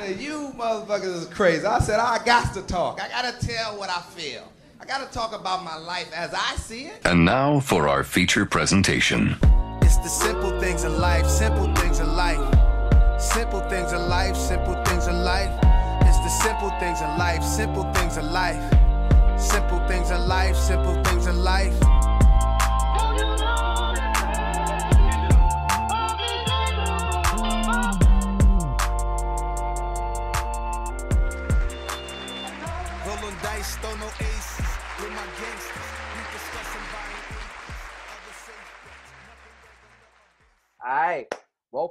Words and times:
said, 0.00 0.20
you 0.20 0.52
motherfuckers 0.56 1.22
is 1.22 1.26
crazy. 1.26 1.64
I 1.64 1.78
said, 1.78 2.00
I 2.00 2.22
got 2.24 2.54
to 2.54 2.62
talk. 2.62 3.00
I 3.02 3.08
got 3.08 3.40
to 3.40 3.46
tell 3.46 3.78
what 3.78 3.90
I 3.90 4.00
feel. 4.00 4.50
I 4.80 4.86
got 4.86 5.06
to 5.06 5.12
talk 5.12 5.38
about 5.38 5.62
my 5.62 5.76
life 5.76 6.10
as 6.14 6.32
I 6.32 6.56
see 6.56 6.84
it. 6.84 7.00
And 7.04 7.24
now 7.24 7.60
for 7.60 7.88
our 7.88 8.02
feature 8.02 8.46
presentation. 8.46 9.36
It's 9.82 9.98
the 9.98 10.08
simple 10.08 10.58
things 10.60 10.84
in 10.84 10.98
life, 10.98 11.26
simple 11.26 11.74
things 11.74 12.00
in 12.00 12.16
life. 12.16 12.38
Simple 13.20 13.60
things 13.68 13.92
in 13.92 14.08
life, 14.08 14.36
simple 14.36 14.82
things 14.84 15.06
in 15.06 15.22
life. 15.22 15.52
It's 16.02 16.18
the 16.18 16.30
simple 16.30 16.70
things 16.80 17.00
in 17.02 17.18
life, 17.18 17.42
simple 17.42 17.92
things 17.92 18.16
in 18.16 18.32
life. 18.32 18.60
Simple 19.38 19.86
things 19.86 20.10
in 20.10 20.28
life, 20.28 20.56
simple 20.56 21.02
things 21.04 21.26
in 21.26 21.42
life. 21.44 21.74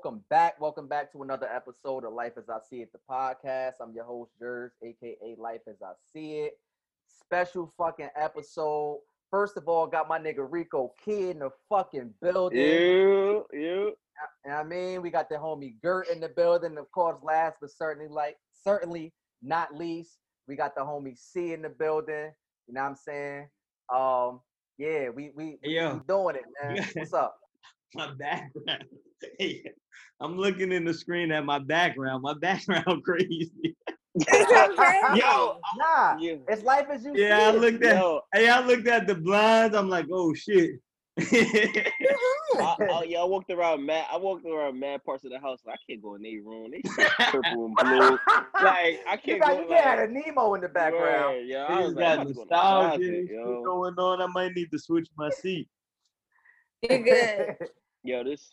Welcome 0.02 0.24
back. 0.30 0.62
Welcome 0.62 0.88
back 0.88 1.12
to 1.12 1.24
another 1.24 1.50
episode 1.54 2.06
of 2.06 2.14
Life 2.14 2.38
as 2.38 2.48
I 2.48 2.60
See 2.70 2.78
It, 2.78 2.90
the 2.94 3.00
podcast. 3.10 3.74
I'm 3.82 3.92
your 3.94 4.06
host, 4.06 4.32
Jers, 4.40 4.72
aka 4.82 5.36
Life 5.38 5.60
as 5.68 5.76
I 5.84 5.92
See 6.14 6.36
It. 6.38 6.54
Special 7.06 7.70
fucking 7.78 8.08
episode. 8.16 9.00
First 9.30 9.58
of 9.58 9.68
all, 9.68 9.88
got 9.88 10.08
my 10.08 10.18
nigga 10.18 10.48
Rico 10.50 10.94
Kid 11.04 11.32
in 11.32 11.40
the 11.40 11.50
fucking 11.68 12.14
building. 12.22 12.60
You, 12.60 13.46
you. 13.52 13.92
And 14.46 14.54
I 14.54 14.64
mean, 14.64 15.02
we 15.02 15.10
got 15.10 15.28
the 15.28 15.36
homie 15.36 15.74
Gert 15.82 16.08
in 16.08 16.22
the 16.22 16.30
building. 16.30 16.78
Of 16.78 16.90
course, 16.94 17.18
last 17.22 17.58
but 17.60 17.70
certainly 17.70 18.08
like 18.08 18.38
certainly 18.64 19.12
not 19.44 19.76
least, 19.76 20.20
we 20.48 20.56
got 20.56 20.76
the 20.76 20.82
homie 20.82 21.18
C 21.18 21.52
in 21.52 21.62
the 21.62 21.70
building. 21.70 22.32
You 22.68 22.74
know 22.74 22.84
what 22.84 22.90
I'm 22.92 22.96
saying? 22.96 23.50
Um, 23.94 24.40
yeah, 24.78 25.10
we 25.10 25.34
we, 25.36 25.58
we, 25.62 25.72
Yo. 25.74 25.96
we 25.96 26.00
doing 26.08 26.38
it, 26.38 26.46
man. 26.64 26.88
What's 26.94 27.14
up? 27.14 27.36
my 27.96 28.12
background. 28.18 28.86
I'm 30.22 30.38
looking 30.38 30.72
in 30.72 30.86
the 30.86 30.94
screen 30.94 31.32
at 31.32 31.46
my 31.46 31.60
background. 31.60 32.24
My 32.24 32.34
background 32.42 33.04
crazy. 33.04 33.76
Yo, 35.16 35.58
Nah, 35.78 36.18
you. 36.20 36.42
it's 36.48 36.64
life 36.64 36.88
as 36.92 37.06
you 37.06 37.16
Yeah, 37.16 37.48
I 37.48 37.52
see 37.52 37.58
it. 37.58 37.62
looked 37.62 37.84
at. 37.84 37.96
Yo, 37.96 38.22
Hey, 38.34 38.50
I 38.50 38.60
looked 38.66 38.88
at 38.88 39.08
the 39.08 39.16
blinds. 39.16 39.76
I'm 39.76 39.90
like, 39.90 40.08
oh 40.12 40.34
shit. 40.34 40.72
I, 41.20 42.76
I, 42.92 43.04
yo, 43.08 43.22
I 43.22 43.26
walked 43.26 43.50
around 43.52 43.86
mad. 43.86 44.06
I 44.12 44.18
walked 44.18 44.46
around 44.46 44.80
mad 44.80 45.04
parts 45.04 45.24
of 45.24 45.32
the 45.32 45.40
house. 45.40 45.60
Like, 45.66 45.76
I 45.76 45.92
can't 45.92 46.02
go 46.02 46.16
in 46.16 46.22
their 46.24 46.42
room. 46.44 46.72
They 46.72 46.82
shit 46.82 47.08
purple 47.32 47.66
and 47.66 47.76
blue. 47.76 48.18
Like 48.62 49.00
I 49.08 49.18
can't 49.18 49.40
got 49.42 49.56
go. 49.56 49.62
you 49.64 49.70
like, 49.70 49.84
got 49.84 50.00
a 50.00 50.08
Nemo 50.08 50.54
in 50.56 50.62
the 50.62 50.70
background. 50.70 51.38
Word, 51.38 51.48
yo, 51.48 51.58
I 51.60 51.82
was 51.82 51.94
like, 51.94 52.04
got 52.04 52.20
I'm 52.20 52.26
go 52.34 52.44
nostalgia 52.44 52.98
closet, 52.98 53.00
and 53.08 53.28
shit 53.28 53.36
yo. 53.36 53.64
going 53.64 53.96
on. 53.96 54.22
I 54.22 54.28
might 54.28 54.54
need 54.56 54.72
to 54.72 54.80
switch 54.80 55.08
my 55.18 55.30
seat. 55.30 55.68
You 56.82 57.00
good. 57.00 57.56
Yo, 58.04 58.24
this 58.24 58.52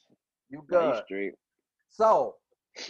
you 0.48 0.62
good. 0.69 1.02
straight. 1.05 1.33
So, 1.89 2.34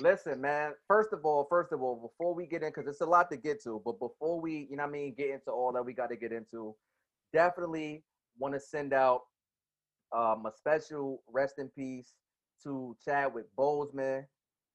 listen, 0.00 0.40
man. 0.40 0.72
First 0.88 1.12
of 1.12 1.24
all, 1.24 1.46
first 1.48 1.72
of 1.72 1.82
all, 1.82 1.96
before 1.96 2.34
we 2.34 2.46
get 2.46 2.62
in, 2.62 2.70
because 2.70 2.88
it's 2.88 3.00
a 3.00 3.06
lot 3.06 3.30
to 3.30 3.36
get 3.36 3.62
to, 3.64 3.80
but 3.84 3.98
before 3.98 4.40
we, 4.40 4.66
you 4.70 4.76
know, 4.76 4.84
what 4.84 4.90
I 4.90 4.92
mean, 4.92 5.14
get 5.16 5.30
into 5.30 5.50
all 5.50 5.72
that 5.72 5.84
we 5.84 5.92
got 5.92 6.10
to 6.10 6.16
get 6.16 6.32
into, 6.32 6.74
definitely 7.32 8.02
want 8.38 8.54
to 8.54 8.60
send 8.60 8.92
out 8.92 9.22
um, 10.14 10.46
a 10.46 10.52
special 10.56 11.22
rest 11.28 11.54
in 11.58 11.68
peace 11.68 12.12
to 12.62 12.96
Chadwick 13.04 13.46
Boseman. 13.58 14.24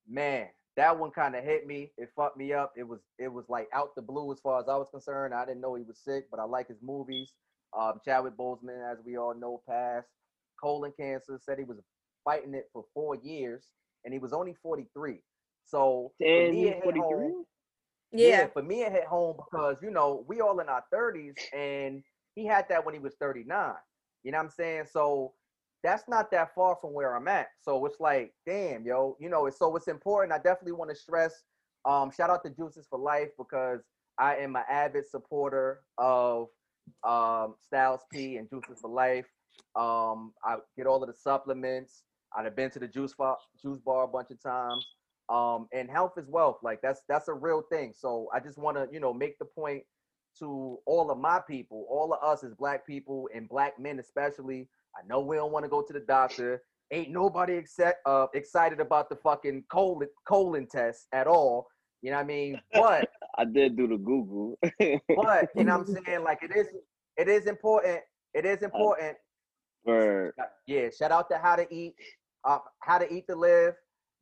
Man, 0.08 0.48
that 0.78 0.98
one 0.98 1.12
kind 1.12 1.36
of 1.36 1.44
hit 1.44 1.68
me. 1.68 1.92
It 1.98 2.10
fucked 2.16 2.38
me 2.38 2.54
up. 2.54 2.74
It 2.78 2.88
was, 2.88 3.00
it 3.20 3.32
was 3.32 3.46
like 3.50 3.68
out 3.74 3.96
the 3.96 4.02
blue 4.02 4.32
as 4.32 4.40
far 4.40 4.60
as 4.60 4.68
I 4.68 4.76
was 4.76 4.88
concerned. 4.92 5.34
I 5.34 5.46
didn't 5.46 5.62
know 5.62 5.76
he 5.76 5.84
was 5.84 6.00
sick, 6.00 6.26
but 6.32 6.40
I 6.40 6.44
like 6.44 6.68
his 6.68 6.82
movies. 6.82 7.34
Um, 7.78 8.00
Chadwick 8.04 8.38
Boseman, 8.38 8.92
as 8.92 8.98
we 9.06 9.18
all 9.18 9.34
know, 9.34 9.62
passed 9.68 10.08
colon 10.62 10.94
cancer. 10.98 11.40
Said 11.42 11.58
he 11.58 11.64
was 11.64 11.78
fighting 12.24 12.54
it 12.54 12.70
for 12.74 12.86
four 12.94 13.16
years, 13.16 13.66
and 14.06 14.14
he 14.14 14.20
was 14.20 14.34
only 14.34 14.56
43. 14.62 15.22
So 15.66 16.12
for 16.20 16.26
me, 16.26 16.68
it 16.68 16.76
hit 16.76 16.84
43? 16.84 17.02
home. 17.02 17.46
Yeah. 18.12 18.48
for 18.48 18.62
me, 18.62 18.82
it 18.82 18.92
hit 18.92 19.06
home 19.06 19.38
because 19.38 19.78
you 19.82 19.90
know 19.90 20.26
we 20.28 20.42
all 20.42 20.60
in 20.60 20.68
our 20.68 20.84
30s, 20.94 21.36
and 21.54 22.04
he 22.36 22.46
had 22.46 22.68
that 22.70 22.86
when 22.86 22.94
he 22.94 23.00
was 23.00 23.16
39. 23.20 23.74
You 24.24 24.32
know 24.32 24.38
what 24.38 24.44
I'm 24.44 24.50
saying? 24.50 24.86
So 24.92 25.34
that's 25.84 26.04
not 26.08 26.32
that 26.32 26.54
far 26.54 26.78
from 26.80 26.94
where 26.94 27.16
I'm 27.16 27.28
at. 27.28 27.48
So 27.62 27.84
it's 27.86 28.00
like, 28.00 28.34
damn, 28.46 28.86
yo, 28.86 29.18
you 29.20 29.30
know, 29.30 29.46
it's 29.48 29.58
so 29.58 29.76
it's 29.76 29.88
important. 29.88 30.34
I 30.34 30.38
definitely 30.38 30.74
want 30.74 30.92
to 30.92 30.96
stress. 30.96 31.44
Um, 31.86 32.12
shout 32.12 32.30
out 32.30 32.44
to 32.44 32.52
Juices 32.52 32.86
for 32.90 33.00
Life 33.00 33.30
because 33.38 33.82
I 34.20 34.36
am 34.36 34.56
an 34.56 34.64
avid 34.70 35.10
supporter 35.10 35.82
of 35.98 36.48
um, 37.04 37.56
Styles 37.66 38.02
P 38.12 38.38
and 38.38 38.48
Juices 38.50 38.80
for 38.82 38.90
Life. 38.90 39.26
Um, 39.76 40.34
I 40.44 40.58
get 40.78 40.86
all 40.86 41.02
of 41.02 41.10
the 41.10 41.16
supplements. 41.18 42.04
I've 42.36 42.56
been 42.56 42.72
to 42.72 42.80
the 42.80 42.88
juice 42.88 43.14
bar, 43.14 43.38
juice 43.62 43.80
bar 43.80 44.04
a 44.06 44.08
bunch 44.08 44.32
of 44.32 44.42
times. 44.42 44.86
Um, 45.30 45.68
and 45.74 45.90
health 45.90 46.14
is 46.18 46.28
wealth. 46.28 46.58
Like 46.62 46.82
that's 46.82 47.02
that's 47.08 47.28
a 47.30 47.34
real 47.34 47.62
thing. 47.72 47.94
So 47.96 48.28
I 48.34 48.40
just 48.40 48.58
want 48.58 48.78
to, 48.78 48.88
you 48.92 49.00
know, 49.00 49.14
make 49.14 49.38
the 49.40 49.46
point 49.46 49.84
to 50.40 50.78
all 50.86 51.12
of 51.12 51.18
my 51.18 51.40
people, 51.48 51.86
all 51.90 52.14
of 52.14 52.20
us 52.24 52.44
as 52.44 52.54
black 52.56 52.86
people 52.86 53.30
and 53.34 53.48
black 53.48 53.80
men 53.80 54.00
especially. 54.00 54.68
I 54.98 55.06
know 55.08 55.22
we 55.22 55.38
don't 55.38 55.52
want 55.52 55.64
to 55.64 55.70
go 55.70 55.82
to 55.82 55.94
the 55.94 56.02
doctor. 56.02 56.62
Ain't 56.92 57.12
nobody 57.12 57.54
except 57.54 58.06
uh, 58.06 58.28
excited 58.34 58.82
about 58.82 59.10
the 59.10 59.16
fucking 59.16 59.64
colon 59.72 60.10
colon 60.28 60.68
test 60.68 61.08
at 61.14 61.28
all. 61.28 61.68
You 62.02 62.12
know 62.12 62.18
what 62.18 62.24
I 62.24 62.28
mean? 62.28 62.62
But 62.74 63.10
I 63.38 63.46
did 63.46 63.78
do 63.78 63.88
the 63.88 63.98
Google. 63.98 64.58
but 64.62 65.50
you 65.56 65.64
know 65.64 65.78
what 65.78 65.88
I'm 65.88 66.04
saying? 66.06 66.24
Like 66.24 66.40
it 66.44 66.56
is 66.56 66.68
it 67.16 67.30
is 67.30 67.46
important. 67.46 68.00
It 68.34 68.46
is 68.46 68.64
important 68.64 69.18
Word. 69.86 70.34
yeah, 70.68 70.90
shout 70.90 71.12
out 71.12 71.30
to 71.30 71.38
How 71.38 71.56
to 71.56 71.68
Eat, 71.74 71.96
uh, 72.44 72.60
How 72.80 72.98
to 72.98 73.12
Eat 73.12 73.28
to 73.28 73.36
Live 73.36 73.76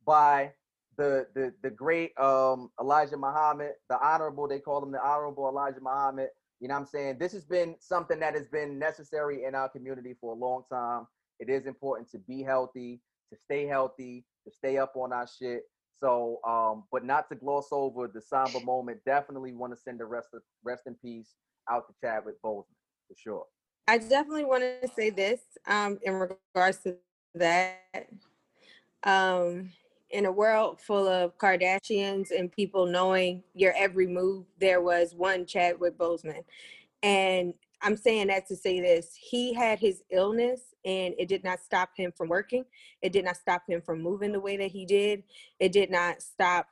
by 0.06 0.52
the 0.96 1.26
the 1.34 1.52
the 1.62 1.70
great 1.70 2.18
um 2.18 2.70
Elijah 2.80 3.16
Muhammad, 3.16 3.72
the 3.88 3.98
honorable, 4.04 4.46
they 4.48 4.58
call 4.58 4.82
him 4.82 4.92
the 4.92 5.02
honorable 5.02 5.48
Elijah 5.48 5.80
Muhammad. 5.80 6.28
You 6.60 6.68
know 6.68 6.74
what 6.74 6.80
I'm 6.80 6.86
saying? 6.86 7.16
This 7.18 7.32
has 7.32 7.44
been 7.44 7.76
something 7.80 8.20
that 8.20 8.34
has 8.34 8.46
been 8.48 8.78
necessary 8.78 9.44
in 9.44 9.54
our 9.54 9.68
community 9.68 10.14
for 10.20 10.34
a 10.34 10.36
long 10.36 10.62
time. 10.70 11.06
It 11.38 11.48
is 11.48 11.64
important 11.66 12.10
to 12.10 12.18
be 12.18 12.42
healthy, 12.42 13.00
to 13.32 13.38
stay 13.38 13.66
healthy, 13.66 14.26
to 14.46 14.52
stay 14.54 14.76
up 14.76 14.92
on 14.94 15.12
our 15.12 15.26
shit. 15.26 15.62
So, 15.98 16.40
um, 16.46 16.84
but 16.92 17.04
not 17.04 17.30
to 17.30 17.34
gloss 17.34 17.68
over 17.72 18.08
the 18.08 18.20
somber 18.20 18.60
moment. 18.60 19.00
Definitely 19.06 19.52
want 19.52 19.74
to 19.74 19.80
send 19.80 20.00
the 20.00 20.04
rest 20.04 20.28
of 20.34 20.42
rest 20.62 20.82
in 20.86 20.94
peace 20.96 21.34
out 21.70 21.86
to 21.88 21.94
Chadwick 22.02 22.36
Boseman 22.42 22.64
for 23.08 23.14
sure. 23.16 23.44
I 23.88 23.98
definitely 23.98 24.44
want 24.44 24.62
to 24.62 24.88
say 24.94 25.10
this 25.10 25.40
um, 25.66 25.98
in 26.02 26.14
regards 26.14 26.78
to 26.84 26.96
that. 27.34 28.08
Um, 29.02 29.70
in 30.10 30.26
a 30.26 30.32
world 30.32 30.80
full 30.80 31.06
of 31.06 31.38
Kardashians 31.38 32.30
and 32.36 32.50
people 32.50 32.86
knowing 32.86 33.42
your 33.54 33.72
every 33.76 34.06
move, 34.06 34.44
there 34.58 34.80
was 34.80 35.14
one 35.14 35.46
Chadwick 35.46 35.96
Boseman. 35.96 36.42
And 37.02 37.54
I'm 37.82 37.96
saying 37.96 38.26
that 38.26 38.46
to 38.48 38.56
say 38.56 38.80
this 38.80 39.14
he 39.14 39.54
had 39.54 39.78
his 39.78 40.02
illness 40.10 40.74
and 40.84 41.14
it 41.18 41.28
did 41.28 41.44
not 41.44 41.60
stop 41.60 41.90
him 41.96 42.12
from 42.16 42.28
working. 42.28 42.64
It 43.02 43.12
did 43.12 43.24
not 43.24 43.36
stop 43.36 43.62
him 43.68 43.80
from 43.80 44.02
moving 44.02 44.32
the 44.32 44.40
way 44.40 44.56
that 44.56 44.70
he 44.70 44.84
did. 44.84 45.22
It 45.58 45.72
did 45.72 45.90
not 45.90 46.22
stop 46.22 46.68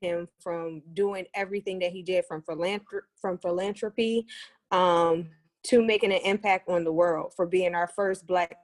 him 0.00 0.28
from 0.40 0.82
doing 0.94 1.26
everything 1.34 1.78
that 1.80 1.92
he 1.92 2.02
did 2.02 2.24
from, 2.26 2.42
philanthr- 2.42 3.06
from 3.20 3.38
philanthropy 3.38 4.26
um, 4.70 5.28
to 5.64 5.82
making 5.82 6.12
an 6.12 6.20
impact 6.24 6.68
on 6.68 6.84
the 6.84 6.92
world 6.92 7.34
for 7.34 7.46
being 7.46 7.74
our 7.74 7.88
first 7.88 8.26
black 8.26 8.56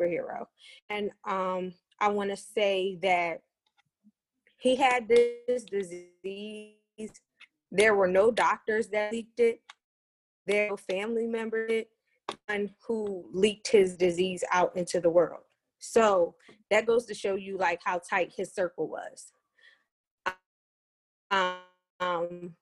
superhero. 0.00 0.46
And 0.90 1.10
um, 1.28 1.72
I 2.00 2.08
want 2.08 2.30
to 2.30 2.36
say 2.36 2.98
that 3.02 3.42
he 4.58 4.76
had 4.76 5.08
this 5.08 5.64
disease. 5.64 6.72
There 7.70 7.94
were 7.94 8.08
no 8.08 8.30
doctors 8.30 8.88
that 8.88 9.12
leaked 9.12 9.40
it. 9.40 9.60
There 10.46 10.70
were 10.70 10.76
family 10.76 11.26
members 11.26 11.84
and 12.48 12.70
who 12.86 13.24
leaked 13.32 13.68
his 13.68 13.96
disease 13.96 14.44
out 14.52 14.76
into 14.76 15.00
the 15.00 15.10
world. 15.10 15.42
So 15.78 16.34
that 16.70 16.86
goes 16.86 17.04
to 17.06 17.14
show 17.14 17.34
you 17.34 17.58
like 17.58 17.80
how 17.84 17.98
tight 17.98 18.32
his 18.34 18.52
circle 18.54 18.88
was. 18.88 19.32
Um, 21.30 22.54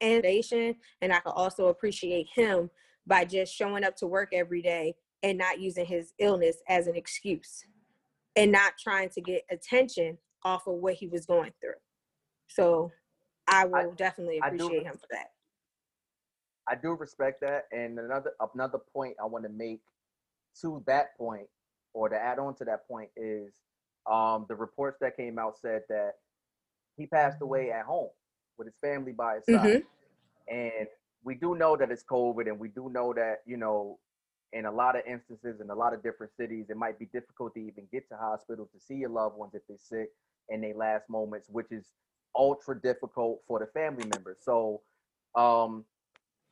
and 0.00 0.24
and 0.24 1.12
I 1.12 1.20
can 1.20 1.32
also 1.34 1.66
appreciate 1.68 2.28
him 2.34 2.70
by 3.06 3.24
just 3.24 3.54
showing 3.54 3.84
up 3.84 3.96
to 3.96 4.06
work 4.06 4.30
every 4.32 4.62
day 4.62 4.94
and 5.22 5.38
not 5.38 5.60
using 5.60 5.86
his 5.86 6.12
illness 6.18 6.56
as 6.68 6.86
an 6.86 6.96
excuse 6.96 7.64
and 8.36 8.52
not 8.52 8.74
trying 8.78 9.08
to 9.10 9.20
get 9.20 9.42
attention 9.50 10.18
off 10.44 10.66
of 10.66 10.76
what 10.76 10.94
he 10.94 11.08
was 11.08 11.26
going 11.26 11.52
through. 11.60 11.72
So 12.48 12.90
I 13.46 13.64
will 13.64 13.92
definitely 13.92 14.40
I 14.42 14.50
do- 14.50 14.56
appreciate 14.66 14.84
him 14.84 14.94
for 14.94 15.08
that. 15.10 15.28
I 16.70 16.74
do 16.74 16.90
respect 16.90 17.40
that. 17.40 17.64
And 17.72 17.98
another 17.98 18.32
another 18.54 18.78
point 18.92 19.16
I 19.20 19.26
want 19.26 19.44
to 19.44 19.50
make 19.50 19.80
to 20.60 20.82
that 20.86 21.16
point, 21.16 21.46
or 21.94 22.08
to 22.08 22.16
add 22.16 22.38
on 22.38 22.54
to 22.56 22.64
that 22.66 22.86
point, 22.86 23.08
is 23.16 23.52
um, 24.10 24.46
the 24.48 24.54
reports 24.54 24.98
that 25.00 25.16
came 25.16 25.38
out 25.38 25.54
said 25.60 25.82
that 25.88 26.12
he 26.96 27.06
passed 27.06 27.38
away 27.40 27.70
at 27.70 27.84
home 27.86 28.10
with 28.58 28.66
his 28.66 28.76
family 28.80 29.12
by 29.12 29.36
his 29.36 29.44
side. 29.54 29.82
And 30.48 30.88
we 31.24 31.34
do 31.34 31.54
know 31.54 31.76
that 31.76 31.90
it's 31.90 32.04
COVID, 32.04 32.48
and 32.48 32.58
we 32.58 32.68
do 32.68 32.90
know 32.90 33.12
that 33.14 33.38
you 33.46 33.56
know, 33.56 33.98
in 34.52 34.66
a 34.66 34.72
lot 34.72 34.96
of 34.96 35.02
instances, 35.06 35.60
in 35.60 35.70
a 35.70 35.74
lot 35.74 35.94
of 35.94 36.02
different 36.02 36.32
cities, 36.34 36.66
it 36.70 36.76
might 36.76 36.98
be 36.98 37.06
difficult 37.06 37.54
to 37.54 37.60
even 37.60 37.86
get 37.92 38.08
to 38.08 38.16
hospitals 38.16 38.70
to 38.72 38.80
see 38.80 38.94
your 38.94 39.10
loved 39.10 39.36
ones 39.36 39.54
if 39.54 39.62
they're 39.68 39.76
sick 39.78 40.10
in 40.48 40.60
their 40.60 40.74
last 40.74 41.08
moments, 41.10 41.48
which 41.50 41.70
is 41.70 41.86
ultra 42.36 42.80
difficult 42.80 43.40
for 43.46 43.58
the 43.58 43.66
family 43.66 44.06
members. 44.14 44.38
So, 44.42 44.82
um, 45.34 45.84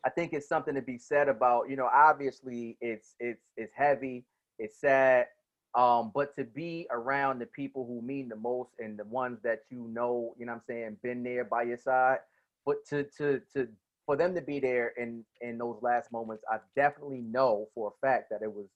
I 0.04 0.10
think 0.10 0.32
it's 0.32 0.48
something 0.48 0.74
to 0.74 0.82
be 0.82 0.98
said 0.98 1.28
about. 1.28 1.68
You 1.68 1.76
know, 1.76 1.90
obviously, 1.92 2.76
it's 2.80 3.14
it's 3.18 3.42
it's 3.56 3.72
heavy, 3.74 4.24
it's 4.58 4.80
sad, 4.80 5.26
um, 5.74 6.12
but 6.14 6.36
to 6.36 6.44
be 6.44 6.86
around 6.90 7.40
the 7.40 7.46
people 7.46 7.86
who 7.86 8.00
mean 8.02 8.28
the 8.28 8.36
most 8.36 8.70
and 8.78 8.98
the 8.98 9.04
ones 9.04 9.40
that 9.42 9.62
you 9.68 9.88
know, 9.88 10.34
you 10.38 10.46
know, 10.46 10.52
I'm 10.52 10.62
saying, 10.66 10.98
been 11.02 11.22
there 11.22 11.44
by 11.44 11.64
your 11.64 11.78
side, 11.78 12.18
but 12.64 12.84
to 12.86 13.04
to 13.18 13.40
to 13.54 13.68
for 14.06 14.16
them 14.16 14.34
to 14.34 14.40
be 14.40 14.60
there 14.60 14.88
in 14.96 15.24
in 15.40 15.58
those 15.58 15.78
last 15.82 16.10
moments, 16.12 16.44
I 16.50 16.58
definitely 16.76 17.20
know 17.20 17.66
for 17.74 17.92
a 17.92 18.06
fact 18.06 18.30
that 18.30 18.40
it 18.42 18.52
was 18.52 18.66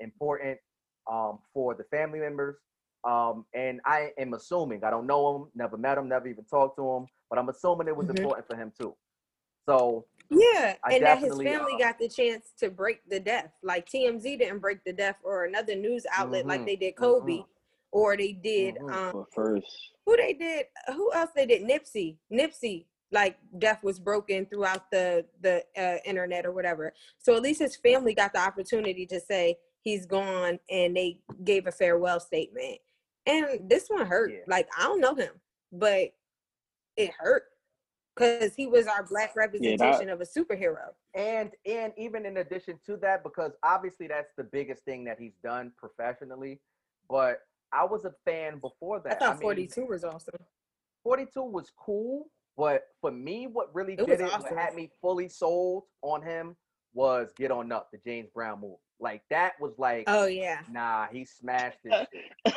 important 0.00 0.58
um, 1.10 1.40
for 1.52 1.74
the 1.74 1.84
family 1.84 2.20
members. 2.20 2.56
Um, 3.04 3.44
and 3.54 3.80
I 3.84 4.12
am 4.18 4.34
assuming 4.34 4.82
I 4.84 4.90
don't 4.90 5.06
know 5.06 5.36
him, 5.36 5.48
never 5.54 5.76
met 5.76 5.98
him, 5.98 6.08
never 6.08 6.28
even 6.28 6.44
talked 6.44 6.76
to 6.78 6.88
him, 6.96 7.06
but 7.30 7.38
I'm 7.38 7.48
assuming 7.48 7.88
it 7.88 7.96
was 7.96 8.08
Mhm. 8.08 8.18
important 8.18 8.46
for 8.46 8.56
him 8.56 8.72
too. 8.76 8.96
So 9.68 10.06
Yeah, 10.30 10.76
I 10.84 10.92
and 10.92 11.04
that 11.04 11.18
his 11.18 11.36
family 11.38 11.74
uh, 11.74 11.78
got 11.78 11.98
the 11.98 12.08
chance 12.08 12.52
to 12.58 12.70
break 12.70 13.00
the 13.08 13.18
death. 13.20 13.52
Like 13.62 13.88
TMZ 13.88 14.38
didn't 14.38 14.58
break 14.58 14.84
the 14.84 14.92
death, 14.92 15.16
or 15.22 15.44
another 15.44 15.74
news 15.74 16.06
outlet 16.12 16.46
like 16.46 16.60
Mhm, 16.60 16.66
they 16.66 16.76
did 16.76 16.96
Kobe, 16.96 17.32
mhm. 17.38 17.46
or 17.92 18.16
they 18.16 18.32
did 18.32 18.76
Mhm. 18.78 18.92
um 18.92 19.12
But 19.12 19.34
first, 19.34 19.66
who 20.04 20.16
they 20.16 20.34
did 20.34 20.66
who 20.88 21.12
else 21.14 21.30
they 21.34 21.46
did 21.46 21.62
Nipsey. 21.62 22.18
Nipsey 22.30 22.86
like 23.10 23.38
death 23.58 23.82
was 23.82 23.98
broken 23.98 24.46
throughout 24.46 24.90
the 24.90 25.24
the 25.40 25.64
uh, 25.76 25.96
internet 26.04 26.46
or 26.46 26.52
whatever. 26.52 26.92
So 27.18 27.36
at 27.36 27.42
least 27.42 27.60
his 27.60 27.76
family 27.76 28.14
got 28.14 28.32
the 28.32 28.40
opportunity 28.40 29.06
to 29.06 29.20
say 29.20 29.56
he's 29.82 30.06
gone, 30.06 30.58
and 30.70 30.96
they 30.96 31.20
gave 31.44 31.66
a 31.66 31.72
farewell 31.72 32.20
statement. 32.20 32.78
And 33.26 33.68
this 33.68 33.88
one 33.88 34.06
hurt. 34.06 34.32
Yeah. 34.32 34.38
Like 34.46 34.68
I 34.78 34.84
don't 34.84 35.00
know 35.00 35.14
him, 35.14 35.32
but 35.72 36.12
it 36.96 37.12
hurt 37.18 37.44
because 38.18 38.54
he 38.54 38.66
was 38.66 38.86
our 38.86 39.04
black 39.04 39.36
representation 39.36 40.10
of 40.10 40.20
a 40.20 40.24
superhero. 40.24 40.88
and 41.14 41.52
and 41.64 41.92
even 41.96 42.26
in 42.26 42.38
addition 42.38 42.78
to 42.84 42.96
that 42.96 43.22
because 43.22 43.52
obviously 43.62 44.08
that's 44.08 44.32
the 44.36 44.44
biggest 44.44 44.82
thing 44.84 45.04
that 45.04 45.18
he's 45.18 45.36
done 45.42 45.72
professionally 45.78 46.60
but 47.08 47.42
i 47.72 47.84
was 47.84 48.04
a 48.04 48.12
fan 48.24 48.58
before 48.58 49.00
that. 49.00 49.12
I 49.12 49.14
that 49.14 49.20
thought 49.20 49.34
mean, 49.36 49.42
42 49.42 49.86
was 49.86 50.04
awesome. 50.04 50.34
42 51.04 51.42
was 51.42 51.70
cool 51.76 52.28
but 52.58 52.82
for 53.00 53.10
me 53.10 53.46
what 53.46 53.74
really 53.74 53.94
It 53.94 54.04
did 54.06 54.20
it 54.20 54.22
awesome. 54.24 54.42
what 54.42 54.58
had 54.58 54.74
me 54.74 54.90
fully 55.00 55.28
sold 55.28 55.84
on 56.02 56.20
him 56.22 56.56
was 56.92 57.30
get 57.38 57.50
on 57.50 57.72
up 57.72 57.88
the 57.92 57.98
james 58.04 58.28
brown 58.34 58.60
movie 58.60 58.74
like 59.00 59.22
that 59.30 59.52
was 59.60 59.78
like 59.78 60.04
Oh 60.08 60.26
yeah. 60.26 60.60
nah 60.70 61.06
he 61.06 61.24
smashed 61.24 61.78
this 61.84 62.06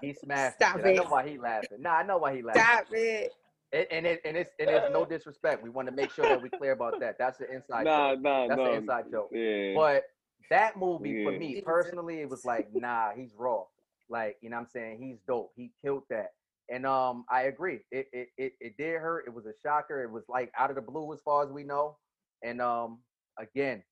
he 0.00 0.14
smashed 0.14 0.56
Stop 0.56 0.76
this 0.76 0.84
shit. 0.86 0.98
i 1.00 1.02
know 1.02 1.08
why 1.10 1.28
he 1.28 1.38
laughing 1.38 1.80
nah 1.82 1.90
i 1.96 2.02
know 2.02 2.18
why 2.18 2.34
he 2.34 2.42
laughing 2.42 2.62
Stop 2.62 2.86
it. 2.92 3.32
and, 3.72 3.86
and 3.90 4.06
it 4.06 4.20
and 4.24 4.36
it's 4.36 4.50
and 4.58 4.70
it's 4.70 4.90
no 4.92 5.04
disrespect 5.14 5.62
we 5.62 5.68
want 5.70 5.86
to 5.88 5.94
make 5.94 6.10
sure 6.10 6.24
that 6.24 6.40
we 6.40 6.48
clear 6.48 6.72
about 6.72 6.98
that 7.00 7.16
that's 7.18 7.38
the 7.38 7.52
inside 7.52 7.84
nah, 7.84 8.14
joke. 8.14 8.22
nah, 8.22 8.46
that's 8.48 8.58
no. 8.58 8.64
an 8.72 8.74
inside 8.76 9.04
joke 9.10 9.28
Yeah. 9.32 9.74
but 9.76 10.04
that 10.48 10.76
movie 10.76 11.22
for 11.22 11.30
me 11.30 11.60
personally, 11.60 12.22
it 12.22 12.28
was 12.28 12.44
like, 12.44 12.74
nah, 12.74 13.10
he's 13.14 13.30
raw. 13.38 13.62
Like, 14.08 14.36
you 14.40 14.50
know 14.50 14.56
what 14.56 14.62
I'm 14.62 14.68
saying? 14.68 14.98
He's 15.00 15.18
dope. 15.28 15.52
He 15.54 15.70
killed 15.80 16.02
that. 16.10 16.32
And 16.72 16.86
um, 16.86 17.24
I 17.30 17.42
agree. 17.42 17.80
It 17.90 18.06
it 18.12 18.28
it, 18.38 18.52
it 18.60 18.76
did 18.78 19.00
hurt. 19.00 19.24
It 19.26 19.34
was 19.34 19.46
a 19.46 19.52
shocker. 19.62 20.02
It 20.02 20.10
was 20.10 20.22
like 20.28 20.52
out 20.56 20.70
of 20.70 20.76
the 20.76 20.82
blue 20.82 21.12
as 21.12 21.20
far 21.24 21.44
as 21.44 21.50
we 21.50 21.64
know. 21.64 21.96
And 22.44 22.60
um, 22.60 23.00
again, 23.38 23.82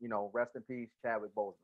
you 0.00 0.08
know, 0.08 0.30
rest 0.32 0.52
in 0.54 0.62
peace, 0.62 0.90
Chadwick 1.04 1.34
Boseman. 1.34 1.54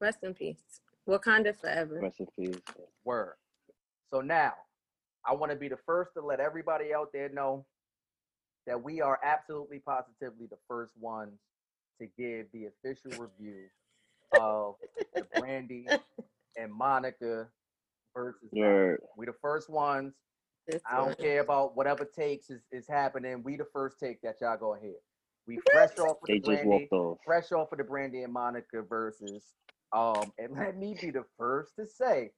Rest 0.00 0.18
in 0.22 0.34
peace. 0.34 0.80
Wakanda 1.08 1.56
forever. 1.56 2.00
Rest 2.02 2.20
in 2.20 2.26
peace. 2.38 2.60
Word. 3.04 3.34
So 4.12 4.20
now, 4.20 4.54
I 5.24 5.34
want 5.34 5.52
to 5.52 5.56
be 5.56 5.68
the 5.68 5.78
first 5.86 6.10
to 6.14 6.20
let 6.20 6.40
everybody 6.40 6.92
out 6.94 7.10
there 7.12 7.28
know 7.28 7.64
that 8.66 8.82
we 8.82 9.00
are 9.00 9.18
absolutely 9.22 9.78
positively 9.78 10.46
the 10.50 10.58
first 10.68 10.92
ones 10.98 11.38
to 12.00 12.06
give 12.18 12.46
the 12.52 12.66
official 12.66 13.10
review 13.10 13.64
of 14.38 14.74
the 15.14 15.24
Brandy 15.40 15.86
and 16.56 16.72
Monica 16.72 17.48
versus 18.14 18.50
Mac. 18.52 18.62
Word. 18.66 19.00
We 19.16 19.26
the 19.26 19.34
first 19.40 19.70
ones. 19.70 20.14
This 20.66 20.82
I 20.90 20.96
don't 20.96 21.06
one. 21.06 21.16
care 21.16 21.40
about 21.40 21.76
whatever 21.76 22.04
takes 22.04 22.50
is, 22.50 22.60
is 22.72 22.86
happening. 22.88 23.42
We 23.42 23.56
the 23.56 23.66
first 23.72 23.98
take 23.98 24.20
that 24.22 24.36
y'all 24.40 24.58
go 24.58 24.74
ahead. 24.74 24.96
We 25.46 25.58
fresh 25.72 25.98
off 25.98 26.18
of 26.22 26.28
They 26.28 26.34
the 26.34 26.40
just 26.40 26.46
Brandy, 26.46 26.66
walked 26.66 26.92
off. 26.92 27.18
fresh 27.24 27.52
off 27.52 27.72
of 27.72 27.78
the 27.78 27.84
Brandy 27.84 28.22
and 28.22 28.32
Monica 28.32 28.82
versus. 28.82 29.44
Um, 29.94 30.32
and 30.38 30.54
let 30.56 30.76
me 30.76 30.94
be 31.00 31.10
the 31.10 31.24
first 31.38 31.76
to 31.76 31.86
say, 31.86 32.32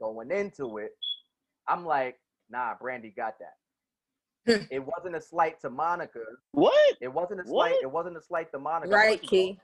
going 0.00 0.32
into 0.32 0.78
it, 0.78 0.90
I'm 1.68 1.84
like, 1.86 2.18
nah, 2.50 2.74
Brandy 2.80 3.10
got 3.16 3.34
that. 3.38 4.66
it 4.72 4.82
wasn't 4.84 5.14
a 5.14 5.20
slight 5.20 5.60
to 5.60 5.70
Monica. 5.70 6.20
What? 6.52 6.96
It 7.00 7.08
wasn't 7.12 7.40
a 7.40 7.44
What? 7.44 7.70
slight. 7.70 7.82
It 7.82 7.90
wasn't 7.90 8.16
a 8.16 8.22
slight 8.22 8.50
to 8.52 8.58
Monica. 8.58 8.92
Right, 8.92 9.20
first 9.20 9.24
of 9.24 9.28
all. 9.28 9.28
Key. 9.30 9.60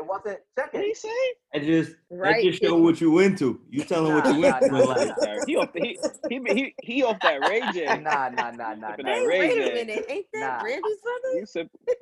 It 0.00 0.06
wasn't. 0.06 0.38
Check 0.58 0.72
What 0.72 0.80
did 0.80 0.88
he 0.88 0.94
say? 0.94 1.08
That 1.52 1.62
just 1.62 1.92
Right. 2.10 2.42
that 2.42 2.50
just 2.50 2.62
show 2.62 2.78
what 2.78 3.00
you 3.02 3.18
into. 3.18 3.60
You 3.68 3.84
tell 3.84 4.06
him 4.06 4.14
what 4.14 4.24
you 4.24 4.40
nah, 4.40 4.56
into 4.58 4.70
nah, 4.70 4.78
in 4.78 4.84
nah, 4.88 4.94
life. 4.94 5.12
nah. 5.20 5.40
He 5.44 5.56
off 5.56 5.72
the, 5.74 5.80
he, 5.80 5.98
he 6.30 6.40
he 6.54 6.74
he 6.80 7.02
off 7.02 7.20
that 7.22 7.42
Ray 7.42 7.70
J. 7.70 8.00
Nah, 8.00 8.30
nah, 8.30 8.50
nah, 8.50 8.72
nah, 8.74 8.92
Sipping 8.92 9.04
nah. 9.06 9.12
Hey, 9.12 9.26
wait 9.26 9.58
a 9.58 9.60
J. 9.60 9.74
minute. 9.74 10.04
Ain't 10.08 10.26
that 10.32 10.40
Nah. 10.40 10.60
Brandy's 10.62 10.96
brother? 11.02 11.38
You 11.38 11.44
sip, 11.46 11.68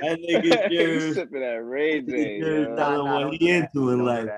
That 0.00 0.18
nigga 0.20 0.70
you 0.90 1.00
sure, 1.00 1.14
sipping 1.14 1.40
that 1.40 1.64
Ray 1.64 2.02
J. 2.02 2.38
sure 2.38 2.62
yo. 2.64 2.74
Nah, 2.76 3.02
nah, 3.02 3.24
what 3.28 3.32
he 3.32 3.38
do 3.38 3.46
that. 3.48 3.70
in 3.72 3.80
Don't 3.80 4.04
life. 4.04 4.28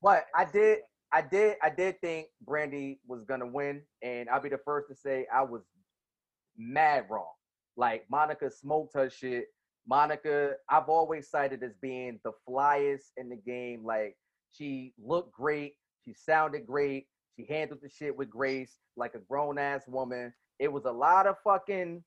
But 0.00 0.26
I 0.36 0.44
did, 0.44 0.78
I 1.12 1.20
did, 1.22 1.56
I 1.60 1.70
did 1.70 2.00
think 2.00 2.28
Brandy 2.46 3.00
was 3.08 3.24
gonna 3.24 3.46
win, 3.46 3.82
and 4.02 4.28
I'll 4.28 4.40
be 4.40 4.48
the 4.50 4.60
first 4.64 4.86
to 4.88 4.94
say 4.94 5.26
I 5.34 5.42
was 5.42 5.62
mad 6.56 7.06
wrong. 7.10 7.32
Like 7.76 8.04
Monica 8.10 8.50
smoked 8.50 8.94
her 8.94 9.10
shit. 9.10 9.46
Monica, 9.86 10.52
I've 10.68 10.88
always 10.88 11.28
cited 11.28 11.62
as 11.62 11.74
being 11.80 12.20
the 12.24 12.32
flyest 12.48 13.12
in 13.16 13.28
the 13.28 13.36
game. 13.36 13.84
Like 13.84 14.16
she 14.52 14.94
looked 15.02 15.32
great, 15.32 15.74
she 16.04 16.14
sounded 16.14 16.66
great, 16.66 17.06
she 17.36 17.46
handled 17.48 17.80
the 17.82 17.88
shit 17.88 18.16
with 18.16 18.30
grace, 18.30 18.78
like 18.96 19.14
a 19.14 19.18
grown 19.18 19.58
ass 19.58 19.82
woman. 19.88 20.32
It 20.58 20.72
was 20.72 20.84
a 20.84 20.92
lot 20.92 21.26
of 21.26 21.36
fucking, 21.42 22.04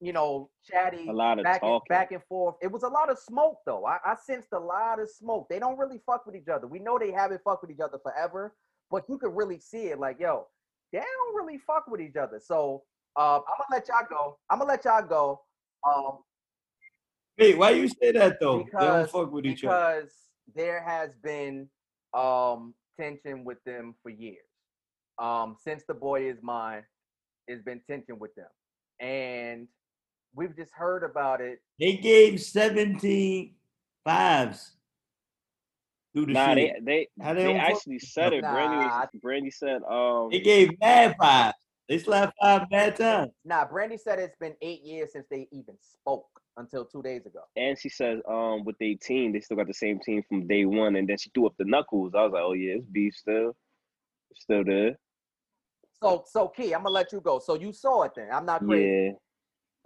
you 0.00 0.12
know, 0.12 0.50
chatty 0.64 1.08
A 1.08 1.12
lot 1.12 1.38
of 1.38 1.44
back 1.44 1.62
and, 1.62 1.70
talking. 1.70 1.86
back 1.88 2.12
and 2.12 2.22
forth. 2.28 2.54
It 2.62 2.70
was 2.70 2.82
a 2.84 2.88
lot 2.88 3.10
of 3.10 3.18
smoke 3.18 3.58
though. 3.66 3.84
I, 3.84 3.98
I 4.04 4.14
sensed 4.24 4.52
a 4.52 4.58
lot 4.58 5.00
of 5.00 5.10
smoke. 5.10 5.48
They 5.48 5.58
don't 5.58 5.78
really 5.78 6.00
fuck 6.06 6.26
with 6.26 6.36
each 6.36 6.48
other. 6.48 6.66
We 6.66 6.78
know 6.78 6.98
they 6.98 7.10
haven't 7.10 7.40
fucked 7.42 7.62
with 7.62 7.70
each 7.72 7.80
other 7.82 7.98
forever, 8.02 8.54
but 8.90 9.04
you 9.08 9.18
could 9.18 9.34
really 9.34 9.58
see 9.58 9.86
it. 9.86 9.98
Like, 9.98 10.20
yo, 10.20 10.46
they 10.92 10.98
don't 10.98 11.34
really 11.34 11.58
fuck 11.58 11.86
with 11.88 12.00
each 12.00 12.16
other. 12.16 12.40
So 12.44 12.84
um, 13.16 13.42
I'm 13.48 13.56
gonna 13.58 13.72
let 13.72 13.88
y'all 13.88 14.06
go. 14.08 14.38
I'm 14.50 14.58
gonna 14.58 14.70
let 14.70 14.84
y'all 14.84 15.06
go. 15.06 15.40
Um, 15.86 16.18
Wait, 17.38 17.56
why 17.58 17.70
you 17.70 17.88
say 17.88 18.12
that 18.12 18.38
though? 18.40 18.58
they 18.58 18.64
because 18.64 19.10
don't 19.10 19.10
fuck 19.10 19.32
with 19.32 19.46
each 19.46 19.64
other. 19.64 20.00
because 20.00 20.12
there 20.54 20.82
has 20.82 21.10
been 21.22 21.68
um 22.14 22.74
tension 22.98 23.44
with 23.44 23.62
them 23.64 23.94
for 24.02 24.10
years. 24.10 24.38
Um, 25.18 25.56
since 25.62 25.82
the 25.88 25.94
boy 25.94 26.28
is 26.28 26.38
mine, 26.42 26.82
there's 27.48 27.62
been 27.62 27.80
tension 27.88 28.18
with 28.18 28.34
them, 28.34 28.48
and 29.00 29.68
we've 30.34 30.54
just 30.56 30.72
heard 30.72 31.02
about 31.04 31.40
it. 31.40 31.60
They 31.80 31.96
gave 31.96 32.40
17 32.40 33.54
fives 34.04 34.72
through 36.14 36.26
the 36.26 36.32
Nah, 36.32 36.54
they 36.54 36.74
they 36.82 37.08
How 37.20 37.34
they 37.34 37.44
they 37.44 37.54
actually 37.54 37.98
said 37.98 38.32
it. 38.32 38.40
Brandy 38.42 38.76
Nah. 38.76 39.00
was 39.00 39.08
Brandy 39.22 39.50
said 39.50 39.82
um 39.88 40.28
They 40.30 40.40
gave 40.40 40.78
mad 40.80 41.16
fives. 41.18 41.54
They 41.88 41.98
slapped 41.98 42.34
five 42.42 42.68
bad 42.68 42.96
times. 42.96 43.30
Nah, 43.44 43.64
Brandy 43.64 43.96
said 43.96 44.18
it's 44.18 44.36
been 44.36 44.54
eight 44.60 44.82
years 44.82 45.12
since 45.12 45.26
they 45.30 45.46
even 45.52 45.76
spoke 45.80 46.26
until 46.56 46.84
two 46.84 47.02
days 47.02 47.26
ago. 47.26 47.40
and 47.56 47.78
she 47.78 47.88
says, 47.88 48.20
um 48.28 48.64
with 48.64 48.76
their 48.78 48.94
team 49.00 49.32
they 49.32 49.40
still 49.40 49.56
got 49.58 49.66
the 49.66 49.74
same 49.74 50.00
team 50.00 50.22
from 50.28 50.46
day 50.46 50.64
one 50.64 50.96
and 50.96 51.08
then 51.08 51.18
she 51.18 51.30
threw 51.34 51.46
up 51.46 51.54
the 51.58 51.64
knuckles. 51.64 52.12
I 52.16 52.22
was 52.22 52.32
like, 52.32 52.42
oh 52.42 52.54
yeah, 52.54 52.74
it's 52.76 52.86
beef 52.86 53.14
still, 53.14 53.54
It's 54.30 54.42
still 54.42 54.64
there. 54.64 54.96
So, 56.02 56.24
so 56.26 56.48
Key, 56.48 56.74
I'm 56.74 56.82
gonna 56.82 56.90
let 56.90 57.12
you 57.12 57.20
go. 57.20 57.38
So 57.38 57.54
you 57.54 57.72
saw 57.72 58.02
it 58.02 58.12
then. 58.16 58.28
I'm 58.32 58.44
not 58.46 58.64
crazy. 58.64 58.84
Yeah, 58.86 59.12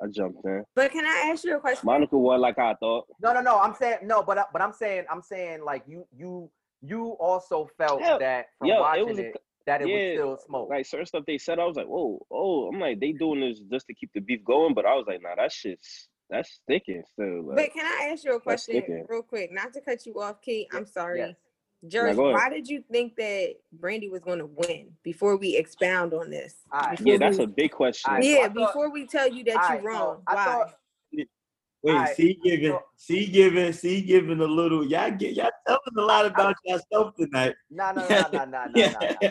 I 0.02 0.08
jumped 0.10 0.44
in. 0.44 0.64
But 0.74 0.90
can 0.92 1.04
I 1.04 1.30
ask 1.32 1.44
you 1.44 1.56
a 1.56 1.60
question? 1.60 1.86
Monica 1.86 2.16
won 2.16 2.40
like 2.40 2.58
I 2.58 2.74
thought. 2.74 3.06
No, 3.20 3.32
no, 3.32 3.40
no. 3.40 3.58
I'm 3.60 3.74
saying 3.74 3.98
no, 4.04 4.22
but 4.22 4.38
I- 4.38 4.46
but 4.52 4.62
I'm 4.62 4.72
saying 4.72 5.04
I'm 5.10 5.22
saying 5.22 5.64
like 5.64 5.82
you 5.86 6.06
you 6.16 6.50
you 6.82 7.10
also 7.20 7.68
felt 7.76 8.00
Hell, 8.00 8.18
that 8.20 8.46
from 8.58 8.68
yo, 8.68 8.76
it 8.76 8.80
watching 8.80 9.06
was 9.08 9.18
it, 9.18 9.36
a- 9.36 9.38
that 9.66 9.82
it 9.82 9.88
yeah, 9.88 9.94
was 9.94 10.12
still 10.14 10.38
smoke. 10.46 10.68
Like 10.70 10.86
certain 10.86 11.06
stuff 11.06 11.24
they 11.26 11.38
said, 11.38 11.58
I 11.58 11.64
was 11.66 11.76
like, 11.76 11.86
whoa, 11.86 12.24
oh, 12.30 12.68
I'm 12.72 12.80
like 12.80 13.00
they 13.00 13.12
doing 13.12 13.40
this 13.40 13.60
just 13.70 13.86
to 13.86 13.94
keep 13.94 14.10
the 14.14 14.20
beef 14.20 14.44
going, 14.44 14.74
but 14.74 14.86
I 14.86 14.94
was 14.94 15.04
like, 15.06 15.22
nah, 15.22 15.34
that 15.36 15.52
shit's 15.52 16.08
that's 16.28 16.60
sticking 16.62 17.02
still. 17.12 17.48
Like, 17.48 17.56
But 17.56 17.72
can 17.74 17.84
I 17.86 18.10
ask 18.12 18.24
you 18.24 18.34
a 18.36 18.40
question 18.40 18.82
real 19.08 19.22
quick? 19.22 19.52
Not 19.52 19.72
to 19.74 19.80
cut 19.80 20.06
you 20.06 20.20
off, 20.20 20.40
Key. 20.40 20.68
I'm 20.72 20.86
sorry. 20.86 21.18
Yes. 21.20 21.34
George, 21.88 22.14
go 22.14 22.32
why 22.32 22.50
did 22.50 22.68
you 22.68 22.84
think 22.92 23.16
that 23.16 23.54
Brandy 23.72 24.08
was 24.10 24.20
going 24.20 24.38
to 24.38 24.46
win? 24.46 24.88
Before 25.02 25.36
we 25.36 25.56
expound 25.56 26.12
on 26.12 26.28
this, 26.30 26.56
Alright. 26.72 26.98
Before 26.98 27.12
Yeah, 27.12 27.18
that's 27.18 27.38
we- 27.38 27.44
a 27.44 27.46
big 27.46 27.70
question. 27.72 28.10
Alright, 28.10 28.24
so 28.24 28.30
yeah. 28.30 28.36
I 28.40 28.48
thought- 28.48 28.54
before 28.54 28.90
we 28.92 29.06
tell 29.06 29.28
you 29.28 29.44
that 29.44 29.56
Alright, 29.56 29.82
you're 29.82 29.92
so 29.92 29.98
wrong, 29.98 30.22
I 30.26 30.34
why? 30.34 30.44
thought- 30.44 30.74
Wait, 31.82 31.94
right. 31.94 32.16
see 32.16 32.38
giving, 32.44 32.78
see 32.96 33.26
giving, 33.26 33.72
see 33.72 34.02
giving 34.02 34.40
a 34.40 34.44
little. 34.44 34.84
Y'all 34.84 35.10
get 35.10 35.34
y'all 35.34 35.50
telling 35.66 35.80
a 35.96 36.00
lot 36.00 36.26
about 36.26 36.56
I, 36.68 36.72
yourself 36.72 37.14
tonight. 37.16 37.54
Nah, 37.70 37.92
nah, 37.92 38.06
nah, 38.08 38.28
nah, 38.30 38.44
nah, 38.44 38.66
nah, 38.66 38.86
nah, 39.22 39.28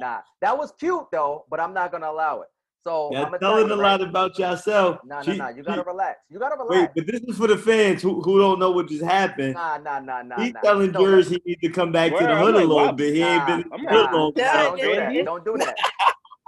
nah. 0.00 0.18
That 0.40 0.58
was 0.58 0.72
cute 0.72 1.06
though, 1.12 1.44
but 1.48 1.60
I'm 1.60 1.72
not 1.72 1.92
gonna 1.92 2.10
allow 2.10 2.40
it. 2.40 2.48
So 2.82 3.10
yeah, 3.12 3.24
I'm 3.24 3.38
telling 3.38 3.68
tell 3.68 3.78
a 3.78 3.82
lot 3.82 4.00
about 4.00 4.36
yourself. 4.36 4.98
Nah, 5.04 5.22
nah, 5.22 5.32
nah. 5.34 5.48
You 5.50 5.62
gotta 5.62 5.84
relax. 5.84 6.18
You 6.28 6.40
gotta 6.40 6.56
relax. 6.56 6.92
Wait, 6.96 7.04
but 7.04 7.12
this 7.12 7.20
is 7.20 7.36
for 7.36 7.46
the 7.46 7.56
fans 7.56 8.02
who, 8.02 8.20
who 8.20 8.40
don't 8.40 8.58
know 8.58 8.72
what 8.72 8.88
just 8.88 9.04
happened. 9.04 9.54
Nah, 9.54 9.78
nah, 9.78 10.00
nah, 10.00 10.22
nah. 10.22 10.42
He's 10.42 10.54
nah. 10.54 10.60
telling 10.62 10.92
jurors 10.92 11.28
he 11.28 11.40
needs 11.44 11.60
to 11.60 11.68
come 11.68 11.92
back 11.92 12.10
Where, 12.10 12.22
to 12.22 12.26
the 12.26 12.36
hood 12.36 12.54
a 12.56 12.64
little 12.64 12.92
bit. 12.92 13.14
He 13.14 13.22
ain't 13.22 13.46
been 13.46 13.60
in 13.60 13.68
the 13.68 13.90
hood 13.90 14.12
long. 14.12 14.32
Don't 14.34 14.76
do 14.76 14.94
that. 14.96 15.24
Don't 15.24 15.44
do 15.44 15.56
that. 15.58 15.76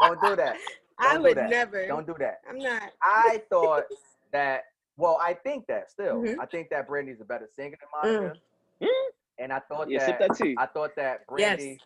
Don't 0.00 0.20
do 0.20 0.36
that. 0.36 0.56
I 0.98 1.18
would 1.18 1.36
never. 1.36 1.86
Don't 1.86 2.06
do 2.06 2.14
that. 2.18 2.40
I'm 2.48 2.58
not. 2.58 2.82
I 3.02 3.42
thought 3.50 3.84
that 4.32 4.64
well, 4.96 5.18
I 5.20 5.34
think 5.34 5.66
that 5.68 5.90
still. 5.90 6.22
Mhm. 6.22 6.38
I 6.40 6.46
think 6.46 6.68
that 6.70 6.86
Brandy's 6.86 7.20
a 7.20 7.24
better 7.24 7.48
singer 7.54 7.76
than 7.80 7.88
Monica. 8.20 8.40
Mm. 8.80 8.88
And 9.38 9.52
I 9.52 9.60
thought 9.60 9.88
Yeah, 9.90 10.06
that. 10.06 10.18
that 10.18 10.34
tea. 10.36 10.54
I 10.58 10.66
thought 10.66 10.94
that 10.96 11.26
Brandy 11.26 11.42
Yes. 11.42 11.56
Brandy. 11.58 11.80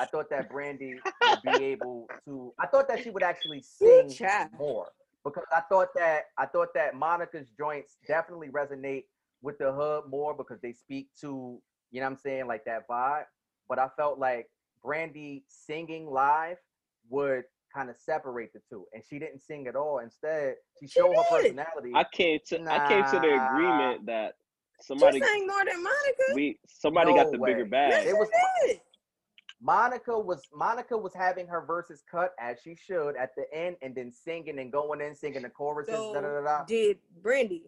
I 0.00 0.04
thought 0.06 0.30
that 0.30 0.48
Brandy 0.50 0.94
would 1.22 1.42
be 1.42 1.64
able 1.64 2.08
to. 2.24 2.52
I 2.58 2.66
thought 2.66 2.88
that 2.88 3.02
she 3.02 3.10
would 3.10 3.22
actually 3.22 3.60
sing 3.62 4.08
child. 4.10 4.50
more 4.52 4.90
because 5.24 5.44
I 5.52 5.60
thought 5.60 5.88
that 5.94 6.30
I 6.38 6.46
thought 6.46 6.72
that 6.74 6.94
Monica's 6.94 7.50
joints 7.50 7.96
definitely 8.06 8.48
resonate 8.48 9.04
with 9.42 9.58
the 9.58 9.72
hood 9.72 10.06
more 10.06 10.34
because 10.34 10.60
they 10.60 10.72
speak 10.72 11.08
to 11.20 11.60
you 11.90 12.00
know 12.00 12.06
what 12.06 12.12
I'm 12.12 12.16
saying 12.16 12.46
like 12.46 12.64
that 12.64 12.88
vibe. 12.88 13.26
But 13.68 13.78
I 13.78 13.88
felt 13.96 14.18
like 14.18 14.50
Brandy 14.82 15.44
singing 15.48 16.06
live 16.10 16.58
would 17.10 17.44
kind 17.74 17.90
of 17.90 17.96
separate 17.96 18.52
the 18.52 18.60
two, 18.68 18.86
and 18.92 19.02
she 19.08 19.18
didn't 19.18 19.40
sing 19.40 19.66
at 19.66 19.76
all. 19.76 19.98
Instead, 19.98 20.54
she 20.80 20.86
She 20.86 20.92
showed 21.00 21.14
her 21.14 21.22
personality. 21.30 21.92
I 21.94 22.04
came 22.12 22.38
to 22.48 22.60
I 22.70 22.88
came 22.88 23.04
to 23.04 23.18
the 23.20 23.34
agreement 23.46 24.06
that 24.06 24.34
She 24.80 24.86
somebody 24.86 25.20
sang 25.20 25.46
more 25.46 25.64
than 25.64 25.82
Monica. 25.82 26.34
we 26.34 26.58
somebody 26.66 27.12
No 27.12 27.16
got 27.16 27.32
the 27.32 27.38
bigger 27.38 27.64
way. 27.64 27.70
bag. 27.70 28.06
It 28.06 28.16
was 28.16 28.28
did. 28.66 28.80
Monica 29.60 30.16
was 30.16 30.46
Monica 30.54 30.96
was 30.96 31.12
having 31.14 31.46
her 31.48 31.64
verses 31.66 32.02
cut 32.08 32.32
as 32.38 32.58
she 32.62 32.76
should 32.76 33.16
at 33.16 33.30
the 33.36 33.44
end, 33.52 33.76
and 33.82 33.94
then 33.94 34.12
singing 34.12 34.58
and 34.60 34.70
going 34.70 35.00
in 35.00 35.14
singing 35.14 35.42
the 35.42 35.48
choruses. 35.48 35.94
So 36.12 36.14
da, 36.14 36.20
da, 36.20 36.28
da, 36.28 36.40
da. 36.58 36.64
did 36.64 36.98
Brandy? 37.22 37.64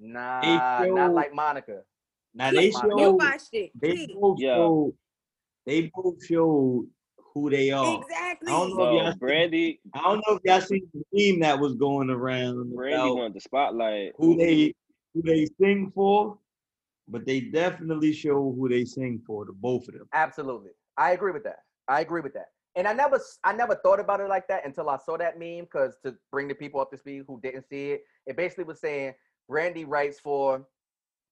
Nah, 0.00 0.84
not 0.86 1.14
like 1.14 1.32
Monica. 1.34 1.82
Now 2.34 2.50
they 2.50 2.70
Monica. 2.70 2.88
You 2.88 2.90
showed 2.98 3.14
watched 3.16 3.48
it. 3.52 3.72
they 3.80 4.06
both 4.20 4.40
Yeah. 4.40 4.54
showed 4.56 4.94
they 5.66 5.92
both 5.94 6.24
showed 6.24 6.88
who 7.34 7.50
they 7.50 7.70
are. 7.70 8.00
Exactly. 8.02 8.52
I 8.52 8.58
don't 8.58 8.76
know 8.76 8.84
if 8.84 8.94
y'all 8.94 9.04
No, 9.04 9.10
seen- 9.10 9.18
Brandy 9.18 9.80
I 9.94 10.02
don't 10.02 10.22
know 10.26 10.34
if 10.36 10.40
y'all 10.44 10.60
seen 10.60 10.88
the 10.94 11.32
meme 11.32 11.40
that 11.40 11.58
was 11.58 11.74
going 11.74 12.10
around 12.10 12.74
Brandy 12.74 13.10
wanted 13.10 13.34
the 13.34 13.40
spotlight. 13.40 14.12
who 14.16 14.36
they 14.36 14.74
who 15.14 15.22
they 15.22 15.46
sing 15.60 15.90
for, 15.94 16.38
but 17.08 17.24
they 17.26 17.40
definitely 17.40 18.12
show 18.12 18.52
who 18.52 18.68
they 18.68 18.84
sing 18.84 19.20
for, 19.26 19.44
the 19.44 19.52
both 19.52 19.88
of 19.88 19.94
them. 19.94 20.08
Absolutely, 20.12 20.70
I 20.96 21.12
agree 21.12 21.32
with 21.32 21.44
that. 21.44 21.60
I 21.88 22.00
agree 22.00 22.20
with 22.20 22.34
that. 22.34 22.46
And 22.76 22.86
I 22.86 22.92
never, 22.92 23.18
I 23.42 23.52
never 23.54 23.74
thought 23.76 23.98
about 23.98 24.20
it 24.20 24.28
like 24.28 24.46
that 24.48 24.64
until 24.64 24.88
I 24.90 24.98
saw 24.98 25.16
that 25.16 25.38
meme. 25.38 25.64
Because 25.64 25.96
to 26.04 26.14
bring 26.30 26.46
the 26.48 26.54
people 26.54 26.80
up 26.80 26.90
to 26.92 26.98
speed 26.98 27.24
who 27.26 27.40
didn't 27.40 27.66
see 27.68 27.92
it, 27.92 28.02
it 28.26 28.36
basically 28.36 28.64
was 28.64 28.80
saying 28.80 29.14
Brandy 29.48 29.84
writes 29.84 30.20
for 30.20 30.64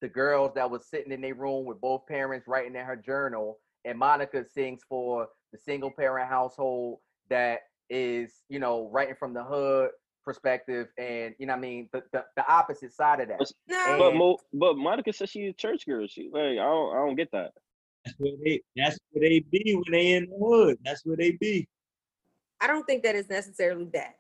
the 0.01 0.09
girls 0.09 0.53
that 0.55 0.69
was 0.71 0.87
sitting 0.89 1.13
in 1.13 1.21
their 1.21 1.35
room 1.35 1.65
with 1.67 1.81
both 1.81 2.07
parents 2.07 2.49
writing 2.49 2.75
in 2.75 2.85
her 2.85 2.97
journal, 2.97 3.59
and 3.85 3.99
Monica 3.99 4.45
sings 4.53 4.81
for 4.89 5.29
the 5.53 5.59
single 5.59 5.91
parent 5.91 6.29
household 6.29 6.99
that 7.31 7.61
is, 7.91 8.43
you 8.49 8.59
know, 8.59 8.89
writing 8.93 9.15
from 9.19 9.33
the 9.33 9.45
hood 9.45 9.91
perspective, 10.25 10.89
and 10.99 11.35
you 11.39 11.47
know, 11.47 11.53
what 11.53 11.59
I 11.59 11.61
mean, 11.61 11.89
the, 11.93 12.03
the, 12.13 12.25
the 12.37 12.53
opposite 12.53 12.93
side 12.93 13.21
of 13.21 13.29
that. 13.29 13.53
No. 13.69 13.97
But 13.99 14.15
Mo, 14.15 14.39
but 14.53 14.77
Monica 14.77 15.13
says 15.13 15.31
she's 15.31 15.51
a 15.51 15.55
church 15.55 15.87
girl. 15.87 16.07
She 16.07 16.29
like 16.33 16.43
I 16.43 16.55
don't 16.55 16.95
I 16.95 16.99
don't 17.07 17.17
get 17.17 17.31
that. 17.33 17.53
That's 18.05 18.19
where 18.19 18.33
they 18.45 18.61
that's 18.77 18.99
where 19.11 19.29
they 19.29 19.41
be 19.41 19.75
when 19.75 19.93
they 19.93 20.13
in 20.13 20.27
the 20.27 20.37
hood. 20.37 20.79
That's 20.85 21.05
where 21.05 21.17
they 21.17 21.33
be. 21.33 21.69
I 22.61 22.67
don't 22.67 22.85
think 22.87 23.03
that 23.03 23.15
is 23.15 23.29
necessarily 23.29 23.85
that. 23.93 24.17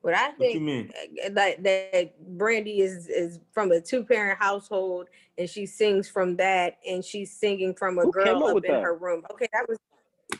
What 0.00 0.14
I 0.14 0.28
What 0.28 0.38
think 0.38 0.54
you 0.54 0.60
mean? 0.60 0.92
uh, 1.24 1.30
like 1.32 1.62
that 1.62 2.14
Brandy 2.36 2.80
is 2.80 3.08
is 3.08 3.38
from 3.52 3.70
a 3.70 3.80
two 3.80 4.04
parent 4.04 4.38
household 4.38 5.08
and 5.38 5.48
she 5.48 5.64
sings 5.64 6.08
from 6.08 6.36
that 6.36 6.78
and 6.86 7.04
she's 7.04 7.32
singing 7.32 7.74
from 7.74 7.98
a 7.98 8.02
Who 8.02 8.12
girl 8.12 8.44
up 8.44 8.56
up 8.56 8.64
in 8.64 8.72
that? 8.72 8.82
her 8.82 8.96
room. 8.96 9.22
Okay, 9.32 9.48
that 9.52 9.66
was 9.68 9.78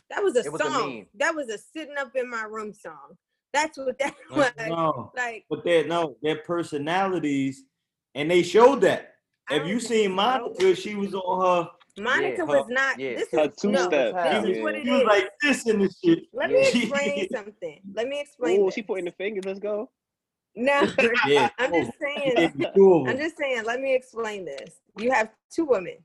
that 0.09 0.23
was 0.23 0.35
a 0.35 0.41
It 0.41 0.51
was 0.51 0.61
a 0.61 0.63
song. 0.69 0.95
meme. 0.95 1.05
that 1.15 1.35
was 1.35 1.49
a 1.49 1.57
sitting 1.57 1.95
up 1.97 2.15
in 2.15 2.29
my 2.29 2.43
room 2.43 2.73
song. 2.73 3.17
That's 3.53 3.77
what 3.77 3.97
that 3.99 4.15
was. 4.31 4.51
No, 4.57 5.11
Like 5.15 5.45
but 5.49 5.63
they 5.63 5.85
no, 5.85 6.15
their 6.21 6.37
personalities, 6.37 7.63
and 8.15 8.29
they 8.29 8.43
showed 8.43 8.81
that. 8.81 9.15
I 9.49 9.55
If 9.55 9.67
you 9.67 9.79
seen 9.79 10.09
so. 10.09 10.15
Monica, 10.15 10.75
she 10.75 10.95
was 10.95 11.13
on 11.13 11.41
her. 11.65 11.69
Monica 11.99 12.37
Yeah, 12.39 12.43
was 12.45 12.65
her- 12.67 12.73
not 12.73 12.99
yeah, 12.99 13.15
this 13.15 13.29
her 13.33 13.47
is 13.49 13.63
no, 13.65 13.81
two-step, 13.89 14.23
this 14.23 14.57
is 14.57 14.63
what 14.63 14.75
it 14.75 14.83
She 14.83 14.89
was 14.89 15.01
is. 15.01 15.07
like 15.07 15.29
this 15.41 15.65
and 15.67 15.81
this 15.81 15.99
shit. 16.03 16.23
Let 16.33 16.49
Yeah. 16.49 16.57
me 16.57 16.67
explain 16.81 17.29
something. 17.29 17.81
Let 17.93 18.07
me 18.07 18.19
explain. 18.21 18.61
Oh, 18.61 18.65
this. 18.65 18.75
she 18.75 18.81
pointing 18.81 19.05
the 19.05 19.11
fingers. 19.11 19.45
Let's 19.45 19.59
go. 19.59 19.89
No, 20.55 20.87
Yeah, 21.27 21.49
I'm 21.59 21.71
just 21.73 21.91
saying. 21.99 22.37
It 22.37 22.57
be 22.57 22.65
two 22.75 22.93
of 22.93 23.07
I'm 23.07 23.15
'em. 23.15 23.17
just 23.19 23.37
saying, 23.37 23.63
let 23.65 23.79
me 23.79 23.93
explain 23.95 24.45
this. 24.45 24.79
You 24.97 25.11
have 25.11 25.29
two 25.51 25.65
women. 25.65 25.97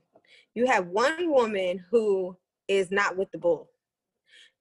You 0.55 0.65
have 0.67 0.87
one 0.87 1.31
woman 1.31 1.83
who 1.91 2.35
is 2.67 2.91
not 2.91 3.15
with 3.17 3.31
the 3.31 3.37
bull, 3.37 3.69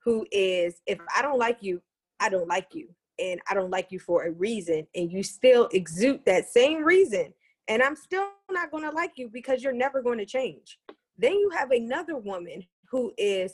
who 0.05 0.27
is, 0.33 0.81
if 0.87 0.99
I 1.17 1.23
don't 1.23 1.39
like 1.39 1.59
you, 1.61 1.83
I 2.21 2.29
don't 2.29 2.49
like 2.49 2.75
you. 2.75 2.89
And 3.19 3.41
I 3.51 3.55
don't 3.55 3.71
like 3.71 3.91
you 3.91 3.99
for 3.99 4.27
a 4.27 4.33
reason. 4.33 4.87
And 4.95 5.11
you 5.11 5.23
still 5.23 5.69
exude 5.73 6.25
that 6.27 6.49
same 6.49 6.85
reason. 6.85 7.33
And 7.67 7.83
I'm 7.83 7.97
still 7.97 8.29
not 8.51 8.71
going 8.71 8.85
to 8.85 8.91
like 8.91 9.13
you 9.17 9.29
because 9.29 9.63
you're 9.63 9.73
never 9.73 10.01
going 10.01 10.19
to 10.19 10.27
change. 10.27 10.79
Then 11.19 11.33
you 11.33 11.51
have 11.51 11.71
another 11.71 12.17
woman 12.17 12.65
who 12.91 13.13
is, 13.19 13.53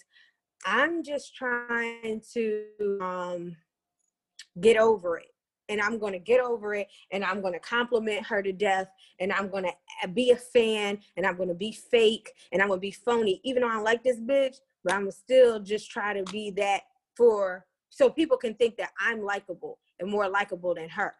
I'm 0.66 1.02
just 1.02 1.34
trying 1.34 2.22
to 2.34 2.64
um, 3.00 3.56
get 4.60 4.76
over 4.76 5.18
it 5.18 5.34
and 5.68 5.80
I'm 5.80 5.98
going 5.98 6.12
to 6.12 6.18
get 6.18 6.40
over 6.40 6.74
it 6.74 6.88
and 7.10 7.24
I'm 7.24 7.40
going 7.40 7.54
to 7.54 7.60
compliment 7.60 8.26
her 8.26 8.42
to 8.42 8.52
death 8.52 8.88
and 9.18 9.32
I'm 9.32 9.50
going 9.50 9.64
to 9.64 10.08
be 10.08 10.30
a 10.30 10.36
fan 10.36 10.98
and 11.16 11.26
I'm 11.26 11.36
going 11.36 11.48
to 11.48 11.54
be 11.54 11.72
fake 11.72 12.32
and 12.52 12.60
I'm 12.60 12.68
going 12.68 12.78
to 12.78 12.86
be 12.86 12.90
phony 12.90 13.40
even 13.44 13.62
though 13.62 13.70
I 13.70 13.80
like 13.80 14.02
this 14.02 14.20
bitch 14.20 14.56
but 14.84 14.92
I'm 14.92 15.10
still 15.10 15.58
just 15.60 15.90
try 15.90 16.12
to 16.12 16.22
be 16.30 16.50
that 16.52 16.82
for 17.16 17.64
so 17.90 18.10
people 18.10 18.36
can 18.36 18.54
think 18.54 18.76
that 18.76 18.90
I'm 18.98 19.22
likable 19.22 19.78
and 19.98 20.10
more 20.10 20.28
likable 20.28 20.74
than 20.74 20.88
her. 20.90 21.14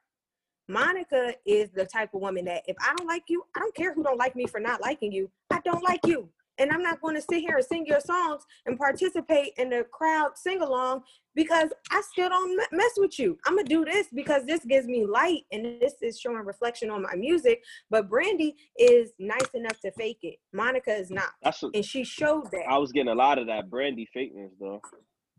Monica 0.68 1.34
is 1.46 1.70
the 1.70 1.84
type 1.84 2.14
of 2.14 2.20
woman 2.20 2.46
that 2.46 2.62
if 2.66 2.76
I 2.80 2.94
don't 2.96 3.06
like 3.06 3.24
you, 3.28 3.44
I 3.54 3.60
don't 3.60 3.74
care 3.74 3.94
who 3.94 4.02
don't 4.02 4.18
like 4.18 4.34
me 4.34 4.46
for 4.46 4.60
not 4.60 4.80
liking 4.80 5.12
you. 5.12 5.30
I 5.50 5.60
don't 5.64 5.84
like 5.84 6.00
you. 6.06 6.28
And 6.58 6.70
I'm 6.70 6.82
not 6.82 7.00
going 7.00 7.14
to 7.16 7.22
sit 7.22 7.40
here 7.40 7.56
and 7.56 7.64
sing 7.64 7.84
your 7.86 8.00
songs 8.00 8.42
and 8.66 8.78
participate 8.78 9.52
in 9.58 9.70
the 9.70 9.84
crowd 9.92 10.32
sing 10.36 10.60
along 10.60 11.02
because 11.34 11.70
I 11.90 12.00
still 12.12 12.28
don't 12.28 12.56
mess 12.72 12.92
with 12.96 13.18
you. 13.18 13.36
I'm 13.46 13.56
gonna 13.56 13.68
do 13.68 13.84
this 13.84 14.06
because 14.14 14.44
this 14.46 14.64
gives 14.64 14.86
me 14.86 15.04
light 15.04 15.42
and 15.52 15.80
this 15.80 15.94
is 16.00 16.18
showing 16.18 16.38
reflection 16.38 16.90
on 16.90 17.02
my 17.02 17.14
music. 17.16 17.62
But 17.90 18.08
Brandy 18.08 18.54
is 18.78 19.10
nice 19.18 19.48
enough 19.54 19.78
to 19.80 19.90
fake 19.92 20.20
it. 20.22 20.36
Monica 20.52 20.94
is 20.94 21.10
not, 21.10 21.30
That's 21.42 21.62
what, 21.62 21.74
and 21.74 21.84
she 21.84 22.04
showed 22.04 22.50
that. 22.52 22.66
I 22.68 22.78
was 22.78 22.92
getting 22.92 23.08
a 23.12 23.14
lot 23.14 23.38
of 23.38 23.46
that 23.48 23.68
Brandy 23.68 24.08
fakeness 24.16 24.50
though. 24.60 24.80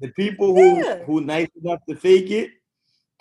The 0.01 0.10
people 0.10 0.53
who 0.53 0.84
Yeah. 0.86 1.03
who 1.05 1.22
nice 1.22 1.48
enough 1.63 1.79
to 1.88 1.95
fake 1.95 2.29
it 2.31 2.51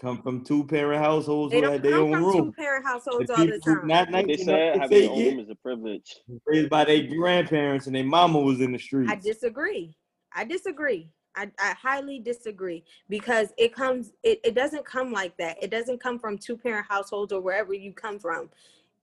come 0.01 0.23
from 0.23 0.45
two 0.45 0.65
parent 0.65 1.03
households 1.03 1.53
They 1.53 1.59
who 1.59 1.63
don't 1.63 1.73
had 1.73 1.83
their 1.83 1.93
come 1.93 2.03
own 2.03 2.13
from 2.13 2.25
room. 2.25 2.35
two 2.37 2.53
parent 2.53 2.85
households 2.85 3.27
The 3.27 3.35
all 3.37 3.47
the 3.47 3.59
time. 3.59 3.87
not 3.87 4.11
What 4.11 4.27
nice 4.27 4.27
they 4.39 4.43
enough 4.43 4.45
said 4.45 4.73
to 4.75 4.81
having 4.81 4.99
your 5.03 5.09
fake 5.09 5.11
own 5.11 5.23
it, 5.23 5.31
room 5.31 5.41
is 5.41 5.51
a 5.51 5.55
privilege. 5.57 6.17
raised 6.47 6.71
by 6.71 6.85
their 6.85 7.07
grandparents 7.07 7.87
and 7.87 7.95
their 7.95 8.05
mama 8.05 8.41
was 8.41 8.61
in 8.61 8.73
the 8.73 8.79
street. 8.79 9.09
I 9.11 9.17
disagree. 9.17 9.97
I 10.35 10.45
disagree. 10.45 11.11
I, 11.37 11.51
I 11.59 11.75
highly 11.81 12.21
disagree 12.21 12.85
because 13.09 13.49
it 13.59 13.75
comes 13.75 14.13
it, 14.23 14.41
it 14.45 14.55
doesn't 14.55 14.85
come 14.85 15.13
like 15.13 15.37
that. 15.39 15.57
It 15.63 15.71
doesn't 15.71 16.01
come 16.01 16.19
from 16.19 16.39
two 16.39 16.57
parent 16.57 16.87
households 16.89 17.33
or 17.33 17.41
wherever 17.41 17.75
you 17.75 17.93
come 17.93 18.19
from. 18.21 18.51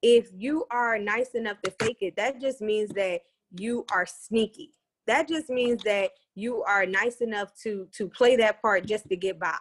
If 0.01 0.29
you 0.36 0.65
are 0.71 0.98
nice 0.98 1.31
enough 1.36 1.62
to 1.63 1.71
fake 1.71 1.98
it, 2.01 2.15
that 2.15 2.39
just 2.41 2.62
means 2.62 2.89
that 2.91 3.21
you 3.57 3.86
are 3.91 4.05
sneaky. 4.05 4.74
That 5.07 5.27
just 5.27 5.50
means 5.50 5.83
that 5.83 6.12
you 6.36 6.63
are 6.63 6.86
nice 6.86 7.17
enough 7.17 7.53
to 7.63 7.88
to 7.93 8.07
play 8.07 8.36
that 8.38 8.62
part 8.62 8.86
just 8.86 9.10
to 9.10 9.15
get 9.17 9.38
by. 9.39 9.57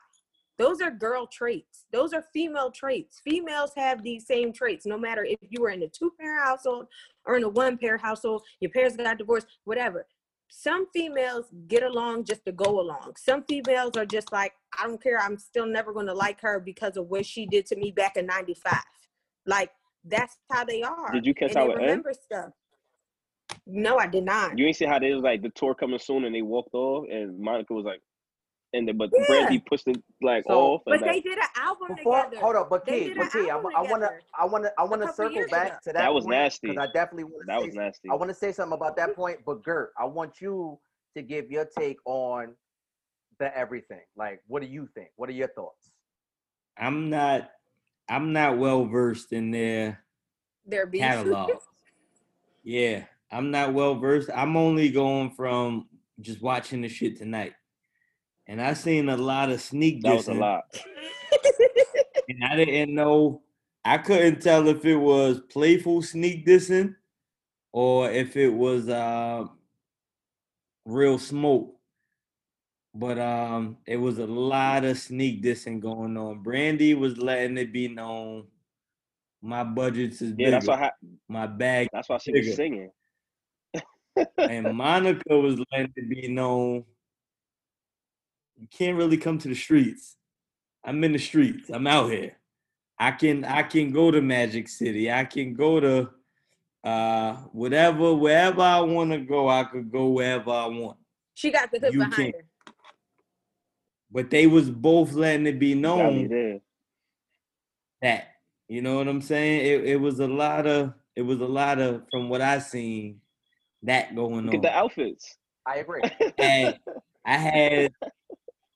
Those 0.61 0.83
are 0.83 0.91
girl 0.91 1.27
traits. 1.27 1.87
Those 1.91 2.13
are 2.13 2.23
female 2.35 2.71
traits. 2.71 3.23
Females 3.25 3.71
have 3.79 4.03
these 4.03 4.27
same 4.27 4.53
traits, 4.53 4.85
no 4.85 4.99
matter 4.99 5.25
if 5.25 5.39
you 5.49 5.63
were 5.63 5.71
in 5.71 5.83
a 5.83 5.89
two 5.89 6.13
parent 6.21 6.45
household 6.45 6.87
or 7.25 7.39
in 7.39 7.45
a 7.45 7.49
one 7.49 7.79
parent 7.79 8.03
household, 8.03 8.43
your 8.61 8.71
parents 8.71 8.95
got 8.95 9.17
divorced, 9.17 9.47
whatever. 9.65 10.07
Some 10.51 10.87
females 10.93 11.47
get 11.67 11.83
along 11.83 12.25
just 12.25 12.45
to 12.45 12.53
go 12.53 12.79
along. 12.79 13.15
Some 13.17 13.43
females 13.45 13.97
are 13.97 14.05
just 14.05 14.33
like, 14.33 14.53
I 14.79 14.87
don't 14.87 15.03
care. 15.03 15.19
I'm 15.19 15.39
still 15.39 15.65
never 15.65 15.95
going 15.95 16.09
to 16.09 16.15
like 16.15 16.43
her 16.43 16.61
because 16.61 16.99
of 16.99 17.07
what 17.07 17.25
she 17.25 17.47
did 17.47 17.65
to 17.67 17.77
me 17.77 17.91
back 17.91 18.19
in 18.19 18.27
95. 18.27 18.75
Like, 19.47 19.71
that's 20.05 20.37
how 20.53 20.65
they 20.67 20.83
are. 20.83 21.11
Did 21.11 21.25
you 21.25 21.33
catch 21.33 21.53
and 21.53 21.59
how 21.59 21.67
they 21.69 21.73
it 21.73 21.77
remember 21.77 22.13
stuff. 22.13 22.51
No, 23.67 23.97
I 23.97 24.09
did 24.09 24.25
not. 24.25 24.59
You 24.59 24.67
ain't 24.67 24.77
see 24.77 24.85
how 24.85 24.99
they 24.99 25.15
was 25.15 25.23
like 25.23 25.41
the 25.41 25.51
tour 25.51 25.75
coming 25.75 25.99
soon 25.99 26.27
and 26.27 26.35
they 26.35 26.43
walked 26.43 26.75
off 26.75 27.07
and 27.11 27.39
Monica 27.39 27.73
was 27.73 27.87
like, 27.87 28.03
and 28.73 28.87
then 28.87 28.97
but 28.97 29.11
Yeah. 29.13 29.25
Brandy 29.27 29.59
pushed 29.59 29.89
it 29.89 30.03
like 30.23 30.45
So- 30.47 30.75
off. 30.75 30.83
but 30.87 31.01
and 31.01 31.11
they 31.11 31.21
did 31.21 31.39
an 31.39 31.45
album 31.57 31.95
Before, 31.97 32.25
together. 32.25 32.41
hold 32.41 32.57
up, 32.57 32.71
but 32.71 32.87
Key, 32.87 33.13
but 33.15 33.33
Key, 33.33 33.51
I, 33.51 33.57
I 33.57 33.83
wanna, 33.83 34.11
I 34.39 34.45
wanna, 34.47 34.71
I 34.79 34.85
wanna 34.85 35.13
circle 35.13 35.45
back 35.51 35.67
ago. 35.69 35.77
to 35.85 35.93
that. 35.93 35.95
That 35.95 36.15
was 36.15 36.25
point, 36.25 36.37
nasty. 36.37 36.79
I 36.79 36.87
definitely 36.87 37.25
want 37.25 37.41
to 37.43 37.47
that 37.47 37.61
say 37.61 37.67
was 37.67 37.75
nasty. 37.75 38.09
I 38.11 38.15
want 38.15 38.29
to 38.31 38.35
say 38.35 38.53
something 38.53 38.77
about 38.77 38.97
that 38.97 39.15
point, 39.17 39.41
but 39.45 39.63
Gert, 39.65 39.93
I 39.99 40.05
want 40.05 40.41
you 40.41 40.79
to 41.17 41.23
give 41.23 41.51
your 41.51 41.65
take 41.65 41.99
on 42.05 42.55
the 43.39 43.57
everything. 43.57 44.03
Like, 44.17 44.41
what 44.47 44.63
do 44.63 44.69
you 44.69 44.89
think? 44.95 45.09
What 45.17 45.29
are 45.29 45.33
your 45.33 45.49
thoughts? 45.49 45.91
I'm 46.79 47.11
not 47.11 47.51
I'm 48.09 48.33
not 48.33 48.59
well 48.59 48.85
versed 48.85 49.33
in 49.33 49.51
their 49.51 50.05
Their 50.67 50.87
beef. 50.87 51.01
catalog. 51.01 51.51
yeah, 52.63 53.05
I'm 53.31 53.51
not 53.51 53.73
well 53.73 53.95
versed. 53.97 54.31
I'm 54.35 54.57
only 54.57 54.91
going 54.91 55.31
from 55.33 55.89
just 56.21 56.43
watching 56.43 56.83
the 56.83 56.89
shit 56.89 57.17
tonight. 57.19 57.55
And 58.47 58.61
I 58.61 58.75
seen 58.75 59.09
a 59.09 59.17
lot 59.17 59.51
of 59.51 59.61
sneak 59.61 60.03
That 60.03 60.13
was 60.15 60.29
a 60.29 60.35
lot. 60.35 60.65
and 62.29 62.45
I 62.45 62.57
didn't 62.57 62.95
know 62.95 63.43
I 63.85 63.99
couldn't 63.99 64.43
tell 64.43 64.69
if 64.69 64.85
it 64.85 64.97
was 64.97 65.41
playful 65.41 66.03
sneak 66.03 66.47
dissing 66.47 66.97
or 67.73 68.11
if 68.11 68.37
it 68.37 68.51
was 68.51 68.89
uh 68.89 69.47
real 70.85 71.19
smoke. 71.19 71.77
But 72.95 73.19
um 73.19 73.79
it 73.87 73.97
was 73.97 74.19
a 74.19 74.27
lot 74.27 74.85
of 74.85 74.99
sneak 74.99 75.43
dissing 75.43 75.81
going 75.81 76.17
on. 76.17 76.43
Brandy 76.43 76.95
was 76.95 77.19
letting 77.19 77.57
it 77.59 77.73
be 77.73 77.89
known 77.89 78.49
my 79.43 79.65
budgets 79.65 80.23
is 80.23 80.33
bigger. 80.33 80.43
Yeah, 80.43 80.51
that's 80.51 80.67
why. 80.69 80.77
Ha- 80.79 80.97
my 81.29 81.47
bag 81.47 81.89
that's 81.93 82.09
why 82.09 82.19
she 82.19 82.33
Bigger. 82.33 82.49
was 82.49 82.55
singing. 82.55 82.91
and 84.47 84.71
Monica 84.71 85.39
was 85.39 85.59
letting 85.73 85.93
it 85.97 86.09
be 86.09 86.29
known 86.29 86.85
you 88.61 88.69
can't 88.71 88.97
really 88.97 89.17
come 89.17 89.39
to 89.39 89.49
the 89.49 89.55
streets. 89.55 90.17
I'm 90.85 91.03
in 91.05 91.13
the 91.13 91.19
streets. 91.19 91.71
I'm 91.71 91.87
out 91.87 92.11
here. 92.11 92.37
I 92.99 93.13
can 93.13 93.45
I 93.45 93.63
can 93.63 93.91
go 93.93 94.11
to 94.11 94.21
Magic 94.21 94.69
City. 94.69 95.11
I 95.11 95.25
can 95.25 95.55
go 95.55 95.81
to 95.81 96.11
uh 96.85 97.35
whatever 97.53 98.15
wherever 98.15 98.61
I 98.63 98.81
want 98.81 99.11
to 99.13 99.19
go. 99.19 99.49
I 99.49 99.65
could 99.65 99.91
go 99.91 100.09
wherever 100.09 100.51
I 100.51 100.67
want. 100.67 100.99
She 101.35 101.51
got 101.51 101.71
the 101.73 101.79
hook 101.79 101.93
You 101.93 101.99
behind 102.01 102.15
can't- 102.17 102.35
her. 102.37 102.43
But 104.13 104.29
they 104.31 104.47
was 104.49 104.69
both 104.71 105.13
letting 105.13 105.47
it 105.47 105.59
be 105.61 105.75
known 105.75 106.61
that 108.03 108.29
you 108.69 108.83
know 108.83 108.97
what 108.97 109.09
I'm 109.09 109.23
saying. 109.23 109.61
It 109.65 109.85
it 109.93 109.97
was 109.97 110.21
a 110.21 110.27
lot 110.27 110.67
of 110.67 110.93
it 111.17 111.23
was 111.23 111.41
a 111.41 111.47
lot 111.47 111.79
of 111.81 112.03
from 112.11 112.29
what 112.29 112.41
I 112.41 112.59
seen 112.59 113.21
that 113.85 114.15
going 114.15 114.47
Look 114.47 114.55
on. 114.55 114.57
at 114.57 114.63
the 114.63 114.73
outfits. 114.77 115.37
I 115.67 115.77
agree. 115.77 116.03
and 116.39 116.79
I 117.25 117.37
had 117.37 117.93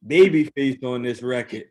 Babyface 0.07 0.83
on 0.85 1.03
this 1.03 1.23
record. 1.23 1.65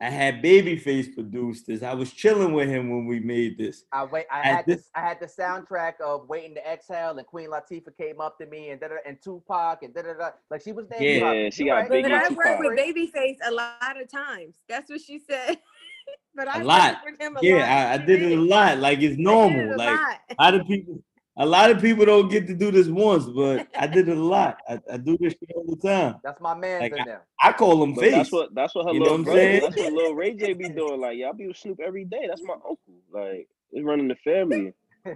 I 0.00 0.10
had 0.10 0.42
Babyface 0.42 1.14
produced 1.14 1.66
this. 1.66 1.82
I 1.82 1.94
was 1.94 2.12
chilling 2.12 2.52
with 2.52 2.68
him 2.68 2.90
when 2.90 3.06
we 3.06 3.20
made 3.20 3.56
this. 3.56 3.84
I 3.92 4.04
wait. 4.04 4.26
I 4.30 4.40
At 4.40 4.44
had 4.44 4.66
this- 4.66 4.76
this. 4.78 4.90
I 4.94 5.00
had 5.00 5.18
the 5.20 5.26
soundtrack 5.26 6.00
of 6.00 6.28
"Waiting 6.28 6.54
to 6.56 6.68
Exhale" 6.70 7.16
and 7.16 7.26
Queen 7.26 7.48
Latifah 7.48 7.96
came 7.96 8.20
up 8.20 8.36
to 8.38 8.46
me 8.46 8.70
and 8.70 8.80
da, 8.80 8.88
da, 8.88 8.96
and 9.06 9.16
Tupac 9.22 9.82
and 9.82 9.94
da 9.94 10.02
da 10.02 10.14
da. 10.14 10.30
Like 10.50 10.62
she 10.62 10.72
was 10.72 10.88
there. 10.88 11.00
Yeah. 11.02 11.32
Yeah, 11.32 11.50
she 11.50 11.64
got 11.64 11.88
But 11.88 11.94
Biggie 12.04 12.12
I 12.12 12.28
worked 12.28 12.60
with 12.60 12.78
Babyface 12.78 13.36
a 13.46 13.52
lot 13.52 14.00
of 14.00 14.10
times. 14.10 14.56
That's 14.68 14.90
what 14.90 15.00
she 15.00 15.18
said. 15.20 15.58
but 16.34 16.48
I 16.48 16.54
A 16.54 16.56
worked 16.58 16.66
lot. 16.66 16.98
with 17.04 17.20
him 17.20 17.36
a 17.36 17.40
Yeah, 17.42 17.54
lot. 17.56 17.68
I, 17.68 17.92
I 17.94 17.98
did 17.98 18.22
it 18.22 18.36
a 18.38 18.40
lot. 18.40 18.78
Like 18.78 18.98
it's 18.98 19.04
I 19.04 19.08
did 19.16 19.20
it 19.20 19.22
normal. 19.22 19.74
a 19.74 19.76
Like 19.76 20.00
lot. 20.00 20.16
a 20.38 20.42
lot 20.42 20.54
of 20.54 20.66
people, 20.66 20.98
a 21.36 21.44
lot 21.46 21.70
of 21.70 21.80
people 21.80 22.04
don't 22.06 22.28
get 22.28 22.46
to 22.46 22.54
do 22.54 22.70
this 22.70 22.88
once, 22.88 23.24
but 23.24 23.66
I 23.76 23.86
did 23.86 24.08
it 24.08 24.16
a 24.16 24.22
lot. 24.22 24.58
I, 24.68 24.78
I 24.92 24.96
do 24.98 25.18
this 25.18 25.32
shit 25.32 25.50
all 25.56 25.64
the 25.66 25.76
time. 25.76 26.16
That's 26.22 26.40
my 26.40 26.54
man 26.54 26.82
Like, 26.82 26.96
in 26.96 27.04
there. 27.04 27.22
I 27.42 27.52
call 27.52 27.82
him 27.82 27.94
But 27.94 28.02
face. 28.02 28.12
that's 28.12 28.32
what 28.32 28.54
that's 28.54 28.74
what 28.74 28.86
her 28.86 28.92
You 28.92 29.00
know 29.00 29.04
little 29.04 29.18
what 29.18 29.18
I'm 29.20 29.24
brother. 29.24 29.40
saying? 29.40 29.62
That's 29.62 29.76
what 29.76 29.92
little 29.92 30.14
Ray 30.14 30.34
J 30.34 30.52
be 30.52 30.68
doing. 30.68 31.00
Like, 31.00 31.18
y'all 31.18 31.32
be 31.32 31.48
with 31.48 31.56
Snoop 31.56 31.80
every 31.84 32.04
day. 32.04 32.26
That's 32.28 32.42
my 32.42 32.54
uncle. 32.54 32.78
Like, 33.12 33.48
it's 33.72 33.84
running 33.84 34.08
the 34.08 34.16
family. 34.16 34.72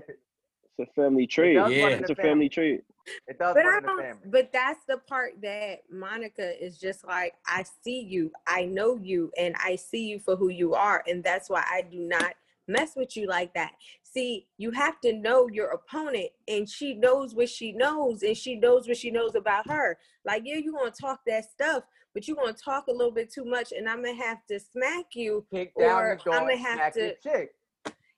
It's 0.78 0.90
a 0.90 1.00
family 1.00 1.26
trait. 1.26 1.56
does 1.56 1.72
run 1.82 1.92
in 1.94 2.00
It's 2.02 2.10
a 2.10 2.14
family 2.14 2.30
family. 2.30 2.48
trait. 2.48 2.80
It 3.26 3.38
does 3.38 3.54
But 3.56 3.64
run 3.64 3.74
I 3.74 3.76
in 3.78 3.82
the 3.82 3.88
don't. 3.88 4.00
family. 4.00 4.22
But 4.26 4.52
that's 4.52 4.84
the 4.86 4.98
part 4.98 5.32
that 5.42 5.78
Monica 5.90 6.64
is 6.64 6.78
just 6.78 7.04
like, 7.04 7.34
I 7.46 7.64
see 7.82 8.00
you, 8.00 8.30
I 8.46 8.64
know 8.64 8.96
you, 8.96 9.32
and 9.36 9.56
I 9.62 9.74
see 9.76 10.06
you 10.06 10.20
for 10.20 10.36
who 10.36 10.50
you 10.50 10.74
are, 10.74 11.02
and 11.08 11.24
that's 11.24 11.50
why 11.50 11.64
I 11.68 11.82
do 11.82 11.98
not 11.98 12.34
mess 12.68 12.92
with 12.94 13.16
you 13.16 13.26
like 13.26 13.52
that. 13.54 13.72
See, 14.02 14.46
you 14.58 14.70
have 14.72 15.00
to 15.00 15.12
know 15.12 15.48
your 15.48 15.68
opponent, 15.70 16.30
and 16.46 16.68
she 16.68 16.94
knows 16.94 17.34
what 17.34 17.48
she 17.48 17.72
knows, 17.72 18.22
and 18.22 18.36
she 18.36 18.56
knows 18.56 18.86
what 18.86 18.96
she 18.96 19.10
knows 19.10 19.34
about 19.34 19.68
her. 19.68 19.98
Like, 20.24 20.42
yeah, 20.44 20.56
you 20.56 20.72
gonna 20.72 20.90
talk 20.90 21.20
that 21.26 21.50
stuff, 21.50 21.84
but 22.14 22.28
you 22.28 22.34
gonna 22.36 22.52
talk 22.52 22.86
a 22.88 22.92
little 22.92 23.12
bit 23.12 23.32
too 23.32 23.44
much, 23.44 23.72
and 23.72 23.88
I'm 23.88 24.02
gonna 24.02 24.14
have 24.14 24.38
to 24.50 24.60
smack 24.60 25.06
you. 25.14 25.46
Kick 25.52 25.72
down 25.78 26.02
or 26.02 26.16
the 26.16 26.24
door 26.24 26.34
I'ma 26.34 26.56
have 26.56 26.92
to- 26.94 27.16
chick. 27.16 27.50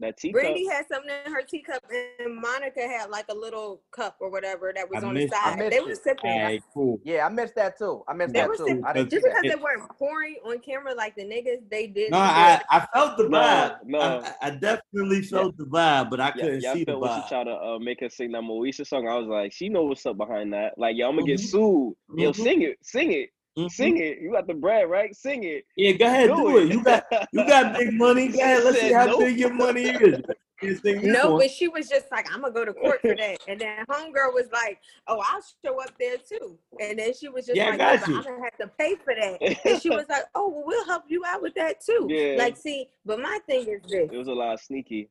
That 0.00 0.16
teacup. 0.16 0.40
Brandy 0.42 0.64
had 0.68 0.86
something 0.86 1.10
in 1.26 1.32
her 1.32 1.42
teacup, 1.42 1.82
and 2.20 2.36
Monica 2.36 2.82
had 2.86 3.10
like 3.10 3.24
a 3.30 3.34
little 3.34 3.82
cup 3.90 4.16
or 4.20 4.30
whatever 4.30 4.72
that 4.72 4.88
was 4.88 5.02
I 5.02 5.08
on 5.08 5.14
the 5.14 5.20
missed 5.22 5.32
it. 5.34 5.38
I 5.42 5.50
side. 5.50 5.58
missed 5.58 5.70
They 5.72 5.80
were 5.80 5.90
it. 5.90 6.02
sipping. 6.04 6.30
All 6.30 6.42
right, 6.42 6.62
cool. 6.72 7.00
Yeah, 7.02 7.26
I 7.26 7.28
missed 7.30 7.56
that 7.56 7.76
too. 7.76 8.04
I 8.06 8.12
missed 8.14 8.32
They 8.32 8.38
that 8.40 8.50
too. 8.50 8.56
sipping. 8.58 8.84
I 8.84 8.92
didn't 8.92 9.10
Just 9.10 9.24
because 9.24 9.42
that. 9.42 9.48
they 9.56 9.60
weren't 9.60 9.88
pouring 9.98 10.36
on 10.46 10.60
camera 10.60 10.94
like 10.94 11.16
the 11.16 11.24
niggas, 11.24 11.68
they 11.68 11.88
did. 11.88 12.12
No, 12.12 12.18
I. 12.18 12.62
I 12.70 12.86
felt 12.94 13.16
the 13.16 13.24
vibe. 13.24 13.78
no. 13.86 13.98
I, 13.98 14.18
I- 14.28 14.34
I 14.40 14.50
definitely 14.50 15.22
felt 15.22 15.56
the 15.56 15.64
vibe, 15.64 16.10
but 16.10 16.20
I 16.20 16.30
couldn't 16.30 16.60
y'all 16.62 16.74
see 16.74 16.84
the 16.84 16.92
felt 16.92 17.00
when 17.02 17.22
she 17.22 17.28
tried 17.28 17.44
to 17.44 17.54
uh, 17.56 17.78
make 17.80 17.98
her 18.00 18.08
sing 18.08 18.30
that 18.32 18.42
Moesha 18.42 18.86
song. 18.86 19.08
I 19.08 19.16
was 19.16 19.26
like, 19.26 19.52
she 19.52 19.68
know 19.68 19.82
what's 19.82 20.06
up 20.06 20.16
behind 20.16 20.52
that. 20.52 20.74
Like, 20.78 20.96
yo, 20.96 21.08
I'm 21.08 21.16
gonna 21.16 21.26
get 21.26 21.40
Mhm. 21.40 21.50
sued. 21.50 21.94
Yo, 22.16 22.30
Mhm. 22.30 22.36
sing 22.36 22.62
it, 22.62 22.76
sing 22.82 23.10
it, 23.12 23.30
Mhm. 23.58 23.70
sing 23.70 23.96
it. 23.98 24.18
You 24.20 24.32
got 24.32 24.46
the 24.46 24.54
bread, 24.54 24.88
right? 24.88 25.14
Sing 25.14 25.44
it. 25.44 25.64
Yeah, 25.76 25.92
go 25.92 26.06
ahead, 26.06 26.28
do, 26.28 26.58
it. 26.58 26.68
You 26.68 26.82
got 26.82 27.04
you 27.32 27.46
got 27.46 27.76
big 27.76 27.92
money. 27.94 28.28
Go 28.32 28.38
ahead, 28.40 28.64
let's 28.64 28.80
see 28.80 28.92
how 28.92 29.06
nope. 29.06 29.20
big 29.20 29.38
your 29.38 29.52
money 29.52 29.82
is. 29.84 30.20
You 30.60 30.74
sing 30.76 31.02
this 31.02 31.12
No, 31.16 31.30
one. 31.32 31.40
but 31.42 31.50
she 31.52 31.68
was 31.68 31.88
just 31.88 32.10
like, 32.10 32.26
I'm 32.34 32.40
gonna 32.40 32.52
go 32.52 32.64
to 32.64 32.72
court 32.72 33.00
for 33.00 33.14
that. 33.14 33.38
And 33.46 33.60
then 33.60 33.84
homegirl 33.88 34.32
was 34.34 34.48
like, 34.52 34.80
Oh, 35.06 35.22
I'll 35.24 35.40
show 35.64 35.80
up 35.80 35.92
there 35.98 36.16
too. 36.18 36.58
And 36.80 36.98
then 36.98 37.14
she 37.14 37.28
was 37.28 37.46
just 37.46 37.56
Yeah, 37.56 37.70
like, 37.70 37.78
"Yeah, 37.78 37.96
but. 38.00 38.08
I'm 38.08 38.22
gonna 38.24 38.42
have 38.42 38.56
to 38.58 38.66
pay 38.78 38.94
for 38.96 39.14
that. 39.14 39.40
And 39.64 39.80
she 39.80 39.88
was 39.98 40.06
like, 40.08 40.24
Oh, 40.34 40.48
well, 40.48 40.64
we'll 40.66 40.84
help 40.86 41.04
you 41.08 41.22
out 41.26 41.42
with 41.42 41.54
that 41.54 41.80
too. 41.80 42.06
Yeah. 42.10 42.34
Like, 42.38 42.56
see, 42.56 42.88
but 43.06 43.20
my 43.20 43.38
thing 43.46 43.68
is 43.68 43.82
this. 43.88 44.10
It 44.12 44.16
was 44.16 44.28
a 44.28 44.32
lot 44.32 44.54
of 44.54 44.60
sneaky. 44.60 45.08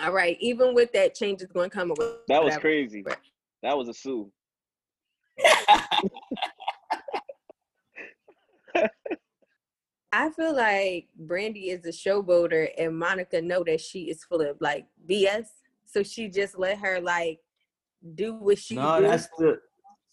All 0.00 0.12
right, 0.12 0.36
even 0.40 0.74
with 0.74 0.92
that, 0.92 1.14
change 1.14 1.42
is 1.42 1.52
gonna 1.52 1.70
come. 1.70 1.90
away. 1.90 2.12
That 2.28 2.42
was 2.42 2.46
whatever. 2.54 2.60
crazy. 2.60 3.04
That 3.62 3.76
was 3.78 3.88
a 3.88 3.94
sue. 3.94 4.32
I 10.12 10.30
feel 10.30 10.54
like 10.56 11.08
Brandy 11.16 11.70
is 11.70 11.84
a 11.86 11.90
showboater, 11.90 12.68
and 12.78 12.98
Monica 12.98 13.40
know 13.40 13.62
that 13.64 13.80
she 13.80 14.10
is 14.10 14.24
full 14.24 14.40
of 14.40 14.56
like 14.60 14.86
BS. 15.08 15.46
So 15.86 16.02
she 16.02 16.28
just 16.28 16.58
let 16.58 16.78
her 16.78 17.00
like 17.00 17.38
do 18.14 18.34
what 18.34 18.58
she 18.58 18.74
No, 18.74 19.00
do. 19.00 19.06
that's 19.06 19.28
the 19.38 19.60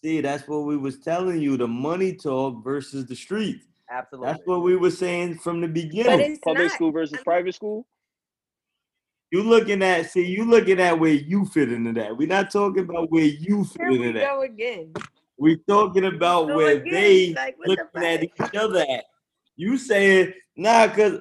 see. 0.04 0.20
That's 0.20 0.46
what 0.46 0.60
we 0.66 0.76
was 0.76 0.98
telling 1.00 1.40
you. 1.40 1.56
The 1.56 1.66
money 1.66 2.14
talk 2.14 2.62
versus 2.62 3.06
the 3.06 3.16
street. 3.16 3.60
Absolutely. 3.90 4.32
That's 4.32 4.46
what 4.46 4.62
we 4.62 4.76
were 4.76 4.90
saying 4.90 5.38
from 5.38 5.60
the 5.60 5.66
but 5.66 5.74
beginning. 5.74 6.20
it's 6.20 6.40
Public 6.44 6.66
not. 6.68 6.72
school 6.72 6.92
versus 6.92 7.14
I'm- 7.14 7.24
private 7.24 7.54
school. 7.54 7.86
You 9.30 9.42
looking 9.42 9.82
at 9.82 10.10
see. 10.10 10.24
You 10.24 10.44
looking 10.44 10.80
at 10.80 10.98
where 10.98 11.12
you 11.12 11.44
fit 11.44 11.70
into 11.72 11.92
that. 12.00 12.16
We're 12.16 12.28
not 12.28 12.50
talking 12.50 12.84
about 12.84 13.10
where 13.10 13.24
you 13.24 13.64
fit 13.64 13.80
Here 13.82 13.90
we 13.90 13.96
into 14.06 14.18
that. 14.20 14.30
go 14.30 14.42
again. 14.42 14.92
We 15.38 15.56
talking 15.68 16.04
about 16.04 16.48
Go 16.48 16.56
where 16.56 16.76
again, 16.76 16.92
they 16.92 17.34
like, 17.34 17.56
what 17.58 17.68
the 17.68 17.84
looking 17.94 18.08
at 18.08 18.22
each 18.24 18.54
other 18.56 18.84
at. 18.88 19.04
You 19.56 19.76
saying 19.78 20.32
nah, 20.56 20.88
cause 20.88 21.20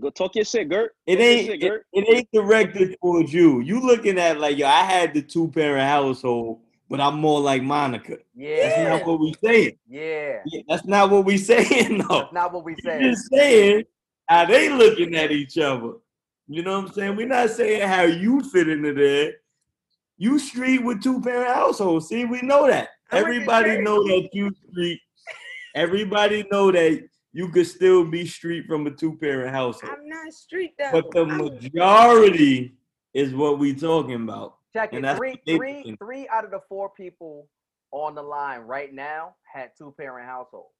Go 0.00 0.08
talk 0.08 0.34
your 0.36 0.44
shit, 0.46 0.70
Gert. 0.70 0.94
It 1.06 1.16
Talk 1.16 1.24
ain't 1.24 1.46
shit, 1.46 1.62
it, 1.62 1.68
Gert. 1.68 1.86
it 1.92 2.08
ain't 2.08 2.28
directed 2.32 2.96
towards 3.02 3.32
you. 3.32 3.60
You 3.60 3.80
looking 3.80 4.18
at 4.18 4.40
like 4.40 4.56
yo, 4.56 4.66
I 4.66 4.82
had 4.84 5.12
the 5.12 5.20
two 5.22 5.48
parent 5.48 5.86
household, 5.88 6.60
but 6.88 7.00
I'm 7.00 7.18
more 7.18 7.40
like 7.40 7.62
Monica. 7.62 8.18
Yeah, 8.34 8.68
that's 8.68 8.78
not 8.78 9.06
what 9.06 9.20
we 9.20 9.34
saying. 9.44 9.76
yeah. 9.88 10.38
Yeah, 10.46 10.62
That's 10.68 10.86
not 10.86 11.10
what 11.10 11.24
we 11.24 11.36
saying 11.52 11.98
though. 11.98 12.20
That's 12.20 12.32
not 12.32 12.52
what 12.52 12.64
we 12.64 12.74
We 12.74 12.82
said. 12.82 13.00
just 13.02 13.30
saying 13.30 13.84
how 14.26 14.46
they 14.46 14.68
looking 14.70 15.14
at 15.14 15.30
each 15.30 15.58
other. 15.58 15.92
You 16.48 16.62
know 16.62 16.80
what 16.80 16.88
I'm 16.88 16.94
saying? 16.94 17.16
We're 17.16 17.26
not 17.28 17.50
saying 17.50 17.86
how 17.86 18.02
you 18.02 18.42
fit 18.42 18.68
into 18.68 18.94
there. 18.94 19.34
You 20.18 20.38
street 20.38 20.78
with 20.84 21.02
two 21.02 21.20
parent 21.20 21.54
households. 21.54 22.08
See, 22.08 22.24
we 22.24 22.40
know 22.42 22.66
that. 22.66 22.90
I'm 23.12 23.18
with 23.18 23.26
the 23.26 23.52
Everybody 23.52 23.78
know 23.82 24.02
that 24.04 24.28
you 24.32 24.50
street. 24.70 25.00
Everybody 25.74 26.46
know 26.50 26.70
that 26.72 27.08
you 27.32 27.48
could 27.48 27.66
still 27.66 28.04
be 28.04 28.26
street 28.26 28.66
from 28.66 28.86
a 28.86 28.90
two 28.90 29.16
parent 29.16 29.54
household. 29.54 29.92
I'm 29.96 30.08
not 30.08 30.32
street 30.32 30.74
though. 30.78 30.90
But 30.92 31.12
the 31.12 31.26
majority 31.26 32.74
is 33.14 33.34
what 33.34 33.58
we 33.58 33.74
talking 33.74 34.14
about. 34.14 34.56
Check 34.74 34.94
it. 34.94 35.02
that's 35.02 35.18
Three, 35.18 35.30
what 35.30 35.40
they 35.46 35.56
three, 35.56 35.72
thinking. 35.74 35.96
three 35.98 36.28
out 36.28 36.44
of 36.44 36.50
the 36.50 36.60
four 36.68 36.90
people 36.90 37.48
on 37.90 38.14
the 38.14 38.22
line 38.22 38.60
right 38.60 38.92
now 38.92 39.34
had 39.52 39.70
two 39.76 39.94
parent 39.98 40.26
households. 40.26 40.74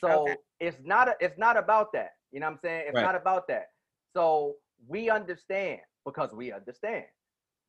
So 0.00 0.10
Okay. 0.10 0.36
it's 0.60 0.78
not 0.84 1.08
a, 1.08 1.16
it's 1.20 1.38
not 1.38 1.56
about 1.56 1.92
that. 1.92 2.12
You 2.32 2.40
know 2.40 2.46
what 2.46 2.52
I'm 2.54 2.58
saying? 2.62 2.84
It's 2.88 2.94
Right. 2.94 3.02
not 3.02 3.14
about 3.14 3.48
that. 3.48 3.68
So 4.14 4.56
we 4.88 5.10
understand 5.10 5.80
because 6.04 6.32
we 6.32 6.52
understand. 6.52 7.04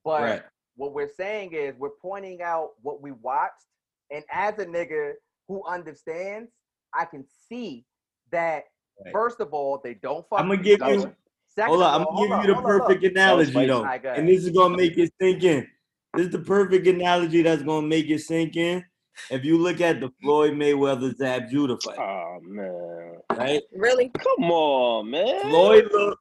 But 0.04 0.22
Right. 0.22 0.44
what 0.76 0.94
we're 0.94 1.10
saying 1.10 1.54
is 1.54 1.76
we're 1.78 1.90
pointing 2.02 2.42
out 2.42 2.72
what 2.82 3.02
we 3.02 3.12
watched, 3.12 3.66
and 4.12 4.24
as 4.32 4.58
a 4.60 4.66
nigga 4.66 5.14
who 5.48 5.64
understands, 5.66 6.52
I 6.94 7.06
can 7.06 7.26
see 7.50 7.86
that 8.32 8.64
Right. 9.04 9.12
first 9.14 9.40
of 9.42 9.54
all 9.54 9.80
they 9.84 9.94
don't 9.94 10.26
fuck. 10.30 10.40
I'ma 10.40 10.56
give 10.56 10.80
you- 10.82 11.14
Second 11.50 11.70
Hold 11.70 11.82
of 11.82 11.88
on, 11.88 12.02
I'm 12.02 12.06
gonna 12.08 12.20
give 12.20 12.30
hold 12.30 12.42
you 12.42 12.48
the 12.48 12.54
on, 12.54 12.58
on, 12.58 12.64
perfect 12.80 13.04
look. 13.04 13.12
analogy 13.12 13.66
though. 13.66 13.78
Alright, 13.80 14.06
And 14.06 14.30
this 14.30 14.44
is 14.44 14.52
gonna 14.52 14.78
make 14.78 14.96
it 14.98 15.12
sink 15.20 15.44
in. 15.44 15.68
This 16.14 16.28
is 16.28 16.32
the 16.32 16.40
perfect 16.40 16.86
analogy 16.88 17.42
that's 17.42 17.64
gonna 17.64 17.88
make 17.88 18.10
it 18.10 18.20
sink 18.20 18.56
in. 18.56 18.84
If 19.32 19.44
you 19.44 19.58
look 19.58 19.82
at 19.82 20.00
the 20.00 20.12
Floyd 20.22 20.54
Mayweather 20.54 21.16
Zab 21.16 21.50
Judah 21.50 21.78
fight, 21.84 21.98
Oh 21.98 22.40
man. 22.44 23.18
right? 23.36 23.64
really. 23.72 24.10
Come 24.10 24.52
on, 24.52 25.10
man. 25.10 25.42
Floyd 25.42 25.90
look 25.92 26.20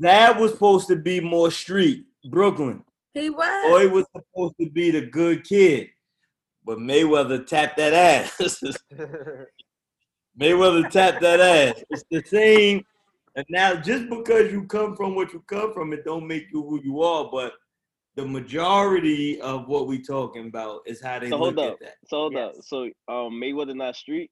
Zab 0.00 0.38
was 0.38 0.52
supposed 0.52 0.88
to 0.88 0.96
be 0.96 1.20
more 1.20 1.50
street, 1.50 2.06
Brooklyn. 2.30 2.84
He 3.14 3.30
was. 3.30 3.66
Floyd 3.68 3.92
was 3.92 4.06
supposed 4.14 4.54
to 4.60 4.68
be 4.70 4.90
the 4.90 5.06
good 5.06 5.44
kid. 5.44 5.88
But 6.64 6.78
Mayweather 6.78 7.46
tapped 7.46 7.76
that 7.78 7.92
ass. 7.92 8.36
Mayweather 10.40 10.88
tapped 10.90 11.20
that 11.20 11.40
ass. 11.40 11.82
It's 11.90 12.04
the 12.10 12.22
same. 12.24 12.84
And 13.34 13.44
now, 13.48 13.74
just 13.74 14.08
because 14.08 14.52
you 14.52 14.64
come 14.66 14.94
from 14.94 15.14
what 15.14 15.32
you 15.32 15.40
come 15.46 15.72
from, 15.72 15.92
it 15.92 16.04
don't 16.04 16.26
make 16.26 16.46
you 16.52 16.62
who 16.62 16.80
you 16.82 17.02
are. 17.02 17.28
But 17.32 17.54
the 18.14 18.26
majority 18.26 19.40
of 19.40 19.66
what 19.68 19.86
we 19.86 20.02
talking 20.02 20.46
about 20.48 20.82
is 20.86 21.02
how 21.02 21.18
they 21.18 21.30
So 21.30 21.38
hold 21.38 21.56
look 21.56 21.66
up. 21.66 21.72
at 21.74 21.80
that. 21.80 21.94
So 22.06 22.16
hold 22.18 22.36
up. 22.36 22.54
So 22.62 22.84
um 23.08 23.32
Mayweather 23.40 23.74
not 23.74 23.96
street? 23.96 24.30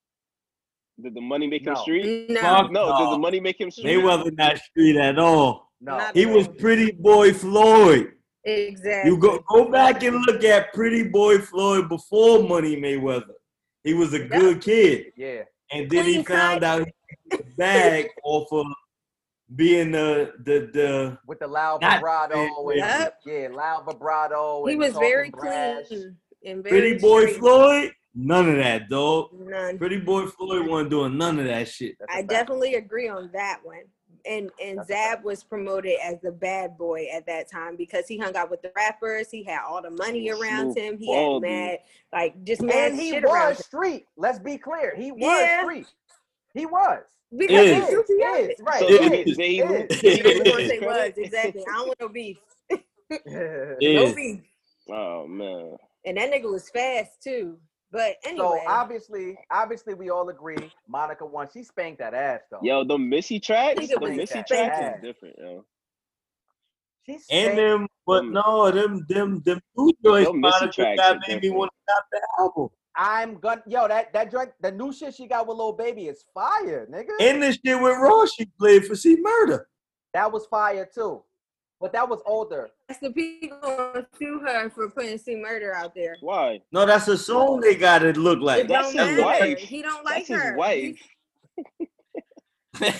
Did 1.03 1.15
the 1.15 1.21
money 1.23 1.47
make 1.47 1.67
him 1.67 1.73
No. 1.75 1.81
street? 1.81 2.29
No. 2.29 2.41
Fuck 2.43 2.73
No, 2.73 2.87
did 2.99 3.05
no. 3.05 3.11
the 3.13 3.19
money 3.19 3.41
make 3.41 3.59
him 3.59 3.71
street? 3.71 3.87
Mayweather 3.87 4.37
not 4.37 4.59
street 4.59 4.97
at 4.97 5.19
all. 5.19 5.73
no. 5.81 5.97
Not 5.97 6.15
He 6.15 6.27
was 6.27 6.47
pretty 6.47 6.93
boy 6.93 7.33
Floyd. 7.33 8.13
Exactly. 8.45 9.11
You 9.11 9.19
go 9.19 9.39
go 9.49 9.71
back 9.71 10.03
and 10.03 10.17
look 10.27 10.43
at 10.45 10.73
Pretty 10.73 11.05
Boy 11.09 11.39
Floyd 11.39 11.89
before 11.89 12.43
Money 12.43 12.77
Mayweather. 12.77 13.35
He 13.85 13.95
was 13.95 14.13
a 14.15 14.19
good 14.25 14.61
kid, 14.63 15.13
Yeah. 15.17 15.43
and 15.73 15.91
then 15.91 16.05
he 16.07 16.23
found 16.23 16.61
cut. 16.61 16.65
out 16.65 16.87
he 16.87 17.29
got 17.37 17.47
the 17.47 17.53
bag 17.57 18.09
off 18.25 18.51
of 18.53 18.67
being 19.57 19.91
the 19.93 20.33
the 20.45 20.71
the 20.73 21.19
with 21.27 21.41
the 21.41 21.47
loud 21.47 21.81
vibrato 21.83 22.69
and 22.71 22.77
Yep. 22.79 23.19
yeah, 23.27 23.49
loud 23.53 23.85
vibrato. 23.85 24.65
He 24.67 24.77
was 24.77 24.95
very 24.95 25.31
brash. 25.31 25.87
clean 25.89 26.17
and 26.45 26.63
very 26.65 26.81
Pretty 26.81 26.99
Boy 26.99 27.23
straight. 27.27 27.39
Floyd. 27.39 27.93
None 28.15 28.49
of 28.51 28.57
that, 28.57 28.89
dog. 28.89 29.29
None. 29.39 29.79
Pretty 29.79 29.99
Boy 30.01 30.27
Floyd 30.27 30.67
wasn't 30.67 30.91
doing 30.91 31.17
none 31.17 31.39
of 31.39 31.45
that 31.47 31.69
shit. 31.69 31.97
I 32.01 32.05
a 32.05 32.07
I 32.13 32.17
fact. 32.21 32.29
definitely 32.31 32.75
agree 32.75 33.09
on 33.09 33.31
that 33.35 33.61
one. 33.63 33.83
And 34.27 34.51
and 34.63 34.79
That's 34.79 34.89
Zab 34.89 35.09
fact. 35.17 35.25
was 35.25 35.43
promoted 35.45 35.95
as 36.03 36.17
the 36.23 36.33
bad 36.33 36.77
boy 36.79 37.07
at 37.13 37.27
that 37.27 37.51
time 37.51 37.77
because 37.77 38.07
he 38.09 38.19
hung 38.19 38.37
out 38.37 38.51
with 38.51 38.63
the 38.63 38.73
rappers. 38.77 39.31
He 39.31 39.43
had 39.45 39.61
all 39.69 39.81
the 39.83 39.91
money 39.91 40.31
around 40.31 40.77
him. 40.77 40.99
He 40.99 41.13
had 41.15 41.41
mad 41.43 41.79
like 42.13 42.43
just 42.45 42.63
mad 42.63 42.93
And 42.93 43.01
he 43.01 43.11
shit 43.11 43.25
around 43.25 43.51
was 43.51 43.59
him. 43.59 43.63
street. 43.65 44.07
Let's 44.17 44.39
be 44.39 44.59
clear. 44.59 44.95
He 44.97 45.13
was 45.13 45.21
Yeah. 45.23 45.63
street. 45.63 45.87
He 46.55 46.67
was. 46.67 47.03
Because 47.37 47.61
Is. 47.67 47.89
he's 47.89 47.93
Is, 47.95 48.11
is, 48.11 48.61
right. 48.61 48.81
So 48.81 48.87
It 48.89 49.09
did, 49.11 49.29
is, 49.29 49.37
he- 49.37 49.61
is. 49.61 49.69
lose? 49.71 50.01
Did 50.01 50.19
You 50.19 50.31
he 50.33 50.39
know 50.39 50.45
lose 50.45 50.45
what 50.45 50.47
I'm 50.49 50.51
gonna 50.51 50.61
his 50.63 50.71
say 50.71 50.79
was 50.81 51.13
exactly. 51.17 51.63
I 51.63 51.73
don't 51.73 51.87
want 51.87 52.01
no 52.01 52.09
beef. 52.09 52.39
No 53.81 54.15
beef. 54.15 54.41
Oh 54.91 55.27
man. 55.27 55.77
And 56.05 56.17
that 56.17 56.33
nigga 56.33 56.51
was 56.51 56.69
fast 56.71 57.23
too. 57.23 57.59
But 57.93 58.17
So 58.25 58.31
anyway, 58.31 58.65
obviously, 58.69 59.39
obviously, 59.51 59.95
we 59.95 60.11
all 60.11 60.29
agree 60.29 60.71
Monica 60.89 61.27
won. 61.27 61.49
She 61.53 61.65
spanked 61.65 61.99
that 61.99 62.15
ass 62.15 62.41
though. 62.51 62.61
Yo, 62.63 62.85
the 62.85 62.97
Missy 62.97 63.41
tracks, 63.41 63.89
the 63.89 64.01
Missy 64.01 64.43
tracks 64.45 64.51
bad. 64.51 64.97
is 64.97 65.03
different, 65.03 65.37
yo. 65.39 65.65
She 67.05 67.19
And 67.33 67.59
them, 67.59 67.89
but 68.07 68.27
no, 68.27 68.71
them, 68.71 69.05
them, 69.09 69.43
them 69.45 69.61
two 69.77 69.93
joints, 70.05 70.31
Them 70.31 70.41
Missy 70.41 70.57
Monica 70.57 70.73
tracks 70.73 71.01
got 71.01 71.19
made 71.27 71.43
me 71.43 71.51
want 71.51 71.71
to 71.71 71.93
stop 71.93 72.05
the 72.13 72.21
album. 72.39 72.69
I'm 72.97 73.39
gonna 73.39 73.63
yo 73.67 73.89
that 73.89 74.13
that 74.13 74.31
joint 74.31 74.51
the 74.61 74.71
new 74.71 74.93
shit 74.93 75.15
she 75.15 75.27
got 75.27 75.47
with 75.47 75.57
Lil 75.57 75.73
Baby 75.73 76.07
is 76.07 76.25
fire, 76.35 76.87
nigga. 76.91 77.11
And 77.21 77.43
the 77.43 77.53
shit 77.53 77.81
with 77.81 77.97
Ross, 77.99 78.35
she 78.35 78.47
played 78.59 78.85
for 78.85 78.95
C 78.95 79.17
Murder. 79.21 79.69
that 80.13 80.31
was 80.31 80.47
fire 80.47 80.89
too, 80.93 81.23
but 81.81 81.93
that 81.93 82.09
was 82.09 82.21
older. 82.27 82.71
that's 82.89 83.01
the 83.01 83.11
people 83.11 83.59
gonna 83.63 84.07
sue 84.19 84.39
her 84.41 84.69
for 84.71 84.91
putting 84.91 85.19
C 85.19 85.37
murder 85.37 85.75
out 85.75 85.95
there. 85.95 86.17
Why? 86.21 86.61
No, 86.73 86.85
that's 86.87 87.09
a 87.09 87.17
song 87.17 87.61
they 87.61 87.75
got 87.75 88.03
it 88.05 88.17
look 88.17 88.41
like. 88.41 88.61
It 88.65 88.69
That's 88.69 88.93
don't 88.95 89.09
his 89.09 89.19
matter. 89.19 89.47
wife. 89.47 89.59
He 89.59 89.83
don't 89.83 90.05
like 90.05 90.27
That's 90.27 90.29
his 90.29 90.43
her. 90.43 90.57
wife. 90.57 90.99
He- 91.79 91.89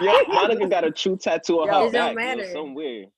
Yo, 0.00 0.12
Monica 0.28 0.66
got 0.68 0.84
a 0.84 0.90
true 0.90 1.16
tattoo 1.16 1.60
on 1.60 1.68
Yo, 1.68 1.72
her 1.82 1.86
it 1.86 1.92
back. 1.92 1.92
don't 1.92 2.08
yo, 2.08 2.14
matter. 2.14 2.44
Something 2.52 2.74
weird. 2.74 3.08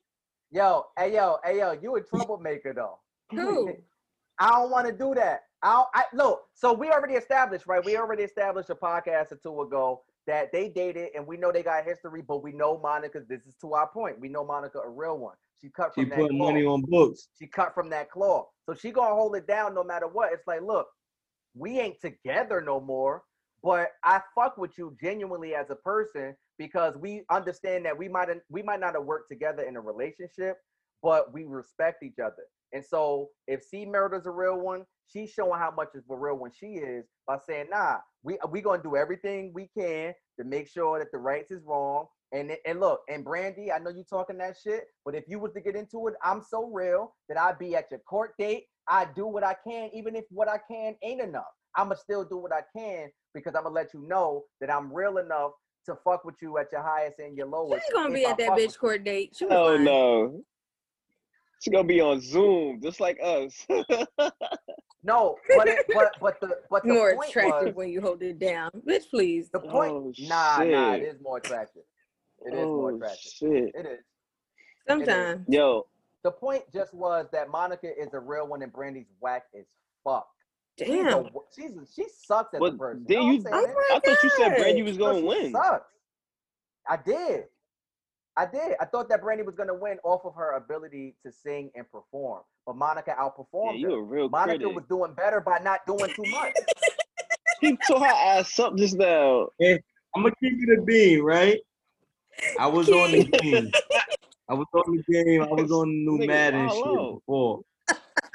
Yo, 0.51 0.85
hey 0.99 1.15
yo, 1.15 1.39
hey 1.45 1.59
yo, 1.59 1.73
you 1.73 1.95
a 1.97 2.01
troublemaker 2.03 2.73
though. 2.75 2.99
Who? 3.33 3.71
I 4.41 4.51
don't 4.51 4.71
want 4.71 4.87
to 4.87 4.93
do 4.93 5.15
that. 5.15 5.43
I, 5.63 5.73
don't, 5.73 5.89
I 5.95 6.05
look. 6.15 6.43
So 6.55 6.73
we 6.73 6.91
already 6.91 7.15
established, 7.15 7.67
right? 7.67 7.85
We 7.85 7.97
already 7.97 8.23
established 8.23 8.71
a 8.71 8.75
podcast 8.77 9.33
or 9.33 9.37
two 9.43 9.61
ago 9.63 10.03
that 10.29 10.53
they 10.53 10.69
dated, 10.69 11.09
and 11.17 11.27
we 11.27 11.37
know 11.37 11.51
they 11.51 11.63
got 11.63 11.85
history. 11.85 12.23
But 12.27 12.43
we 12.43 12.53
know 12.53 12.79
Monica. 12.79 13.23
This 13.29 13.41
is 13.47 13.57
to 13.63 13.73
our 13.73 13.89
point. 13.89 14.21
We 14.21 14.29
know 14.29 14.45
Monica 14.45 14.79
a 14.79 14.89
real 14.89 15.19
one. 15.19 15.35
She 15.61 15.71
cut 15.71 15.93
she 15.95 16.03
from 16.03 16.11
that 16.11 16.19
put 16.19 16.31
cloth. 16.31 16.39
money 16.39 16.65
on 16.65 16.83
books. 16.83 17.29
She 17.37 17.47
cut 17.47 17.75
from 17.75 17.91
that 17.91 18.11
cloth, 18.11 18.47
so 18.67 18.75
she 18.75 18.93
gonna 18.93 19.15
hold 19.15 19.35
it 19.35 19.49
down 19.49 19.75
no 19.75 19.83
matter 19.83 20.07
what. 20.07 20.33
It's 20.33 20.47
like, 20.47 20.63
look, 20.63 20.87
we 21.55 21.81
ain't 21.81 22.01
together 22.01 22.61
no 22.61 22.79
more, 22.79 23.23
but 23.63 23.89
I 24.05 24.21
fuck 24.35 24.59
with 24.59 24.77
you 24.79 24.97
genuinely 25.03 25.55
as 25.55 25.71
a 25.71 25.75
person 25.75 26.37
because 26.59 26.97
we 26.97 27.23
understand 27.31 27.87
that 27.87 27.97
we 27.97 28.09
might 28.09 28.29
we 28.51 28.63
might 28.63 28.81
not 28.81 28.95
have 28.95 29.05
worked 29.05 29.31
together 29.31 29.63
in 29.63 29.77
a 29.77 29.81
relationship, 29.81 30.59
but 31.03 31.33
we 31.33 31.45
respect 31.45 32.03
each 32.03 32.19
other. 32.23 32.45
And 32.75 32.85
so 32.85 33.31
if 33.47 33.65
C 33.65 33.87
Murder's 33.87 34.27
a 34.27 34.31
real 34.31 34.61
one, 34.61 34.85
she's 35.11 35.31
showing 35.31 35.59
how 35.59 35.71
much 35.75 35.89
of 35.95 36.03
a 36.11 36.17
real 36.17 36.37
one 36.37 36.51
she 36.53 36.67
is 36.67 37.07
by 37.27 37.39
saying, 37.47 37.69
nah, 37.71 37.97
we 38.23 38.39
uh, 38.39 38.47
we 38.51 38.61
gonna 38.61 38.83
do 38.83 38.97
everything 38.97 39.53
we 39.55 39.69
can 39.77 40.13
to 40.39 40.45
make 40.45 40.69
sure 40.69 40.99
that 40.99 41.09
the 41.13 41.19
rights 41.19 41.51
is 41.51 41.63
wrong. 41.65 42.07
And 42.33 42.53
and 42.67 42.81
look, 42.81 43.01
and 43.09 43.25
Brandy, 43.25 43.73
I 43.73 43.79
know 43.79 43.91
you 43.91 44.05
talking 44.09 44.39
that 44.39 44.57
shit, 44.63 44.85
but 45.05 45.15
if 45.15 45.25
you 45.29 45.39
was 45.39 45.53
to 45.55 45.61
get 45.61 45.77
into 45.77 46.09
it, 46.09 46.15
I'm 46.23 46.43
so 46.43 46.71
real 46.71 47.15
that 47.29 47.39
I'd 47.39 47.59
be 47.59 47.75
at 47.75 47.91
your 47.91 48.01
court 48.01 48.33
date. 48.39 48.65
I 48.89 49.07
do 49.15 49.27
what 49.27 49.45
I 49.45 49.55
can, 49.67 49.91
even 49.95 50.15
if 50.17 50.25
what 50.31 50.49
I 50.49 50.59
can 50.71 50.95
ain't 51.03 51.21
enough. 51.23 51.45
I'ma 51.77 51.95
still 51.95 52.25
do 52.25 52.39
what 52.39 52.53
I 52.53 52.63
can 52.77 53.09
because 53.35 53.55
I'm 53.55 53.63
gonna 53.63 53.75
let 53.75 53.95
you 53.95 54.07
know 54.07 54.45
that 54.61 54.71
I'm 54.71 54.93
real 54.93 55.19
enough 55.19 55.53
to 55.87 55.95
fuck 56.05 56.25
with 56.25 56.35
you 56.43 56.59
at 56.59 56.67
your 56.73 56.83
highest 56.83 57.19
and 57.19 57.37
your 57.37 57.47
lowest. 57.47 57.87
She 57.87 57.93
gonna 57.95 58.09
if 58.11 58.15
be 58.15 58.27
I 58.27 58.31
at 58.31 58.39
that 58.39 58.51
bitch 58.51 58.79
court 58.79 59.05
date. 59.05 59.35
She 59.35 59.47
was 59.47 59.55
Oh 59.57 59.77
fine. 59.77 59.85
no. 59.85 60.43
She 61.61 61.71
gonna 61.71 61.85
be 61.87 62.01
on 62.01 62.21
Zoom 62.21 62.81
just 62.83 63.01
like 63.01 63.19
us. 63.23 63.67
No, 65.05 65.39
but 65.57 65.69
it, 65.69 65.87
but 65.95 66.13
but 66.21 66.41
the 66.41 66.57
but 66.69 66.83
the 66.83 66.93
More 66.93 67.15
point 67.15 67.29
attractive 67.31 67.67
was 67.69 67.75
when 67.77 67.89
you 67.89 68.01
hold 68.01 68.21
it 68.23 68.39
down. 68.41 68.71
Bitch, 68.87 69.09
please. 69.11 69.49
the 69.49 69.61
point. 69.61 69.93
Oh, 69.93 70.13
nah, 70.19 70.59
nah, 70.65 70.65
it 70.65 70.69
is 70.69 71.07
shit. 71.07 71.15
is 71.17 71.23
more 71.23 71.39
attractive. 71.39 71.83
It 72.45 72.55
is 72.55 72.67
more 72.75 72.91
oh 72.91 72.97
attractive. 72.97 73.33
shit. 73.33 73.71
It 73.75 73.87
is. 73.87 74.01
Sometimes. 74.89 75.47
Yo, 75.49 75.87
The 76.25 76.33
point 76.33 76.65
just 76.73 76.93
was 76.95 77.27
that 77.33 77.49
Monica 77.49 77.89
is 77.97 78.13
a 78.13 78.19
real 78.19 78.49
one 78.49 78.63
and 78.63 78.73
Brandy's 78.73 79.07
whack 79.21 79.45
as 79.57 79.67
fuck. 80.03 80.27
She's 80.79 80.89
a, 80.89 81.05
Damn. 81.05 81.31
she's 81.55 81.77
a, 81.77 81.87
she 81.95 82.07
sucks 82.25 82.53
at 82.55 82.59
a 82.59 82.61
But 82.61 82.77
person. 82.79 83.05
then 83.07 83.19
know 83.19 83.25
what 83.25 83.35
you- 83.35 83.45
I'm 83.53 83.65
Oh 83.65 83.85
I 83.97 84.01
thought 84.01 84.23
you 84.23 84.31
said 84.31 84.49
God. 84.49 84.59
Brandy 84.59 84.83
was 84.83 84.97
gonna 84.99 85.21
she 85.21 85.27
win. 85.27 85.53
Sucks. 85.53 85.93
I 86.89 86.97
did. 86.97 87.45
I 88.39 88.47
did. 88.47 88.77
I 88.81 88.85
thought 88.85 89.09
that 89.09 89.21
Brandy 89.21 89.43
was 89.43 89.57
gonna 89.57 89.75
win 89.75 89.99
off 90.05 90.25
of 90.25 90.33
her 90.37 90.53
ability 90.57 91.17
to 91.27 91.33
sing 91.33 91.73
and 91.75 91.85
perform, 91.91 92.43
but 92.65 92.77
Monica 92.77 93.13
Yeah, 93.19 93.25
outperformed 93.29 93.81
you 93.81 93.91
her. 93.91 93.97
a 93.97 94.01
real 94.03 94.29
Monica 94.29 94.59
critic. 94.61 94.77
was 94.77 94.85
doing 94.89 95.13
better 95.15 95.41
by 95.41 95.59
not 95.59 95.81
doing 95.87 96.13
too 96.15 96.25
much. 96.27 96.53
She 97.61 97.77
tore 97.89 97.99
her 97.99 98.07
ass 98.07 98.57
up 98.61 98.77
just 98.77 98.95
now. 98.97 99.49
I'm 99.61 100.23
gonna 100.23 100.31
give 100.41 100.53
you 100.53 100.77
the 100.77 100.83
bean, 100.83 101.23
right? 101.25 101.59
I 102.57 102.69
was 102.69 102.89
on 102.89 103.11
the 103.11 103.25
game. 103.43 103.73
I 104.49 104.55
was 104.55 104.67
on 104.75 104.97
the 105.09 105.13
game. 105.13 105.43
I 105.43 105.47
was 105.53 105.73
on 105.73 105.89
the 105.89 105.95
new 105.97 106.19
Nigga, 106.19 106.27
Madden 106.29 106.69
all 106.69 106.75
shit 106.77 106.87
low. 106.87 107.15
before. 107.27 107.63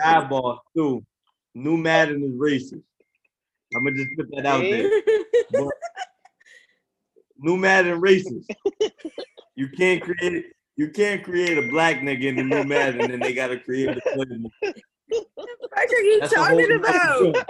Sidebar 0.01 0.57
too. 0.75 1.05
New 1.55 1.77
Madden 1.77 2.21
is 2.21 2.31
racist. 2.31 2.83
I'm 3.73 3.85
gonna 3.85 3.95
just 3.95 4.09
put 4.17 4.29
that 4.35 4.45
out 4.45 4.59
there. 4.69 4.89
But 5.51 5.73
new 7.37 7.55
Madden 7.55 8.01
racist. 8.01 8.45
You 9.55 9.69
can't 9.69 10.01
create. 10.01 10.45
You 10.75 10.89
can't 10.89 11.23
create 11.23 11.57
a 11.57 11.69
black 11.69 11.97
nigga 11.97 12.23
in 12.23 12.35
the 12.35 12.43
new 12.43 12.63
Madden, 12.63 13.01
and 13.01 13.11
then 13.11 13.19
they 13.19 13.33
gotta 13.33 13.59
create 13.59 13.89
a 13.89 14.01
black 14.13 14.27
nigga. 14.27 14.51
What 15.09 15.91
are 15.91 16.01
you 16.01 16.19
That's 16.19 16.33
talking 16.33 16.75
about? 16.79 17.47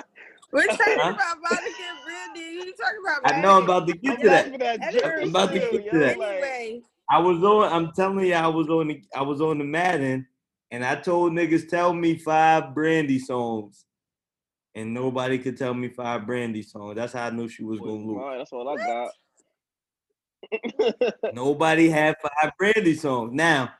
We're 0.51 0.67
talking 0.67 0.99
Huh? 0.99 1.13
about 1.15 1.37
Monica 1.41 1.83
and 1.89 1.99
Brandy. 2.05 2.65
You 2.65 2.73
talking 2.73 2.99
about 3.05 3.35
I 3.35 3.41
know 3.41 3.57
I'm 3.57 3.63
about 3.63 3.87
to 3.87 3.93
get 3.93 4.19
to 4.21 4.29
that. 4.29 4.59
that 4.59 5.21
I'm 5.21 5.29
about 5.29 5.51
to 5.53 5.59
get 5.59 5.91
to 5.91 5.99
that. 5.99 6.17
Anyway, 6.17 6.81
I 7.09 7.19
was 7.19 7.43
on. 7.43 7.71
I'm 7.73 7.91
telling 7.93 8.25
you, 8.25 8.33
I 8.33 8.47
was 8.47 8.69
on. 8.69 8.87
The, 8.89 9.01
I 9.15 9.21
was 9.23 9.41
on 9.41 9.57
the 9.57 9.63
Madden, 9.63 10.27
and 10.71 10.85
I 10.85 10.95
told 10.95 11.31
niggas 11.31 11.69
tell 11.69 11.93
me 11.93 12.17
five 12.17 12.75
Brandy 12.75 13.17
songs, 13.19 13.85
and 14.75 14.93
nobody 14.93 15.37
could 15.39 15.57
tell 15.57 15.73
me 15.73 15.89
five 15.89 16.27
Brandy 16.27 16.61
songs. 16.61 16.97
That's 16.97 17.13
how 17.13 17.27
I 17.27 17.29
knew 17.31 17.47
she 17.47 17.63
was 17.63 17.79
gonna 17.79 17.93
lose. 17.93 18.19
Fine, 18.21 18.37
that's 18.37 18.53
all 18.53 18.69
I 18.69 18.75
got. 18.75 19.11
Nobody 21.33 21.89
had 21.89 22.15
five 22.21 22.51
Brandy 22.57 22.95
songs. 22.95 23.31
Now, 23.33 23.71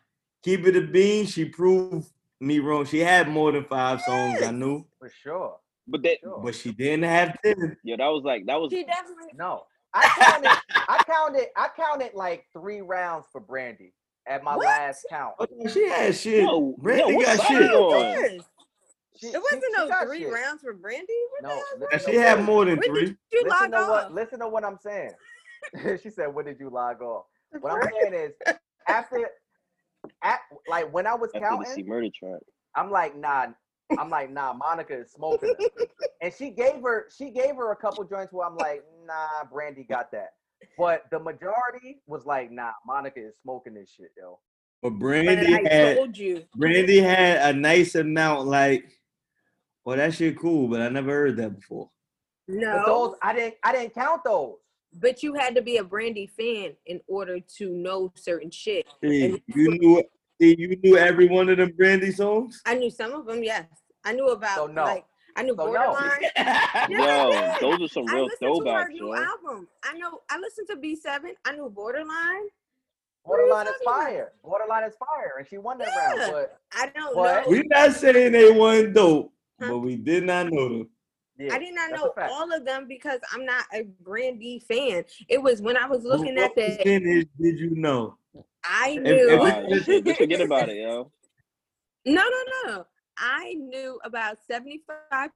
keep 0.43 0.65
it 0.65 0.75
a 0.75 0.81
bean. 0.81 1.25
She 1.25 1.45
proved 1.45 2.07
me 2.39 2.59
wrong. 2.59 2.85
She 2.85 2.99
had 2.99 3.27
more 3.29 3.51
than 3.51 3.63
five 3.65 4.01
songs. 4.01 4.41
I 4.41 4.51
knew, 4.51 4.85
For 4.99 5.09
sure. 5.09 5.57
but 5.87 6.01
that, 6.03 6.17
Sure. 6.21 6.39
but 6.43 6.55
she 6.55 6.71
didn't 6.71 7.03
have 7.03 7.37
ten. 7.41 7.77
Yeah, 7.83 7.97
that 7.97 8.07
was 8.07 8.23
like 8.23 8.45
that 8.47 8.59
was 8.59 8.71
she 8.71 8.83
definitely. 8.83 9.31
No. 9.35 9.63
I 9.95 10.07
counted 10.19 10.49
I 10.89 11.03
counted 11.05 11.47
I 11.55 11.69
counted 11.75 12.11
like 12.15 12.45
three 12.51 12.81
rounds 12.81 13.27
for 13.31 13.39
Brandy 13.39 13.93
at 14.27 14.43
my 14.43 14.55
What? 14.55 14.65
last 14.65 15.05
count. 15.09 15.35
Oh, 15.39 15.45
She 15.71 15.87
had 15.87 16.15
shit. 16.15 16.43
Yo, 16.43 16.73
Brandy 16.79 17.13
yo, 17.13 17.21
got 17.21 17.47
shit. 17.47 17.71
on? 17.71 18.39
She- 19.19 19.27
It 19.27 19.39
wasn't 19.39 19.63
she- 19.63 19.71
she 19.71 19.77
no 19.77 19.87
got 19.87 20.07
three 20.07 20.19
shit. 20.21 20.33
rounds 20.33 20.61
for 20.63 20.73
Brandy. 20.73 21.13
What 21.39 21.43
No, 21.43 21.61
the 21.79 21.87
hell? 21.97 21.99
She 22.09 22.15
had 22.15 22.43
more 22.43 22.65
than 22.65 22.77
When 22.79 22.89
three. 22.89 23.05
did 23.05 23.17
you 23.31 23.43
Listen 23.43 23.71
log 23.71 23.71
to 23.85 23.91
what 23.91 24.03
off? 24.05 24.11
listen 24.11 24.39
to 24.39 24.47
what 24.47 24.63
I'm 24.63 24.79
saying. 24.79 25.11
she 26.01 26.09
said, 26.09 26.33
"When 26.33 26.45
did 26.45 26.59
you 26.59 26.69
log 26.69 27.01
off?" 27.01 27.25
What 27.59 27.73
I'm 27.73 27.89
saying 28.01 28.13
is, 28.13 28.55
after, 28.87 29.29
at 30.23 30.39
like 30.67 30.91
when 30.93 31.07
I 31.07 31.13
was 31.13 31.29
after 31.35 31.57
the 31.57 31.65
C 31.65 31.71
counting, 31.71 31.87
murder 31.87 32.09
track. 32.17 32.41
I'm 32.75 32.91
like, 32.91 33.15
nah. 33.15 33.47
I'm 33.97 34.09
like, 34.09 34.31
nah. 34.31 34.53
Monica 34.53 34.99
is 35.01 35.11
smoking, 35.11 35.53
and 36.21 36.33
she 36.33 36.49
gave 36.49 36.81
her 36.81 37.07
she 37.15 37.29
gave 37.29 37.55
her 37.55 37.71
a 37.71 37.75
couple 37.75 38.03
joints 38.03 38.33
where 38.33 38.47
I'm 38.47 38.57
like, 38.57 38.83
nah. 39.05 39.43
Brandy 39.51 39.83
got 39.83 40.11
that, 40.11 40.29
but 40.77 41.03
the 41.11 41.19
majority 41.19 42.01
was 42.07 42.25
like, 42.25 42.51
nah. 42.51 42.71
Monica 42.85 43.19
is 43.19 43.35
smoking 43.41 43.75
this 43.75 43.91
shit, 43.95 44.11
yo. 44.17 44.39
But 44.81 44.91
But 44.91 44.99
Brandy 44.99 45.53
I 45.53 45.73
had 45.73 45.97
told 45.97 46.17
you. 46.17 46.43
Brandy 46.55 46.99
had 46.99 47.55
a 47.55 47.57
nice 47.57 47.95
amount. 47.95 48.47
Like, 48.47 48.83
well, 49.85 49.97
that 49.97 50.13
shit 50.13 50.37
cool, 50.37 50.67
but 50.67 50.81
I 50.81 50.89
never 50.89 51.11
heard 51.11 51.37
that 51.37 51.55
before. 51.55 51.89
But 52.47 52.55
No, 52.57 52.83
those 52.85 53.15
I 53.21 53.33
didn't 53.33 53.55
I 53.63 53.71
didn't 53.71 53.93
count 53.93 54.23
those. 54.25 54.55
But 54.99 55.23
you 55.23 55.33
had 55.33 55.55
to 55.55 55.61
be 55.61 55.77
a 55.77 55.83
Brandy 55.83 56.27
fan 56.27 56.73
in 56.85 57.01
order 57.07 57.39
to 57.57 57.69
know 57.69 58.11
certain 58.15 58.51
shit. 58.51 58.87
See, 59.03 59.25
And- 59.25 59.41
you 59.47 59.69
knew. 59.77 60.03
See, 60.41 60.55
you 60.57 60.75
knew 60.83 60.97
every 60.97 61.27
one 61.27 61.47
of 61.49 61.57
them 61.57 61.71
Brandy 61.77 62.11
songs. 62.11 62.61
I 62.65 62.73
knew 62.75 62.89
some 62.89 63.13
of 63.13 63.25
them. 63.25 63.43
Yes, 63.43 63.65
I 64.03 64.13
knew 64.13 64.29
about 64.29 64.55
So 64.55 64.67
no. 64.67 64.83
like 64.83 65.05
I 65.35 65.43
knew 65.43 65.55
So 65.55 65.65
no. 65.65 65.71
Borderline. 65.71 66.21
Yes, 66.89 67.61
Yo, 67.61 67.69
those 67.77 67.81
are 67.89 67.93
some 67.93 68.05
I 68.09 68.15
real 68.15 68.29
to 68.29 68.35
her 68.41 68.45
throwbacks, 68.51 68.89
new 68.89 69.15
yo. 69.15 69.23
album. 69.23 69.67
I 69.83 69.97
know. 69.97 70.21
I 70.29 70.39
listened 70.39 70.67
to 70.71 70.75
B 70.77 70.95
Seven. 70.95 71.33
I 71.45 71.53
knew 71.53 71.69
Borderline. 71.69 72.47
What 73.25 73.39
are 73.39 73.43
you 73.45 73.49
Borderline 73.53 73.67
is 73.67 73.73
talking 73.85 73.87
about? 73.87 74.03
fire. 74.03 74.31
Borderline 74.43 74.83
is 74.89 74.95
fire, 74.97 75.33
and 75.37 75.47
she 75.47 75.57
won 75.59 75.77
that 75.77 75.87
Yeah. 75.95 76.17
round. 76.19 76.31
But 76.33 76.59
I 76.73 76.87
don't 76.87 77.15
What? 77.15 77.45
know. 77.45 77.49
We're 77.51 77.63
not 77.67 77.91
saying 77.93 78.31
they 78.33 78.51
weren't 78.51 78.93
dope, 78.93 79.31
Huh? 79.61 79.69
but 79.69 79.77
we 79.79 79.95
did 79.95 80.23
not 80.25 80.51
know 80.51 80.67
them. 80.69 80.89
Yeah, 81.37 81.53
I 81.53 81.59
did 81.59 81.73
not 81.73 81.91
know 81.91 82.13
all 82.31 82.51
of 82.53 82.65
them 82.65 82.87
because 82.87 83.19
I'm 83.33 83.45
not 83.45 83.65
a 83.73 83.83
Brandy 84.01 84.59
fan. 84.59 85.03
It 85.27 85.41
was 85.41 85.61
when 85.61 85.77
I 85.77 85.87
was 85.87 86.03
looking 86.03 86.35
What 86.35 86.45
at 86.45 86.55
the. 86.55 86.77
percentage 86.77 87.27
did 87.39 87.59
you 87.59 87.75
know? 87.75 88.17
I 88.63 88.95
knew. 88.95 89.29
if 89.29 89.39
Nah, 89.39 89.69
just, 89.69 90.05
just 90.05 90.19
forget 90.19 90.41
about 90.41 90.69
it, 90.69 90.77
yo. 90.77 91.11
No, 92.05 92.21
no, 92.21 92.71
no. 92.71 92.85
I 93.17 93.53
knew 93.53 93.97
about 94.03 94.37
75% 94.51 95.29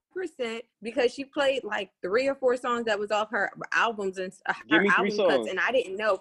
because 0.82 1.14
she 1.14 1.24
played 1.24 1.64
like 1.64 1.92
three 2.02 2.28
or 2.28 2.36
four 2.36 2.58
songs 2.58 2.86
that 2.86 3.00
was 3.00 3.10
off 3.12 3.30
her 3.32 3.52
albums 3.72 4.18
and 4.18 4.34
uh, 4.48 4.54
Give 4.68 4.78
her 4.78 4.84
me 4.84 4.90
three 4.90 5.20
album 5.20 5.30
cuts, 5.30 5.50
and 5.50 5.60
I 5.60 5.72
didn't 5.72 5.96
know. 5.96 6.20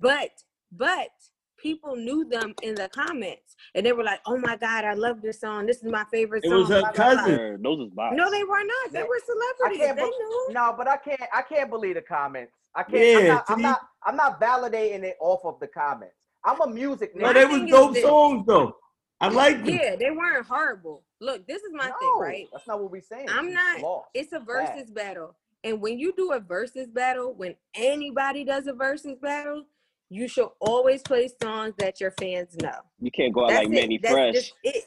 But, 0.00 0.30
but 0.72 1.10
people 1.56 1.96
knew 1.96 2.24
them 2.28 2.54
in 2.62 2.74
the 2.74 2.88
comments 2.88 3.56
and 3.74 3.84
they 3.84 3.92
were 3.92 4.04
like, 4.04 4.20
oh 4.26 4.36
my 4.38 4.56
God, 4.56 4.84
I 4.84 4.94
love 4.94 5.22
this 5.22 5.40
song. 5.40 5.66
This 5.66 5.78
is 5.78 5.90
my 5.90 6.04
favorite 6.10 6.44
It 6.44 6.50
song. 6.50 6.60
was 6.60 6.68
her 6.68 6.80
blah, 6.80 6.92
blah, 6.92 7.14
blah." 7.14 7.24
cousin. 7.24 7.62
Those 7.62 7.86
is 7.86 7.92
bots. 7.94 8.16
No, 8.16 8.30
they 8.30 8.44
were 8.44 8.62
not. 8.64 8.92
They 8.92 9.00
Yeah. 9.00 9.04
were 9.06 9.20
celebrities. 9.24 9.86
can't. 9.86 9.96
They 9.98 10.04
be- 10.04 10.10
knew. 10.10 10.48
no, 10.52 10.74
but 10.76 10.88
I 10.88 10.96
can't. 10.96 11.20
I 11.32 11.42
can't 11.42 11.70
believe 11.70 11.94
the 11.96 12.02
comments. 12.02 12.52
I 12.74 12.82
can't. 12.82 12.94
I'm, 12.94 13.24
Yeah, 13.26 13.32
not, 13.34 13.44
I'm 13.48 13.62
not. 13.62 13.80
I'm 14.04 14.16
not 14.16 14.40
validating 14.40 15.02
it 15.02 15.16
off 15.20 15.44
of 15.44 15.58
the 15.60 15.66
comments. 15.66 16.14
I'm 16.44 16.60
a 16.60 16.66
music 16.68 17.16
No, 17.16 17.28
nigga. 17.28 17.34
they 17.34 17.44
My 17.44 17.50
was 17.50 17.58
thing 17.60 17.66
dope 17.70 17.94
this. 17.94 18.02
songs 18.04 18.46
though. 18.46 18.76
I 19.20 19.28
like 19.28 19.64
them. 19.64 19.74
Yeah, 19.74 19.96
they 19.96 20.10
weren't 20.10 20.46
horrible. 20.46 21.02
Look, 21.20 21.46
this 21.46 21.62
is 21.62 21.72
my 21.72 21.86
thing, 21.86 22.12
right? 22.20 22.46
That's 22.52 22.66
not 22.68 22.80
what 22.82 22.90
we're 22.90 23.00
saying. 23.00 23.28
I'm 23.30 23.50
not- 23.52 23.80
Lost. 23.80 24.08
It's 24.12 24.32
a 24.32 24.38
Bad. 24.40 24.46
versus 24.46 24.90
battle. 24.90 25.34
And 25.64 25.80
when 25.80 25.98
you 25.98 26.12
do 26.14 26.32
a 26.32 26.38
versus 26.38 26.86
battle, 26.88 27.32
when 27.34 27.56
anybody 27.74 28.44
does 28.44 28.66
a 28.66 28.74
versus 28.74 29.16
battle, 29.20 29.64
you 30.08 30.28
should 30.28 30.48
always 30.60 31.02
play 31.02 31.28
songs 31.42 31.74
that 31.78 32.00
your 32.00 32.12
fans 32.12 32.56
know. 32.62 32.78
You 33.00 33.10
can't 33.10 33.32
go 33.34 33.44
out 33.44 33.48
That's 33.50 33.64
like 33.66 33.76
it. 33.76 33.80
Mannie 33.80 33.98
That's 34.02 34.14
Fresh. 34.14 34.52
it. 34.64 34.84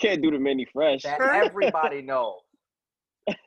Can't 0.00 0.22
do 0.22 0.30
the 0.30 0.38
Mannie 0.38 0.66
Fresh. 0.72 1.02
that 1.02 1.20
everybody 1.20 2.02
knows. 2.02 2.40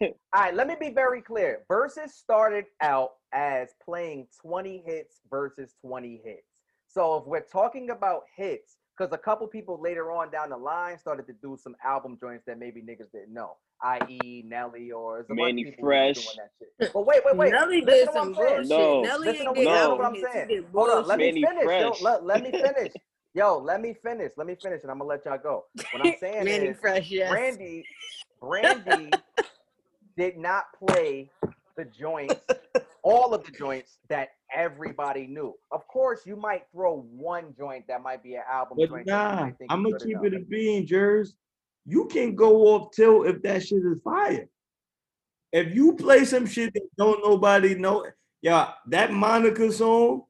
All 0.01 0.09
right, 0.35 0.53
let 0.53 0.67
me 0.67 0.75
be 0.79 0.89
very 0.89 1.21
clear. 1.21 1.59
Versus 1.69 2.13
started 2.13 2.65
out 2.81 3.11
as 3.33 3.69
playing 3.83 4.27
20 4.41 4.83
hits 4.85 5.21
versus 5.29 5.75
20 5.85 6.21
hits. 6.23 6.43
So 6.87 7.17
if 7.17 7.25
we're 7.25 7.41
talking 7.41 7.91
about 7.91 8.23
hits, 8.35 8.77
because 8.99 9.13
a 9.13 9.17
couple 9.17 9.47
people 9.47 9.79
later 9.81 10.11
on 10.11 10.29
down 10.29 10.49
the 10.49 10.57
line 10.57 10.97
started 10.99 11.25
to 11.27 11.33
do 11.41 11.57
some 11.61 11.75
album 11.85 12.17
joints 12.19 12.43
that 12.45 12.59
maybe 12.59 12.81
niggas 12.81 13.09
didn't 13.13 13.33
know, 13.33 13.55
i.e. 13.81 14.43
Nelly 14.45 14.91
or 14.91 15.17
there's 15.17 15.25
a 15.25 15.29
bunch 15.29 15.39
of 15.39 15.45
Mannie 15.45 15.63
people 15.65 15.77
who 15.79 15.85
were 15.85 15.91
Fresh. 15.91 16.15
doing 16.25 16.47
that. 16.79 16.93
But 16.93 17.05
wait, 17.05 17.21
wait, 17.25 17.37
wait. 17.37 17.51
Nelly 17.51 17.81
Listen 17.81 18.05
did 18.05 18.13
some 18.13 18.33
bullshit. 18.33 18.67
No. 18.67 19.01
Nelly 19.01 19.27
Listen 19.27 19.47
ain't 19.47 19.55
to 19.55 19.61
did 19.61 19.67
what- 19.67 19.77
album 19.77 19.97
what 19.99 20.05
I'm 20.07 20.33
saying. 20.33 20.65
Hold 20.73 20.89
on, 20.89 21.07
let 21.07 21.17
me 21.19 21.31
Mannie 21.41 21.41
bullshit. 21.63 21.67
finish. 21.69 22.01
Yo, 22.01 22.03
let, 22.03 22.25
let 22.25 22.43
me 22.43 22.51
finish. 22.73 22.93
Yo, 23.33 23.57
let 23.59 23.81
me 23.81 23.95
finish. 24.03 24.31
Let 24.35 24.47
me 24.47 24.55
finish, 24.61 24.81
and 24.81 24.91
I'm 24.91 24.97
gonna 24.97 25.09
let 25.09 25.23
y'all 25.25 25.37
go. 25.41 25.65
What 25.93 26.05
I'm 26.05 26.13
saying 26.19 26.43
Mannie 26.45 26.67
is, 26.67 26.77
Fresh, 26.79 27.09
yes. 27.09 27.29
Brandy, 27.31 27.85
Brandy 28.41 29.11
did 30.17 30.37
not 30.37 30.65
play 30.77 31.29
the 31.77 31.85
joints, 31.85 32.35
all 33.03 33.33
of 33.33 33.45
the 33.45 33.51
joints 33.51 33.97
that 34.09 34.29
everybody 34.55 35.27
knew. 35.27 35.53
Of 35.71 35.87
course, 35.87 36.25
you 36.25 36.35
might 36.35 36.63
throw 36.71 37.01
one 37.01 37.53
joint 37.57 37.85
that 37.87 38.01
might 38.01 38.23
be 38.23 38.35
an 38.35 38.43
album 38.51 38.77
But 38.79 38.89
joint. 38.89 39.07
nah, 39.07 39.41
might 39.45 39.57
think 39.57 39.71
I'm 39.71 39.85
is 39.85 39.93
gonna 39.93 40.05
keep 40.05 40.23
it 40.23 40.33
a 40.33 40.39
bean, 40.45 40.85
Jers. 40.85 41.35
You 41.85 42.05
can 42.07 42.35
go 42.35 42.67
off 42.67 42.91
till 42.91 43.23
if 43.23 43.41
that 43.43 43.65
shit 43.65 43.83
is 43.83 43.99
fire. 44.03 44.47
If 45.51 45.73
you 45.73 45.93
play 45.95 46.25
some 46.25 46.45
shit 46.45 46.73
that 46.73 46.87
don't 46.97 47.23
nobody 47.23 47.75
know, 47.75 48.05
yeah, 48.41 48.71
that 48.87 49.11
Monica 49.11 49.71
song 49.71 50.23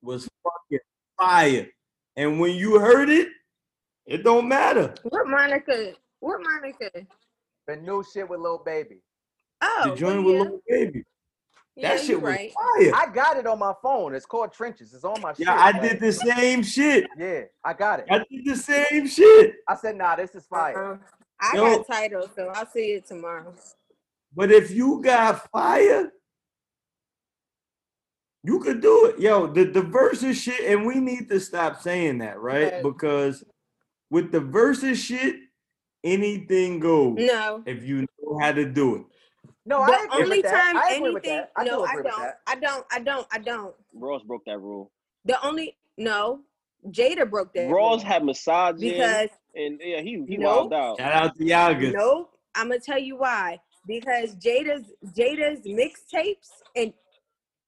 was 0.00 0.28
fucking 0.44 0.78
fire. 1.18 1.68
And 2.16 2.38
when 2.38 2.54
you 2.54 2.78
heard 2.78 3.08
it, 3.08 3.28
it 4.06 4.22
don't 4.22 4.48
matter. 4.48 4.94
What 5.02 5.26
Monica? 5.26 5.92
What 6.20 6.40
Monica? 6.42 6.90
The 7.66 7.76
new 7.76 8.04
shit 8.12 8.28
with 8.28 8.40
Lil 8.40 8.62
Baby. 8.64 9.02
Oh, 9.60 9.90
the 9.90 9.96
joint 9.96 10.24
well, 10.24 10.34
with 10.34 10.36
yeah. 10.36 10.50
Lil 10.50 10.60
Baby. 10.68 11.04
Yeah, 11.74 11.94
That 11.94 12.00
you 12.02 12.06
shit 12.06 12.22
was 12.22 12.32
right. 12.34 12.52
fire. 12.52 12.92
I 12.94 13.12
got 13.12 13.36
it 13.38 13.46
on 13.46 13.58
my 13.58 13.72
phone. 13.82 14.14
It's 14.14 14.26
called 14.26 14.52
Trenches. 14.52 14.92
It's 14.92 15.04
on 15.04 15.20
my 15.22 15.32
shit. 15.32 15.46
Yeah, 15.46 15.54
I 15.54 15.70
like, 15.70 15.82
did 15.82 16.00
the 16.00 16.12
same 16.12 16.62
shit. 16.62 17.06
Yeah, 17.18 17.42
I 17.64 17.72
got 17.72 18.00
it. 18.00 18.06
I 18.10 18.18
did 18.30 18.44
the 18.44 18.56
same 18.56 19.06
shit. 19.06 19.54
I 19.66 19.76
said, 19.76 19.96
nah, 19.96 20.16
this 20.16 20.34
is 20.34 20.44
fire. 20.46 20.94
Uh, 20.94 20.98
I 21.40 21.56
Yo. 21.56 21.76
got 21.78 21.86
title, 21.86 22.28
so 22.36 22.52
I'll 22.54 22.66
see 22.66 22.92
you 22.92 23.00
tomorrow. 23.00 23.54
But 24.34 24.52
if 24.52 24.70
you 24.70 25.00
got 25.02 25.50
fire, 25.50 26.12
you 28.44 28.60
could 28.60 28.80
do 28.82 29.06
it. 29.06 29.18
Yo, 29.20 29.46
the, 29.46 29.64
the 29.64 29.82
versus 29.82 30.36
shit, 30.40 30.60
and 30.70 30.86
we 30.86 30.96
need 30.96 31.28
to 31.30 31.40
stop 31.40 31.80
saying 31.80 32.18
that, 32.18 32.38
right? 32.40 32.72
Right. 32.74 32.82
Because 32.82 33.44
with 34.10 34.30
the 34.30 34.40
versus 34.40 34.98
shit, 35.02 35.36
anything 36.04 36.80
goes 36.80 37.16
No. 37.18 37.62
if 37.66 37.82
you 37.84 38.00
know 38.20 38.38
how 38.40 38.52
to 38.52 38.64
do 38.64 38.96
it. 38.96 39.02
No, 39.64 39.84
the 39.86 39.92
I 39.92 40.04
agree 40.10 40.22
only 40.24 40.36
with 40.38 40.46
that. 40.46 40.64
time 40.64 40.76
I 40.76 40.80
agree 40.80 40.94
anything 40.96 41.14
with 41.14 41.22
that. 41.24 41.52
I 41.56 41.64
no, 41.64 41.78
do 41.78 41.82
I 41.84 41.90
agree 41.90 42.02
with 42.02 42.12
don't. 42.12 42.20
that. 42.22 42.40
I 42.46 42.54
don't. 42.56 42.86
I 42.90 42.98
don't. 43.00 43.26
I 43.32 43.38
don't. 43.38 43.74
Ross 43.94 44.22
broke 44.24 44.44
that 44.46 44.58
rule. 44.58 44.90
The 45.24 45.44
only 45.46 45.76
no, 45.98 46.40
Jada 46.88 47.28
broke 47.30 47.52
that. 47.54 47.70
Ross 47.70 48.02
rule 48.02 48.08
had 48.12 48.24
massage 48.24 48.80
because 48.80 49.28
and 49.54 49.80
yeah, 49.82 50.00
he 50.00 50.24
he 50.26 50.36
Nope. 50.36 50.70
wilded 50.70 50.72
out. 50.78 50.98
Shout 50.98 51.12
out 51.12 51.36
to 51.36 51.44
Yaga. 51.44 51.92
nope. 51.92 52.30
I'm 52.54 52.68
gonna 52.68 52.80
tell 52.80 52.98
you 52.98 53.16
why. 53.16 53.60
Because 53.86 54.34
Jada's 54.36 54.92
Jada's 55.16 55.60
mixtapes 55.66 56.48
and 56.76 56.92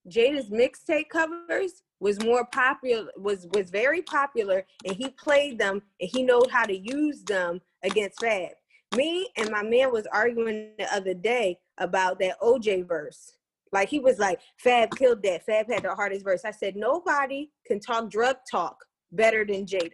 Jada's 0.08 0.50
mixtape 0.50 1.08
covers 1.08 1.82
was 2.00 2.22
more 2.24 2.44
popular 2.46 3.06
was 3.16 3.46
was 3.54 3.70
very 3.70 4.02
popular 4.02 4.66
and 4.84 4.94
he 4.96 5.08
played 5.10 5.58
them 5.58 5.80
and 6.00 6.10
he 6.12 6.22
knows 6.22 6.46
how 6.50 6.64
to 6.64 6.76
use 6.76 7.22
them 7.22 7.60
against 7.82 8.20
Fab. 8.20 8.50
Me 8.96 9.28
and 9.36 9.50
my 9.50 9.62
man 9.62 9.92
was 9.92 10.06
arguing 10.12 10.70
the 10.78 10.92
other 10.94 11.14
day 11.14 11.58
about 11.78 12.18
that 12.20 12.40
OJ 12.40 12.86
verse. 12.86 13.36
Like 13.72 13.88
he 13.88 13.98
was 13.98 14.18
like, 14.18 14.40
Fab 14.58 14.94
killed 14.96 15.22
that. 15.24 15.44
Fab 15.44 15.70
had 15.70 15.82
the 15.82 15.94
hardest 15.94 16.24
verse. 16.24 16.42
I 16.44 16.52
said, 16.52 16.76
nobody 16.76 17.50
can 17.66 17.80
talk 17.80 18.08
drug 18.08 18.36
talk 18.50 18.76
better 19.10 19.44
than 19.44 19.66
Jada. 19.66 19.90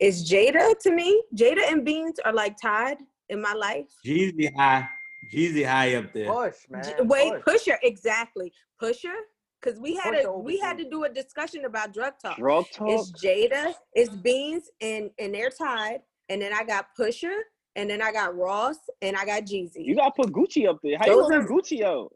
Is 0.00 0.28
Jada 0.28 0.78
to 0.80 0.90
me? 0.90 1.22
Jada 1.36 1.70
and 1.70 1.84
Beans 1.84 2.18
are 2.24 2.32
like 2.32 2.56
tied 2.60 2.98
in 3.28 3.40
my 3.40 3.52
life. 3.52 3.86
Jeezy 4.04 4.50
high. 4.56 4.88
Jeezy 5.32 5.64
high 5.64 5.94
up 5.94 6.12
there. 6.12 6.32
Push, 6.32 6.56
man. 6.70 6.82
J- 6.82 6.94
Wait, 7.02 7.32
push. 7.44 7.68
Pusha, 7.68 7.76
exactly. 7.82 8.52
Pusha, 8.82 9.14
because 9.60 9.78
we 9.78 9.94
had 9.96 10.14
Pusha 10.14 10.24
a 10.24 10.28
over 10.28 10.42
we 10.42 10.58
had 10.58 10.78
to 10.78 10.88
do 10.88 11.04
a 11.04 11.08
discussion 11.08 11.66
about 11.66 11.92
drug 11.92 12.14
talk. 12.20 12.38
Drug 12.38 12.64
talk. 12.72 12.88
It's 12.88 13.12
Jada, 13.22 13.74
it's 13.92 14.14
Beans, 14.16 14.70
and 14.80 15.10
and 15.18 15.34
they're 15.34 15.50
tied. 15.50 16.00
And 16.30 16.40
then 16.40 16.52
I 16.52 16.64
got 16.64 16.86
Pusha, 16.98 17.36
and 17.76 17.88
then 17.90 18.02
I 18.02 18.12
got 18.12 18.36
Ross, 18.36 18.76
and 19.02 19.16
I 19.16 19.24
got 19.24 19.42
Jeezy. 19.44 19.84
You 19.84 19.94
gotta 19.96 20.12
put 20.16 20.32
Gucci 20.32 20.68
up 20.68 20.78
there. 20.82 20.98
How 20.98 21.06
Those 21.06 21.16
you 21.16 21.22
gonna 21.30 21.44
are- 21.44 21.46
put 21.46 21.64
Gucci 21.64 21.82
out? 21.82 22.12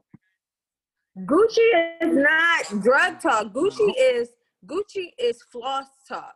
Gucci 1.16 1.96
is 2.02 2.16
not 2.16 2.82
drug 2.82 3.20
talk. 3.20 3.52
Gucci 3.52 3.92
is 3.98 4.30
Gucci 4.66 5.10
is 5.18 5.40
floss 5.52 5.86
talk. 6.08 6.34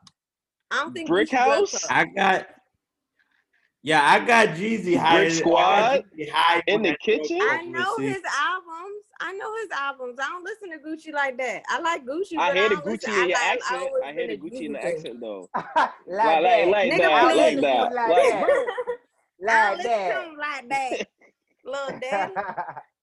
I 0.71 0.77
don't 0.83 0.93
think 0.93 1.09
Brick 1.09 1.29
Gucci 1.29 1.31
drug 1.33 1.49
House? 1.59 1.73
talk. 1.83 1.91
I 1.91 2.05
got. 2.05 2.47
Yeah, 3.83 4.03
I 4.05 4.19
got 4.25 4.49
Jeezy 4.51 4.97
high. 4.97 5.19
Brick 5.21 5.33
Squad? 5.33 6.05
high 6.33 6.63
In 6.67 6.83
the 6.83 6.97
kitchen? 7.01 7.39
I 7.41 7.63
know 7.63 7.97
his 7.99 8.21
albums. 8.39 9.03
I 9.21 9.33
know 9.33 9.53
his 9.57 9.71
albums. 9.73 10.19
I 10.23 10.29
don't 10.29 10.45
listen 10.45 10.71
to 10.71 10.79
Gucci 10.79 11.13
like 11.13 11.39
that. 11.39 11.63
I 11.69 11.81
like 11.81 12.05
Gucci. 12.05 12.39
I 12.39 12.49
but 12.51 12.57
hear 12.57 12.69
the 12.69 12.75
Gucci 12.77 12.85
listen- 12.87 13.13
in 13.15 13.19
your 13.31 13.39
like- 13.39 13.47
accent. 13.47 13.83
always 13.83 14.03
I 14.05 14.13
hear 14.13 14.27
the 14.29 14.37
been 14.37 14.51
Gucci 14.51 14.65
in 14.67 14.73
the 14.75 14.85
accent 14.85 15.21
though. 15.21 15.49
like, 15.57 15.67
Like, 15.77 15.87
like, 16.07 16.43
that. 16.43 16.69
like 16.69 16.93
Nigga, 16.93 16.99
that, 16.99 17.37
like 17.37 17.61
that. 17.61 17.93
Like 17.95 18.09
Like, 18.09 18.47
that. 18.47 18.67
I 19.47 19.69
Like 19.71 19.77
listen 19.79 19.91
to 19.91 19.97
that. 19.99 20.25
him 20.25 20.37
like 20.37 20.69
that. 20.71 21.07
Little 21.65 22.01
daddy. 22.01 22.35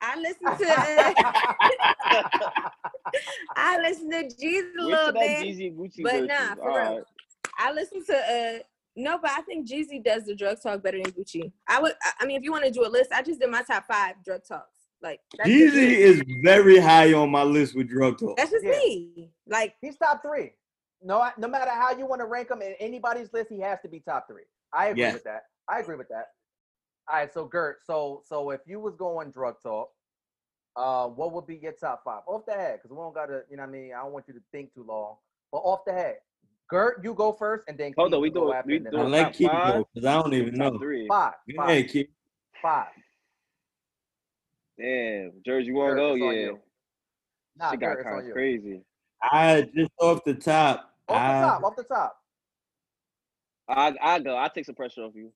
I 0.02 0.19
listen 0.19 0.58
to 0.58 2.36
I 3.56 3.80
listen 3.82 4.10
to 4.12 4.24
Jesus 4.24 4.71
wait 4.78 4.86
little 4.86 5.06
till 5.06 5.13
that 5.13 5.19
daddy. 5.19 5.54
Jeezy 5.54 5.76
Gucci 5.76 6.04
But 6.04 6.13
verses. 6.13 6.28
nah, 6.28 6.56
for 6.56 6.62
All 6.71 6.78
real. 6.78 6.95
right. 6.95 7.04
I 7.60 7.71
listen 7.71 8.06
to 8.06 8.15
uh 8.15 8.60
no, 8.98 9.17
but 9.21 9.32
I 9.32 9.41
think 9.41 9.67
Jeezy 9.69 10.02
does 10.04 10.24
the 10.24 10.34
drug 10.36 10.62
talk 10.62 10.82
better 10.82 10.98
than 11.02 11.12
Gucci. 11.12 11.52
I 11.67 11.82
would 11.82 11.93
I- 12.04 12.13
I 12.21 12.26
mean 12.26 12.38
if 12.38 12.43
you 12.43 12.52
want 12.52 12.65
to 12.65 12.71
do 12.71 12.86
a 12.86 12.88
list, 12.89 13.12
I 13.13 13.21
just 13.21 13.39
did 13.39 13.50
my 13.50 13.62
top 13.63 13.86
five 13.88 14.15
drug 14.24 14.41
talks. 14.48 14.69
Like 15.02 15.19
Jeezy 15.45 15.91
is 15.98 16.21
very 16.43 16.78
high 16.80 17.13
on 17.13 17.30
my 17.30 17.43
list 17.43 17.76
with 17.76 17.88
drug 17.89 18.17
talk. 18.19 18.38
that's 18.38 18.52
just 18.52 18.63
Yeah. 18.65 18.71
me. 18.71 19.32
Like 19.48 19.76
He's 19.82 19.98
top 19.98 20.21
three. 20.24 20.52
No, 21.04 21.30
no 21.38 21.48
matter 21.48 21.69
how 21.71 21.91
you 21.95 22.08
want 22.08 22.21
to 22.21 22.26
rank 22.26 22.50
him 22.50 22.62
in 22.62 22.74
anybody's 22.80 23.32
list, 23.32 23.50
he 23.50 23.60
has 23.60 23.80
to 23.82 23.89
be 23.89 24.00
top 24.00 24.28
three. 24.28 24.43
I 24.74 24.88
agree 24.88 25.02
Yeah. 25.04 25.13
with 25.13 25.24
that. 25.26 25.43
I 25.67 25.80
agree 25.80 25.95
with 25.95 26.10
that. 26.10 26.28
All 27.10 27.17
right, 27.17 27.34
so 27.34 27.45
Gert, 27.45 27.80
so 27.86 28.21
so 28.25 28.49
if 28.51 28.62
you 28.65 28.80
was 28.80 28.95
going 28.95 29.32
drug 29.32 29.56
talk, 29.62 29.89
uh, 30.75 31.08
what 31.08 31.32
would 31.34 31.45
be 31.47 31.56
your 31.58 31.71
top 31.73 32.04
five 32.04 32.21
off 32.28 32.45
the 32.47 32.54
head? 32.54 32.80
Because 32.82 32.91
we 32.91 32.97
don't 32.97 33.13
gotta, 33.13 33.43
you 33.49 33.58
know, 33.58 33.63
what 33.63 33.69
I 33.69 33.71
mean, 33.71 33.93
I 33.93 34.01
don't 34.04 34.12
want 34.13 34.25
you 34.28 34.34
to 34.34 34.41
think 34.51 34.73
too 34.73 34.84
long, 34.84 35.15
but 35.51 35.60
off 35.60 35.82
the 35.86 35.93
head. 35.93 36.17
Gert, 36.69 37.04
you 37.04 37.13
go 37.13 37.32
first, 37.32 37.63
and 37.67 37.78
then 37.78 37.93
Hold 37.95 38.10
Keith, 38.10 38.15
on, 38.15 38.21
we 38.21 38.30
do 38.32 38.51
it- 38.51 38.56
after, 38.56 38.71
we 38.71 38.80
do 38.80 38.88
I 38.88 38.89
it 38.89 39.04
I'll- 39.04 39.10
like 39.10 39.25
top 39.28 39.34
Keith 39.34 39.51
five? 39.51 39.73
though, 39.73 39.88
because 39.93 40.08
I 40.08 40.21
don't 40.21 40.34
even 40.34 40.54
know. 40.56 40.78
three. 40.80 41.08
five, 41.08 41.34
Go 41.56 41.63
five, 41.63 41.88
Keith. 41.88 42.10
five. 42.62 42.88
Damn, 44.80 45.32
George, 45.45 45.65
you 45.65 45.75
wanna 45.75 45.95
go? 45.95 46.13
it's 46.15 46.23
on 46.23 46.34
Yeah. 46.36 46.41
you. 46.41 46.60
Nah, 47.58 47.71
She 47.71 47.78
got 47.78 47.88
Gert, 47.88 47.99
it's 47.99 48.10
kind 48.10 48.28
of 48.28 48.34
crazy. 48.34 48.84
I 49.21 49.62
just 49.73 49.91
off 49.99 50.23
the 50.25 50.34
top. 50.34 50.91
Off 51.08 51.15
the 51.15 51.47
top, 51.47 51.63
off 51.63 51.75
the 51.75 51.84
top. 51.84 52.21
I 53.67 53.95
I 54.01 54.19
go. 54.19 54.36
I 54.38 54.47
take 54.49 54.65
some 54.65 54.75
pressure 54.75 55.04
off 55.04 55.15
you. 55.15 55.32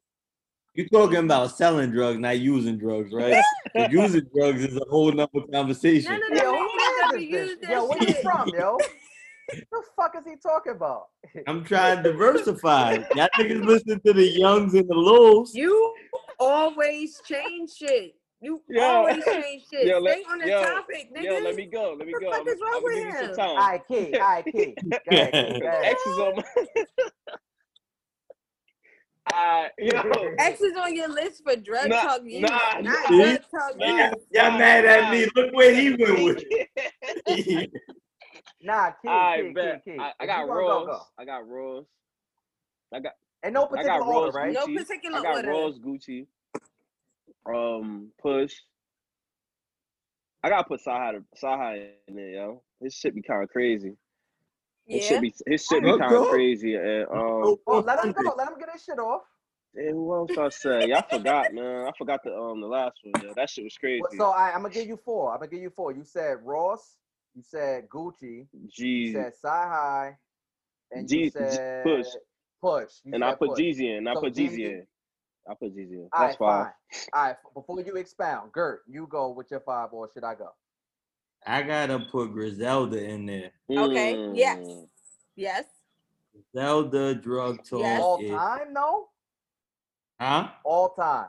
You 0.80 0.88
talking 0.88 1.18
about 1.18 1.52
selling 1.58 1.92
drugs, 1.92 2.20
not 2.20 2.40
using 2.40 2.78
drugs, 2.78 3.12
right? 3.12 3.36
using 3.92 4.26
drugs 4.34 4.64
is 4.64 4.78
a 4.78 4.86
whole 4.90 5.12
nother 5.12 5.42
conversation. 5.52 6.10
none 6.10 6.22
of 6.32 6.38
them 6.38 6.38
Yo, 6.38 6.58
who 6.58 6.70
niggas 6.70 7.12
this 7.20 7.22
use 7.30 7.58
bitch? 7.58 7.62
that 7.64 7.72
Yo, 7.72 7.86
where 7.86 8.02
you 8.02 8.14
from, 8.24 8.54
yo? 8.58 8.78
what 8.78 8.88
the 9.72 9.84
fuck 9.98 10.14
is 10.18 10.24
he 10.26 10.38
talking 10.38 10.72
about? 10.72 11.08
I'm 11.48 11.66
trying 11.66 12.02
to 12.02 12.12
diversify. 12.14 13.04
Y'all 13.14 13.28
niggas 13.38 13.66
listen 13.66 14.00
to 14.06 14.14
the 14.14 14.26
youngs 14.26 14.74
and 14.74 14.88
the 14.88 14.96
lows. 14.96 15.54
You 15.54 15.96
always 16.40 17.20
change 17.28 17.72
shit. 17.74 18.16
You 18.40 18.62
Yo. 18.70 18.82
always 18.82 19.22
change 19.26 19.64
shit. 19.70 19.86
Yo, 19.86 20.00
Stay 20.00 20.24
on 20.32 20.40
the 20.40 20.48
yo, 20.48 20.62
topic, 20.64 21.14
nigga. 21.14 21.24
Yo, 21.26 21.40
let 21.40 21.56
me 21.58 21.66
go. 21.66 21.94
Let 22.00 22.08
me 22.08 22.14
What 22.14 22.22
the 22.22 22.26
go. 22.26 22.32
fuck 22.32 22.42
I'm, 22.42 22.48
is 22.48 22.62
wrong 22.62 22.72
I'm 22.78 22.84
with 22.84 22.94
gonna 22.94 23.12
give 23.12 23.22
you 23.22 23.28
him? 23.28 23.36
some 23.36 23.46
All 23.50 23.56
time. 23.58 23.70
right, 23.72 23.86
Key. 23.86 24.14
All 24.14 24.30
right, 24.30 24.46
Key. 24.50 24.78
Go 25.06 25.12
ahead, 25.12 25.34
Key. 25.34 25.60
Go 25.60 25.68
ahead. 25.68 25.86
X 25.88 26.08
is 26.08 26.18
on 26.20 26.36
my. 26.38 26.44
Uh, 29.34 29.64
yo, 29.78 30.36
X 30.40 30.62
is 30.62 30.76
on 30.78 30.96
your 30.96 31.10
list 31.10 31.44
for 31.44 31.56
drug 31.56 31.90
Nah, 31.90 32.02
talk 32.02 32.22
use, 32.26 32.42
nah, 32.42 32.80
not 32.82 33.12
nah. 33.12 33.18
drug 33.18 33.42
talk 33.52 33.78
Nah. 33.78 34.10
use. 34.12 34.16
Y'all 34.32 34.58
mad 34.58 34.86
at 34.86 35.12
me. 35.12 35.28
Look 35.36 35.54
where 35.54 35.74
he 35.74 35.90
went 35.92 36.24
with 36.24 36.44
it. 36.48 37.72
Nah, 38.62 38.92
Key, 39.02 39.08
All 39.08 39.36
Key, 39.38 39.42
right, 39.44 39.56
bet. 39.56 39.84
Key, 39.86 39.92
Key. 39.94 39.98
I, 40.00 40.12
I 40.20 40.26
got 40.26 40.42
you 40.42 40.48
wanna 40.50 40.62
go, 40.62 40.68
Ross. 40.68 40.86
go. 40.88 41.02
I 41.18 41.26
got 41.26 41.48
Ross. 41.48 41.86
In 43.44 43.54
no 43.54 43.64
I 43.64 43.68
particular 43.68 44.00
got 44.00 44.02
order, 44.08 44.26
Ross 44.28 44.36
right? 44.36 44.54
No 44.54 44.66
Gucci. 44.68 44.76
particular 44.76 45.18
I 45.20 45.24
got 45.24 45.36
order. 45.38 45.48
Ross 45.50 45.80
Gucci. 45.80 46.28
Um, 47.46 48.10
Push. 48.22 48.54
I 50.44 50.50
gotta 50.50 50.68
put 50.68 50.82
Saha 50.86 51.24
Saha 51.42 51.90
in 52.08 52.16
there, 52.16 52.30
yo. 52.32 52.64
This 52.82 52.96
shit 52.96 53.16
be 53.16 53.22
kind 53.22 53.44
of 53.44 53.50
crazy. 53.50 53.96
His 54.90 55.04
Yeah. 55.04 55.10
shit 55.10 55.22
be 55.22 55.34
his 55.46 55.66
shit 55.66 55.84
be 55.84 55.98
kind 55.98 56.16
of 56.16 56.28
crazy. 56.30 56.76
And 56.76 57.04
um, 57.08 57.58
Oh, 57.68 57.84
let 57.86 58.04
him 58.04 58.12
go. 58.12 58.34
Let 58.38 58.48
him 58.48 58.60
get 58.60 58.72
his 58.72 58.84
shit 58.84 59.00
off. 59.00 59.22
and 59.76 59.92
who 59.92 60.14
else 60.14 60.32
I 60.38 60.50
say? 60.50 60.90
Y'all 60.90 61.04
forgot, 61.10 61.54
man. 61.54 61.86
I 61.88 61.92
forgot 61.98 62.24
the 62.24 62.36
um 62.36 62.60
the 62.62 62.68
last 62.68 62.98
one. 63.04 63.22
Yo. 63.22 63.34
That 63.36 63.50
shit 63.50 63.64
was 63.64 63.78
crazy. 63.78 64.04
So 64.18 64.26
I, 64.32 64.52
I'm 64.52 64.62
gonna 64.64 64.74
give 64.74 64.88
you 64.88 64.98
four. 64.98 65.32
I'm 65.34 65.40
gonna 65.40 65.52
give 65.52 65.62
you 65.62 65.70
four. 65.70 65.92
You 65.92 66.04
said 66.04 66.38
Ross. 66.44 66.96
You 67.36 67.44
said 67.44 67.88
Gucci. 67.90 68.48
You 68.78 69.14
said 69.14 69.34
Sci 69.34 69.48
High. 69.48 70.18
And 70.92 71.10
you 71.10 71.26
Jeez- 71.26 71.32
said 71.34 71.84
Push. 71.84 72.08
Push. 72.62 72.92
You 73.06 73.14
and 73.14 73.24
I 73.24 73.36
put 73.36 73.50
Push. 73.50 73.60
Jeezy 73.60 73.98
in. 73.98 74.08
I 74.08 74.16
So 74.16 74.22
put 74.22 74.34
then 74.34 74.46
Jeezy 74.48 74.66
in. 74.66 74.88
I 75.48 75.54
put 75.54 75.76
Jeezy 75.76 75.92
in. 75.94 76.10
That's 76.18 76.36
right, 76.36 76.38
fine. 76.38 76.64
fine. 76.64 76.74
All 77.14 77.24
right. 77.28 77.36
Before 77.54 77.82
you 77.82 77.96
expound, 77.96 78.52
Gert, 78.52 78.82
you 78.88 79.08
go 79.08 79.30
with 79.30 79.52
your 79.52 79.60
five, 79.62 79.90
or 79.94 80.10
should 80.12 80.24
I 80.24 80.34
go? 80.36 80.50
I 81.46 81.62
gotta 81.62 82.00
put 82.12 82.32
Griselda 82.34 83.04
in 83.04 83.26
there. 83.26 83.52
Okay. 83.72 84.32
Yes. 84.34 84.60
Mm. 84.60 84.88
Yes. 85.36 85.66
Griselda 86.34 87.16
drug 87.16 87.64
talk 87.68 87.80
Yes. 87.80 88.02
All 88.02 88.20
is 88.20 88.32
time, 88.32 88.74
no. 88.74 89.08
huh? 90.20 90.50
All 90.64 90.90
time. 90.90 91.28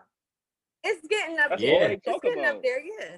It's 0.83 1.07
getting 1.09 1.38
up 1.38 1.51
That's 1.51 1.62
all 1.62 1.68
there. 1.79 1.88
they 1.88 1.94
It's 1.94 2.05
talk 2.05 2.23
getting 2.23 2.40
about. 2.40 2.57
up 2.57 2.62
there, 2.62 2.81
yeah. 2.81 3.16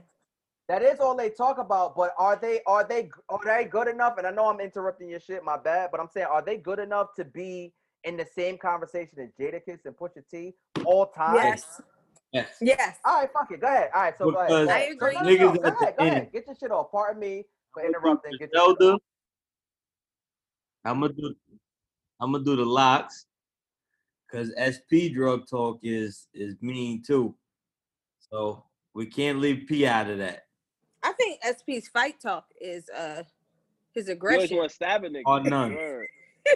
That 0.68 0.83
is 0.83 1.00
all 1.00 1.16
they 1.16 1.31
talk 1.31 1.59
about. 1.59 1.96
But 1.96 2.14
are 2.18 2.37
they 2.37 2.61
are 2.66 2.85
they 2.87 3.11
are 3.28 3.40
they 3.44 3.64
good 3.64 3.88
enough? 3.88 4.18
And 4.18 4.26
I 4.26 4.31
know 4.31 4.48
I'm 4.48 4.61
interrupting 4.61 5.09
your 5.11 5.20
shit, 5.20 5.44
my 5.44 5.57
bad. 5.57 5.90
But 5.90 6.00
I'm 6.00 6.09
saying, 6.09 6.26
are 6.31 6.42
they 6.42 6.57
good 6.57 6.78
enough 6.78 7.09
to 7.16 7.24
be 7.24 7.72
in 8.05 8.16
the 8.16 8.26
same 8.35 8.59
conversation 8.59 9.18
as 9.20 9.31
Jada 9.38 9.61
Jadakiss 9.66 9.85
and 9.87 9.96
Pusha 9.96 10.22
T 10.31 10.55
all 10.85 11.07
time? 11.07 11.37
Yes. 11.37 11.81
Yes. 12.32 12.56
Yes. 12.62 12.96
All 13.04 13.20
right, 13.20 13.28
fuck 13.32 13.50
it. 13.50 13.60
Go 13.60 13.66
ahead. 13.66 13.90
All 13.94 14.02
right, 14.02 14.14
so 14.16 14.30
go 14.30 14.38
ahead. 14.38 14.68
I 14.68 14.78
ahead. 14.78 14.88
So 14.88 14.92
agree. 14.94 15.14
no, 15.14 15.20
no, 15.22 15.52
no, 15.52 15.60
Go 15.60 15.68
ahead. 15.68 15.94
Go 15.98 16.04
ahead. 16.06 16.32
Get 16.32 16.46
your 16.46 16.56
shit 16.56 16.70
off. 16.70 16.90
Pardon 16.90 17.20
me 17.20 17.44
for 17.74 17.80
I'ma 17.82 17.90
do 17.92 17.98
interrupting. 17.98 18.32
Get 18.38 18.50
your 18.52 18.76
shit 18.80 18.88
off. 18.94 19.00
I'm 20.84 21.00
gonna 21.00 21.12
do. 21.12 21.34
I'm 22.20 22.32
gonna 22.32 22.44
do 22.44 22.56
the 22.56 22.64
locks, 22.64 23.26
cause 24.30 24.50
SP 24.56 25.12
drug 25.12 25.46
talk 25.48 25.78
is 25.82 26.26
is 26.32 26.56
mean 26.62 27.02
too. 27.02 27.34
So 28.30 28.64
we 28.94 29.06
can't 29.06 29.38
leave 29.38 29.66
P 29.68 29.86
out 29.86 30.08
of 30.08 30.18
that. 30.18 30.46
I 31.02 31.12
think 31.12 31.40
SP's 31.44 31.88
fight 31.88 32.20
talk 32.20 32.46
is 32.60 32.88
uh 32.88 33.24
his 33.94 34.08
You 34.08 34.14
always 34.14 34.16
aggression. 34.16 34.56
want 34.56 34.70
to 34.70 34.74
stab 34.74 35.04
a 35.04 35.08
nigga. 35.10 35.22
Or 35.26 35.40
none. 35.40 35.72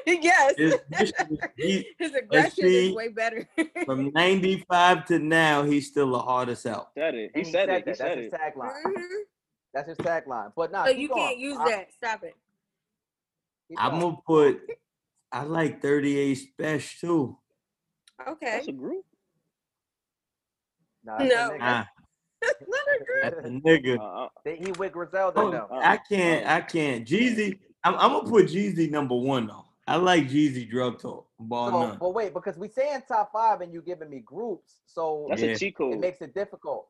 Word. 0.06 0.18
yes. 0.22 0.54
His, 0.56 1.12
he, 1.56 1.86
his 1.98 2.14
aggression 2.14 2.64
is 2.66 2.94
way 2.94 3.08
better. 3.08 3.48
from 3.84 4.10
'95 4.12 5.04
to 5.06 5.18
now, 5.18 5.62
he's 5.62 5.86
still 5.88 6.10
the 6.12 6.18
hardest 6.18 6.66
out. 6.66 6.88
Said 6.96 7.14
it. 7.14 7.30
He 7.34 7.40
And 7.42 7.48
said 7.50 7.68
it. 7.68 7.72
He 7.72 7.76
that. 7.78 7.84
That's 7.86 7.98
said 7.98 8.18
his 8.18 8.32
it. 8.32 8.40
tagline. 8.40 8.82
Mhm. 8.84 9.02
That's 9.74 9.88
his 9.88 9.98
tagline. 9.98 10.52
But 10.56 10.72
nah, 10.72 10.84
So 10.84 10.90
you 10.90 11.08
going. 11.08 11.20
can't 11.22 11.38
use 11.38 11.56
I- 11.58 11.70
that. 11.70 11.92
Stop 11.94 12.24
it. 12.24 12.34
keep 13.68 13.82
I'm 13.82 13.92
going. 14.00 14.02
gonna 14.02 14.16
put. 14.26 14.60
I 15.32 15.42
like 15.42 15.82
38 15.82 16.34
Special 16.36 16.98
too. 17.08 17.38
Okay. 18.32 18.46
That's 18.52 18.68
a 18.68 18.72
group. 18.72 19.04
Nah, 21.04 21.18
that's 21.18 21.32
a 21.32 21.36
No. 21.36 21.50
nigga. 21.50 21.58
Not 21.60 21.88
a 22.94 23.04
group. 23.04 23.22
that's 23.22 23.46
a 23.46 23.48
nigga. 23.50 23.98
Uh, 23.98 24.24
uh, 24.24 24.28
They- 24.44 24.56
He 24.56 24.72
with 24.72 24.92
Griselda 24.92 25.40
Oh, 25.40 25.50
now. 25.50 25.68
I 25.72 25.96
can't. 25.98 26.46
I 26.46 26.60
can't. 26.62 27.06
Jeezy. 27.06 27.58
I'm, 27.84 27.94
I'm 27.96 28.12
gonna 28.12 28.28
put 28.30 28.46
Jeezy 28.46 28.90
number 28.90 29.14
one 29.14 29.46
though. 29.46 29.65
I 29.86 29.96
like 29.96 30.28
Jeezy 30.28 30.68
drug 30.68 31.00
talk. 31.00 31.28
Bar 31.38 31.70
So, 31.70 31.80
none. 31.80 31.98
but 31.98 32.10
wait, 32.14 32.34
because 32.34 32.56
we 32.58 32.68
saying 32.68 33.02
top 33.06 33.32
five 33.32 33.60
and 33.60 33.72
you 33.72 33.82
giving 33.82 34.10
me 34.10 34.18
groups, 34.20 34.80
so 34.86 35.26
that's 35.30 35.42
Yeah. 35.42 35.50
a 35.50 35.58
cheat 35.58 35.76
code. 35.76 35.94
it 35.94 36.00
makes 36.00 36.20
it 36.20 36.34
difficult. 36.34 36.88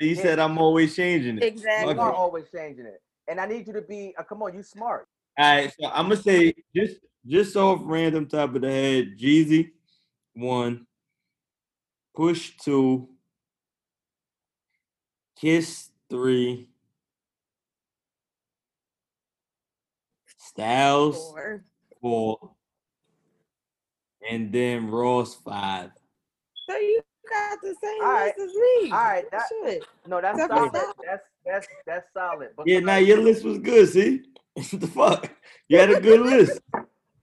He 0.00 0.14
said 0.16 0.38
I'm 0.40 0.58
always 0.58 0.96
changing 0.96 1.38
it. 1.38 1.44
Exactly. 1.44 1.92
Okay. 1.92 2.00
are 2.00 2.12
always 2.12 2.46
changing 2.50 2.86
it, 2.86 3.00
and 3.28 3.38
I 3.40 3.46
need 3.46 3.66
you 3.68 3.72
to 3.74 3.82
be. 3.82 4.14
Uh, 4.18 4.24
come 4.24 4.42
on, 4.42 4.54
you 4.54 4.62
smart. 4.62 5.06
All 5.38 5.54
right, 5.54 5.72
so 5.78 5.88
I'm 5.88 6.08
gonna 6.08 6.16
say 6.16 6.54
just 6.74 6.96
just 7.24 7.54
off 7.56 7.80
random 7.84 8.26
top 8.26 8.54
of 8.56 8.62
the 8.62 8.70
head, 8.70 9.16
Jeezy 9.18 9.70
one, 10.34 10.86
Push 12.16 12.56
two, 12.56 13.08
Kiss 15.40 15.90
three, 16.10 16.68
Styles 20.36 21.16
Four. 21.16 21.64
Four, 22.02 22.38
and 24.28 24.52
then 24.52 24.90
Ross 24.90 25.34
five. 25.36 25.90
So 26.68 26.76
you 26.76 27.00
got 27.30 27.58
the 27.62 27.74
same 27.82 28.02
All 28.02 28.12
right. 28.12 28.34
list 28.38 28.50
as 28.50 28.54
me. 28.54 28.90
All 28.90 28.98
right, 28.98 29.30
that- 29.30 29.42
Shit. 29.64 29.84
No, 30.06 30.20
that's 30.20 30.36
Except 30.38 30.52
solid. 30.52 30.70
Styles. 30.76 30.94
That's 31.06 31.24
that's 31.46 31.66
that's 31.86 32.12
solid. 32.12 32.48
But 32.56 32.66
Yeah, 32.68 32.80
now 32.80 32.96
your 32.96 33.18
list 33.18 33.44
was 33.44 33.58
good. 33.58 33.88
See, 33.88 34.22
what 34.54 34.68
the 34.80 34.86
fuck? 34.86 35.30
You 35.68 35.78
had 35.78 35.90
a 35.90 36.00
good 36.00 36.20
list. 36.20 36.60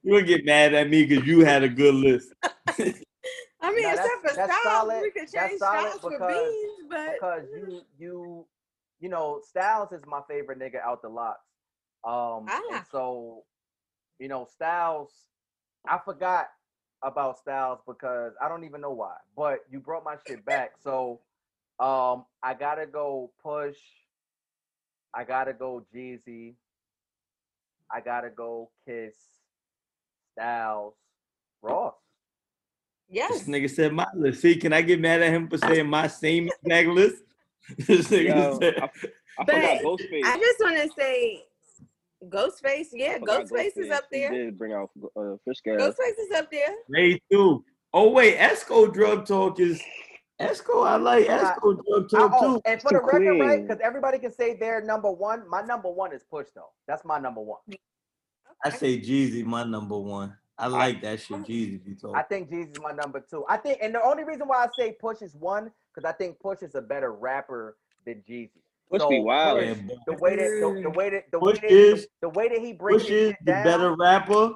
You 0.03 0.13
would 0.13 0.27
get 0.27 0.45
mad 0.45 0.73
at 0.73 0.89
me 0.89 1.05
because 1.05 1.25
you 1.27 1.45
had 1.45 1.61
a 1.63 1.69
good 1.69 1.93
list. 1.93 2.33
I 3.61 3.73
mean, 3.73 3.83
No, 3.83 3.89
except 3.89 3.97
that's- 3.97 4.21
for 4.21 4.35
that's 4.35 4.53
Styles, 4.61 4.63
solid. 4.63 5.01
we 5.01 5.11
could 5.11 5.31
change 5.31 5.59
solid 5.59 5.79
Styles 5.91 5.99
for 6.01 6.09
because- 6.11 6.33
beans, 6.33 6.87
but 6.89 7.13
because 7.13 7.43
you 7.53 7.81
you 7.97 8.45
you 8.99 9.09
know 9.09 9.41
Styles 9.47 9.91
is 9.91 10.01
my 10.07 10.21
favorite 10.29 10.59
nigga 10.59 10.81
out 10.81 11.01
the 11.01 11.09
lot. 11.09 11.37
Um, 12.05 12.47
and 12.49 12.63
Ah. 12.71 12.85
so 12.91 13.43
you 14.19 14.27
know 14.27 14.47
Styles, 14.53 15.11
I 15.87 15.99
forgot 16.03 16.47
about 17.01 17.37
Styles 17.39 17.79
because 17.87 18.33
I 18.41 18.49
don't 18.49 18.63
even 18.65 18.81
know 18.81 18.91
why, 18.91 19.15
but 19.35 19.59
you 19.71 19.79
brought 19.79 20.03
my 20.03 20.15
shit 20.27 20.45
back. 20.45 20.73
So 20.83 21.21
um, 21.79 22.25
I 22.43 22.53
gotta 22.53 22.85
go 22.85 23.31
push. 23.41 23.77
I 25.13 25.23
gotta 25.23 25.53
go 25.53 25.85
Jeezy. 25.95 26.55
I 27.91 28.01
gotta 28.01 28.29
go 28.29 28.69
Kiss. 28.87 29.15
Styles, 30.33 30.93
Ross. 31.61 31.95
yes. 33.09 33.39
This 33.39 33.47
nigga 33.47 33.69
said 33.69 33.91
my 33.93 34.07
list. 34.15 34.41
See, 34.41 34.55
can 34.55 34.71
I 34.73 34.81
get 34.81 35.01
mad 35.01 35.21
at 35.21 35.33
him 35.33 35.49
for 35.49 35.57
saying 35.57 35.89
my 35.89 36.07
same 36.07 36.49
exact 36.63 36.87
list? 36.89 37.23
this 37.77 38.07
nigga 38.07 38.27
Yo, 38.27 38.59
said, 38.59 38.75
I, 38.79 38.85
I 38.85 39.43
But 39.45 39.55
forgot 39.55 39.81
Ghostface. 39.83 40.23
I 40.23 40.37
just 40.37 40.59
want 40.61 40.77
to 40.77 40.89
say, 40.97 41.43
Ghostface, 42.27 42.87
yeah, 42.91 43.13
I 43.15 43.19
forgot 43.19 43.45
Ghostface 43.45 43.77
is 43.77 43.91
up 43.91 44.03
He 44.11 44.19
there. 44.19 44.31
did 44.31 44.57
bring 44.57 44.73
out 44.73 44.89
uh, 45.15 45.35
Fish 45.45 45.61
Gas. 45.63 45.79
Ghostface 45.81 46.19
is 46.19 46.31
up 46.35 46.51
there. 46.51 46.73
Ray 46.89 47.21
too. 47.31 47.63
Oh 47.93 48.11
wait, 48.11 48.37
Esco 48.37 48.91
drug 48.93 49.25
talk 49.25 49.59
is 49.59 49.81
Esco. 50.41 50.85
I 50.85 50.97
like 50.97 51.25
Yeah. 51.25 51.53
Esco 51.55 51.77
drug 51.87 52.05
I- 52.13 52.17
talk 52.17 52.31
oh, 52.35 52.55
too. 52.55 52.61
and 52.65 52.81
for 52.81 52.91
the 52.91 52.99
Too 52.99 53.05
record, 53.05 53.39
right? 53.39 53.61
Because 53.65 53.79
everybody 53.81 54.19
can 54.19 54.33
say 54.33 54.55
their 54.55 54.81
number 54.81 55.09
one. 55.11 55.49
My 55.49 55.61
number 55.61 55.89
one 55.89 56.13
is 56.13 56.23
Push 56.29 56.47
though. 56.53 56.69
That's 56.87 57.05
my 57.05 57.19
number 57.19 57.41
one. 57.41 57.59
I 58.65 58.69
say 58.69 58.99
Jeezy, 58.99 59.45
my 59.45 59.63
number 59.63 59.97
one. 59.97 60.35
I 60.57 60.67
like 60.67 61.01
that 61.03 61.21
shit. 61.21 61.37
Jeezy, 61.43 61.79
you 61.85 61.95
told. 61.95 62.17
I 62.17 62.23
think 62.23 62.49
Jeezy's 62.51 62.81
my 62.81 62.91
number 62.91 63.21
two. 63.29 63.45
I 63.47 63.55
think, 63.55 63.79
and 63.81 63.95
the 63.95 64.03
only 64.03 64.25
reason 64.25 64.45
why 64.45 64.65
I 64.65 64.67
say 64.77 64.91
Push 64.99 65.21
is 65.21 65.33
one 65.35 65.71
because 65.95 66.07
I 66.07 66.11
think 66.11 66.37
Push 66.41 66.63
is 66.63 66.75
a 66.75 66.81
better 66.81 67.13
rapper 67.13 67.77
than 68.05 68.21
Jeezy. 68.29 68.51
Push 68.91 69.01
be 69.09 69.17
So, 69.17 69.21
wild. 69.21 69.61
Yeah, 69.61 69.73
Push, 69.73 69.97
The 70.07 70.13
way 70.13 70.35
that 70.35 70.43
the, 70.43 70.81
the 70.81 70.89
mm. 70.89 70.95
way 70.95 71.09
that 71.09 71.23
the 71.31 71.39
way 71.39 71.53
that, 71.53 71.71
is 71.71 72.07
the, 72.21 72.29
way 72.29 72.49
that 72.49 72.59
he 72.59 72.73
breaks 72.73 73.03
Push 73.03 73.11
his 73.11 73.31
is 73.31 73.35
the 73.43 73.51
down, 73.51 73.63
better 73.63 73.95
rapper, 73.95 74.53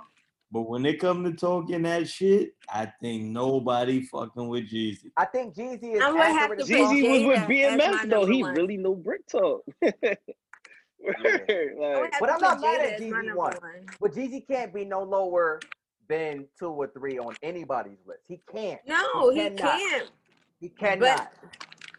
but 0.53 0.69
when 0.69 0.85
it 0.85 0.99
come 0.99 1.23
to 1.23 1.31
talking 1.33 1.81
that 1.81 2.07
shit, 2.07 2.53
I 2.69 2.91
think 3.01 3.23
nobody 3.23 4.03
fucking 4.03 4.47
with 4.47 4.69
Jeezy. 4.69 5.11
I 5.17 5.25
think 5.25 5.55
Jeezy 5.55 5.95
is 5.95 6.01
I'm 6.03 6.13
gonna 6.15 6.25
have 6.25 6.51
accurate 6.51 6.59
to 6.59 6.63
as 6.63 6.69
put 6.69 6.77
fuck. 6.77 6.95
Jeezy 6.95 7.11
was 7.11 7.23
with 7.23 7.49
Jada 7.49 7.79
BMF 7.79 8.09
though. 8.09 8.25
He 8.27 8.43
one. 8.43 8.53
really 8.53 8.77
know 8.77 8.95
brick 8.95 9.27
talk. 9.27 9.61
Word, 9.81 11.15
I 11.19 11.21
would 11.23 11.79
like, 11.79 12.19
But 12.19 12.29
I'm 12.31 12.39
not 12.39 12.61
mad 12.61 12.81
at 12.81 12.99
Jeezy 12.99 13.35
one. 13.35 13.53
one. 13.53 13.85
But 13.99 14.13
Jeezy 14.13 14.45
can't 14.47 14.73
be 14.73 14.85
no 14.85 15.01
lower 15.03 15.59
than 16.07 16.45
two 16.59 16.69
or 16.69 16.87
three 16.87 17.17
on 17.17 17.35
anybody's 17.41 17.97
list. 18.05 18.21
He 18.27 18.39
can't. 18.51 18.79
No, 18.87 19.31
he 19.31 19.49
cannot. 19.49 19.57
can't. 19.57 20.11
He 20.59 20.69
cannot. 20.69 21.31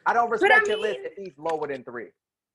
I 0.06 0.12
don't 0.12 0.30
but 0.30 0.40
I 0.40 0.44
respect 0.44 0.68
your 0.68 0.78
list 0.78 1.00
if 1.02 1.16
he's 1.16 1.36
lower 1.38 1.66
than 1.66 1.82
three. 1.82 2.08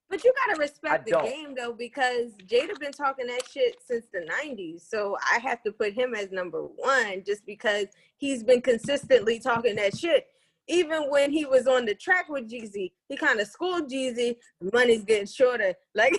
But 0.10 0.24
you 0.24 0.34
gotta 0.48 0.60
respect 0.60 1.06
the 1.06 1.20
game 1.22 1.56
though, 1.56 1.74
because 1.74 2.32
Jada 2.48 2.80
been 2.80 2.92
talking 2.92 3.28
that 3.28 3.48
shit 3.50 3.78
since 3.86 4.06
the 4.12 4.28
'90s. 4.44 4.82
So 4.90 5.18
I 5.34 5.40
have 5.40 5.62
to 5.64 5.72
put 5.72 5.94
him 5.94 6.16
as 6.16 6.32
number 6.32 6.64
one 6.64 7.24
just 7.26 7.46
because 7.46 7.86
he's 8.18 8.44
been 8.44 8.62
consistently 8.62 9.40
talking 9.40 9.76
that 9.76 9.96
shit. 9.96 10.28
Even 10.68 11.10
when 11.10 11.32
he 11.32 11.46
was 11.46 11.66
on 11.66 11.86
the 11.86 11.96
track 11.96 12.30
with 12.30 12.48
Jeezy, 12.50 12.92
he 13.08 13.18
kind 13.18 13.40
of 13.40 13.48
schooled 13.48 13.90
Jeezy. 13.90 14.36
Money's 14.74 15.04
getting 15.04 15.28
shorter. 15.28 15.74
Like 15.96 16.16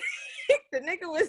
the 0.72 0.80
nigga 0.80 1.04
was 1.06 1.28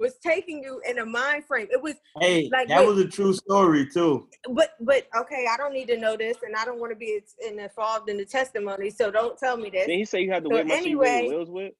was 0.00 0.14
taking 0.24 0.62
you 0.62 0.80
in 0.88 0.98
a 0.98 1.04
mind 1.04 1.44
frame. 1.44 1.66
It 1.70 1.82
was, 1.82 1.94
Hey, 2.20 2.48
Like, 2.50 2.68
that 2.68 2.80
wait. 2.80 2.86
was 2.88 2.98
a 3.00 3.06
true 3.06 3.34
story 3.34 3.86
too. 3.86 4.28
but 4.50 4.70
but 4.80 5.06
okay. 5.14 5.46
I 5.52 5.58
don't 5.58 5.74
need 5.74 5.88
to 5.88 5.98
know 5.98 6.16
this, 6.16 6.38
and 6.42 6.56
I 6.56 6.64
don't 6.64 6.80
want 6.80 6.90
to 6.92 6.96
be 6.96 7.20
in- 7.46 7.58
involved 7.58 8.08
in 8.08 8.16
the 8.16 8.24
testimony. 8.24 8.88
So 8.88 9.10
don't 9.10 9.38
tell 9.38 9.58
me 9.58 9.68
this. 9.68 9.86
then 9.86 9.98
he 9.98 10.04
say 10.06 10.22
you 10.22 10.32
had 10.32 10.44
to 10.44 10.48
So 10.50 10.56
wait 10.56 10.66
my 10.66 10.74
anyway- 10.74 11.08
anyway, 11.08 11.36
Wills 11.36 11.50
with. 11.50 11.72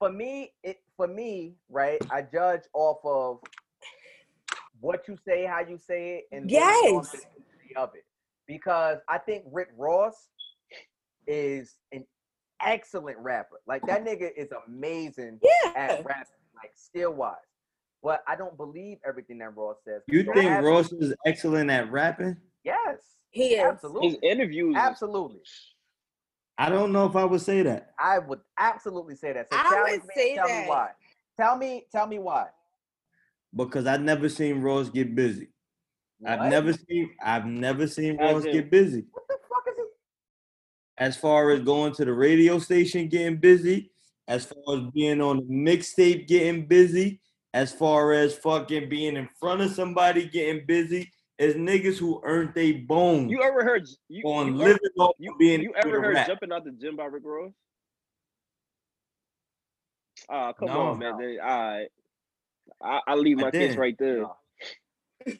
But 0.00 0.08
for 0.08 0.12
me, 0.12 0.52
it 0.62 0.78
for 0.96 1.06
me, 1.06 1.54
right? 1.68 2.00
I 2.10 2.22
judge 2.22 2.62
off 2.72 2.98
of 3.04 3.38
what 4.80 5.06
you 5.08 5.16
say, 5.26 5.44
how 5.46 5.60
you 5.60 5.78
say 5.78 6.16
it, 6.18 6.24
and 6.32 6.48
then 6.48 6.60
the 6.82 6.90
Yes. 6.92 7.14
of 7.76 7.90
it. 7.94 8.04
Because 8.46 8.98
I 9.08 9.18
think 9.18 9.44
Rick 9.50 9.68
Ross 9.76 10.28
is 11.26 11.76
an 11.92 12.04
excellent 12.60 13.18
rapper. 13.18 13.60
Like 13.66 13.82
that 13.86 14.04
nigga 14.04 14.30
is 14.36 14.48
amazing 14.66 15.40
Yeah. 15.42 15.72
at 15.74 16.04
rapping, 16.04 16.32
like 16.54 16.72
skill 16.74 17.12
wise. 17.14 17.36
But 18.02 18.22
I 18.28 18.36
don't 18.36 18.56
believe 18.58 18.98
everything 19.06 19.38
that 19.38 19.56
Ross 19.56 19.76
says. 19.84 20.02
You 20.08 20.24
think 20.24 20.36
have- 20.50 20.62
Ross 20.64 20.92
is 20.92 21.14
excellent 21.24 21.70
at 21.70 21.90
rapping? 21.90 22.36
Yes. 22.62 23.00
He 23.30 23.54
is. 23.54 23.64
Absolutely. 23.64 24.10
His 24.10 24.18
interviews. 24.22 24.76
Absolutely. 24.76 25.42
I 26.58 26.68
don't 26.68 26.92
know 26.92 27.06
if 27.06 27.16
I 27.16 27.24
would 27.24 27.40
say 27.40 27.62
that. 27.62 27.94
I 27.98 28.18
would 28.20 28.40
absolutely 28.58 29.16
say 29.16 29.32
that. 29.32 29.48
So 29.52 29.58
I 29.58 29.90
would 29.90 30.02
me, 30.02 30.08
say 30.14 30.34
tell 30.36 30.46
that. 30.46 30.62
me 30.64 30.68
why. 30.68 30.88
Tell 31.36 31.56
me, 31.58 31.86
tell 31.90 32.06
me 32.06 32.18
why. 32.18 32.46
because 33.56 33.86
I've 33.86 34.00
never 34.02 34.28
seen 34.28 34.60
Rose 34.62 34.88
get 34.88 35.14
busy. 35.14 35.48
I've 36.26 36.48
never 36.50 36.72
seen 36.72 37.10
I've 37.22 37.44
never 37.44 37.86
seen 37.86 38.18
As 38.20 38.34
Ross 38.34 38.44
in- 38.44 38.52
get 38.52 38.70
busy. 38.70 39.04
What 39.12 39.24
the 39.28 39.36
fuck 39.48 39.64
is 39.68 39.74
he? 39.76 39.84
As 40.98 41.16
far 41.16 41.50
as 41.50 41.60
going 41.60 41.92
to 41.94 42.04
the 42.04 42.12
radio 42.12 42.58
station 42.60 43.08
getting 43.08 43.36
busy, 43.38 43.90
as 44.28 44.44
far 44.46 44.76
as 44.76 44.82
being 44.94 45.20
on 45.20 45.38
the 45.38 45.42
mixtape 45.54 46.26
getting 46.28 46.66
busy, 46.66 47.20
as 47.52 47.72
far 47.72 48.12
as 48.12 48.36
fucking 48.36 48.88
being 48.88 49.16
in 49.16 49.28
front 49.40 49.60
of 49.60 49.72
somebody 49.72 50.28
getting 50.28 50.64
busy, 50.66 51.12
is 51.38 51.54
niggas 51.54 51.98
who 51.98 52.20
earned 52.24 52.52
they 52.54 52.72
bones 52.72 53.30
You 53.30 53.42
ever 53.42 53.64
heard 53.64 53.86
you, 54.08 54.26
on 54.26 54.48
you 54.48 54.54
living 54.54 54.78
ever, 54.96 55.04
off 55.04 55.16
you, 55.18 55.34
being 55.38 55.62
you 55.62 55.74
ever 55.74 56.00
heard 56.02 56.14
rap. 56.14 56.26
jumping 56.28 56.52
out 56.52 56.64
the 56.64 56.70
gym 56.72 56.96
by 56.96 57.04
Rick 57.06 57.24
Ross? 57.26 57.52
Ah, 60.30 60.52
come 60.52 60.68
No. 60.68 60.88
on, 60.88 60.98
man. 60.98 61.18
Then, 61.18 61.38
all 61.42 61.48
right. 61.48 61.88
I, 62.82 63.00
I 63.06 63.14
leave 63.14 63.38
my 63.38 63.50
kids 63.50 63.76
right 63.76 63.96
there. 63.98 64.22
No. 64.22 64.36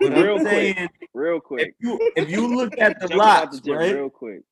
But 0.00 0.12
Real 0.12 0.34
I'm 0.34 0.40
quick. 0.40 0.76
saying, 0.76 0.88
Real 1.12 1.36
if 1.36 1.42
quick. 1.42 1.74
you 1.80 1.98
if 2.16 2.30
you 2.30 2.46
look 2.54 2.72
at 2.78 2.98
the 3.00 3.08
Jumping 3.08 3.28
out 3.28 3.50
the 3.50 3.56
locks, 3.58 3.68
right? 3.68 3.94
real 3.94 4.08
quick. 4.08 4.42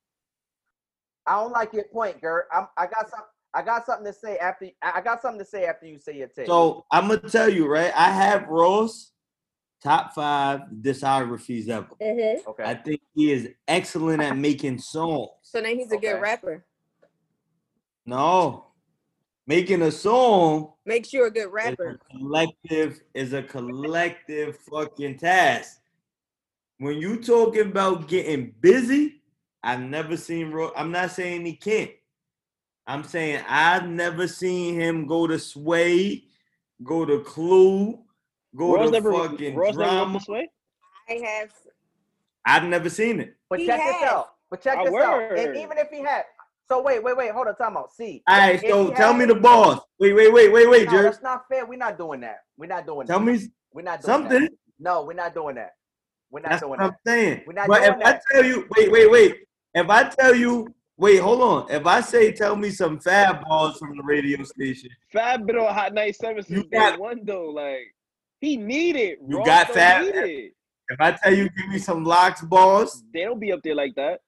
I 1.25 1.33
don't 1.41 1.51
like 1.51 1.73
your 1.73 1.85
point, 1.85 2.21
Gert. 2.21 2.47
I'm, 2.53 2.67
I 2.77 2.85
got 2.85 3.09
some. 3.09 3.21
I 3.53 3.63
got 3.63 3.85
something 3.85 4.05
to 4.05 4.13
say 4.13 4.37
after. 4.37 4.67
I 4.83 4.93
I 4.95 5.01
got 5.01 5.21
something 5.21 5.39
to 5.39 5.45
say 5.45 5.65
after 5.65 5.87
you 5.87 5.97
say 5.97 6.17
your 6.17 6.27
take. 6.27 6.45
So 6.45 6.85
I'm 6.91 7.07
gonna 7.07 7.21
tell 7.29 7.49
you, 7.49 7.67
right? 7.67 7.91
I 7.95 8.11
have 8.11 8.47
Ross 8.47 9.11
top 9.81 10.13
five 10.13 10.61
discographies 10.81 11.69
ever. 11.69 11.87
Mm-hmm. 12.01 12.49
okay. 12.49 12.63
I 12.63 12.75
think 12.75 13.01
he 13.15 13.31
is 13.31 13.49
excellent 13.67 14.21
at 14.21 14.37
making 14.37 14.79
songs. 14.79 15.29
So 15.43 15.61
then 15.61 15.77
he's 15.77 15.91
a 15.91 15.97
good 15.97 16.19
rapper. 16.21 16.65
No, 18.05 18.65
making 19.45 19.81
a 19.83 19.91
song 19.91 20.73
Makes 20.85 21.13
you 21.13 21.25
a 21.25 21.31
good 21.31 21.47
is 21.47 21.51
rapper. 21.51 21.99
a 22.01 22.17
collective 22.17 23.01
is 23.13 23.33
a 23.33 23.43
collective 23.43 24.57
fucking 24.71 25.17
task. 25.19 25.79
When 26.79 26.97
you 26.97 27.21
talking 27.21 27.67
about 27.67 28.07
getting 28.07 28.53
busy, 28.61 29.21
I've 29.63 29.81
never 29.81 30.15
seen. 30.17 30.51
Ro- 30.51 30.71
I'm 30.75 30.91
not 30.91 31.11
saying 31.11 31.45
he 31.45 31.55
can't. 31.55 31.91
I'm 32.87 33.03
saying 33.03 33.43
I've 33.47 33.87
never 33.87 34.27
seen 34.27 34.79
him 34.79 35.05
go 35.05 35.27
to 35.27 35.37
Sway, 35.37 36.23
go 36.83 37.05
to 37.05 37.19
Clue, 37.19 37.99
go 38.55 38.75
Ross 38.75 38.85
to 38.87 38.91
never, 38.91 39.11
fucking 39.13 39.55
Ross 39.55 39.73
drama. 39.75 40.01
went 40.03 40.13
this 40.19 40.27
way? 40.27 40.49
I 41.09 41.13
have. 41.25 41.51
I've 42.45 42.63
never 42.63 42.89
seen 42.89 43.19
it. 43.19 43.35
but 43.49 43.59
he 43.59 43.65
check 43.65 43.79
this 43.83 44.03
out. 44.09 44.27
But 44.49 44.61
check 44.61 44.77
I 44.77 44.85
this 44.85 44.93
out. 44.95 45.37
And 45.37 45.55
even 45.57 45.77
if 45.77 45.89
he 45.89 45.99
had, 46.01 46.23
so 46.67 46.81
wait, 46.81 47.03
wait, 47.03 47.17
wait. 47.17 47.31
Hold 47.31 47.47
on. 47.47 47.55
Time 47.55 47.77
out. 47.77 47.91
See. 47.93 48.23
All 48.27 48.37
right, 48.37 48.55
if 48.55 48.61
so 48.69 48.91
tell 48.91 49.13
had 49.13 49.19
me 49.19 49.25
the 49.25 49.35
boss. 49.35 49.79
Wait, 49.99 50.13
wait, 50.13 50.31
wait, 50.33 50.51
wait, 50.51 50.69
wait, 50.69 50.85
No, 50.85 50.91
Jerry. 50.91 51.03
that's 51.03 51.21
not 51.21 51.43
fair. 51.49 51.65
We're 51.65 51.77
not 51.77 51.97
doing 51.97 52.21
that. 52.21 52.39
We're 52.57 52.67
not 52.67 52.85
doing 52.85 53.07
Tell 53.07 53.19
that. 53.19 53.25
me 53.25 53.39
We're 53.73 53.81
not 53.81 54.01
doing 54.01 54.13
something. 54.13 54.41
That. 54.43 54.51
No, 54.79 55.03
we're 55.03 55.13
not 55.13 55.33
doing 55.33 55.55
that. 55.55 55.71
We're 56.31 56.41
not 56.41 56.49
That's 56.51 56.61
doing 56.61 56.69
what 56.71 56.81
I'm 56.81 56.95
saying. 57.05 57.41
We're 57.47 57.53
not 57.53 57.67
But 57.67 57.81
if 57.83 57.93
doing 57.95 58.03
I 58.07 58.19
tell 58.31 58.45
you, 58.45 58.67
wait, 58.77 58.91
wait, 58.91 59.11
wait. 59.11 59.35
If 59.73 59.89
I 59.89 60.03
tell 60.09 60.35
you 60.35 60.73
Wait, 60.97 61.15
hold 61.21 61.41
on. 61.41 61.71
If 61.71 61.85
I 61.85 62.01
say 62.01 62.33
tell 62.33 62.57
me 62.57 62.69
some 62.71 62.99
fab 62.99 63.45
balls 63.45 63.77
from 63.77 63.95
the 63.95 64.03
radio 64.03 64.43
station, 64.43 64.89
Fab 65.13 65.47
been 65.47 65.57
on 65.57 65.73
Hot 65.73 65.93
97 65.93 66.43
since 66.43 66.63
day 66.63 66.77
got- 66.77 66.99
one 66.99 67.21
though. 67.23 67.45
Like 67.51 67.95
he 68.39 68.57
need 68.57 68.95
it. 68.95 69.19
You 69.27 69.37
Ross 69.37 69.45
got 69.45 69.73
don't 69.73 70.05
need 70.05 70.15
it. 70.15 70.53
if 70.89 70.99
I 70.99 71.11
tell 71.11 71.33
you 71.33 71.49
give 71.49 71.67
me 71.69 71.77
some 71.79 72.03
locks 72.03 72.41
boss. 72.41 73.03
They 73.13 73.23
don't 73.23 73.39
be 73.39 73.51
up 73.51 73.61
there 73.63 73.75
like 73.75 73.95
that. 73.95 74.21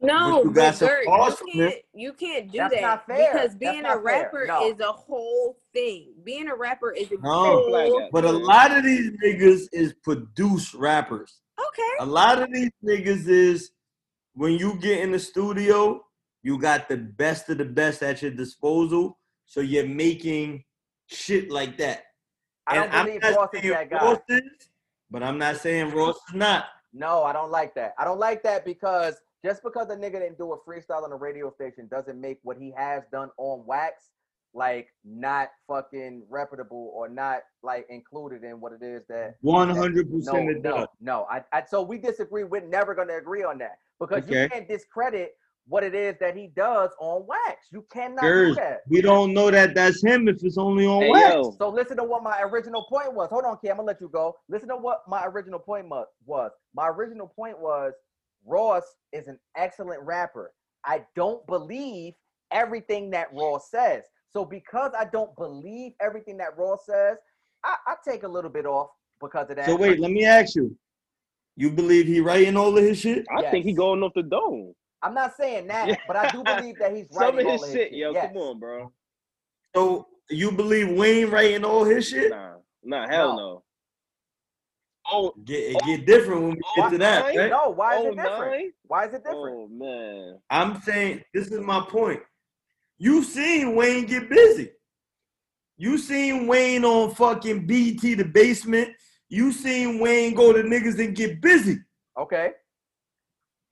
No, 0.00 0.44
you 0.44 0.52
got 0.52 0.78
but 0.78 1.04
some 1.04 1.38
you 1.48 1.52
can't 1.52 1.74
you 1.92 2.12
can't 2.12 2.52
do 2.52 2.58
That's 2.58 2.74
that 2.74 2.82
not 2.82 3.06
fair. 3.06 3.32
because 3.32 3.56
being 3.56 3.82
not 3.82 3.96
a 3.96 4.00
rapper 4.00 4.44
No. 4.46 4.70
is 4.70 4.78
a 4.78 4.92
whole 4.92 5.58
thing. 5.72 6.12
Being 6.22 6.48
a 6.48 6.54
rapper 6.54 6.92
is 6.92 7.10
a 7.10 7.16
No, 7.20 7.30
whole 7.30 8.08
but 8.12 8.24
a 8.24 8.30
lot 8.30 8.70
of 8.76 8.84
these 8.84 9.10
niggas 9.24 9.66
is 9.72 9.94
produce 10.04 10.72
rappers. 10.72 11.40
Okay. 11.58 11.92
A 11.98 12.06
lot 12.06 12.40
of 12.40 12.52
these 12.52 12.70
niggas 12.84 13.26
is 13.26 13.72
when 14.34 14.52
you 14.52 14.78
get 14.78 15.00
in 15.00 15.10
the 15.10 15.18
studio, 15.18 16.00
you 16.44 16.58
got 16.60 16.88
the 16.88 16.96
best 16.96 17.48
of 17.48 17.58
the 17.58 17.64
best 17.64 18.00
at 18.04 18.22
your 18.22 18.30
disposal, 18.30 19.18
so 19.46 19.60
you're 19.60 19.84
making 19.86 20.62
shit 21.08 21.50
like 21.50 21.76
that. 21.78 22.04
I 22.68 22.76
And 22.76 22.84
don't 22.84 22.94
I'm 23.00 23.06
believe 23.06 23.22
not 23.22 23.36
Ross 23.36 23.50
is 23.54 23.70
that 23.70 23.90
guy. 23.90 24.04
Ross 24.04 24.20
is, 24.28 24.42
but 25.10 25.22
I'm 25.22 25.38
not 25.38 25.56
saying 25.56 25.90
Ross 25.90 26.16
is 26.28 26.34
not. 26.34 26.66
No, 26.92 27.22
I 27.24 27.32
don't 27.32 27.50
like 27.50 27.74
that. 27.74 27.94
I 27.98 28.04
don't 28.04 28.18
like 28.18 28.42
that 28.42 28.64
because 28.64 29.16
just 29.44 29.62
because 29.62 29.88
the 29.88 29.94
nigga 29.96 30.14
didn't 30.14 30.38
do 30.38 30.52
a 30.52 30.58
freestyle 30.58 31.04
on 31.04 31.12
a 31.12 31.16
radio 31.16 31.50
station 31.50 31.88
doesn't 31.88 32.20
make 32.20 32.38
what 32.42 32.56
he 32.58 32.72
has 32.76 33.02
done 33.10 33.30
on 33.38 33.64
wax 33.66 34.10
like 34.54 34.88
not 35.04 35.50
fucking 35.66 36.22
reputable 36.28 36.90
or 36.94 37.08
not 37.08 37.40
like 37.62 37.86
included 37.90 38.42
in 38.44 38.60
what 38.60 38.72
it 38.72 38.82
is 38.82 39.02
that 39.08 39.36
One 39.42 39.68
hundred 39.68 40.10
no 40.10 40.18
percent 40.18 40.50
it 40.50 40.62
no 40.62 40.86
no 41.00 41.26
I, 41.30 41.44
I 41.52 41.64
so 41.66 41.82
we 41.82 41.98
disagree 41.98 42.44
we're 42.44 42.66
never 42.66 42.94
going 42.94 43.08
to 43.08 43.16
agree 43.16 43.44
on 43.44 43.58
that 43.58 43.78
because 44.00 44.28
you 44.28 44.48
can't 44.48 44.66
discredit 44.66 45.36
what 45.68 45.84
it 45.84 45.94
is 45.94 46.14
that 46.20 46.36
he 46.36 46.48
does 46.56 46.90
on 46.98 47.24
wax 47.26 47.66
you 47.70 47.84
cannot 47.92 48.24
do 48.34 48.54
that 48.54 48.80
we 48.88 49.00
don't 49.00 49.32
know 49.34 49.50
that 49.50 49.74
that's 49.74 50.02
him 50.02 50.26
if 50.28 50.42
it's 50.42 50.58
only 50.58 50.86
on 50.86 51.02
Hey, 51.02 51.10
wax. 51.10 51.34
yo. 51.34 51.54
so 51.58 51.68
listen 51.68 51.96
to 51.98 52.04
what 52.04 52.22
my 52.22 52.40
original 52.42 52.84
point 52.88 53.12
was. 53.12 53.28
Hold 53.30 53.44
on, 53.44 53.58
Kim. 53.58 53.72
I'm 53.72 53.76
gonna 53.76 53.86
let 53.86 54.00
you 54.00 54.08
go. 54.08 54.34
Listen 54.48 54.68
to 54.70 54.76
what 54.76 55.02
my 55.06 55.24
original 55.26 55.58
point 55.58 55.88
mu- 55.88 56.04
was. 56.26 56.50
My 56.74 56.88
original 56.88 57.28
point 57.28 57.58
was 57.58 57.92
Ross 58.44 58.82
is 59.12 59.28
an 59.28 59.38
excellent 59.56 60.02
rapper. 60.02 60.52
I 60.84 61.04
don't 61.14 61.46
believe 61.46 62.14
everything 62.50 63.10
that 63.10 63.28
Ross 63.32 63.70
says. 63.70 64.04
So 64.30 64.44
because 64.44 64.92
I 64.98 65.04
don't 65.04 65.34
believe 65.36 65.92
everything 66.00 66.36
that 66.38 66.56
Ross 66.56 66.80
says, 66.86 67.16
I, 67.64 67.76
I 67.86 67.94
take 68.04 68.22
a 68.22 68.28
little 68.28 68.50
bit 68.50 68.66
off 68.66 68.90
because 69.20 69.50
of 69.50 69.56
that. 69.56 69.66
So 69.66 69.76
wait, 69.76 70.00
let 70.00 70.10
me 70.10 70.24
ask 70.24 70.54
you. 70.56 70.76
You 71.56 71.70
believe 71.70 72.06
he 72.06 72.20
writing 72.20 72.56
all 72.56 72.76
of 72.76 72.84
his 72.84 72.98
shit? 72.98 73.26
I 73.36 73.42
think 73.50 73.64
he 73.66 73.72
going 73.72 74.02
off 74.02 74.12
the 74.14 74.22
dome. 74.22 74.74
I'm 75.02 75.14
not 75.14 75.36
saying 75.36 75.66
that, 75.68 75.88
Yeah. 75.88 75.96
but 76.06 76.16
I 76.16 76.30
do 76.30 76.42
believe 76.42 76.78
that 76.78 76.94
he's 76.94 77.08
Some 77.12 77.36
writing 77.36 77.40
of 77.40 77.46
all 77.46 77.52
his 77.52 77.62
of 77.64 77.70
shit, 77.70 77.92
yo. 77.92 78.12
Yes. 78.12 78.28
Come 78.28 78.36
on, 78.42 78.58
bro. 78.60 78.92
So 79.74 80.08
you 80.30 80.50
believe 80.52 80.90
Wayne 80.90 81.30
writing 81.30 81.64
all 81.64 81.84
his 81.84 82.08
shit? 82.08 82.30
Nah, 82.30 82.54
nah, 82.82 83.08
hell 83.08 83.30
No. 83.30 83.36
no. 83.36 83.62
Oh, 85.10 85.32
Get 85.44 85.56
it 85.70 85.76
oh, 85.80 85.86
get 85.86 86.06
different 86.06 86.42
when 86.42 86.50
we 86.50 86.56
get 86.76 86.84
oh 86.86 86.90
to 86.90 86.98
that. 86.98 87.22
Why? 87.22 87.36
Right? 87.36 87.50
No, 87.50 87.70
why 87.70 87.96
is 87.96 88.04
oh 88.04 88.08
it 88.08 88.16
different? 88.16 88.50
nine? 88.52 88.72
Why 88.82 89.06
is 89.06 89.14
it 89.14 89.22
oh, 89.26 89.30
different? 89.30 89.56
Oh 89.56 89.68
man. 89.70 90.38
I'm 90.50 90.82
saying 90.82 91.22
this 91.32 91.48
is 91.48 91.60
my 91.60 91.80
point. 91.88 92.20
You 92.98 93.22
seen 93.22 93.74
Wayne 93.74 94.04
get 94.04 94.28
busy. 94.28 94.70
You 95.78 95.96
seen 95.96 96.46
Wayne 96.46 96.84
on 96.84 97.14
fucking 97.14 97.66
BET 97.66 98.00
the 98.02 98.24
basement. 98.24 98.90
You 99.30 99.52
seen 99.52 99.98
Wayne 99.98 100.34
go 100.34 100.52
to 100.52 100.62
niggas 100.62 101.02
and 101.02 101.14
get 101.14 101.40
busy. 101.40 101.78
Okay. 102.18 102.50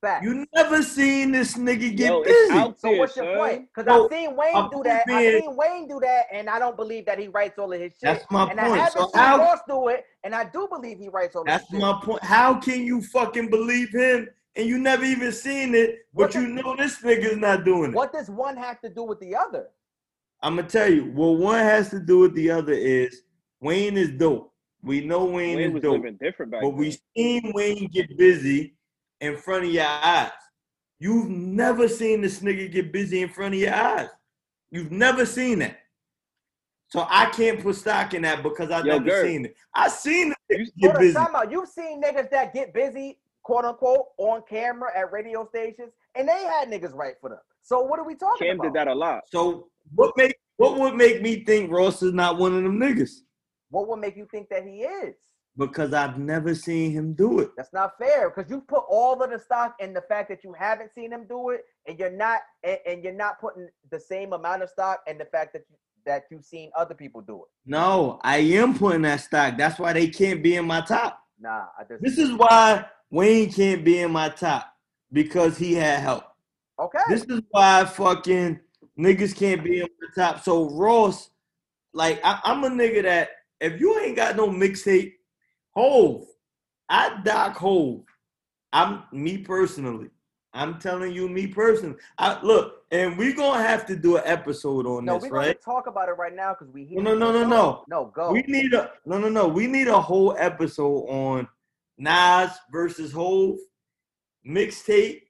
Fact. 0.01 0.23
You 0.23 0.45
never 0.53 0.83
seen 0.83 1.31
this 1.31 1.55
nigga 1.57 1.95
get 1.95 2.09
Yo, 2.09 2.21
it's 2.21 2.49
busy. 2.49 2.53
out 2.59 2.79
So 2.79 2.91
what's 2.91 3.15
your 3.15 3.25
son. 3.25 3.35
point? 3.35 3.67
Because 3.73 3.91
So, 3.91 4.05
I've 4.05 4.11
seen 4.11 4.35
Wayne 4.35 4.53
my 4.53 4.69
do 4.71 4.83
that. 4.83 5.07
point 5.07 5.17
I've 5.17 5.41
seen 5.41 5.55
Wayne 5.55 5.87
do 5.87 5.99
that, 6.01 6.25
and 6.31 6.49
I 6.49 6.59
don't 6.59 6.75
believe 6.75 7.05
that 7.07 7.17
he 7.17 7.27
writes 7.29 7.57
all 7.57 7.73
of 7.73 7.79
his 7.79 7.93
shit. 7.93 8.01
That's 8.03 8.25
my 8.29 8.47
and 8.49 8.59
I 8.59 8.67
haven't 8.77 8.91
So 8.91 9.07
seen 9.11 9.21
how 9.21 9.37
Ross 9.39 9.59
do 9.67 9.87
it, 9.87 10.05
and 10.23 10.35
I 10.35 10.43
do 10.45 10.67
believe 10.71 10.99
he 10.99 11.09
writes 11.09 11.35
all 11.35 11.41
of 11.41 11.47
that's 11.47 11.63
his 11.63 11.69
shit. 11.71 11.81
That's 11.81 11.99
my 11.99 12.05
point. 12.05 12.23
How 12.23 12.53
can 12.59 12.83
you 12.85 13.01
fucking 13.01 13.49
believe 13.49 13.89
him 13.89 14.29
and 14.55 14.67
you 14.67 14.77
never 14.77 15.03
even 15.03 15.31
seen 15.31 15.73
it, 15.73 16.05
What 16.13 16.27
but 16.33 16.35
you 16.35 16.47
the- 16.47 16.61
know 16.61 16.75
this 16.75 16.99
nigga's 17.01 17.37
not 17.37 17.63
doing 17.65 17.91
it? 17.91 17.95
What 17.95 18.13
does 18.13 18.29
one 18.29 18.55
have 18.55 18.79
to 18.81 18.89
do 18.89 19.03
with 19.03 19.19
the 19.19 19.35
other? 19.35 19.67
I'm 20.43 20.57
gonna 20.57 20.67
tell 20.67 20.91
you, 20.93 21.05
what 21.05 21.39
one 21.39 21.57
has 21.59 21.89
to 21.89 21.99
do 21.99 22.19
with 22.19 22.35
the 22.35 22.51
other 22.51 22.73
is 22.73 23.23
Wayne 23.61 23.97
is 23.97 24.11
dope. 24.11 24.53
We 24.83 25.03
know 25.03 25.25
Wayne, 25.25 25.55
Wayne 25.57 25.67
is 25.69 25.73
was 25.73 25.81
dope. 25.81 26.03
different 26.19 26.51
back 26.51 26.61
But 26.61 26.69
then. 26.69 26.77
we 26.77 26.97
seen 27.17 27.51
Wayne 27.55 27.87
get 27.91 28.15
busy 28.15 28.75
in 29.21 29.37
front 29.37 29.65
of 29.65 29.71
your 29.71 29.85
eyes. 29.85 30.31
You've 30.99 31.29
never 31.29 31.87
seen 31.87 32.21
this 32.21 32.39
nigga 32.39 32.71
get 32.71 32.91
busy 32.91 33.21
in 33.21 33.29
front 33.29 33.53
of 33.53 33.59
your 33.59 33.73
eyes. 33.73 34.09
You've 34.71 34.91
never 34.91 35.25
seen 35.25 35.59
that. 35.59 35.79
So 36.89 37.05
I 37.09 37.25
can't 37.27 37.61
put 37.61 37.75
stock 37.75 38.13
in 38.13 38.21
that 38.23 38.43
because 38.43 38.71
I've 38.71 38.85
Yo, 38.85 38.93
never 38.93 39.05
Gert. 39.05 39.25
seen 39.25 39.45
it. 39.45 39.55
I 39.73 39.89
seen 39.89 40.33
nigga 40.51 40.57
Hold 40.57 40.69
get 40.79 40.99
busy. 40.99 41.19
You've 41.51 41.69
seen 41.69 42.01
niggas 42.01 42.29
that 42.31 42.53
get 42.53 42.73
busy, 42.73 43.19
quote 43.43 43.65
unquote, 43.65 44.07
on 44.17 44.41
camera 44.49 44.89
at 44.97 45.11
radio 45.11 45.45
stations, 45.47 45.91
and 46.15 46.27
they 46.27 46.45
had 46.45 46.69
niggas 46.69 46.93
write 46.93 47.15
for 47.19 47.29
them. 47.29 47.39
So 47.61 47.81
what 47.81 47.99
are 47.99 48.05
we 48.05 48.15
talking 48.15 48.47
Cam 48.47 48.55
about? 48.55 48.63
Cam 48.63 48.73
did 48.73 48.79
that 48.79 48.87
a 48.87 48.95
lot. 48.95 49.23
So 49.29 49.67
what 49.93 50.13
make 50.15 50.37
what 50.55 50.79
would 50.79 50.95
make 50.95 51.21
me 51.21 51.43
think 51.43 51.71
Ross 51.71 52.01
is 52.01 52.13
not 52.13 52.37
one 52.37 52.55
of 52.55 52.63
them 52.63 52.79
niggas? 52.79 53.11
What 53.69 53.87
would 53.89 53.99
make 53.99 54.15
you 54.15 54.27
think 54.31 54.49
that 54.49 54.65
he 54.65 54.83
is? 54.83 55.15
Because 55.57 55.91
I've 55.93 56.19
never 56.19 56.53
seen 56.53 56.91
him 56.91 57.13
do 57.13 57.39
it. 57.39 57.49
That's 57.57 57.73
not 57.73 57.97
fair 57.97 58.29
because 58.29 58.49
you 58.49 58.61
put 58.61 58.83
all 58.87 59.21
of 59.23 59.31
the 59.31 59.39
stock 59.39 59.75
in 59.79 59.91
the 59.91 60.01
fact 60.01 60.29
that 60.29 60.43
you 60.43 60.53
haven't 60.53 60.93
seen 60.93 61.11
him 61.11 61.25
do 61.27 61.49
it, 61.49 61.65
and 61.87 61.97
you're 61.97 62.11
not 62.11 62.41
and, 62.63 62.77
and 62.85 63.03
you're 63.03 63.13
not 63.13 63.39
putting 63.41 63.67
the 63.89 63.99
same 63.99 64.33
amount 64.33 64.61
of 64.61 64.69
stock 64.69 65.01
in 65.07 65.17
the 65.17 65.25
fact 65.25 65.53
that 65.53 65.63
you, 65.69 65.75
that 66.05 66.25
you've 66.29 66.45
seen 66.45 66.69
other 66.75 66.93
people 66.93 67.21
do 67.21 67.37
it. 67.37 67.49
No, 67.65 68.19
I 68.23 68.37
am 68.37 68.77
putting 68.77 69.01
that 69.01 69.21
stock. 69.21 69.57
That's 69.57 69.79
why 69.79 69.93
they 69.93 70.07
can't 70.09 70.43
be 70.43 70.55
in 70.57 70.65
my 70.67 70.81
top. 70.81 71.19
Nah, 71.39 71.65
I 71.77 71.83
just 71.87 72.03
This 72.03 72.19
is 72.19 72.33
why 72.33 72.85
Wayne 73.09 73.51
can't 73.51 73.83
be 73.83 73.99
in 73.99 74.11
my 74.11 74.29
top 74.29 74.73
because 75.11 75.57
he 75.57 75.73
had 75.73 75.99
help. 75.99 76.23
okay. 76.79 76.99
This 77.09 77.23
is 77.23 77.41
why 77.49 77.85
fucking 77.85 78.59
niggas 78.99 79.35
can't 79.35 79.63
be 79.63 79.81
in 79.81 79.87
the 79.99 80.07
top. 80.15 80.43
So 80.43 80.69
Ross, 80.69 81.29
like 81.93 82.19
I, 82.23 82.39
I'm 82.43 82.63
a 82.63 82.69
nigga 82.69 83.03
that 83.03 83.29
if 83.59 83.79
you 83.79 83.97
ain't 83.99 84.15
got 84.15 84.35
no 84.35 84.47
mixtape, 84.49 85.13
Hove, 85.77 86.25
I 86.89 87.21
doc 87.23 87.55
Hove. 87.57 88.01
I'm 88.73 89.03
me 89.11 89.37
personally. 89.37 90.09
I'm 90.51 90.79
telling 90.79 91.13
you, 91.13 91.29
me 91.29 91.45
personally. 91.45 91.97
I 92.17 92.41
look, 92.41 92.81
and 92.89 93.15
we're 93.15 93.35
gonna 93.35 93.61
have 93.61 93.85
to 93.85 93.95
do 93.95 94.17
an 94.17 94.23
episode 94.25 94.87
on 94.87 95.05
no, 95.05 95.13
this, 95.13 95.23
we're 95.23 95.29
gonna 95.29 95.47
right? 95.49 95.61
talk 95.61 95.85
about 95.85 96.09
it 96.09 96.13
right 96.13 96.35
now 96.35 96.55
because 96.55 96.73
we 96.73 96.87
No, 96.89 97.03
no, 97.03 97.13
no, 97.13 97.31
no, 97.31 97.47
no. 97.47 97.83
no 97.87 98.05
go. 98.15 98.31
We 98.31 98.41
need 98.47 98.73
a 98.73 98.89
no, 99.05 99.19
no, 99.19 99.29
no. 99.29 99.47
We 99.47 99.67
need 99.67 99.87
a 99.87 100.01
whole 100.01 100.35
episode 100.39 101.05
on 101.09 101.47
Nas 101.99 102.49
versus 102.71 103.11
Hove, 103.11 103.59
mixtape, 104.49 105.21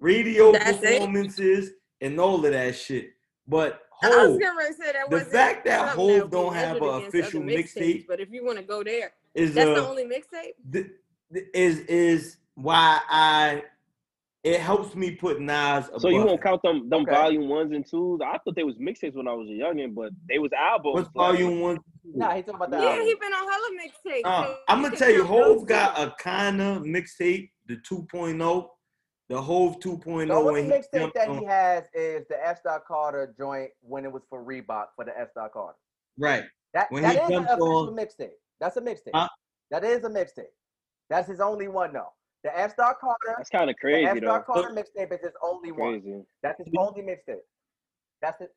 radio 0.00 0.52
That's 0.52 0.82
it? 0.82 1.00
performances, 1.00 1.70
and 2.00 2.18
all 2.18 2.42
of 2.46 2.50
that 2.50 2.76
shit. 2.76 3.10
But 3.46 3.82
I 4.02 4.08
was 4.08 4.16
Hove 4.16 4.40
gonna 4.40 4.72
say 4.72 4.92
that 4.92 5.10
the 5.10 5.16
wasn't 5.16 5.32
fact 5.32 5.66
that 5.66 5.94
something 5.94 6.20
Hov 6.20 6.24
we 6.24 6.30
don't 6.30 6.54
have 6.54 6.76
an 6.78 7.04
official 7.04 7.42
other 7.42 7.52
mixtape 7.52 8.06
But 8.08 8.20
if 8.20 8.30
you 8.30 8.42
want 8.42 8.56
to 8.56 8.64
go 8.64 8.82
there, 8.82 9.12
is 9.34 9.54
that's 9.54 9.68
uh, 9.70 9.74
the 9.74 9.88
only 9.88 10.04
mixtape. 10.04 10.54
th- 10.72 10.86
th- 11.32 11.46
is 11.54 11.80
is 11.80 12.36
why 12.54 13.00
I 13.08 13.62
it 14.44 14.58
helps 14.60 14.94
me 14.96 15.12
put 15.12 15.40
Nas 15.40 15.86
above. 15.88 16.00
So 16.02 16.08
you 16.08 16.24
won't 16.24 16.42
count 16.42 16.62
them 16.62 16.88
them 16.88 17.02
Okay. 17.02 17.12
volume 17.12 17.48
ones 17.48 17.72
and 17.72 17.86
twos? 17.88 18.20
I 18.24 18.38
thought 18.38 18.56
they 18.56 18.64
was 18.64 18.76
mixtapes 18.76 19.14
when 19.14 19.28
I 19.28 19.32
was 19.34 19.48
a 19.48 19.52
youngin, 19.52 19.94
but 19.94 20.10
they 20.28 20.38
was 20.38 20.50
albums. 20.52 20.94
What's 20.94 21.14
like- 21.14 21.38
volume 21.38 21.60
one? 21.60 21.78
Nah, 22.04 22.34
he's 22.34 22.44
talking 22.44 22.56
about 22.56 22.70
the 22.72 22.78
Yeah, 22.78 22.90
album. 22.90 23.06
he 23.06 23.14
been 23.14 23.32
on 23.32 23.50
hella 23.50 23.68
mixtapes. 23.80 24.20
Uh, 24.24 24.44
so 24.46 24.56
I'm 24.68 24.82
gonna 24.82 24.96
tell 24.96 25.10
you, 25.10 25.24
count 25.24 25.28
those 25.30 25.58
Hove 25.60 25.66
got 25.68 25.98
a 25.98 26.14
kinda 26.22 26.80
mixtape, 26.84 27.50
the 27.66 27.76
2.0, 27.76 28.68
the 29.28 29.40
Hove 29.40 29.78
2.0 29.78 30.26
The 30.26 30.34
only 30.34 30.52
when 30.68 30.70
mixtape 30.70 31.12
that 31.14 31.28
on- 31.28 31.38
he 31.38 31.44
has 31.44 31.84
is 31.94 32.26
the 32.28 32.44
S. 32.44 32.60
Dot 32.64 32.84
Carter 32.86 33.32
joint 33.38 33.70
when 33.80 34.04
it 34.04 34.12
was 34.12 34.22
for 34.28 34.44
Reebok 34.44 34.88
for 34.96 35.04
the 35.04 35.16
S. 35.18 35.28
Dot 35.34 35.52
Carter. 35.52 35.78
right. 36.18 36.44
That 36.74 36.90
When 36.90 37.02
that 37.02 37.12
he 37.16 37.18
is 37.34 37.38
an 37.38 37.44
official 37.44 37.88
on- 37.90 37.94
mixtape. 37.96 38.30
That's 38.62 38.76
a 38.76 38.80
mixtape. 38.80 39.10
Huh? 39.12 39.28
That 39.72 39.82
is 39.82 40.04
a 40.04 40.08
mixtape. 40.08 40.44
That's 41.10 41.28
his 41.28 41.40
only 41.40 41.66
one 41.66 41.92
though. 41.92 42.12
The 42.44 42.56
S. 42.56 42.74
Dot 42.76 42.96
Carter, 43.00 43.34
That's 43.36 43.50
kind 43.50 43.68
of 43.68 43.74
the 43.74 43.80
crazy 43.80 44.06
S. 44.06 44.14
though. 44.20 44.26
Dot 44.26 44.46
Carter 44.46 44.70
mixtape 44.72 45.12
is 45.12 45.20
his 45.20 45.32
only 45.42 45.72
one. 45.72 46.24
That's 46.44 46.58
his 46.58 46.68
only 46.78 47.02
mixtape. 47.02 47.40
That's 48.20 48.40
it. 48.40 48.50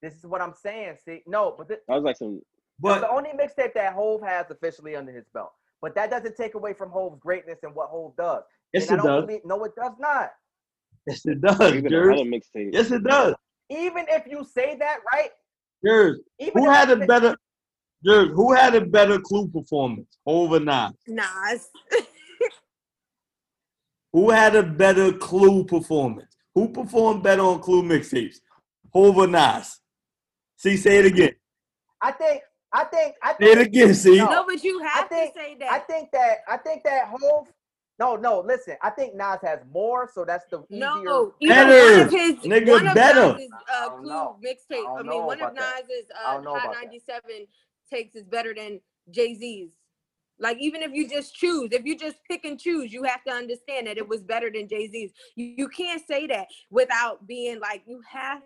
This 0.00 0.14
is 0.14 0.24
what 0.24 0.40
I'm 0.40 0.54
saying. 0.54 0.96
See, 1.04 1.22
no, 1.26 1.54
but 1.56 1.68
this, 1.68 1.78
That 1.88 1.94
was 1.96 2.04
like 2.04 2.16
some. 2.16 2.40
that's 2.82 3.00
the 3.02 3.10
only 3.10 3.30
mixtape 3.30 3.74
that 3.74 3.92
Hove 3.92 4.22
has 4.22 4.46
officially 4.50 4.96
under 4.96 5.12
his 5.12 5.24
belt. 5.34 5.52
But 5.82 5.94
that 5.94 6.10
doesn't 6.10 6.36
take 6.36 6.54
away 6.54 6.72
from 6.72 6.88
Hove's 6.90 7.18
greatness 7.20 7.58
and 7.64 7.74
what 7.74 7.88
Hove 7.90 8.16
does. 8.16 8.44
yes, 8.72 8.88
and 8.88 8.98
it 8.98 9.02
I 9.02 9.06
don't 9.06 9.16
does. 9.20 9.26
believe 9.26 9.40
no, 9.44 9.62
it 9.64 9.72
does 9.76 9.92
not. 9.98 10.30
Yes, 11.06 11.26
it 11.26 11.40
does. 11.42 11.60
Even 11.74 11.90
Jers. 11.90 12.06
another 12.18 12.24
mixtape. 12.30 12.70
Yes, 12.72 12.90
it 12.90 13.04
does. 13.04 13.34
Even 13.68 14.06
if 14.08 14.26
you 14.26 14.42
say 14.44 14.74
that, 14.78 15.00
right? 15.12 15.30
Jers. 15.84 16.18
Even 16.38 16.62
Who 16.64 16.70
had 16.70 16.88
you 16.88 17.02
a 17.02 17.06
better? 17.06 17.36
Jers. 18.04 18.28
Who 18.34 18.52
had 18.54 18.74
a 18.74 18.80
better 18.84 19.18
Clue 19.18 19.48
performance? 19.48 20.18
Hove 20.26 20.52
or 20.52 20.60
Nas? 20.60 20.92
Nas. 21.06 21.68
Who 24.12 24.30
had 24.30 24.56
a 24.56 24.62
better 24.62 25.12
Clue 25.12 25.64
performance? 25.64 26.36
Who 26.54 26.68
performed 26.68 27.22
better 27.22 27.42
on 27.42 27.60
Clue 27.60 27.82
mixtapes? 27.82 28.36
Hov 28.92 29.18
or 29.18 29.26
Nas? 29.26 29.80
See, 30.56 30.76
say 30.76 30.98
it 30.98 31.06
again. 31.06 31.32
I 32.00 32.12
think 32.12 32.42
I 32.72 32.84
think 32.84 33.14
I 33.22 33.32
Say 33.32 33.52
it 33.52 33.54
think 33.56 33.68
again. 33.68 33.94
See, 33.94 34.16
No. 34.16 34.26
No, 34.26 34.44
but 34.46 34.62
you 34.64 34.78
have 34.82 35.08
think- 35.08 35.34
to 35.34 35.40
say 35.40 35.56
that. 35.60 35.70
I 35.72 35.78
that. 35.78 35.86
think 35.86 36.10
that 36.12 36.38
I 36.48 36.56
think 36.56 36.84
that 36.84 37.08
Hove. 37.08 37.48
No, 37.98 38.14
no. 38.16 38.40
Listen, 38.40 38.76
I 38.82 38.90
think 38.90 39.14
Nas 39.14 39.38
has 39.42 39.60
more, 39.72 40.10
so 40.12 40.24
that's 40.26 40.44
the 40.50 40.62
easier. 40.70 40.80
No, 40.80 41.32
Better. 41.40 41.94
one 41.96 42.00
of 42.06 42.10
his 42.10 42.34
Nigga, 42.40 42.68
one 42.70 42.86
of 42.88 42.94
better. 42.94 43.32
Nas's 43.32 43.48
I 43.72 43.86
uh, 43.86 43.90
Clue 43.90 44.08
know. 44.08 44.36
mixtape. 44.44 44.86
I 44.86 44.98
I, 44.98 45.02
mean, 45.02 45.24
one 45.24 45.40
of 45.42 45.50
about 45.52 45.54
that. 45.56 45.82
Nas's 45.88 46.10
uh, 46.26 46.34
don't 46.34 46.44
know 46.44 46.54
Hot 46.58 46.64
about 46.64 46.74
that. 46.74 46.84
97 46.86 47.22
takes 47.86 48.14
is 48.14 48.24
better 48.24 48.54
than 48.54 48.80
Jay 49.10 49.34
Z's. 49.34 49.70
Like 50.38 50.58
even 50.60 50.82
if 50.82 50.92
you 50.92 51.08
just 51.08 51.34
choose, 51.34 51.70
if 51.72 51.84
you 51.84 51.96
just 51.98 52.16
pick 52.28 52.44
and 52.44 52.58
choose, 52.60 52.92
you 52.92 53.04
have 53.04 53.24
to 53.24 53.32
understand 53.32 53.86
that 53.86 53.96
it 53.96 54.06
was 54.06 54.22
better 54.22 54.50
than 54.52 54.68
Jay 54.68 54.88
Z's. 54.88 55.12
You, 55.34 55.54
you 55.56 55.68
can't 55.68 56.02
say 56.06 56.26
that 56.26 56.48
without 56.70 57.26
being 57.26 57.58
like 57.60 57.82
you 57.86 58.02
have. 58.10 58.42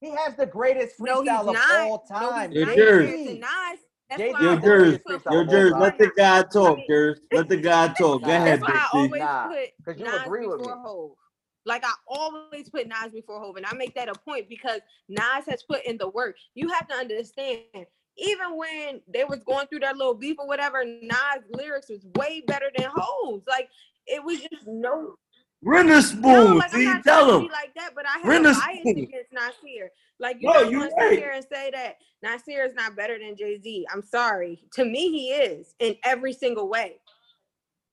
He 0.00 0.10
has 0.10 0.36
the 0.36 0.46
greatest 0.46 1.00
No, 1.00 1.22
he's 1.22 1.30
freestyle 1.30 1.48
of 1.48 1.54
not. 1.54 1.64
all 1.70 2.06
No, 2.10 2.32
time. 2.32 2.52
he's 2.52 2.60
Yo, 2.60 2.66
not 2.66 2.76
Jers. 2.76 3.08
compared 3.08 3.26
to 3.26 3.34
Nas. 3.40 3.78
That's 4.10 4.20
Jay-Z 4.20 4.32
why 4.32 4.40
Yo, 4.40 4.52
I 4.52 4.60
Jers. 4.60 4.64
always 4.64 4.98
greatest 4.98 5.04
put 5.06 5.24
freestyle 5.24 5.32
yo, 5.32 5.40
of 5.40 5.48
Jers, 5.48 5.72
let 5.78 5.98
the 5.98 6.10
guy 6.16 6.42
talk, 6.42 6.78
Jers. 6.88 7.20
Let 7.32 7.48
the 7.48 7.56
guy 7.56 7.88
talk. 7.88 8.22
Go 8.22 8.30
ahead, 8.30 8.60
That's 8.60 8.62
why 8.62 8.86
I 8.92 8.98
always 8.98 9.20
Nah, 9.22 9.48
put 9.48 9.68
'cause 9.84 9.98
you 9.98 10.04
Nas 10.04 10.22
agree 10.26 10.46
with 10.46 10.60
me. 10.60 10.66
before 10.66 10.78
Hove. 10.78 11.16
Like 11.64 11.84
I 11.84 11.92
always 12.06 12.70
put 12.70 12.86
Nas 12.86 13.12
before 13.12 13.40
Hove, 13.40 13.56
and 13.56 13.66
I 13.66 13.74
make 13.74 13.94
that 13.94 14.08
a 14.08 14.14
point 14.14 14.48
because 14.48 14.80
Nas 15.08 15.44
has 15.48 15.62
put 15.64 15.84
in 15.84 15.98
the 15.98 16.08
work. 16.08 16.36
You 16.54 16.68
have 16.68 16.86
to 16.88 16.94
understand. 16.94 17.86
Even 18.18 18.56
when 18.56 19.00
they 19.06 19.24
was 19.24 19.40
going 19.46 19.66
through 19.68 19.80
that 19.80 19.96
little 19.96 20.14
beef 20.14 20.36
or 20.38 20.46
whatever, 20.46 20.84
Nas 20.84 21.44
lyrics 21.52 21.88
was 21.88 22.04
way 22.16 22.42
better 22.46 22.70
than 22.76 22.88
Hove's. 22.94 23.46
Like 23.46 23.68
it 24.06 24.22
was 24.22 24.40
just 24.40 24.66
no, 24.66 25.14
Run 25.62 25.86
the 25.86 25.94
no. 25.94 26.00
spoon. 26.00 26.58
Like 26.58 26.74
I'm 26.74 26.80
See, 26.80 26.84
not 26.84 27.04
tell 27.04 27.26
trying 27.28 27.42
him. 27.44 27.50
like 27.52 27.74
that, 27.76 27.90
but 27.94 28.06
I 28.06 28.18
have 28.18 28.24
Run 28.24 28.46
a 28.46 28.48
the 28.48 28.54
bias 28.54 28.78
spoon. 28.80 28.98
against 28.98 29.32
Nasir. 29.32 29.90
Like 30.20 30.36
you 30.40 30.48
No, 30.48 30.54
don't 30.54 30.70
you 30.72 30.78
want 30.80 30.90
to 30.90 30.96
right. 30.96 31.10
sit 31.10 31.18
here 31.20 31.30
and 31.34 31.44
say 31.52 31.70
that 31.72 31.96
Nasir 32.22 32.64
is 32.64 32.74
not 32.74 32.96
better 32.96 33.18
than 33.18 33.36
Jay 33.36 33.58
Z. 33.60 33.86
I'm 33.92 34.02
sorry. 34.02 34.64
To 34.74 34.84
me, 34.84 35.10
he 35.12 35.30
is 35.30 35.74
in 35.78 35.94
every 36.04 36.32
single 36.32 36.68
way. 36.68 36.96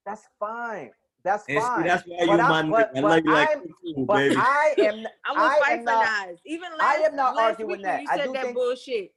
That's 0.05 0.23
fine. 0.39 0.91
That's 1.23 1.43
And 1.49 1.57
see, 1.57 1.61
fine. 1.61 1.87
that's 1.87 2.03
why 2.07 2.17
you 2.21 2.27
But 2.27 2.37
my 2.37 2.43
I'm- 2.43 2.67
nigga. 2.67 2.71
but- 2.71 2.89
I 2.97 3.01
but 3.01 3.03
love 3.09 3.21
you 3.25 3.31
like 3.31 3.49
I'm- 3.49 3.59
Kung 3.61 3.95
Fu, 3.95 4.05
But. 4.05 4.21
I 4.37 4.75
am. 4.77 5.07
I 5.25 5.31
will 5.31 5.39
I 5.39 5.59
fight 5.59 5.77
for 5.79 5.83
not- 5.85 6.27
Nas. 6.29 6.39
Even 6.45 6.69
last, 6.77 6.81
I 6.83 7.01
am 7.01 7.15
not 7.15 7.35
last 7.35 7.43
arguing 7.45 7.67
week 7.67 7.77
when 7.77 7.81
that. 7.83 8.01
You 8.03 8.07
I 8.11 8.17
said 8.17 8.25
do 8.25 8.33
that 8.33 8.43
think- 8.43 8.55
bullshit. 8.55 9.11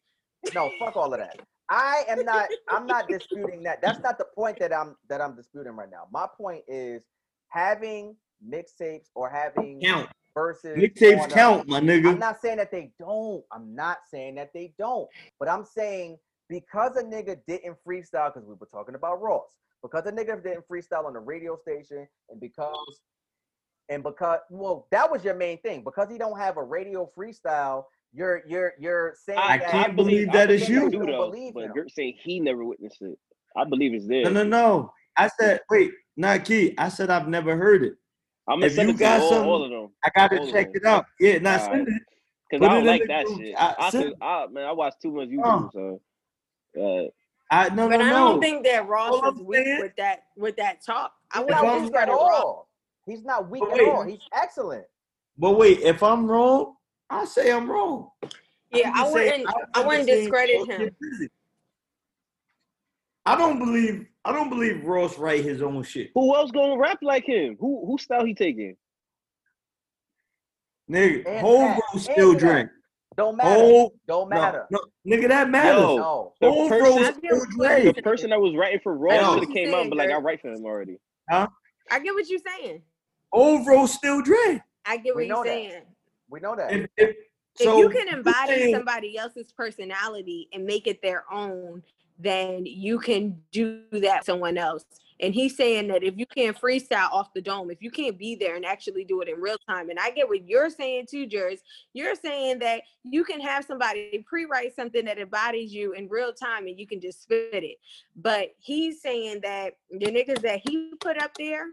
No, 0.54 0.70
fuck 0.78 0.96
all 0.96 1.12
of 1.12 1.20
that. 1.20 1.40
I 1.70 2.04
am 2.08 2.24
not. 2.24 2.48
I'm 2.68 2.86
not 2.86 3.08
disputing 3.08 3.62
that. 3.64 3.82
That's 3.82 4.00
not 4.00 4.18
the 4.18 4.24
point 4.34 4.58
that 4.60 4.72
I'm 4.72 4.96
that 5.08 5.20
I'm 5.20 5.36
disputing 5.36 5.72
right 5.72 5.90
now. 5.90 6.06
My 6.10 6.26
point 6.36 6.62
is 6.66 7.02
having 7.48 8.16
mixtapes 8.46 9.08
or 9.14 9.28
having 9.28 9.80
Count. 9.82 10.08
versus 10.34 10.78
Mixtapes 10.78 11.26
a- 11.26 11.28
count, 11.28 11.68
my 11.68 11.80
nigga. 11.80 12.08
I'm 12.12 12.18
not 12.18 12.40
saying 12.40 12.56
that 12.58 12.70
they 12.70 12.92
don't. 12.98 13.44
I'm 13.52 13.74
not 13.74 13.98
saying 14.10 14.36
that 14.36 14.52
they 14.54 14.72
don't. 14.78 15.08
But 15.38 15.48
I'm 15.48 15.64
saying 15.64 16.18
because 16.48 16.96
a 16.96 17.02
nigga 17.02 17.38
didn't 17.46 17.76
freestyle, 17.86 18.32
because 18.32 18.48
we 18.48 18.54
were 18.54 18.68
talking 18.72 18.94
about 18.94 19.20
Ross, 19.20 19.58
because 19.82 20.06
a 20.06 20.12
nigga 20.12 20.42
didn't 20.42 20.66
freestyle 20.68 21.04
on 21.04 21.12
the 21.12 21.20
radio 21.20 21.56
station, 21.56 22.08
and 22.30 22.40
because 22.40 23.00
and 23.90 24.02
because 24.02 24.40
well, 24.50 24.86
that 24.90 25.10
was 25.10 25.24
your 25.24 25.34
main 25.34 25.58
thing. 25.58 25.82
Because 25.84 26.10
he 26.10 26.16
don't 26.16 26.38
have 26.38 26.56
a 26.56 26.62
radio 26.62 27.10
freestyle, 27.16 27.84
you're 28.12 28.42
you're 28.46 28.72
you're 28.78 29.14
saying 29.24 29.38
I 29.42 29.58
that 29.58 29.70
can't 29.70 29.96
believe 29.96 30.28
I 30.30 30.32
that 30.32 30.50
is 30.50 30.66
believe 30.66 30.76
you. 30.80 30.86
I 30.86 30.90
do 30.90 30.98
though, 31.12 31.30
believe 31.30 31.54
but 31.54 31.64
him. 31.64 31.72
Gert 31.74 31.90
saying 31.90 32.14
he 32.22 32.40
never 32.40 32.64
witnessed 32.64 33.02
it. 33.02 33.18
I 33.56 33.64
believe 33.64 33.94
it's 33.94 34.06
there. 34.06 34.24
No, 34.24 34.30
no, 34.30 34.44
no. 34.44 34.92
I 35.16 35.28
said, 35.40 35.60
wait, 35.70 35.90
not 36.16 36.44
key. 36.44 36.74
I 36.78 36.88
said 36.88 37.10
I've 37.10 37.28
never 37.28 37.56
heard 37.56 37.82
it. 37.82 37.94
I'm 38.48 38.60
gonna 38.60 38.72
If 38.72 38.78
you 38.78 38.94
got 38.94 39.20
all, 39.20 39.30
some- 39.30 39.46
all 39.46 39.64
of 39.64 39.70
them. 39.70 39.88
I 40.04 40.10
gotta 40.14 40.38
Hold 40.38 40.52
check 40.52 40.68
it 40.72 40.84
out. 40.84 41.04
Yeah, 41.20 41.38
not 41.38 41.60
Alright. 41.60 41.76
send 41.76 41.88
it. 41.88 42.02
Cause 42.50 42.60
Put 42.60 42.70
I 42.70 42.74
don't 42.74 42.86
like 42.86 43.02
that 43.08 43.26
group. 43.26 43.40
shit. 43.40 43.54
I- 43.58 43.74
I, 43.78 43.90
send 43.90 44.04
could. 44.04 44.14
I 44.22 44.46
man, 44.50 44.64
I 44.64 44.72
watch 44.72 44.94
too 45.02 45.12
much 45.12 45.28
Uh. 45.28 45.32
YouTube, 45.32 45.72
so 45.72 46.00
uh, 46.80 47.08
I 47.50 47.68
no, 47.74 47.88
But 47.88 47.96
no, 47.98 48.04
I 48.06 48.10
don't 48.10 48.40
think 48.40 48.64
that 48.64 48.86
Ross 48.88 49.10
All 49.12 49.16
is 49.32 49.38
I'm 49.40 49.44
weak 49.44 49.64
saying- 49.66 49.80
with 49.80 49.92
that 49.98 50.20
with 50.36 50.56
that 50.56 50.84
talk. 50.84 51.12
I 51.32 51.38
He's 51.38 51.44
wouldn't 51.46 51.62
weak 51.62 51.72
at 51.74 51.80
discredit 51.82 52.14
all. 52.14 52.68
He's 53.06 53.22
not 53.24 53.50
weak 53.50 53.62
at 53.62 53.80
all. 53.88 54.02
He's 54.04 54.18
excellent. 54.34 54.84
But 55.36 55.52
wait, 55.58 55.80
if 55.80 56.02
I'm 56.02 56.26
wrong, 56.30 56.74
I 57.10 57.24
say 57.24 57.50
I'm 57.52 57.70
wrong. 57.70 58.10
Yeah, 58.70 58.90
I 58.94 59.00
just 59.02 59.12
saying, 59.14 59.30
wouldn't. 59.46 59.48
I've 59.74 59.84
I 59.84 59.86
wouldn't 59.86 60.06
discredit 60.08 60.70
him. 60.70 60.90
I 63.26 63.36
don't 63.36 63.58
believe. 63.58 64.06
I 64.24 64.32
don't 64.32 64.50
believe 64.50 64.84
Ross 64.84 65.18
write 65.18 65.42
his 65.44 65.62
own 65.62 65.82
shit, 65.82 66.10
who 66.14 66.34
else 66.34 66.50
gonna 66.50 66.76
rap 66.76 66.98
like 67.02 67.24
him? 67.24 67.56
Who 67.60 67.86
who 67.86 67.96
style 67.98 68.24
he 68.24 68.34
taking? 68.34 68.76
nigga. 70.90 71.26
And 71.26 71.40
Whole 71.40 71.58
that, 71.58 71.80
still 71.98 72.32
that. 72.32 72.38
drink. 72.38 72.70
Don't 73.16 73.36
matter. 73.36 73.50
Whole 73.60 73.94
Don't 74.06 74.28
matter. 74.28 74.66
no, 74.70 74.78
nigga, 75.06 75.28
that 75.28 75.50
matters. 75.50 75.80
Yo, 75.82 75.96
No. 75.96 76.34
the 76.40 76.50
Whole 76.50 76.68
person- 76.68 76.84
roll 77.02 77.12
still 77.12 77.44
drink. 77.56 77.96
The 77.96 78.02
person 78.02 78.30
that 78.30 78.40
was 78.40 78.54
writing 78.54 78.80
for 78.82 78.96
Ross 78.96 79.34
should 79.34 79.44
have 79.44 79.52
came 79.52 79.74
out 79.74 79.88
but 79.88 79.98
like, 79.98 80.10
I 80.10 80.16
write 80.18 80.40
for 80.40 80.52
him 80.52 80.64
already. 80.64 80.98
Huh? 81.28 81.48
I 81.90 81.98
get 82.00 82.14
what 82.14 82.28
you're 82.28 82.38
saying. 82.60 82.82
Whole 83.32 83.64
roll 83.64 83.86
still 83.86 84.22
drink. 84.22 84.62
I 84.86 84.98
get 84.98 85.14
what 85.14 85.26
know 85.26 85.44
you're 85.44 85.70
that. 85.72 85.86
Saying. 86.30 86.32
We 86.32 86.40
know 86.40 86.56
that. 86.56 86.72
If, 86.72 86.90
if, 86.96 87.16
If 87.60 87.78
you 87.78 87.88
can 87.88 88.08
embody 88.08 88.54
saying- 88.54 88.74
somebody 88.74 89.18
else's 89.18 89.52
personality 89.52 90.48
and 90.52 90.64
make 90.64 90.86
it 90.86 91.02
their 91.02 91.24
own, 91.32 91.82
then 92.18 92.66
you 92.66 92.98
can 92.98 93.40
do 93.52 93.82
that 93.92 94.20
to 94.20 94.24
someone 94.24 94.58
else. 94.58 94.84
And 95.20 95.34
he's 95.34 95.56
saying 95.56 95.88
that 95.88 96.04
if 96.04 96.16
you 96.16 96.26
can't 96.26 96.56
freestyle 96.56 97.10
off 97.10 97.32
the 97.34 97.40
dome, 97.40 97.72
if 97.72 97.82
you 97.82 97.90
can't 97.90 98.16
be 98.16 98.36
there 98.36 98.54
and 98.54 98.64
actually 98.64 99.04
do 99.04 99.20
it 99.20 99.28
in 99.28 99.40
real 99.40 99.56
time, 99.68 99.90
and 99.90 99.98
I 99.98 100.10
get 100.10 100.28
what 100.28 100.46
you're 100.46 100.70
saying 100.70 101.06
too, 101.10 101.26
Jers, 101.26 101.60
you're 101.92 102.14
saying 102.14 102.60
that 102.60 102.82
you 103.02 103.24
can 103.24 103.40
have 103.40 103.64
somebody 103.64 104.24
pre-write 104.28 104.76
something 104.76 105.04
that 105.06 105.18
embodies 105.18 105.72
you 105.72 105.92
in 105.92 106.08
real 106.08 106.32
time 106.32 106.68
and 106.68 106.78
you 106.78 106.86
can 106.86 107.00
just 107.00 107.22
spit 107.22 107.48
it. 107.64 107.78
But 108.14 108.54
he's 108.58 109.02
saying 109.02 109.40
that 109.42 109.74
the 109.90 110.06
niggas 110.06 110.40
that 110.42 110.60
he 110.68 110.92
put 111.00 111.20
up 111.20 111.34
there 111.36 111.66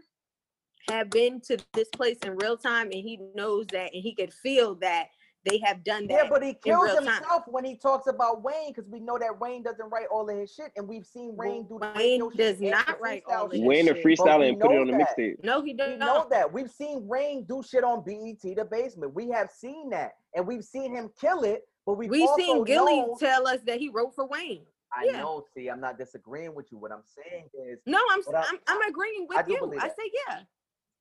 have 0.88 1.10
been 1.10 1.40
to 1.42 1.56
this 1.72 1.88
place 1.88 2.18
in 2.24 2.36
real 2.36 2.56
time 2.56 2.86
and 2.86 2.94
he 2.94 3.18
knows 3.34 3.66
that 3.72 3.92
and 3.92 4.02
he 4.02 4.14
could 4.14 4.32
feel 4.32 4.74
that 4.76 5.06
they 5.48 5.58
have 5.58 5.84
done 5.84 6.08
that. 6.08 6.24
Yeah, 6.24 6.28
but 6.28 6.42
he 6.42 6.54
kills 6.54 6.84
real 6.86 6.96
time. 6.96 7.06
himself 7.06 7.44
when 7.46 7.64
he 7.64 7.76
talks 7.76 8.08
about 8.08 8.42
Wayne 8.42 8.72
because 8.74 8.90
we 8.90 8.98
know 8.98 9.16
that 9.16 9.38
Wayne 9.38 9.62
doesn't 9.62 9.88
write 9.90 10.06
all 10.10 10.28
of 10.28 10.36
his 10.36 10.52
shit, 10.52 10.72
and 10.76 10.88
we've 10.88 11.06
seen 11.06 11.36
Wayne 11.36 11.62
do 11.68 11.78
the 11.80 11.86
Wayne 11.94 12.20
radio 12.22 12.30
does 12.30 12.60
not 12.60 13.00
write 13.00 13.24
freestyle 13.24 13.36
all 13.38 13.46
of 13.46 13.52
his 13.52 13.60
Wayne 13.60 13.86
the 13.86 13.94
shit. 13.94 14.02
But 14.02 14.10
freestyle 14.26 14.38
we 14.40 14.48
and 14.48 14.60
put 14.60 14.72
it 14.72 14.78
on 14.80 14.86
the 14.88 14.92
mixtape. 14.94 15.44
No, 15.44 15.60
he 15.62 15.70
We 15.70 15.74
doesn't. 15.74 15.98
know 16.00 16.26
that. 16.30 16.52
We've 16.52 16.70
seen 16.70 17.06
Wayne 17.06 17.44
do 17.44 17.62
shit 17.62 17.84
on 17.84 18.02
BET 18.04 18.40
The 18.42 18.64
Basement. 18.68 19.14
We 19.14 19.28
have 19.30 19.48
seen 19.52 19.88
that, 19.90 20.14
and 20.34 20.44
we've 20.48 20.64
seen 20.64 20.92
him 20.96 21.10
kill 21.20 21.44
it. 21.44 21.62
But 21.86 21.94
we've 21.94 22.10
We've 22.10 22.28
also 22.28 22.42
seen 22.42 22.64
Gillie 22.64 22.96
known- 23.02 23.16
tell 23.16 23.46
us 23.46 23.60
that 23.66 23.78
he 23.78 23.88
wrote 23.88 24.16
for 24.16 24.26
Wayne. 24.26 24.66
I 24.92 25.04
yeah. 25.04 25.18
know. 25.18 25.44
See, 25.54 25.68
I'm 25.68 25.80
not 25.80 25.96
disagreeing 25.96 26.56
with 26.56 26.72
you. 26.72 26.78
What 26.78 26.90
I'm 26.90 27.02
saying 27.04 27.44
is, 27.54 27.78
No, 27.86 28.00
I'm 28.10 28.22
But 28.26 28.34
I- 28.34 28.44
I'm, 28.48 28.58
I'm 28.66 28.90
agreeing 28.90 29.26
with 29.28 29.46
do 29.46 29.52
you. 29.52 29.78
I 29.80 29.88
say 29.88 30.10
yeah. 30.28 30.40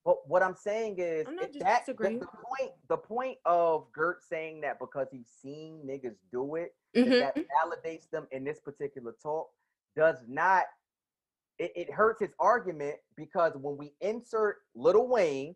But 0.06 0.28
what 0.28 0.44
I'm 0.44 0.56
saying 0.56 0.98
is 1.00 1.26
I'm 1.28 1.36
not 1.36 1.46
if 1.46 1.54
just 1.54 1.66
that 1.66 1.86
the, 1.88 1.94
the 1.94 2.28
point 2.28 2.72
the 2.88 2.98
point 2.98 3.38
of 3.46 3.92
Gert 3.92 4.24
saying 4.24 4.62
that 4.62 4.80
because 4.80 5.08
he's 5.12 5.28
seen 5.42 5.82
niggas 5.86 6.16
do 6.32 6.56
it, 6.56 6.76
Mhm. 6.96 7.20
that, 7.20 7.36
that 7.36 7.46
validates 7.48 8.10
them 8.12 8.28
in 8.32 8.44
this 8.44 8.60
particular 8.60 9.16
talk 9.22 9.50
does 9.96 10.20
not 10.28 10.66
it, 11.58 11.72
it 11.76 11.92
hurts 11.92 12.22
his 12.22 12.34
argument 12.40 12.98
because 13.16 13.54
when 13.56 13.78
we 13.78 13.94
insert 14.02 14.58
Lil 14.76 15.08
Wayne, 15.08 15.56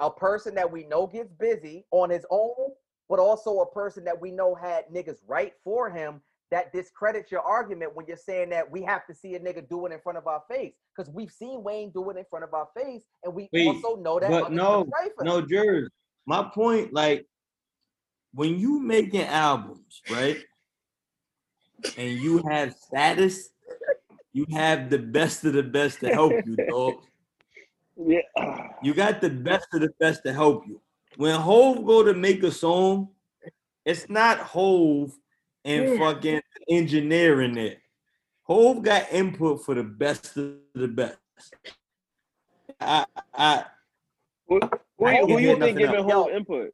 a 0.00 0.10
person 0.10 0.54
that 0.56 0.70
we 0.70 0.84
know 0.84 1.06
gets 1.06 1.30
busy 1.32 1.86
on 1.90 2.10
his 2.10 2.26
own, 2.30 2.72
but 3.08 3.18
also 3.18 3.60
a 3.60 3.70
person 3.70 4.04
that 4.04 4.20
we 4.20 4.30
know 4.32 4.54
had 4.54 4.86
niggas 4.88 5.18
right 5.26 5.52
for 5.62 5.90
him, 5.90 6.20
that 6.50 6.72
discredits 6.72 7.32
your 7.32 7.40
argument 7.40 7.94
when 7.94 8.06
you're 8.06 8.16
saying 8.16 8.50
that 8.50 8.70
we 8.70 8.82
have 8.82 9.06
to 9.06 9.14
see 9.14 9.34
a 9.34 9.40
nigga 9.40 9.68
do 9.68 9.86
it 9.86 9.92
in 9.92 10.00
front 10.00 10.18
of 10.18 10.26
our 10.26 10.42
face. 10.48 10.74
Because 10.94 11.12
we've 11.12 11.30
seen 11.30 11.62
Wayne 11.62 11.90
do 11.90 12.08
it 12.10 12.16
in 12.16 12.24
front 12.30 12.44
of 12.44 12.54
our 12.54 12.68
face, 12.76 13.02
and 13.24 13.34
we 13.34 13.48
Wait, 13.52 13.66
also 13.66 14.00
know 14.00 14.20
that. 14.20 14.30
but 14.30 14.52
no, 14.52 14.84
niggas 14.84 14.90
right 14.92 15.10
for 15.16 15.24
no, 15.24 15.38
him. 15.38 15.48
Jers. 15.48 15.90
My 16.26 16.42
point, 16.42 16.92
like, 16.92 17.26
when 18.32 18.58
you 18.58 18.80
making 18.80 19.22
albums, 19.22 20.02
right, 20.10 20.38
and 21.96 22.10
you 22.10 22.42
have 22.48 22.74
status, 22.74 23.50
you 24.32 24.46
have 24.50 24.90
the 24.90 24.98
best 24.98 25.44
of 25.44 25.52
the 25.52 25.62
best 25.62 26.00
to 26.00 26.08
help 26.08 26.32
you, 26.44 26.56
dog. 26.70 26.94
Yeah. 27.96 28.20
You 28.82 28.94
got 28.94 29.20
the 29.20 29.30
best 29.30 29.68
of 29.72 29.80
the 29.80 29.92
best 30.00 30.24
to 30.24 30.32
help 30.32 30.66
you. 30.66 30.80
When 31.16 31.38
Hove 31.40 31.86
go 31.86 32.02
to 32.02 32.14
make 32.14 32.42
a 32.42 32.50
song, 32.50 33.08
it's 33.84 34.08
not 34.08 34.38
Hove 34.38 35.16
and 35.64 35.84
Yeah. 35.90 35.98
fucking 35.98 36.40
engineering 36.68 37.56
it. 37.56 37.80
Hove 38.42 38.82
got 38.82 39.10
input 39.12 39.64
for 39.64 39.74
the 39.74 39.82
best 39.82 40.36
of 40.36 40.56
the 40.74 40.88
best. 40.88 41.18
I, 42.80 43.06
I, 43.32 43.64
Who, 44.48 44.60
who, 44.98 45.06
I 45.06 45.20
you- 45.20 45.26
who 45.26 45.38
you 45.38 45.56
think 45.58 45.78
giving 45.78 45.96
else. 45.96 46.12
whole 46.12 46.28
input? 46.28 46.70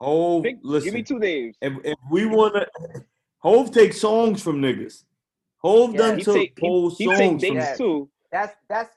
Hove, 0.00 0.42
Pick- 0.44 0.58
listen. 0.62 0.86
give 0.86 0.94
me 0.94 1.02
two 1.02 1.18
names. 1.18 1.56
if, 1.60 1.72
if 1.84 1.98
we 2.10 2.26
wanna, 2.26 2.66
Hove 3.38 3.70
take 3.72 3.92
songs 3.92 4.42
from 4.42 4.60
niggas. 4.60 5.04
Hove 5.58 5.92
Yeah, 5.92 5.98
done 5.98 6.18
He 6.18 6.24
took 6.24 6.34
take 6.36 6.58
whole 6.58 6.90
he 6.90 7.04
songs 7.04 7.18
take 7.18 7.28
from 7.30 7.38
dates 7.58 7.78
too. 7.78 8.10
That's 8.32 8.56
that's 8.68 8.90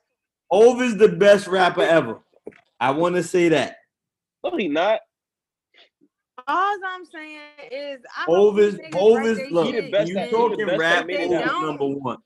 Hov 0.50 0.82
is 0.82 0.98
the 0.98 1.10
best 1.10 1.48
rapper 1.48 1.82
ever. 1.82 2.20
I 2.80 2.92
want 2.92 3.16
to 3.16 3.24
say 3.24 3.50
that. 3.50 3.78
No, 4.44 4.56
he 4.58 4.68
not. 4.68 5.02
All 6.48 6.78
I'm 6.86 7.06
saying 7.06 7.40
is, 7.72 8.02
I 8.18 8.24
Hov 8.26 8.36
hope 8.36 8.60
is 8.60 8.78
these 8.78 8.86
niggas 8.88 9.00
Hov 9.00 9.16
write 9.18 9.26
is 9.28 9.38
their 9.38 9.50
look. 9.52 9.66
He 9.68 9.72
the 9.74 9.82
shit, 9.82 9.92
best 9.92 10.08
You 10.10 10.14
that- 10.16 10.20
man. 10.20 10.26
he 10.26 10.32
the 10.32 10.38
talking 10.38 10.66
rap? 10.68 10.80
that 10.80 11.08
made 11.08 11.18
They 11.18 11.22
Hov 11.28 11.32
that. 11.32 11.42
is 11.46 11.52
don't. 11.52 11.66
number 11.68 11.88
one. 11.88 12.18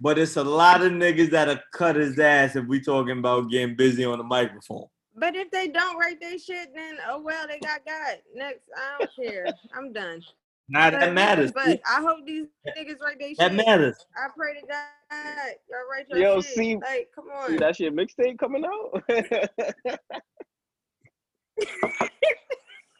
But 0.00 0.18
it's 0.18 0.36
a 0.36 0.44
lot 0.44 0.82
of 0.82 0.92
niggas 0.92 1.30
that'll 1.30 1.58
cut 1.72 1.96
his 1.96 2.18
ass 2.18 2.54
if 2.56 2.64
we 2.66 2.80
talking 2.80 3.18
about 3.18 3.50
getting 3.50 3.74
busy 3.76 4.04
on 4.04 4.18
the 4.18 4.24
microphone. 4.24 4.86
But 5.16 5.34
if 5.34 5.50
they 5.50 5.66
don't 5.68 5.98
write 5.98 6.20
their 6.20 6.38
shit, 6.38 6.68
then 6.74 6.98
oh 7.08 7.20
well, 7.20 7.46
they 7.48 7.58
got 7.58 7.84
God. 7.84 8.18
Next, 8.34 8.60
I 8.76 8.98
don't 8.98 9.10
care. 9.28 9.48
I'm 9.76 9.92
done. 9.92 10.22
Now 10.68 10.90
that 10.90 11.12
matters. 11.14 11.50
But 11.52 11.80
I 11.88 12.00
hope 12.00 12.24
these 12.26 12.46
niggas 12.76 13.00
write 13.00 13.18
their 13.18 13.28
shit. 13.30 13.38
That 13.38 13.54
matters. 13.54 13.96
I 14.16 14.28
pray 14.36 14.54
to 14.60 14.66
God, 14.66 15.54
y'all 15.68 15.88
write 15.90 16.06
your 16.10 16.18
Yo, 16.18 16.40
shit. 16.40 16.54
see- 16.54 16.76
like, 16.76 17.08
come 17.14 17.26
on. 17.30 17.48
See 17.50 17.56
that 17.56 17.74
shit 17.76 17.92
mixtape 17.96 18.38
coming 18.38 18.64
out? 18.64 19.02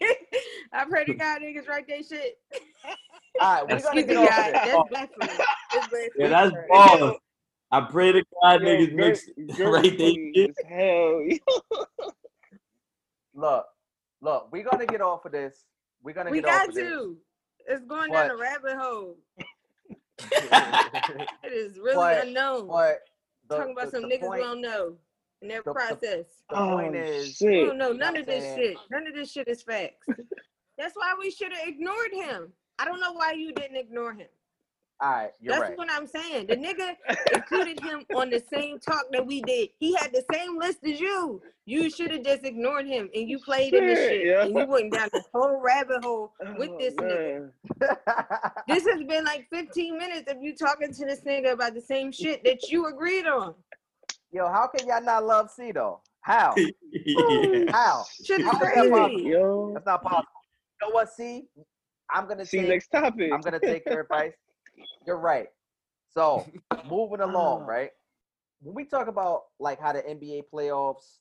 I 0.73 0.85
pray 0.89 1.05
to 1.05 1.15
God, 1.15 1.41
niggas 1.43 1.69
write 1.69 1.87
their 1.89 2.03
shit. 2.03 2.39
All 3.41 3.65
right, 3.65 3.69
we're 3.69 3.81
gonna 3.81 4.03
get 4.03 4.09
me, 4.09 4.17
off 4.17 4.31
God. 4.31 4.47
of 4.47 4.53
this. 4.53 4.65
That's 4.65 4.89
blasphemy. 4.91 5.45
That's 5.73 5.89
blasphemy. 5.89 6.11
Yeah, 6.19 6.29
that's 6.29 6.53
Right. 6.55 6.69
ballers. 6.71 7.17
I 7.71 7.81
pray 7.83 8.13
to 8.13 8.25
God 8.43 8.63
Yo, 8.63 8.69
niggas 8.69 8.93
mix 8.95 9.29
Gert 9.57 9.73
right 9.75 9.83
they 9.99 10.15
funny 10.15 10.33
shit. 10.35 10.51
as 10.51 10.57
hell. 10.69 11.23
Look, 13.35 13.67
look, 14.21 14.49
we're 14.53 14.65
gonna 14.65 14.87
get 14.87 15.01
off 15.01 15.25
of 15.25 15.33
this. 15.33 15.65
We're 16.03 16.15
gonna 16.15 16.31
We 16.31 16.41
get 16.41 16.49
off 16.51 16.61
got 16.61 16.69
of 16.71 16.75
this. 16.75 16.89
to. 16.89 17.17
It's 17.67 17.85
going 17.85 18.11
But- 18.11 18.29
down 18.29 18.31
a 18.31 18.37
rabbit 18.37 18.77
hole. 18.77 19.17
It 20.21 21.53
is 21.53 21.79
really 21.79 21.95
But- 21.97 22.27
unknown. 22.27 22.67
the, 22.69 22.99
Talking 23.57 23.73
about 23.73 23.85
the- 23.87 23.91
some 23.93 24.03
the 24.03 24.09
niggas 24.17 24.21
point, 24.21 24.41
we 24.41 24.47
don't 24.47 24.61
know 24.61 24.97
in 25.43 25.49
their 25.49 25.63
the- 25.63 25.71
the- 25.71 25.75
process. 25.75 26.25
the 26.51 26.57
oh 26.57 26.77
point 26.77 26.97
is, 26.97 27.39
We 27.41 27.49
shit! 27.49 27.63
Oh, 27.65 27.67
don't 27.69 27.79
know 27.79 27.93
none 27.93 28.13
what 28.15 28.21
of 28.21 28.27
this 28.27 28.45
I'm 28.45 28.57
shit. 28.59 28.77
None 28.91 29.07
of 29.07 29.15
this 29.15 29.31
shit 29.33 29.49
is 29.49 29.63
facts. 29.63 30.07
That's 30.77 30.95
why 30.95 31.15
we 31.19 31.31
should 31.31 31.53
have 31.53 31.67
ignored 31.69 32.13
him. 32.13 32.53
I 32.79 32.85
don't 32.85 33.01
know 33.01 33.13
why 33.13 33.33
you 33.33 33.53
didn't 33.53 33.77
ignore 33.77 34.13
him. 34.13 34.29
all 35.01 35.11
right, 35.11 35.31
you're 35.41 35.55
That's 35.55 35.71
right. 35.71 35.79
what 35.79 35.89
I'm 35.91 36.07
saying. 36.07 36.47
The 36.47 36.57
nigga 36.57 36.95
included 37.35 37.81
him 37.81 38.05
on 38.15 38.31
the 38.31 38.43
same 38.53 38.79
talk 38.79 39.05
that 39.13 39.25
we 39.27 39.43
did. 39.43 39.71
He 39.81 39.95
had 39.97 40.13
the 40.13 40.25
same 40.33 40.57
list 40.59 40.79
as 40.85 41.01
you. 41.01 41.43
You 41.67 41.91
should 41.91 42.11
have 42.13 42.23
just 42.25 42.45
ignored 42.45 42.87
him 42.87 43.11
and 43.15 43.29
you 43.29 43.39
played 43.41 43.75
in 43.75 43.87
the 43.87 43.95
Shit, 43.95 44.11
shit. 44.11 44.27
yeah. 44.27 44.43
And 44.45 44.57
you 44.57 44.67
went 44.67 44.93
down 44.93 45.09
the 45.13 45.23
whole 45.35 45.61
rabbit 45.61 46.03
hole 46.05 46.33
oh, 46.47 46.55
with 46.57 46.71
Oh, 46.71 46.79
this 46.79 46.95
nigga. 46.95 47.51
This 48.69 48.87
has 48.87 49.03
been 49.05 49.25
like 49.25 49.47
15 49.53 49.99
minutes 49.99 50.31
of 50.31 50.39
you 50.41 50.55
talking 50.57 50.93
to 50.95 51.05
this 51.07 51.21
nigga 51.21 51.53
about 51.53 51.75
the 51.75 51.81
same 51.81 52.11
shit 52.13 52.43
that 52.45 52.71
you 52.71 52.87
agreed 52.87 53.27
on. 53.27 53.55
Yo, 54.31 54.47
how 54.49 54.67
can 54.67 54.87
y'all 54.87 55.03
not 55.03 55.25
love 55.25 55.51
C 55.51 55.73
though? 55.73 56.01
How? 56.21 56.55
yeah. 56.93 57.73
How? 57.73 58.05
Shit 58.25 58.41
is 58.41 58.47
How 58.47 58.53
is 58.53 58.59
that 58.59 58.91
possible? 58.91 59.21
Yo, 59.21 59.71
That's 59.75 59.87
not 59.87 60.03
possible. 60.03 60.29
You 60.83 60.89
know 60.89 60.95
what, 60.95 61.11
C? 61.13 61.49
I'm 62.11 62.29
gonna 62.29 62.45
see 62.45 62.59
take 62.61 62.69
next 62.69 62.89
topic. 62.89 63.31
I'm 63.33 63.41
gonna 63.41 63.61
take 63.61 63.85
your 63.87 64.01
advice. 64.01 64.35
You're 65.07 65.19
right. 65.19 65.47
So 66.11 66.47
moving 66.89 67.21
along, 67.21 67.63
Ah. 67.63 67.67
right? 67.67 67.91
When 68.61 68.75
we 68.75 68.85
talk 68.85 69.09
about 69.09 69.45
like 69.59 69.81
how 69.81 69.93
the 69.93 70.03
NBA 70.03 70.45
playoffs 70.53 71.19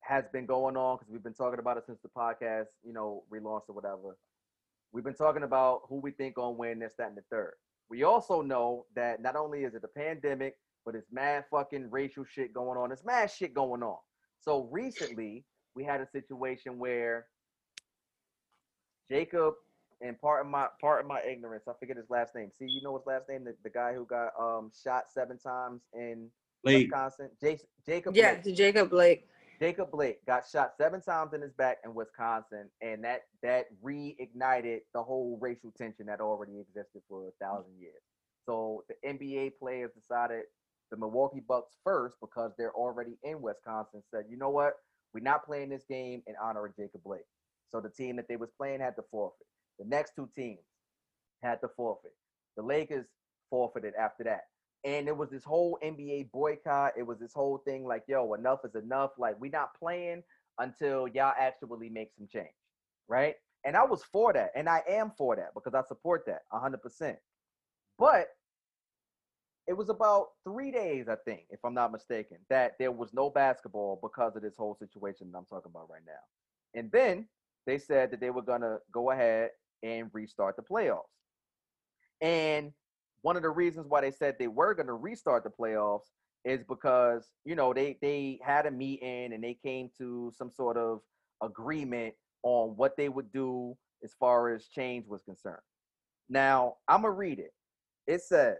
has 0.00 0.24
been 0.32 0.46
going 0.46 0.76
on, 0.76 0.96
because 0.96 1.10
we've 1.12 1.22
been 1.22 1.34
talking 1.34 1.58
about 1.58 1.76
it 1.76 1.84
since 1.86 1.98
the 2.02 2.08
podcast, 2.08 2.66
you 2.84 2.92
know, 2.92 3.24
relaunched 3.32 3.68
or 3.68 3.74
whatever. 3.74 4.16
We've 4.92 5.04
been 5.04 5.14
talking 5.14 5.42
about 5.42 5.82
who 5.88 5.96
we 6.00 6.12
think 6.12 6.36
gonna 6.36 6.52
win 6.52 6.78
this, 6.78 6.92
that, 6.98 7.08
and 7.08 7.16
the 7.16 7.22
third. 7.30 7.54
We 7.90 8.04
also 8.04 8.40
know 8.40 8.86
that 8.94 9.20
not 9.20 9.36
only 9.36 9.64
is 9.64 9.74
it 9.74 9.82
a 9.84 9.88
pandemic, 9.88 10.54
but 10.86 10.94
it's 10.94 11.12
mad 11.12 11.44
fucking 11.50 11.90
racial 11.90 12.24
shit 12.24 12.54
going 12.54 12.78
on. 12.78 12.92
It's 12.92 13.04
mad 13.04 13.30
shit 13.30 13.52
going 13.52 13.82
on. 13.82 13.98
So 14.40 14.68
recently, 14.70 15.44
we 15.74 15.84
had 15.84 16.00
a 16.00 16.06
situation 16.08 16.78
where 16.78 17.26
Jacob 19.10 19.54
and 20.00 20.18
part 20.20 20.44
of 20.44 20.50
my 20.50 20.68
part 20.80 21.00
of 21.00 21.06
my 21.06 21.20
ignorance, 21.22 21.64
I 21.68 21.72
forget 21.78 21.96
his 21.96 22.08
last 22.08 22.34
name. 22.34 22.50
See, 22.56 22.66
you 22.66 22.82
know 22.82 22.96
his 22.96 23.06
last 23.06 23.28
name, 23.28 23.44
the, 23.44 23.54
the 23.64 23.70
guy 23.70 23.92
who 23.94 24.06
got 24.06 24.28
um 24.40 24.70
shot 24.82 25.04
seven 25.12 25.38
times 25.38 25.82
in 25.92 26.28
Blake, 26.62 26.86
Wisconsin. 26.90 27.30
Jason, 27.40 27.66
Jacob 27.84 28.16
Yeah, 28.16 28.40
Blake. 28.40 28.56
Jacob 28.56 28.90
Blake. 28.90 29.28
Jacob 29.58 29.90
Blake 29.90 30.24
got 30.26 30.46
shot 30.46 30.74
seven 30.76 31.00
times 31.00 31.32
in 31.32 31.40
his 31.40 31.52
back 31.54 31.78
in 31.84 31.94
Wisconsin, 31.94 32.68
and 32.82 33.02
that 33.04 33.22
that 33.42 33.66
reignited 33.82 34.80
the 34.92 35.02
whole 35.02 35.38
racial 35.40 35.72
tension 35.76 36.06
that 36.06 36.20
already 36.20 36.60
existed 36.60 37.02
for 37.08 37.26
a 37.28 37.44
thousand 37.44 37.72
years. 37.80 38.02
So 38.44 38.84
the 38.88 39.08
NBA 39.08 39.52
players 39.58 39.90
decided 39.98 40.42
the 40.90 40.96
Milwaukee 40.96 41.42
Bucks 41.46 41.76
first 41.84 42.16
because 42.20 42.52
they're 42.56 42.72
already 42.72 43.18
in 43.22 43.40
Wisconsin 43.40 44.02
said, 44.10 44.24
you 44.30 44.36
know 44.36 44.50
what, 44.50 44.74
we're 45.12 45.20
not 45.20 45.44
playing 45.44 45.68
this 45.68 45.84
game 45.88 46.22
in 46.26 46.34
honor 46.42 46.66
of 46.66 46.76
Jacob 46.76 47.02
Blake. 47.04 47.26
So 47.70 47.80
the 47.80 47.88
team 47.88 48.16
that 48.16 48.28
they 48.28 48.36
was 48.36 48.50
playing 48.56 48.80
had 48.80 48.96
to 48.96 49.02
forfeit. 49.10 49.46
The 49.78 49.84
next 49.84 50.14
two 50.14 50.28
teams 50.34 50.60
had 51.42 51.60
to 51.62 51.68
forfeit. 51.76 52.12
The 52.56 52.62
Lakers 52.62 53.06
forfeited 53.50 53.94
after 53.98 54.24
that. 54.24 54.42
And 54.84 55.08
it 55.08 55.16
was 55.16 55.30
this 55.30 55.44
whole 55.44 55.78
NBA 55.84 56.30
boycott. 56.30 56.92
It 56.96 57.06
was 57.06 57.18
this 57.18 57.32
whole 57.32 57.58
thing 57.58 57.84
like, 57.84 58.04
yo, 58.06 58.34
enough 58.34 58.60
is 58.64 58.74
enough. 58.74 59.10
Like, 59.18 59.40
we're 59.40 59.50
not 59.50 59.76
playing 59.78 60.22
until 60.58 61.08
y'all 61.08 61.34
actually 61.38 61.88
make 61.88 62.10
some 62.16 62.28
change. 62.32 62.54
Right. 63.08 63.34
And 63.64 63.76
I 63.76 63.84
was 63.84 64.04
for 64.04 64.32
that. 64.32 64.52
And 64.54 64.68
I 64.68 64.82
am 64.88 65.12
for 65.18 65.34
that 65.36 65.54
because 65.54 65.74
I 65.74 65.82
support 65.88 66.24
that 66.26 66.42
100%. 66.52 67.16
But 67.98 68.28
it 69.66 69.76
was 69.76 69.88
about 69.88 70.28
three 70.44 70.70
days, 70.70 71.08
I 71.08 71.16
think, 71.24 71.46
if 71.50 71.60
I'm 71.64 71.74
not 71.74 71.92
mistaken, 71.92 72.38
that 72.50 72.76
there 72.78 72.92
was 72.92 73.12
no 73.12 73.30
basketball 73.30 73.98
because 74.00 74.36
of 74.36 74.42
this 74.42 74.56
whole 74.56 74.76
situation 74.76 75.32
that 75.32 75.38
I'm 75.38 75.46
talking 75.46 75.72
about 75.74 75.90
right 75.90 76.02
now. 76.06 76.78
And 76.78 76.90
then 76.92 77.26
they 77.66 77.78
said 77.78 78.10
that 78.12 78.20
they 78.20 78.30
were 78.30 78.42
going 78.42 78.60
to 78.60 78.78
go 78.92 79.10
ahead 79.10 79.50
and 79.82 80.08
restart 80.12 80.56
the 80.56 80.62
playoffs. 80.62 81.02
And 82.20 82.72
one 83.22 83.36
of 83.36 83.42
the 83.42 83.50
reasons 83.50 83.86
why 83.88 84.02
they 84.02 84.12
said 84.12 84.36
they 84.38 84.46
were 84.46 84.74
going 84.74 84.86
to 84.86 84.92
restart 84.94 85.42
the 85.42 85.50
playoffs 85.50 86.10
is 86.44 86.62
because 86.62 87.32
you 87.44 87.56
know 87.56 87.74
they 87.74 87.98
they 88.00 88.38
had 88.42 88.66
a 88.66 88.70
meeting 88.70 89.32
and 89.32 89.42
they 89.42 89.54
came 89.54 89.90
to 89.98 90.32
some 90.38 90.50
sort 90.50 90.76
of 90.76 91.00
agreement 91.42 92.14
on 92.44 92.68
what 92.76 92.96
they 92.96 93.08
would 93.08 93.32
do 93.32 93.76
as 94.04 94.14
far 94.14 94.54
as 94.54 94.68
change 94.68 95.06
was 95.08 95.22
concerned. 95.24 95.56
Now 96.28 96.76
I'm 96.86 97.02
gonna 97.02 97.10
read 97.12 97.40
it. 97.40 97.52
It 98.06 98.22
says 98.22 98.58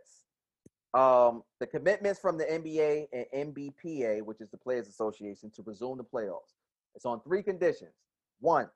um, 0.94 1.42
the 1.60 1.66
commitments 1.66 2.20
from 2.20 2.38
the 2.38 2.44
NBA 2.44 3.06
and 3.12 3.54
NBPA, 3.54 4.22
which 4.22 4.40
is 4.40 4.50
the 4.50 4.58
Players 4.58 4.88
Association, 4.88 5.50
to 5.54 5.62
resume 5.64 5.98
the 5.98 6.04
playoffs. 6.04 6.54
It's 6.94 7.04
on 7.04 7.20
three 7.22 7.42
conditions. 7.42 7.92
One, 8.40 8.68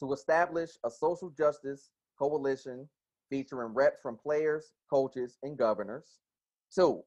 to 0.00 0.12
establish 0.12 0.70
a 0.84 0.90
social 0.90 1.30
justice 1.30 1.90
coalition 2.18 2.88
featuring 3.30 3.72
reps 3.74 4.00
from 4.02 4.16
players, 4.16 4.72
coaches, 4.90 5.38
and 5.42 5.56
governors. 5.56 6.18
Two, 6.74 7.02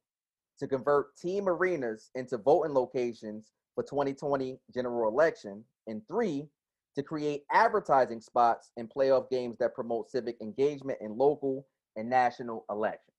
to 0.59 0.67
convert 0.67 1.15
team 1.17 1.47
arenas 1.47 2.09
into 2.15 2.37
voting 2.37 2.73
locations 2.73 3.51
for 3.75 3.83
2020 3.83 4.59
general 4.73 5.09
election. 5.09 5.63
And 5.87 6.01
three, 6.07 6.47
to 6.95 7.03
create 7.03 7.43
advertising 7.51 8.21
spots 8.21 8.71
in 8.77 8.87
playoff 8.87 9.29
games 9.29 9.57
that 9.59 9.75
promote 9.75 10.09
civic 10.09 10.37
engagement 10.41 10.99
in 11.01 11.17
local 11.17 11.67
and 11.95 12.09
national 12.09 12.65
elections. 12.69 13.14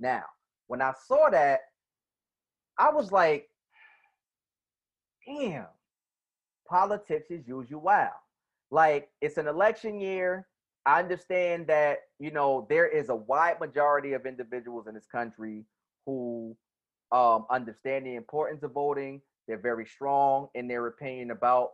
Now, 0.00 0.24
when 0.66 0.82
I 0.82 0.92
saw 1.06 1.30
that, 1.30 1.60
I 2.78 2.90
was 2.90 3.10
like, 3.10 3.48
damn, 5.26 5.66
politics 6.68 7.30
is 7.30 7.46
usual 7.46 7.80
wow. 7.80 8.12
Like, 8.70 9.08
it's 9.20 9.38
an 9.38 9.48
election 9.48 10.00
year. 10.00 10.46
I 10.86 11.00
understand 11.00 11.66
that, 11.66 11.98
you 12.18 12.30
know, 12.30 12.66
there 12.68 12.86
is 12.86 13.08
a 13.08 13.14
wide 13.14 13.60
majority 13.60 14.12
of 14.12 14.26
individuals 14.26 14.86
in 14.86 14.94
this 14.94 15.06
country 15.06 15.64
who 16.06 16.56
um, 17.12 17.46
understand 17.50 18.06
the 18.06 18.14
importance 18.14 18.62
of 18.62 18.72
voting. 18.72 19.20
They're 19.46 19.58
very 19.58 19.86
strong 19.86 20.48
in 20.54 20.68
their 20.68 20.86
opinion 20.86 21.30
about 21.30 21.70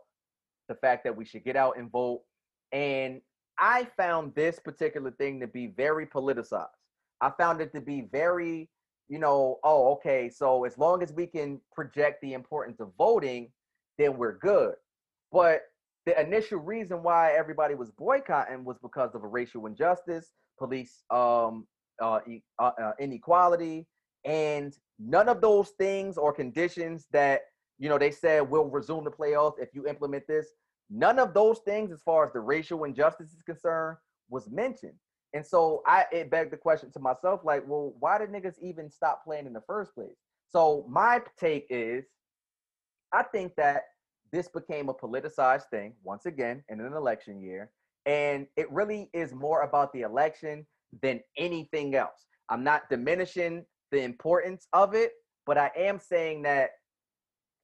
the 0.67 0.75
fact 0.75 1.03
that 1.03 1.15
we 1.15 1.25
should 1.25 1.43
get 1.43 1.55
out 1.55 1.77
and 1.77 1.91
vote. 1.91 2.23
And 2.71 3.21
I 3.59 3.87
found 3.97 4.33
this 4.35 4.59
particular 4.59 5.11
thing 5.11 5.39
to 5.41 5.47
be 5.47 5.67
very 5.67 6.05
politicized. 6.07 6.67
I 7.21 7.31
found 7.37 7.61
it 7.61 7.73
to 7.73 7.81
be 7.81 8.07
very, 8.11 8.69
you 9.07 9.19
know, 9.19 9.59
oh, 9.63 9.93
okay, 9.93 10.29
so 10.29 10.65
as 10.65 10.77
long 10.77 11.01
as 11.03 11.13
we 11.13 11.27
can 11.27 11.59
project 11.73 12.21
the 12.21 12.33
importance 12.33 12.79
of 12.79 12.91
voting, 12.97 13.51
then 13.97 14.17
we're 14.17 14.37
good. 14.37 14.75
But 15.31 15.61
the 16.05 16.19
initial 16.19 16.59
reason 16.59 17.01
why 17.03 17.33
everybody 17.33 17.75
was 17.75 17.91
boycotting 17.91 18.63
was 18.63 18.77
because 18.81 19.15
of 19.15 19.23
a 19.23 19.27
racial 19.27 19.65
injustice, 19.65 20.31
police 20.57 21.03
um, 21.09 21.65
uh, 22.01 22.19
uh, 22.59 22.71
uh, 22.81 22.91
inequality, 22.99 23.87
and 24.23 24.77
none 24.99 25.29
of 25.29 25.41
those 25.41 25.69
things 25.77 26.17
or 26.17 26.33
conditions 26.33 27.07
that 27.11 27.41
you 27.77 27.89
know 27.89 27.97
they 27.97 28.11
said 28.11 28.49
will 28.49 28.65
resume 28.69 29.03
the 29.03 29.11
playoffs 29.11 29.59
if 29.59 29.69
you 29.73 29.87
implement 29.87 30.25
this. 30.27 30.47
None 30.89 31.17
of 31.17 31.33
those 31.33 31.59
things, 31.59 31.91
as 31.91 32.01
far 32.03 32.25
as 32.25 32.33
the 32.33 32.39
racial 32.39 32.83
injustice 32.83 33.33
is 33.33 33.41
concerned, 33.41 33.97
was 34.29 34.49
mentioned. 34.49 34.93
And 35.35 35.45
so 35.45 35.83
I 35.85 36.05
it 36.13 36.31
begged 36.31 36.53
the 36.53 36.57
question 36.57 36.91
to 36.93 36.99
myself, 36.99 37.41
like, 37.43 37.63
well, 37.67 37.93
why 37.99 38.17
did 38.17 38.29
niggas 38.29 38.55
even 38.61 38.89
stop 38.89 39.25
playing 39.25 39.45
in 39.45 39.53
the 39.53 39.63
first 39.67 39.93
place? 39.93 40.15
So 40.47 40.85
my 40.89 41.21
take 41.37 41.67
is, 41.69 42.05
I 43.11 43.21
think 43.21 43.53
that 43.57 43.83
this 44.31 44.47
became 44.47 44.87
a 44.87 44.93
politicized 44.93 45.69
thing 45.69 45.93
once 46.03 46.25
again 46.25 46.63
in 46.69 46.79
an 46.79 46.93
election 46.93 47.41
year, 47.41 47.69
and 48.05 48.47
it 48.55 48.71
really 48.71 49.09
is 49.13 49.33
more 49.33 49.63
about 49.63 49.91
the 49.91 50.01
election 50.01 50.65
than 51.01 51.19
anything 51.37 51.95
else. 51.95 52.27
I'm 52.49 52.63
not 52.63 52.83
diminishing 52.89 53.65
the 53.91 54.03
importance 54.03 54.67
of 54.71 54.95
it, 54.95 55.11
but 55.45 55.57
I 55.57 55.69
am 55.75 55.99
saying 55.99 56.43
that 56.43 56.69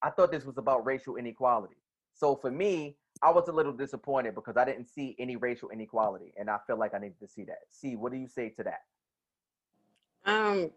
I 0.02 0.10
thought 0.10 0.30
this 0.30 0.44
was 0.44 0.58
about 0.58 0.86
racial 0.86 1.16
inequality. 1.16 1.78
So 2.16 2.36
for 2.36 2.52
me, 2.52 2.98
I 3.24 3.30
was 3.30 3.48
a 3.48 3.52
little 3.52 3.74
disappointed 3.74 4.36
because 4.36 4.58
I 4.58 4.66
didn't 4.66 4.90
see 4.90 5.16
any 5.20 5.36
racial 5.36 5.70
inequality, 5.70 6.34
and 6.38 6.50
I 6.50 6.58
feel 6.66 6.78
like 6.78 6.94
I 6.94 7.00
needed 7.00 7.20
to 7.20 7.28
see 7.28 7.44
that. 7.44 7.60
See, 7.70 7.96
what 7.96 8.12
do 8.12 8.18
you 8.18 8.28
say 8.28 8.50
to 8.50 8.64
that? 8.64 8.82
Um, 10.26 10.72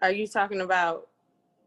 are 0.00 0.10
you 0.10 0.26
talking 0.26 0.62
about? 0.62 1.08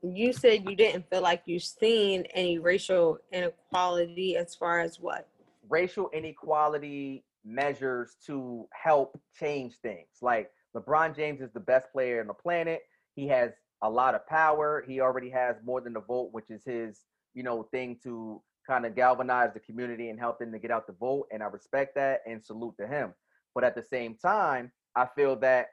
You 0.02 0.34
said 0.34 0.70
you 0.70 0.76
didn't 0.76 1.10
feel 1.10 1.22
like 1.22 1.44
you've 1.46 1.64
seen 1.64 2.24
any 2.34 2.60
racial 2.60 3.20
inequality 3.32 4.36
as 4.36 4.54
far 4.54 4.80
as 4.80 5.00
what? 5.00 5.28
Racial 5.70 6.10
inequality 6.14 7.24
measures 7.46 8.18
to 8.26 8.68
help 8.72 9.20
change 9.40 9.76
things. 9.82 10.08
Like 10.22 10.52
LeBron 10.76 11.16
James 11.16 11.42
is 11.42 11.52
the 11.54 11.60
best 11.60 11.92
player 11.92 12.22
on 12.22 12.28
the 12.28 12.34
planet. 12.34 12.82
He 13.16 13.28
has 13.28 13.52
a 13.82 13.90
lot 13.90 14.16
of 14.16 14.26
power. 14.28 14.84
He 14.88 15.00
already 15.00 15.30
has 15.30 15.56
more 15.64 15.80
than 15.80 15.94
the 15.94 16.02
vote, 16.02 16.30
which 16.32 16.50
is 16.50 16.64
his, 16.66 17.02
you 17.34 17.44
know, 17.44 17.64
thing 17.64 17.98
to 18.04 18.42
kind 18.66 18.86
of 18.86 18.96
galvanize 18.96 19.54
the 19.54 19.60
community 19.60 20.10
and 20.10 20.20
help 20.20 20.40
them 20.40 20.52
to 20.52 20.60
get 20.60 20.72
out 20.72 20.88
the 20.88 20.94
vote. 20.94 21.28
And 21.32 21.44
I 21.44 21.48
respect 21.48 21.96
that 21.96 22.22
and 22.26 22.44
salute 22.44 22.76
to 22.80 22.88
him. 22.88 23.14
But 23.56 23.64
at 23.64 23.76
the 23.76 23.84
same 23.84 24.16
time, 24.16 24.72
I 24.96 25.08
feel 25.16 25.36
that 25.38 25.68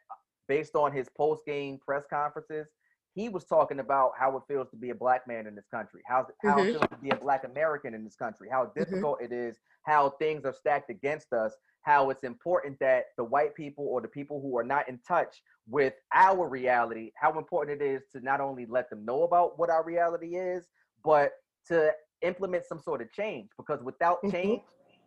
based 0.49 0.74
on 0.74 0.93
his 0.93 1.09
post 1.16 1.45
game 1.47 1.78
press 1.78 2.05
conferences, 2.11 2.68
he 3.14 3.28
was 3.28 3.45
talking 3.45 3.80
about 3.80 4.12
how 4.18 4.36
it 4.36 4.43
feels 4.47 4.70
to 4.70 4.76
be 4.76 4.91
a 4.91 4.95
black 4.95 5.26
man 5.26 5.47
in 5.47 5.55
this 5.55 5.66
country, 5.68 6.01
how, 6.07 6.26
how 6.45 6.59
Mhm. 6.59 6.66
it 6.68 6.72
feels 6.72 6.88
to 6.91 6.97
be 6.97 7.11
a 7.11 7.16
black 7.16 7.45
American 7.45 7.93
in 7.95 8.05
this 8.05 8.14
country, 8.16 8.49
how 8.49 8.66
difficult 8.66 9.20
it 9.20 9.32
is, 9.32 9.59
how 9.82 10.11
things 10.11 10.45
are 10.45 10.53
stacked 10.53 10.91
against 10.91 11.32
us, 11.32 11.57
how 11.82 12.11
it's 12.11 12.24
important 12.24 12.78
that 12.78 13.07
the 13.16 13.24
white 13.24 13.55
people 13.55 13.86
or 13.86 14.01
the 14.01 14.09
people 14.09 14.41
who 14.41 14.57
are 14.57 14.64
not 14.64 14.88
in 14.88 14.99
touch 15.07 15.43
with 15.66 15.95
our 16.14 16.49
reality, 16.49 17.11
how 17.16 17.36
important 17.38 17.80
it 17.80 17.84
is 17.84 18.03
to 18.12 18.20
not 18.20 18.41
only 18.41 18.66
let 18.66 18.88
them 18.91 19.05
know 19.05 19.22
about 19.24 19.59
what 19.59 19.70
our 19.70 19.84
reality 19.84 20.36
is, 20.36 20.68
but 21.05 21.32
to 21.66 21.93
implement 22.22 22.64
some 22.64 22.78
sort 22.80 23.00
of 23.02 23.12
change. 23.12 23.50
Because 23.56 23.82
without 23.82 24.22
Mhm. 24.22 24.32
change, 24.32 24.62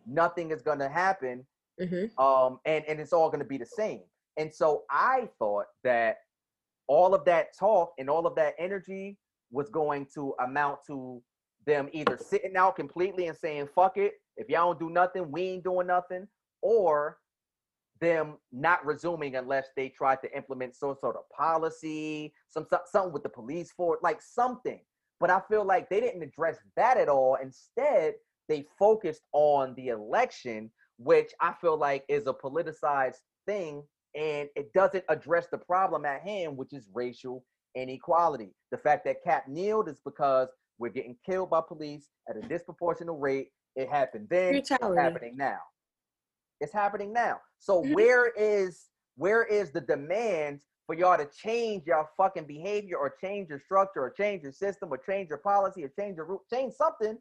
nothing 0.06 0.50
is 0.50 0.62
going 0.62 0.78
to 0.80 0.88
happen 0.88 1.46
Mm-hmm. 1.80 2.20
um, 2.22 2.60
and 2.66 2.84
and 2.84 3.00
it's 3.00 3.12
all 3.12 3.28
going 3.28 3.40
to 3.40 3.44
be 3.44 3.58
the 3.58 3.66
same. 3.66 4.04
And 4.36 4.54
so 4.54 4.84
I 4.90 5.28
thought 5.40 5.66
that 5.82 6.18
all 6.86 7.14
of 7.14 7.24
that 7.24 7.56
talk 7.58 7.92
and 7.98 8.08
all 8.08 8.26
of 8.28 8.36
that 8.36 8.54
energy 8.58 9.18
was 9.50 9.68
going 9.70 10.06
to 10.14 10.34
amount 10.38 10.84
to 10.86 11.20
them 11.66 11.88
either 11.92 12.16
sitting 12.16 12.56
out 12.56 12.76
completely 12.76 13.26
and 13.26 13.36
saying 13.36 13.66
"fuck 13.74 13.96
it," 13.96 14.14
if 14.36 14.48
y'all 14.48 14.72
don't 14.72 14.78
do 14.78 14.90
nothing, 14.90 15.32
we 15.32 15.42
ain't 15.42 15.64
doing 15.64 15.88
nothing, 15.88 16.28
or 16.62 17.18
them 18.00 18.38
not 18.52 18.84
resuming 18.84 19.34
unless 19.36 19.68
they 19.76 19.88
tried 19.88 20.20
to 20.20 20.36
implement 20.36 20.76
some 20.76 20.94
sort 21.00 21.16
of 21.16 21.28
policy, 21.30 22.32
some 22.50 22.66
some- 22.70 22.82
something 22.86 23.12
with 23.12 23.22
the 23.24 23.28
police 23.28 23.72
for 23.72 23.98
like 24.02 24.20
something. 24.22 24.80
But 25.24 25.30
I 25.30 25.40
feel 25.48 25.64
like 25.64 25.88
they 25.88 26.00
didn't 26.00 26.22
address 26.22 26.58
that 26.76 26.98
at 26.98 27.08
all. 27.08 27.38
Instead, 27.42 28.12
they 28.46 28.66
focused 28.78 29.22
on 29.32 29.74
the 29.74 29.88
election, 29.88 30.70
which 30.98 31.32
I 31.40 31.54
feel 31.62 31.78
like 31.78 32.04
is 32.10 32.26
a 32.26 32.34
politicized 32.34 33.22
thing, 33.46 33.84
and 34.14 34.50
it 34.54 34.70
doesn't 34.74 35.02
address 35.08 35.46
the 35.50 35.56
problem 35.56 36.04
at 36.04 36.20
hand, 36.20 36.58
which 36.58 36.74
is 36.74 36.90
racial 36.92 37.42
inequality. 37.74 38.50
The 38.70 38.76
fact 38.76 39.06
that 39.06 39.24
Cap 39.24 39.48
kneeled 39.48 39.88
is 39.88 39.98
because 40.04 40.50
we're 40.76 40.90
getting 40.90 41.16
killed 41.24 41.48
by 41.48 41.62
police 41.66 42.10
at 42.28 42.36
a 42.36 42.42
disproportionate 42.46 43.16
rate. 43.18 43.48
It 43.76 43.88
happened 43.88 44.28
then. 44.28 44.56
It's 44.56 44.68
happening 44.68 45.38
now. 45.38 45.60
It's 46.60 46.74
happening 46.74 47.14
now. 47.14 47.40
So 47.60 47.82
Mhm. 47.82 47.94
where 47.94 48.26
is 48.36 48.90
where 49.16 49.44
is 49.44 49.72
the 49.72 49.80
demand 49.80 50.60
for 50.86 50.94
y'all 50.94 51.16
to 51.16 51.26
change 51.26 51.86
your 51.86 52.08
fucking 52.16 52.46
behavior 52.46 52.96
or 52.96 53.14
change 53.20 53.48
your 53.48 53.58
structure 53.58 54.02
or 54.02 54.10
change 54.10 54.42
your 54.42 54.52
system 54.52 54.92
or 54.92 54.98
change 54.98 55.28
your 55.28 55.38
policy 55.38 55.84
or 55.84 55.88
change 55.88 56.16
your 56.16 56.26
route, 56.26 56.42
change 56.52 56.74
something? 56.74 57.18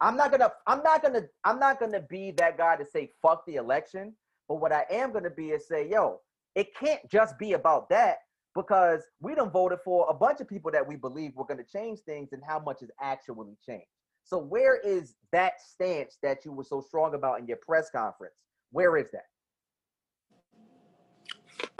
I'm 0.00 0.16
not 0.16 0.30
gonna 0.30 0.52
I'm 0.66 0.82
not 0.82 1.02
gonna 1.02 1.22
I'm 1.44 1.58
not 1.58 1.80
gonna 1.80 2.00
be 2.00 2.30
that 2.32 2.56
guy 2.56 2.76
to 2.76 2.84
say 2.84 3.10
fuck 3.20 3.44
the 3.46 3.56
election. 3.56 4.14
But 4.48 4.56
what 4.56 4.72
I 4.72 4.84
am 4.90 5.12
gonna 5.12 5.30
be 5.30 5.50
is 5.50 5.66
say, 5.66 5.88
yo, 5.88 6.20
it 6.54 6.74
can't 6.74 7.00
just 7.10 7.38
be 7.38 7.54
about 7.54 7.88
that 7.90 8.18
because 8.54 9.02
we 9.20 9.34
done 9.34 9.50
voted 9.50 9.80
for 9.84 10.06
a 10.08 10.14
bunch 10.14 10.40
of 10.40 10.48
people 10.48 10.70
that 10.70 10.86
we 10.86 10.96
believe 10.96 11.34
were 11.34 11.44
gonna 11.44 11.64
change 11.64 12.00
things 12.00 12.32
and 12.32 12.42
how 12.46 12.58
much 12.58 12.80
has 12.80 12.90
actually 13.00 13.56
changed. 13.64 13.88
So 14.24 14.38
where 14.38 14.76
is 14.76 15.14
that 15.32 15.54
stance 15.60 16.18
that 16.22 16.44
you 16.44 16.52
were 16.52 16.64
so 16.64 16.80
strong 16.80 17.14
about 17.14 17.40
in 17.40 17.46
your 17.46 17.56
press 17.56 17.90
conference? 17.90 18.34
Where 18.70 18.96
is 18.98 19.06
that? 19.12 19.24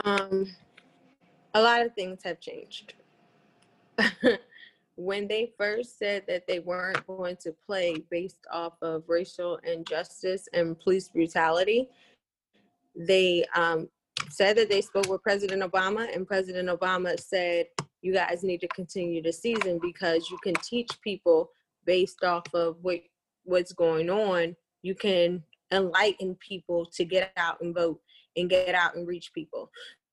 Um, 0.03 0.47
a 1.53 1.61
lot 1.61 1.85
of 1.85 1.93
things 1.93 2.21
have 2.23 2.39
changed. 2.39 2.93
when 4.95 5.27
they 5.27 5.51
first 5.57 5.97
said 5.97 6.23
that 6.27 6.45
they 6.47 6.59
weren't 6.59 7.05
going 7.07 7.37
to 7.37 7.53
play 7.65 7.95
based 8.09 8.45
off 8.51 8.73
of 8.81 9.03
racial 9.07 9.57
injustice 9.63 10.47
and 10.53 10.79
police 10.79 11.07
brutality, 11.07 11.87
they 12.95 13.45
um, 13.55 13.87
said 14.29 14.57
that 14.57 14.69
they 14.69 14.81
spoke 14.81 15.07
with 15.07 15.23
President 15.23 15.61
Obama, 15.63 16.13
and 16.13 16.27
President 16.27 16.69
Obama 16.69 17.19
said, 17.19 17.67
You 18.01 18.13
guys 18.13 18.43
need 18.43 18.61
to 18.61 18.67
continue 18.67 19.21
the 19.21 19.31
season 19.31 19.79
because 19.81 20.29
you 20.29 20.37
can 20.43 20.55
teach 20.55 20.89
people 21.01 21.49
based 21.85 22.23
off 22.23 22.43
of 22.53 22.77
what 22.81 22.99
what's 23.43 23.73
going 23.73 24.09
on. 24.09 24.55
You 24.81 24.95
can 24.95 25.43
enlighten 25.71 26.35
people 26.35 26.85
to 26.93 27.05
get 27.05 27.31
out 27.37 27.61
and 27.61 27.73
vote 27.73 28.01
and 28.35 28.49
get 28.49 28.75
out 28.75 28.95
and 28.95 29.07
reach 29.07 29.33
people. 29.33 29.71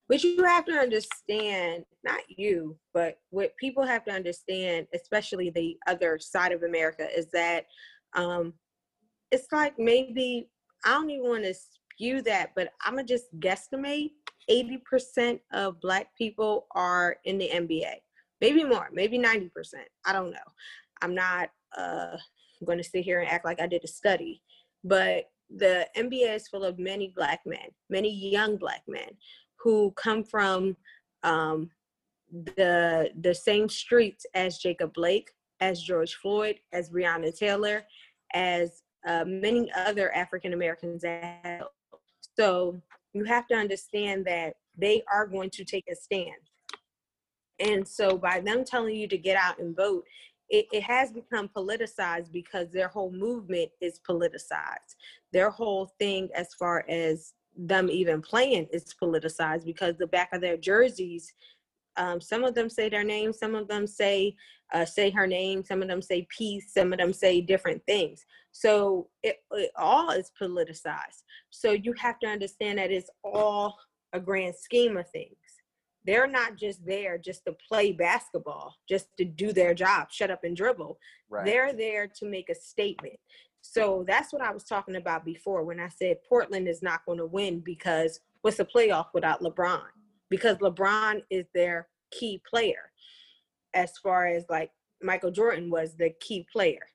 But 0.08 0.22
you 0.22 0.42
have 0.44 0.64
to 0.66 0.72
understand, 0.72 1.84
not 2.04 2.20
you, 2.28 2.76
but 2.94 3.18
what 3.30 3.56
people 3.56 3.84
have 3.84 4.04
to 4.04 4.12
understand, 4.12 4.86
especially 4.94 5.50
the 5.50 5.76
other 5.86 6.18
side 6.18 6.52
of 6.52 6.62
America, 6.62 7.08
is 7.16 7.26
that 7.32 7.66
um, 8.14 8.52
it's 9.32 9.48
like 9.50 9.74
maybe 9.78 10.48
I 10.84 10.92
don't 10.92 11.10
even 11.10 11.28
want 11.28 11.44
to 11.44 11.54
spew 11.54 12.22
that, 12.22 12.52
but 12.54 12.68
I'm 12.84 12.94
gonna 12.94 13.04
just 13.04 13.26
guesstimate 13.40 14.10
80% 14.48 15.40
of 15.52 15.80
Black 15.80 16.08
people 16.16 16.66
are 16.72 17.16
in 17.24 17.38
the 17.38 17.50
NBA. 17.52 17.94
Maybe 18.40 18.64
more, 18.64 18.88
maybe 18.92 19.18
90%. 19.18 19.50
I 20.04 20.12
don't 20.12 20.30
know. 20.30 20.36
I'm 21.02 21.14
not 21.14 21.50
uh, 21.76 22.16
going 22.64 22.78
to 22.78 22.84
sit 22.84 23.04
here 23.04 23.20
and 23.20 23.28
act 23.28 23.44
like 23.44 23.60
I 23.60 23.66
did 23.66 23.82
a 23.84 23.88
study, 23.88 24.42
but 24.84 25.24
the 25.54 25.86
NBA 25.96 26.34
is 26.34 26.48
full 26.48 26.64
of 26.64 26.78
many 26.78 27.12
Black 27.16 27.40
men, 27.46 27.68
many 27.90 28.10
young 28.10 28.56
Black 28.56 28.82
men 28.86 29.08
who 29.66 29.90
come 29.96 30.22
from 30.22 30.76
um, 31.24 31.68
the 32.30 33.10
the 33.20 33.34
same 33.34 33.68
streets 33.68 34.24
as 34.32 34.58
Jacob 34.58 34.94
Blake, 34.94 35.32
as 35.58 35.82
George 35.82 36.14
Floyd, 36.22 36.60
as 36.72 36.88
Breonna 36.88 37.36
Taylor, 37.36 37.84
as 38.32 38.82
uh, 39.08 39.24
many 39.26 39.68
other 39.74 40.14
African 40.14 40.52
Americans. 40.52 41.04
So 42.38 42.80
you 43.12 43.24
have 43.24 43.48
to 43.48 43.56
understand 43.56 44.24
that 44.26 44.54
they 44.78 45.02
are 45.12 45.26
going 45.26 45.50
to 45.50 45.64
take 45.64 45.86
a 45.90 45.96
stand. 45.96 46.44
And 47.58 47.88
so 47.88 48.16
by 48.16 48.38
them 48.38 48.64
telling 48.64 48.94
you 48.94 49.08
to 49.08 49.18
get 49.18 49.36
out 49.36 49.58
and 49.58 49.74
vote, 49.74 50.04
it, 50.48 50.66
it 50.70 50.84
has 50.84 51.10
become 51.10 51.48
politicized 51.48 52.30
because 52.30 52.70
their 52.70 52.86
whole 52.86 53.10
movement 53.10 53.70
is 53.80 53.98
politicized. 54.08 54.94
Their 55.32 55.50
whole 55.50 55.90
thing, 55.98 56.28
as 56.36 56.54
far 56.54 56.84
as 56.88 57.32
them 57.56 57.88
even 57.90 58.20
playing, 58.20 58.66
is 58.72 58.94
politicized 59.00 59.64
because 59.64 59.96
the 59.96 60.06
back 60.06 60.30
of 60.32 60.40
their 60.40 60.56
jerseys, 60.56 61.32
um, 61.96 62.20
some 62.20 62.44
of 62.44 62.54
them 62.54 62.68
say 62.68 62.88
their 62.88 63.04
name, 63.04 63.32
some 63.32 63.54
of 63.54 63.68
them 63.68 63.86
say 63.86 64.36
uh, 64.72 64.84
say 64.84 65.10
her 65.10 65.26
name, 65.26 65.64
some 65.64 65.82
of 65.82 65.88
them 65.88 66.02
say 66.02 66.26
peace, 66.36 66.72
some 66.72 66.92
of 66.92 66.98
them 66.98 67.12
say 67.12 67.40
different 67.40 67.82
things. 67.86 68.24
So 68.52 69.08
it, 69.22 69.36
it 69.52 69.70
all 69.76 70.10
is 70.10 70.32
politicized. 70.40 71.22
So 71.50 71.72
you 71.72 71.94
have 71.98 72.18
to 72.20 72.26
understand 72.26 72.78
that 72.78 72.90
it's 72.90 73.10
all 73.22 73.76
a 74.12 74.20
grand 74.20 74.54
scheme 74.56 74.96
of 74.96 75.08
things. 75.10 75.36
They're 76.04 76.26
not 76.28 76.56
just 76.56 76.84
there 76.86 77.18
just 77.18 77.44
to 77.46 77.56
play 77.68 77.92
basketball, 77.92 78.74
just 78.88 79.08
to 79.18 79.24
do 79.24 79.52
their 79.52 79.74
job, 79.74 80.08
shut 80.10 80.30
up 80.30 80.44
and 80.44 80.56
dribble. 80.56 80.98
Right. 81.28 81.44
They're 81.44 81.72
there 81.72 82.06
to 82.06 82.26
make 82.26 82.48
a 82.48 82.54
statement. 82.54 83.16
So 83.72 84.04
that's 84.06 84.32
what 84.32 84.42
I 84.42 84.52
was 84.52 84.64
talking 84.64 84.96
about 84.96 85.24
before 85.24 85.64
when 85.64 85.80
I 85.80 85.88
said 85.88 86.22
Portland 86.28 86.68
is 86.68 86.82
not 86.82 87.04
going 87.04 87.18
to 87.18 87.26
win 87.26 87.60
because 87.60 88.20
what's 88.42 88.60
a 88.60 88.64
playoff 88.64 89.06
without 89.12 89.42
LeBron? 89.42 89.82
Because 90.30 90.56
LeBron 90.58 91.22
is 91.30 91.46
their 91.52 91.88
key 92.10 92.40
player, 92.48 92.92
as 93.74 93.98
far 93.98 94.28
as 94.28 94.44
like 94.48 94.70
Michael 95.02 95.30
Jordan 95.30 95.68
was 95.68 95.94
the 95.94 96.10
key 96.20 96.46
player. 96.50 96.86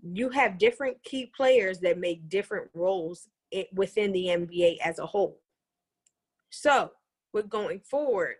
You 0.00 0.30
have 0.30 0.58
different 0.58 1.02
key 1.02 1.30
players 1.36 1.80
that 1.80 1.98
make 1.98 2.28
different 2.28 2.70
roles 2.72 3.28
within 3.74 4.12
the 4.12 4.26
NBA 4.26 4.78
as 4.84 4.98
a 4.98 5.06
whole. 5.06 5.40
So, 6.50 6.92
with 7.32 7.48
going 7.48 7.80
forward, 7.80 8.36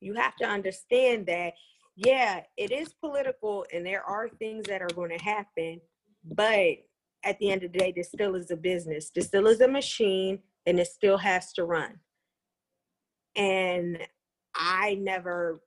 you 0.00 0.14
have 0.14 0.36
to 0.36 0.44
understand 0.44 1.26
that 1.26 1.54
yeah, 1.96 2.42
it 2.56 2.70
is 2.70 2.92
political 2.92 3.66
and 3.72 3.84
there 3.84 4.04
are 4.04 4.28
things 4.28 4.66
that 4.68 4.82
are 4.82 4.94
going 4.94 5.10
to 5.10 5.24
happen, 5.24 5.80
but 6.24 6.76
at 7.24 7.38
the 7.38 7.50
end 7.50 7.64
of 7.64 7.72
the 7.72 7.78
day, 7.78 7.92
this 7.94 8.08
still 8.08 8.34
is 8.34 8.50
a 8.50 8.56
business. 8.56 9.10
This 9.10 9.26
still 9.26 9.46
is 9.46 9.60
a 9.60 9.68
machine 9.68 10.40
and 10.66 10.78
it 10.78 10.86
still 10.86 11.18
has 11.18 11.52
to 11.54 11.64
run. 11.64 11.98
And 13.36 13.98
I 14.54 14.94
never, 15.00 15.60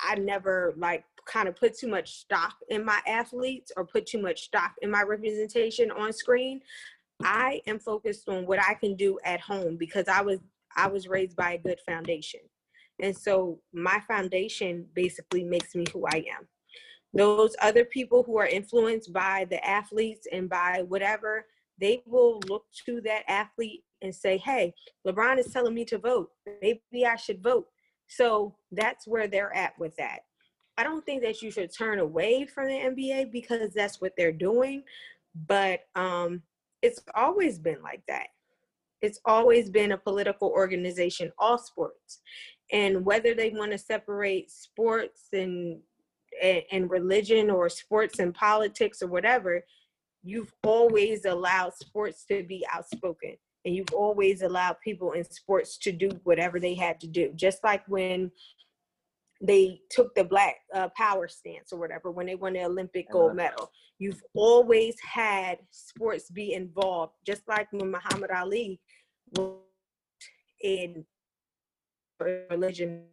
I 0.00 0.16
never 0.16 0.74
like 0.76 1.04
kind 1.26 1.48
of 1.48 1.56
put 1.56 1.76
too 1.76 1.88
much 1.88 2.16
stock 2.16 2.56
in 2.68 2.84
my 2.84 3.00
athletes 3.06 3.72
or 3.76 3.84
put 3.84 4.06
too 4.06 4.20
much 4.20 4.42
stock 4.42 4.74
in 4.82 4.90
my 4.90 5.02
representation 5.02 5.90
on 5.90 6.12
screen. 6.12 6.60
I 7.22 7.60
am 7.66 7.78
focused 7.78 8.28
on 8.28 8.46
what 8.46 8.58
I 8.60 8.74
can 8.74 8.96
do 8.96 9.18
at 9.24 9.40
home 9.40 9.76
because 9.76 10.08
I 10.08 10.22
was 10.22 10.38
I 10.76 10.86
was 10.86 11.08
raised 11.08 11.36
by 11.36 11.52
a 11.52 11.58
good 11.58 11.80
foundation. 11.86 12.40
And 13.02 13.16
so 13.16 13.60
my 13.72 14.00
foundation 14.06 14.86
basically 14.94 15.42
makes 15.42 15.74
me 15.74 15.84
who 15.92 16.06
I 16.06 16.24
am. 16.38 16.46
Those 17.12 17.56
other 17.60 17.84
people 17.84 18.22
who 18.22 18.38
are 18.38 18.46
influenced 18.46 19.12
by 19.12 19.46
the 19.50 19.64
athletes 19.66 20.26
and 20.30 20.48
by 20.48 20.84
whatever, 20.86 21.46
they 21.80 22.02
will 22.06 22.40
look 22.48 22.66
to 22.86 23.00
that 23.02 23.24
athlete 23.28 23.82
and 24.02 24.14
say, 24.14 24.38
hey, 24.38 24.74
LeBron 25.06 25.38
is 25.38 25.52
telling 25.52 25.74
me 25.74 25.84
to 25.86 25.98
vote. 25.98 26.30
Maybe 26.62 27.06
I 27.06 27.16
should 27.16 27.42
vote. 27.42 27.66
So 28.08 28.54
that's 28.72 29.06
where 29.06 29.28
they're 29.28 29.54
at 29.54 29.78
with 29.78 29.96
that. 29.96 30.20
I 30.78 30.84
don't 30.84 31.04
think 31.04 31.22
that 31.22 31.42
you 31.42 31.50
should 31.50 31.76
turn 31.76 31.98
away 31.98 32.46
from 32.46 32.66
the 32.66 32.74
NBA 32.74 33.32
because 33.32 33.74
that's 33.74 34.00
what 34.00 34.12
they're 34.16 34.32
doing. 34.32 34.82
But 35.46 35.80
um, 35.94 36.42
it's 36.82 37.00
always 37.14 37.58
been 37.58 37.82
like 37.82 38.02
that. 38.08 38.28
It's 39.02 39.20
always 39.24 39.70
been 39.70 39.92
a 39.92 39.98
political 39.98 40.48
organization, 40.48 41.32
all 41.38 41.58
sports. 41.58 42.20
And 42.72 43.04
whether 43.04 43.34
they 43.34 43.50
want 43.50 43.72
to 43.72 43.78
separate 43.78 44.50
sports 44.50 45.28
and, 45.32 45.80
and 46.42 46.62
and 46.72 46.90
religion 46.90 47.50
or 47.50 47.68
sports 47.68 48.18
and 48.18 48.34
politics 48.34 49.02
or 49.02 49.08
whatever, 49.08 49.64
you've 50.22 50.52
always 50.64 51.24
allowed 51.24 51.74
sports 51.74 52.24
to 52.26 52.42
be 52.42 52.66
outspoken 52.72 53.36
and 53.64 53.74
you've 53.74 53.92
always 53.92 54.42
allowed 54.42 54.76
people 54.82 55.12
in 55.12 55.24
sports 55.24 55.76
to 55.78 55.92
do 55.92 56.10
whatever 56.24 56.58
they 56.58 56.74
had 56.74 56.98
to 57.00 57.06
do. 57.06 57.32
Just 57.34 57.62
like 57.62 57.86
when 57.88 58.30
they 59.40 59.80
took 59.90 60.14
the 60.14 60.24
black 60.24 60.56
uh, 60.74 60.88
power 60.96 61.26
stance 61.26 61.72
or 61.72 61.78
whatever 61.78 62.10
when 62.10 62.26
they 62.26 62.34
won 62.34 62.52
the 62.52 62.64
Olympic 62.64 63.10
gold 63.10 63.34
medal. 63.34 63.70
You've 63.98 64.22
always 64.34 64.96
had 65.00 65.58
sports 65.70 66.30
be 66.30 66.52
involved, 66.54 67.14
just 67.26 67.42
like 67.48 67.68
when 67.72 67.90
Muhammad 67.90 68.30
Ali 68.30 68.80
was 69.36 69.56
in 70.62 71.04
religion. 72.50 73.04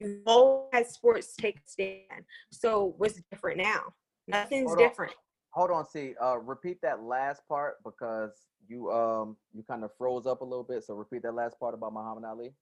You've 0.00 0.22
always 0.26 0.68
had 0.72 0.86
sports 0.86 1.34
take 1.36 1.56
a 1.56 1.60
stand. 1.64 2.24
So 2.50 2.94
what's 2.98 3.20
different 3.30 3.58
now? 3.58 3.92
Nothing's 4.28 4.68
Hold 4.68 4.78
on. 4.78 4.88
different. 4.88 5.14
Hold 5.50 5.70
on, 5.70 5.86
see. 5.86 6.14
Uh, 6.22 6.38
repeat 6.38 6.78
that 6.82 7.02
last 7.02 7.42
part 7.48 7.76
because 7.84 8.32
you 8.68 8.90
um 8.90 9.36
you 9.54 9.62
kind 9.62 9.84
of 9.84 9.90
froze 9.96 10.26
up 10.26 10.40
a 10.40 10.44
little 10.44 10.64
bit. 10.64 10.84
So 10.84 10.94
repeat 10.94 11.22
that 11.22 11.34
last 11.34 11.58
part 11.58 11.74
about 11.74 11.94
Muhammad 11.94 12.24
Ali. 12.24 12.52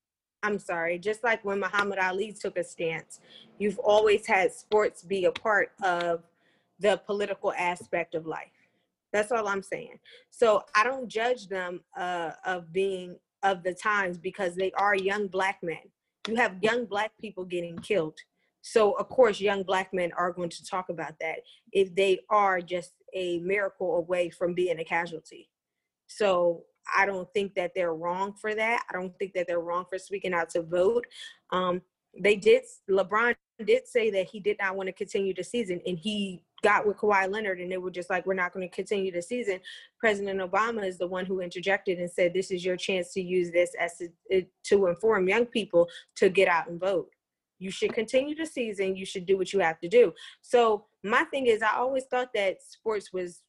I'm 0.42 0.58
sorry, 0.58 0.98
just 0.98 1.24
like 1.24 1.42
when 1.44 1.58
Muhammad 1.58 1.98
Ali 1.98 2.30
took 2.30 2.58
a 2.58 2.64
stance, 2.64 3.20
you've 3.58 3.78
always 3.78 4.26
had 4.26 4.52
sports 4.52 5.02
be 5.02 5.24
a 5.24 5.32
part 5.32 5.72
of 5.82 6.22
the 6.78 7.00
political 7.06 7.52
aspect 7.54 8.14
of 8.14 8.26
life. 8.26 8.50
That's 9.12 9.32
all 9.32 9.48
I'm 9.48 9.62
saying. 9.62 9.98
So 10.30 10.62
I 10.74 10.84
don't 10.84 11.08
judge 11.08 11.48
them 11.48 11.80
uh, 11.96 12.32
of 12.44 12.72
being 12.72 13.16
of 13.42 13.62
the 13.62 13.72
times 13.72 14.18
because 14.18 14.54
they 14.54 14.70
are 14.72 14.94
young 14.94 15.28
black 15.28 15.62
men. 15.62 15.88
You 16.28 16.36
have 16.36 16.62
young 16.62 16.86
black 16.86 17.12
people 17.20 17.44
getting 17.44 17.78
killed. 17.78 18.18
So 18.62 18.92
of 18.92 19.08
course, 19.08 19.40
young 19.40 19.62
black 19.62 19.92
men 19.92 20.10
are 20.16 20.32
going 20.32 20.48
to 20.48 20.64
talk 20.64 20.88
about 20.88 21.12
that 21.20 21.40
if 21.72 21.94
they 21.94 22.20
are 22.30 22.60
just 22.60 22.92
a 23.14 23.38
miracle 23.40 23.96
away 23.96 24.30
from 24.30 24.54
being 24.54 24.78
a 24.80 24.84
casualty. 24.84 25.50
So 26.06 26.64
I 26.96 27.06
don't 27.06 27.28
think 27.34 27.54
that 27.54 27.72
they're 27.74 27.94
wrong 27.94 28.34
for 28.40 28.54
that. 28.54 28.84
I 28.88 28.92
don't 28.92 29.16
think 29.18 29.32
that 29.34 29.46
they're 29.46 29.60
wrong 29.60 29.84
for 29.88 29.98
speaking 29.98 30.34
out 30.34 30.50
to 30.50 30.62
vote. 30.62 31.06
Um, 31.50 31.82
they 32.18 32.36
did. 32.36 32.64
LeBron 32.90 33.34
did 33.62 33.86
say 33.86 34.10
that 34.10 34.28
he 34.28 34.40
did 34.40 34.56
not 34.58 34.76
want 34.76 34.88
to 34.88 34.92
continue 34.92 35.34
the 35.34 35.44
season, 35.44 35.80
and 35.86 35.98
he 35.98 36.42
got 36.62 36.86
with 36.86 36.96
Kawhi 36.96 37.30
Leonard, 37.30 37.60
and 37.60 37.70
they 37.70 37.76
were 37.76 37.90
just 37.90 38.10
like, 38.10 38.26
"We're 38.26 38.34
not 38.34 38.52
going 38.52 38.68
to 38.68 38.74
continue 38.74 39.12
the 39.12 39.22
season." 39.22 39.60
President 39.98 40.40
Obama 40.40 40.84
is 40.84 40.98
the 40.98 41.06
one 41.06 41.26
who 41.26 41.40
interjected 41.40 41.98
and 41.98 42.10
said, 42.10 42.34
"This 42.34 42.50
is 42.50 42.64
your 42.64 42.76
chance 42.76 43.12
to 43.12 43.20
use 43.20 43.52
this 43.52 43.74
as 43.78 43.98
to, 43.98 44.46
to 44.64 44.86
inform 44.86 45.28
young 45.28 45.46
people 45.46 45.88
to 46.16 46.28
get 46.28 46.48
out 46.48 46.68
and 46.68 46.80
vote. 46.80 47.10
You 47.58 47.70
should 47.70 47.94
continue 47.94 48.34
the 48.34 48.46
season. 48.46 48.96
You 48.96 49.06
should 49.06 49.26
do 49.26 49.36
what 49.36 49.52
you 49.52 49.60
have 49.60 49.78
to 49.80 49.88
do." 49.88 50.12
So 50.42 50.86
my 51.02 51.24
thing 51.24 51.46
is, 51.46 51.62
I 51.62 51.76
always 51.76 52.04
thought 52.04 52.32
that 52.34 52.62
sports 52.62 53.12
was 53.12 53.42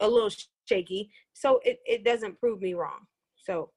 a 0.00 0.08
little 0.08 0.30
shaky. 0.66 1.10
So 1.32 1.60
it, 1.64 1.80
it 1.84 2.04
doesn't 2.04 2.38
prove 2.38 2.60
me 2.60 2.74
wrong. 2.74 3.06
So 3.36 3.70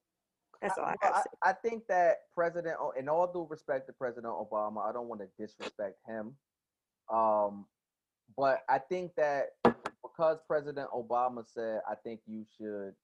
that's 0.64 0.78
all 0.78 0.84
I 0.84 0.96
Well, 1.02 1.12
got 1.12 1.12
to 1.12 1.22
say. 1.22 1.30
I, 1.42 1.50
I 1.50 1.52
think 1.52 1.86
that 1.88 2.16
President, 2.34 2.76
in 2.98 3.08
all 3.08 3.32
due 3.32 3.46
respect 3.48 3.86
to 3.88 3.92
President 3.92 4.32
Obama, 4.32 4.88
I 4.88 4.92
don't 4.92 5.08
want 5.08 5.20
to 5.20 5.28
disrespect 5.38 5.96
him. 6.06 6.36
Um, 7.12 7.66
but 8.36 8.62
I 8.68 8.78
think 8.78 9.14
that 9.16 9.50
because 10.02 10.38
President 10.46 10.88
Obama 10.90 11.44
said, 11.46 11.80
I 11.90 11.94
think 11.94 12.20
you 12.26 12.44
should 12.58 12.94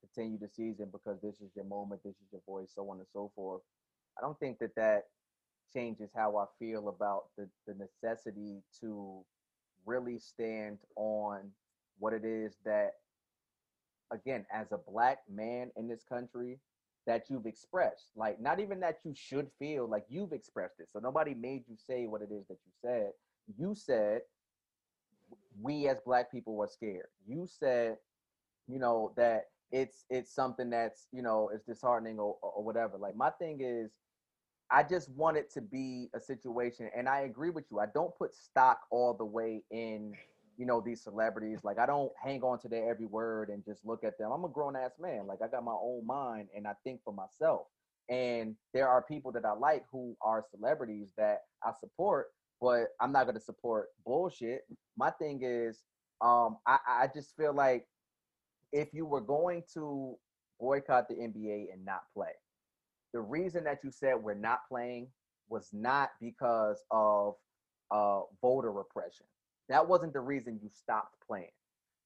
continue 0.00 0.38
the 0.38 0.48
season 0.48 0.88
because 0.92 1.20
this 1.22 1.40
is 1.40 1.50
your 1.54 1.64
moment, 1.64 2.02
this 2.04 2.16
is 2.16 2.28
your 2.32 2.42
voice, 2.46 2.70
so 2.74 2.88
on 2.90 2.98
and 2.98 3.06
so 3.12 3.32
forth. 3.34 3.62
I 4.18 4.20
don't 4.22 4.38
think 4.38 4.58
that 4.60 4.74
that 4.76 5.04
changes 5.74 6.10
how 6.14 6.36
I 6.36 6.46
feel 6.58 6.88
about 6.88 7.24
the, 7.36 7.48
the 7.66 7.74
necessity 7.74 8.62
to 8.80 9.24
really 9.86 10.18
stand 10.18 10.78
on 10.96 11.50
what 11.98 12.12
it 12.12 12.24
is 12.24 12.56
that, 12.64 12.92
again, 14.12 14.46
as 14.52 14.72
a 14.72 14.78
black 14.78 15.18
man 15.32 15.70
in 15.76 15.88
this 15.88 16.04
country, 16.08 16.58
that 17.10 17.24
you've 17.28 17.46
expressed. 17.46 18.12
Like, 18.14 18.40
not 18.40 18.60
even 18.60 18.78
that 18.80 19.00
you 19.04 19.12
should 19.16 19.48
feel, 19.58 19.88
like 19.88 20.04
you've 20.08 20.32
expressed 20.32 20.78
it. 20.78 20.88
So 20.92 21.00
nobody 21.00 21.34
made 21.34 21.64
you 21.68 21.76
say 21.76 22.06
what 22.06 22.22
it 22.22 22.28
is 22.32 22.46
that 22.46 22.58
you 22.64 22.72
said. 22.80 23.10
You 23.58 23.74
said, 23.74 24.20
we 25.60 25.88
as 25.88 25.98
black 26.06 26.30
people 26.30 26.54
were 26.54 26.68
scared. 26.68 27.08
You 27.26 27.48
said, 27.48 27.96
you 28.68 28.78
know, 28.78 29.12
that 29.16 29.46
it's 29.72 30.04
it's 30.08 30.32
something 30.32 30.70
that's, 30.70 31.08
you 31.10 31.20
know, 31.20 31.50
it's 31.52 31.64
disheartening 31.64 32.20
or, 32.20 32.36
or 32.42 32.62
whatever. 32.62 32.96
Like 32.96 33.16
my 33.16 33.30
thing 33.30 33.58
is, 33.60 33.90
I 34.70 34.84
just 34.84 35.10
want 35.10 35.36
it 35.36 35.50
to 35.54 35.60
be 35.60 36.10
a 36.14 36.20
situation, 36.20 36.90
and 36.96 37.08
I 37.08 37.22
agree 37.22 37.50
with 37.50 37.64
you. 37.72 37.80
I 37.80 37.86
don't 37.92 38.16
put 38.16 38.36
stock 38.36 38.82
all 38.92 39.14
the 39.14 39.24
way 39.24 39.64
in, 39.72 40.12
you 40.60 40.66
know, 40.66 40.82
these 40.82 41.02
celebrities. 41.02 41.60
Like 41.64 41.78
I 41.78 41.86
don't 41.86 42.12
hang 42.22 42.42
on 42.42 42.60
to 42.60 42.68
their 42.68 42.90
every 42.90 43.06
word 43.06 43.48
and 43.48 43.64
just 43.64 43.86
look 43.86 44.04
at 44.04 44.18
them. 44.18 44.30
I'm 44.30 44.44
a 44.44 44.48
grown 44.48 44.76
ass 44.76 44.92
man. 45.00 45.26
Like 45.26 45.38
I 45.42 45.48
got 45.48 45.64
my 45.64 45.72
own 45.72 46.04
mind, 46.06 46.48
and 46.54 46.66
I 46.66 46.74
think 46.84 47.00
for 47.02 47.14
myself. 47.14 47.62
And 48.10 48.56
there 48.74 48.86
are 48.86 49.00
people 49.00 49.32
that 49.32 49.46
I 49.46 49.52
like 49.52 49.84
who 49.90 50.14
are 50.20 50.44
celebrities 50.50 51.14
that 51.16 51.44
I 51.64 51.70
support, 51.80 52.26
but 52.60 52.88
I'm 53.00 53.10
not 53.10 53.24
gonna 53.24 53.40
support 53.40 53.86
bullshit. 54.04 54.60
My 54.98 55.10
thing 55.12 55.40
is, 55.42 55.82
um, 56.20 56.58
I, 56.66 56.76
I 56.86 57.08
just 57.14 57.34
feel 57.38 57.54
like 57.54 57.86
if 58.70 58.92
you 58.92 59.06
were 59.06 59.22
going 59.22 59.62
to 59.72 60.14
boycott 60.60 61.08
the 61.08 61.14
NBA 61.14 61.72
and 61.72 61.86
not 61.86 62.02
play, 62.12 62.32
the 63.14 63.20
reason 63.20 63.64
that 63.64 63.78
you 63.82 63.90
said 63.90 64.16
we're 64.16 64.34
not 64.34 64.68
playing 64.68 65.08
was 65.48 65.70
not 65.72 66.10
because 66.20 66.84
of 66.90 67.36
uh, 67.90 68.20
voter 68.42 68.72
repression. 68.72 69.24
That 69.70 69.88
wasn't 69.88 70.12
the 70.12 70.20
reason 70.20 70.58
you 70.62 70.68
stopped 70.68 71.14
playing. 71.26 71.52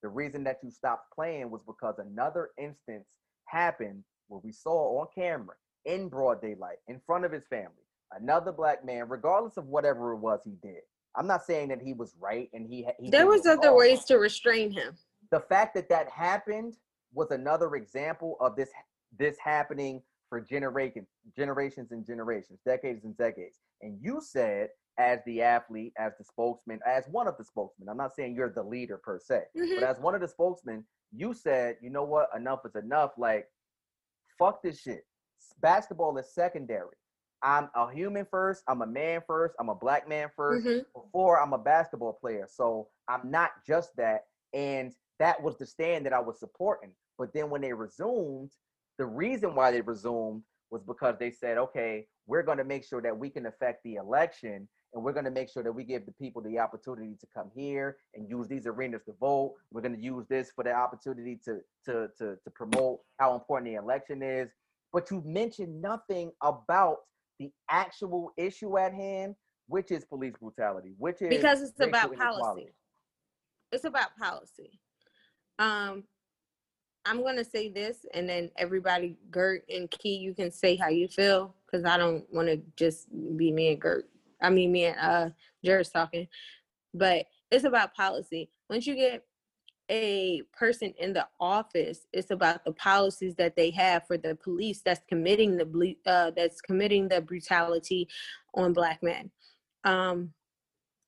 The 0.02 0.08
reason 0.08 0.44
that 0.44 0.58
you 0.62 0.70
stopped 0.70 1.12
playing 1.14 1.50
was 1.50 1.62
because 1.62 1.98
another 1.98 2.50
instance 2.58 3.06
happened 3.46 4.04
where 4.28 4.40
we 4.44 4.52
saw 4.52 5.00
on 5.00 5.06
camera 5.14 5.56
in 5.86 6.08
broad 6.08 6.40
daylight 6.40 6.76
in 6.88 7.00
front 7.04 7.24
of 7.24 7.32
his 7.32 7.46
family 7.46 7.84
another 8.12 8.52
black 8.52 8.84
man, 8.84 9.08
regardless 9.08 9.56
of 9.56 9.66
whatever 9.66 10.12
it 10.12 10.18
was 10.18 10.40
he 10.44 10.52
did. 10.62 10.82
I'm 11.16 11.26
not 11.26 11.44
saying 11.44 11.68
that 11.68 11.80
he 11.80 11.94
was 11.94 12.14
right 12.20 12.48
and 12.52 12.68
he, 12.68 12.86
he 13.00 13.10
There 13.10 13.26
was 13.26 13.46
other 13.46 13.68
wrong 13.68 13.78
ways 13.78 14.04
to 14.04 14.18
restrain 14.18 14.70
him. 14.70 14.94
the 15.30 15.40
fact 15.40 15.74
that 15.74 15.88
that 15.88 16.08
happened 16.10 16.76
was 17.12 17.30
another 17.30 17.74
example 17.76 18.36
of 18.40 18.56
this 18.56 18.68
this 19.16 19.36
happening 19.38 20.02
for 20.28 20.40
generations, 20.40 21.06
generations 21.36 21.92
and 21.92 22.04
generations 22.04 22.58
decades 22.66 23.04
and 23.04 23.16
decades 23.16 23.60
and 23.80 23.96
you 24.02 24.20
said 24.20 24.70
as 24.98 25.20
the 25.26 25.42
athlete 25.42 25.92
as 25.98 26.12
the 26.18 26.24
spokesman 26.24 26.80
as 26.86 27.06
one 27.08 27.26
of 27.26 27.36
the 27.36 27.44
spokesmen. 27.44 27.88
I'm 27.88 27.96
not 27.96 28.14
saying 28.14 28.34
you're 28.34 28.50
the 28.52 28.62
leader 28.62 28.96
per 28.98 29.18
se 29.18 29.44
Mhm. 29.56 29.80
but 29.80 29.84
as 29.88 29.98
one 29.98 30.14
of 30.14 30.20
the 30.20 30.28
spokesmen 30.28 30.84
you 31.12 31.32
said 31.34 31.76
you 31.80 31.90
know 31.90 32.04
what? 32.04 32.30
Enough 32.34 32.60
is 32.66 32.74
enough. 32.76 33.12
Like 33.18 33.48
fuck 34.38 34.62
this 34.62 34.80
shit. 34.80 35.06
Basketball 35.60 36.16
is 36.18 36.32
secondary. 36.34 36.96
I'm 37.42 37.68
a 37.74 37.90
human 37.92 38.24
first. 38.24 38.62
I'm 38.68 38.82
a 38.82 38.86
man 38.86 39.20
first. 39.26 39.54
I'm 39.58 39.68
a 39.68 39.74
black 39.74 40.08
man 40.08 40.30
1st 40.36 40.66
Mhm. 40.66 40.84
before 40.94 41.40
i'm 41.40 41.52
a 41.52 41.58
basketball 41.58 42.14
player. 42.14 42.46
So 42.48 42.88
i'm 43.08 43.30
not 43.30 43.50
just 43.66 43.94
that 43.96 44.26
and 44.52 44.94
that 45.18 45.40
was 45.42 45.56
the 45.58 45.66
stand 45.66 46.06
that 46.06 46.12
I 46.12 46.18
was 46.20 46.38
supporting. 46.40 46.94
But 47.18 47.32
then 47.32 47.48
when 47.50 47.60
they 47.60 47.72
resumed, 47.72 48.50
the 48.98 49.06
reason 49.06 49.54
why 49.54 49.70
they 49.70 49.80
resumed 49.80 50.42
was 50.70 50.82
because 50.82 51.16
they 51.18 51.30
said, 51.30 51.56
okay, 51.58 52.08
we're 52.26 52.42
going 52.42 52.58
to 52.58 52.64
make 52.64 52.82
sure 52.84 53.00
that 53.02 53.16
we 53.16 53.30
can 53.30 53.46
affect 53.46 53.84
the 53.84 53.94
election 53.94 54.68
and 54.94 55.02
we're 55.02 55.12
going 55.12 55.24
to 55.24 55.30
make 55.30 55.50
sure 55.50 55.62
that 55.62 55.72
we 55.72 55.84
give 55.84 56.06
the 56.06 56.12
people 56.12 56.40
the 56.40 56.58
opportunity 56.58 57.16
to 57.20 57.26
come 57.34 57.50
here 57.54 57.98
and 58.14 58.30
use 58.30 58.46
these 58.46 58.66
arenas 58.66 59.02
to 59.06 59.12
vote. 59.20 59.54
We're 59.72 59.82
going 59.82 59.96
to 59.96 60.00
use 60.02 60.24
this 60.28 60.52
for 60.54 60.64
the 60.64 60.72
opportunity 60.72 61.38
to 61.44 61.58
to 61.86 62.08
to 62.18 62.36
to 62.36 62.50
promote 62.54 63.00
how 63.18 63.34
important 63.34 63.72
the 63.72 63.78
election 63.78 64.22
is. 64.22 64.48
But 64.92 65.10
you 65.10 65.22
mentioned 65.26 65.82
nothing 65.82 66.30
about 66.40 66.98
the 67.40 67.50
actual 67.68 68.32
issue 68.36 68.78
at 68.78 68.94
hand, 68.94 69.34
which 69.66 69.90
is 69.90 70.04
police 70.04 70.34
brutality, 70.40 70.94
which 70.98 71.20
is 71.20 71.28
because 71.28 71.62
it's 71.62 71.80
about 71.80 72.16
policy. 72.16 72.72
It's 73.72 73.84
about 73.84 74.16
policy. 74.16 74.78
Um, 75.58 76.04
I'm 77.04 77.22
gonna 77.24 77.44
say 77.44 77.68
this, 77.68 78.06
and 78.14 78.28
then 78.28 78.50
everybody, 78.56 79.16
Gert 79.32 79.64
and 79.68 79.90
Key, 79.90 80.16
you 80.16 80.34
can 80.34 80.52
say 80.52 80.76
how 80.76 80.88
you 80.88 81.08
feel, 81.08 81.52
because 81.66 81.84
I 81.84 81.96
don't 81.98 82.24
want 82.32 82.46
to 82.48 82.60
just 82.76 83.08
be 83.36 83.50
me 83.50 83.72
and 83.72 83.80
Gert. 83.80 84.08
I 84.42 84.50
mean, 84.50 84.72
me 84.72 84.86
and 84.86 84.96
uh, 84.98 85.30
Jared's 85.64 85.90
talking, 85.90 86.28
but 86.92 87.26
it's 87.50 87.64
about 87.64 87.94
policy. 87.94 88.50
Once 88.68 88.86
you 88.86 88.94
get 88.94 89.24
a 89.90 90.42
person 90.52 90.94
in 90.98 91.12
the 91.12 91.26
office, 91.40 92.06
it's 92.12 92.30
about 92.30 92.64
the 92.64 92.72
policies 92.72 93.34
that 93.36 93.54
they 93.56 93.70
have 93.70 94.06
for 94.06 94.16
the 94.16 94.34
police 94.36 94.80
that's 94.84 95.02
committing 95.08 95.56
the 95.56 95.96
uh, 96.06 96.30
that's 96.36 96.60
committing 96.60 97.08
the 97.08 97.20
brutality 97.20 98.08
on 98.54 98.72
black 98.72 99.02
men. 99.02 99.30
Um, 99.84 100.32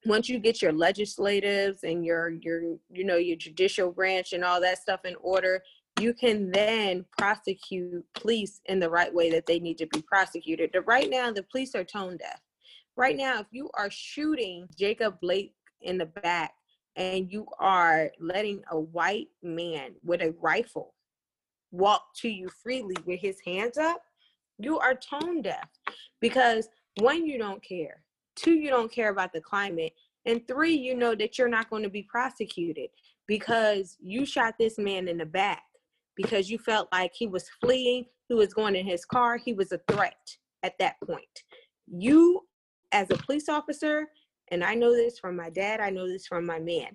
once 0.07 0.29
you 0.29 0.39
get 0.39 0.63
your 0.63 0.73
legislatives 0.73 1.83
and 1.83 2.05
your 2.05 2.31
your 2.43 2.77
you 2.91 3.05
know 3.05 3.17
your 3.17 3.37
judicial 3.37 3.91
branch 3.91 4.33
and 4.33 4.45
all 4.45 4.61
that 4.61 4.79
stuff 4.79 5.05
in 5.05 5.17
order 5.21 5.63
you 5.99 6.13
can 6.13 6.51
then 6.51 7.05
prosecute 7.17 8.05
police 8.15 8.61
in 8.67 8.79
the 8.79 8.89
right 8.89 9.13
way 9.13 9.31
that 9.31 9.47
they 9.47 9.59
need 9.59 9.79
to 9.79 9.87
be 9.87 10.03
prosecuted 10.03 10.71
but 10.73 10.87
right 10.87 11.11
now 11.11 11.31
the 11.33 11.43
police 11.45 11.75
are 11.75 11.85
tone 11.85 12.17
deaf 12.17 12.41
right 12.97 13.17
now 13.17 13.41
if 13.41 13.47
you 13.51 13.71
are 13.75 13.91
shooting 13.91 14.67
jacob 14.79 15.19
blake 15.21 15.55
in 15.83 15.99
the 15.99 16.07
back 16.07 16.53
and 16.97 17.31
you 17.31 17.47
are 17.59 18.11
letting 18.19 18.63
a 18.71 18.79
white 18.79 19.29
man 19.43 19.93
with 20.03 20.23
a 20.23 20.35
rifle 20.41 20.95
walk 21.71 22.03
to 22.15 22.29
you 22.29 22.49
freely 22.63 22.97
with 23.05 23.21
his 23.21 23.39
hands 23.45 23.77
up 23.77 24.01
you 24.59 24.79
are 24.79 24.95
tone 24.95 25.43
deaf 25.43 25.69
because 26.21 26.69
one 27.01 27.27
you 27.27 27.39
don't 27.39 27.63
care 27.63 28.03
two 28.35 28.55
you 28.55 28.71
don't 28.71 28.93
care 28.93 29.11
about 29.11 29.33
the 29.33 29.41
climate 29.41 29.93
and 30.25 30.47
three 30.49 30.75
you 30.75 30.95
know 30.95 31.15
that 31.15 31.39
you're 31.39 31.49
not 31.49 31.69
going 31.69 31.83
to 31.83 31.91
be 31.91 32.03
prosecuted 32.03 32.89
because 33.27 33.97
you 34.01 34.25
shot 34.25 34.55
this 34.59 34.79
man 34.79 35.09
in 35.09 35.19
the 35.19 35.27
back 35.27 35.63
because 36.17 36.49
you 36.49 36.59
felt 36.59 36.89
like 36.93 37.13
he 37.15 37.27
was 37.27 37.47
fleeing 37.61 38.07
he 38.29 38.35
was 38.35 38.55
going 38.55 38.75
in 38.75 38.87
his 38.87 39.05
car 39.05 39.37
he 39.37 39.53
was 39.53 39.73
a 39.73 39.81
threat 39.91 40.17
at 40.67 40.79
that 40.79 40.97
point. 41.07 41.43
You 41.87 42.43
as 42.93 43.11
a 43.11 43.17
police 43.17 43.49
officer 43.49 44.09
and 44.49 44.63
i 44.65 44.75
know 44.75 44.95
this 44.95 45.19
from 45.19 45.37
my 45.37 45.51
dad 45.51 45.81
i 45.81 45.91
know 45.91 46.07
this 46.07 46.27
from 46.27 46.45
my 46.47 46.59
man 46.59 46.89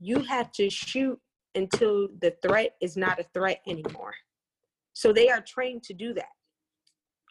you 0.00 0.20
have 0.20 0.50
to 0.52 0.68
shoot 0.70 1.18
until 1.54 2.08
the 2.20 2.34
threat 2.42 2.74
is 2.80 2.96
not 2.96 3.20
a 3.20 3.26
threat 3.34 3.60
anymore 3.68 4.14
so 4.92 5.12
they 5.12 5.28
are 5.28 5.40
trained 5.40 5.82
to 5.82 5.94
do 5.94 6.12
that 6.14 6.32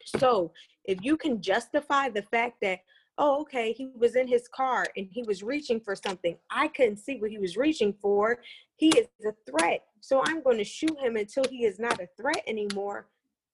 so 0.06 0.52
if 0.86 1.00
you 1.02 1.18
can 1.18 1.42
justify 1.42 2.10
the 2.10 2.24
fact 2.24 2.58
that 2.62 2.80
oh, 3.18 3.42
okay, 3.42 3.74
he 3.74 3.90
was 3.96 4.16
in 4.16 4.28
his 4.28 4.48
car 4.48 4.86
and 4.98 5.08
he 5.12 5.24
was 5.24 5.44
reaching 5.44 5.80
for 5.80 5.96
something. 5.96 6.38
I 6.50 6.68
couldn't 6.68 6.98
see 6.98 7.18
what 7.18 7.30
he 7.30 7.38
was 7.38 7.58
reaching 7.58 7.94
for. 8.02 8.40
He 8.76 8.90
is 8.90 9.08
a 9.26 9.34
threat. 9.50 9.84
So 10.02 10.22
I'm 10.26 10.42
going 10.42 10.58
to 10.58 10.64
shoot 10.64 10.98
him 11.00 11.16
until 11.16 11.46
he 11.50 11.66
is 11.66 11.80
not 11.80 12.02
a 12.02 12.08
threat 12.20 12.44
anymore. 12.48 13.08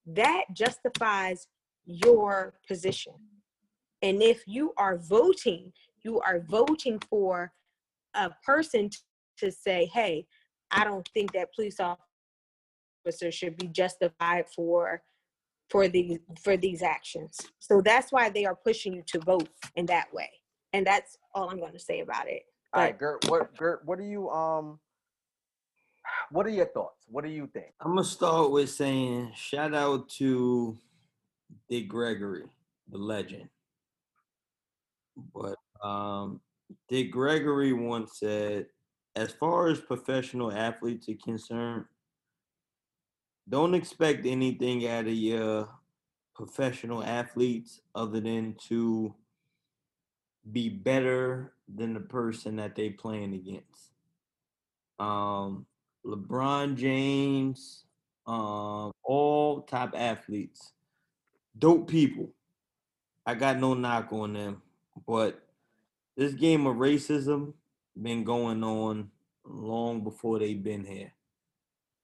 That 0.05 0.45
justifies 0.53 1.47
your 1.85 2.53
position. 2.67 3.13
And 4.01 4.21
if 4.21 4.43
you 4.47 4.73
are 4.77 4.97
voting, 4.97 5.73
you 6.03 6.19
are 6.21 6.39
voting 6.39 6.99
for 7.09 7.51
a 8.13 8.29
person 8.45 8.89
to 9.37 9.51
say, 9.51 9.89
hey, 9.93 10.25
I 10.71 10.83
don't 10.83 11.07
think 11.13 11.33
that 11.33 11.53
police 11.53 11.77
officer 11.79 13.31
should 13.31 13.57
be 13.57 13.67
justified 13.67 14.45
for 14.55 15.01
for 15.69 15.87
these 15.87 16.19
for 16.41 16.57
these 16.57 16.81
actions. 16.81 17.39
So 17.59 17.81
that's 17.81 18.11
why 18.11 18.29
they 18.29 18.45
are 18.45 18.55
pushing 18.55 18.93
you 18.93 19.03
to 19.07 19.19
vote 19.19 19.49
in 19.75 19.85
that 19.87 20.13
way. 20.13 20.29
And 20.73 20.85
that's 20.85 21.17
all 21.33 21.49
I'm 21.49 21.59
going 21.59 21.73
to 21.73 21.79
say 21.79 22.01
about 22.01 22.27
it. 22.27 22.43
All 22.73 22.83
right, 22.83 22.97
Gert, 22.97 23.27
what 23.29 23.55
Gert, 23.55 23.81
what 23.85 23.99
do 23.99 24.05
you 24.05 24.29
um 24.29 24.79
what 26.31 26.45
are 26.45 26.51
your 26.51 26.67
thoughts? 26.67 27.05
What 27.09 27.23
do 27.23 27.31
you 27.31 27.47
think? 27.47 27.67
I'm 27.81 27.91
gonna 27.91 28.03
start 28.03 28.51
with 28.51 28.69
saying 28.69 29.31
shout 29.35 29.73
out 29.73 30.09
to 30.17 30.77
Dick 31.69 31.87
Gregory, 31.87 32.45
the 32.89 32.97
legend. 32.97 33.49
But 35.33 35.55
um, 35.85 36.41
Dick 36.87 37.11
Gregory 37.11 37.73
once 37.73 38.19
said, 38.19 38.67
as 39.15 39.31
far 39.31 39.67
as 39.67 39.79
professional 39.79 40.51
athletes 40.51 41.09
are 41.09 41.15
concerned, 41.23 41.85
don't 43.47 43.73
expect 43.73 44.25
anything 44.25 44.87
out 44.87 45.07
of 45.07 45.13
your 45.13 45.69
professional 46.35 47.03
athletes 47.03 47.81
other 47.95 48.19
than 48.19 48.55
to 48.67 49.13
be 50.51 50.69
better 50.69 51.53
than 51.75 51.93
the 51.93 51.99
person 51.99 52.55
that 52.55 52.75
they 52.75 52.89
playing 52.89 53.33
against. 53.33 53.91
Um, 54.99 55.65
LeBron 56.05 56.75
James, 56.75 57.83
um, 58.25 58.91
all 59.03 59.61
top 59.61 59.93
athletes, 59.97 60.71
dope 61.57 61.89
people. 61.89 62.29
I 63.25 63.35
got 63.35 63.59
no 63.59 63.73
knock 63.73 64.13
on 64.13 64.33
them, 64.33 64.61
but 65.09 65.41
this 66.15 66.33
game 66.33 66.67
of 66.67 66.75
racism 66.75 67.53
been 67.99 68.23
going 68.23 68.63
on 68.63 69.09
long 69.43 70.03
before 70.03 70.37
they've 70.37 70.61
been 70.61 70.85
here. 70.85 71.11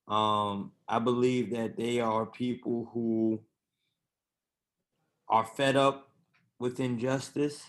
Um, 0.07 0.71
I 0.87 0.97
believe 0.97 1.51
that 1.51 1.77
they 1.77 1.99
are 1.99 2.25
people 2.25 2.89
who 2.91 3.41
are 5.29 5.45
fed 5.45 5.75
up 5.75 6.09
with 6.57 6.79
injustice 6.79 7.61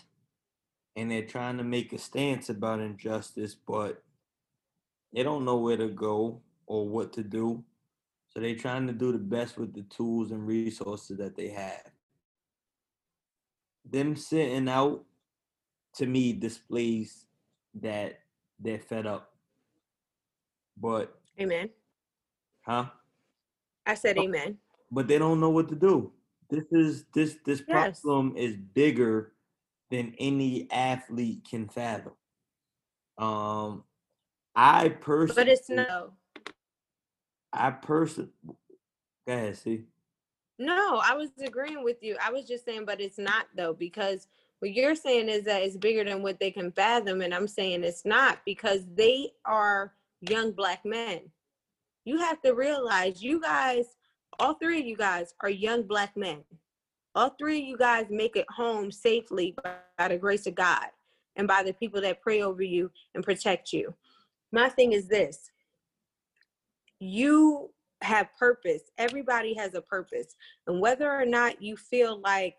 and 0.95 1.11
they're 1.11 1.27
trying 1.27 1.59
to 1.59 1.63
make 1.63 1.93
a 1.93 1.99
stance 1.99 2.49
about 2.49 2.79
injustice, 2.79 3.53
but 3.53 4.01
they 5.13 5.21
don't 5.21 5.45
know 5.45 5.57
where 5.57 5.77
to 5.77 5.87
go 5.87 6.41
or 6.65 6.89
what 6.89 7.13
to 7.13 7.21
do. 7.21 7.63
So 8.29 8.39
they're 8.39 8.55
trying 8.55 8.87
to 8.87 8.93
do 8.93 9.11
the 9.11 9.19
best 9.19 9.55
with 9.59 9.75
the 9.75 9.83
tools 9.83 10.31
and 10.31 10.47
resources 10.47 11.19
that 11.19 11.35
they 11.35 11.49
have. 11.49 11.91
Them 13.85 14.15
sitting 14.15 14.67
out 14.67 15.03
to 15.97 16.05
me 16.05 16.33
displays 16.33 17.25
that 17.81 18.19
they're 18.59 18.79
fed 18.79 19.05
up. 19.05 19.33
But 20.79 21.19
amen. 21.39 21.69
huh? 22.61 22.85
I 23.85 23.95
said 23.95 24.17
amen. 24.17 24.57
But 24.91 25.07
they 25.07 25.17
don't 25.17 25.39
know 25.39 25.49
what 25.49 25.69
to 25.69 25.75
do. 25.75 26.11
This 26.49 26.63
is 26.71 27.05
this 27.13 27.37
this 27.45 27.63
Yes. 27.67 28.01
problem 28.01 28.35
is 28.37 28.55
bigger 28.55 29.33
than 29.89 30.13
any 30.19 30.69
athlete 30.71 31.47
can 31.49 31.67
fathom. 31.67 32.13
Um 33.17 33.83
I 34.55 34.89
personally 34.89 35.43
But 35.45 35.51
it's 35.51 35.69
no. 35.69 36.13
I 37.51 37.71
personally 37.71 38.29
go 38.45 39.33
ahead, 39.33 39.57
see. 39.57 39.85
No, 40.59 41.01
I 41.03 41.15
was 41.15 41.29
agreeing 41.43 41.83
with 41.83 42.01
you. 42.01 42.17
I 42.23 42.31
was 42.31 42.45
just 42.45 42.65
saying, 42.65 42.85
but 42.85 42.99
it's 42.99 43.17
not 43.19 43.47
though, 43.55 43.73
because 43.73 44.27
what 44.59 44.73
you're 44.73 44.95
saying 44.95 45.29
is 45.29 45.43
that 45.43 45.61
it's 45.61 45.77
bigger 45.77 46.03
than 46.03 46.23
what 46.23 46.39
they 46.39 46.51
can 46.51 46.71
fathom. 46.71 47.21
And 47.21 47.33
I'm 47.33 47.47
saying 47.47 47.83
it's 47.83 48.05
not 48.05 48.39
because 48.45 48.81
they 48.95 49.31
are 49.45 49.93
young 50.21 50.51
black 50.51 50.83
men. 50.83 51.21
You 52.05 52.19
have 52.19 52.41
to 52.41 52.53
realize 52.53 53.21
you 53.21 53.39
guys, 53.39 53.85
all 54.39 54.55
three 54.55 54.79
of 54.79 54.85
you 54.85 54.97
guys 54.97 55.33
are 55.41 55.49
young 55.49 55.83
black 55.83 56.15
men. 56.15 56.43
All 57.13 57.35
three 57.37 57.59
of 57.61 57.67
you 57.67 57.77
guys 57.77 58.05
make 58.09 58.35
it 58.35 58.45
home 58.49 58.91
safely 58.91 59.55
by 59.63 60.07
the 60.07 60.17
grace 60.17 60.47
of 60.47 60.55
God 60.55 60.87
and 61.35 61.47
by 61.47 61.63
the 61.63 61.73
people 61.73 62.01
that 62.01 62.21
pray 62.21 62.41
over 62.41 62.63
you 62.63 62.91
and 63.15 63.23
protect 63.23 63.73
you. 63.73 63.93
My 64.51 64.69
thing 64.69 64.93
is 64.93 65.07
this 65.07 65.51
you 66.99 67.69
have 68.01 68.29
purpose. 68.37 68.83
Everybody 68.97 69.53
has 69.55 69.73
a 69.75 69.81
purpose. 69.81 70.35
And 70.67 70.79
whether 70.79 71.11
or 71.11 71.25
not 71.25 71.61
you 71.61 71.77
feel 71.77 72.19
like 72.21 72.55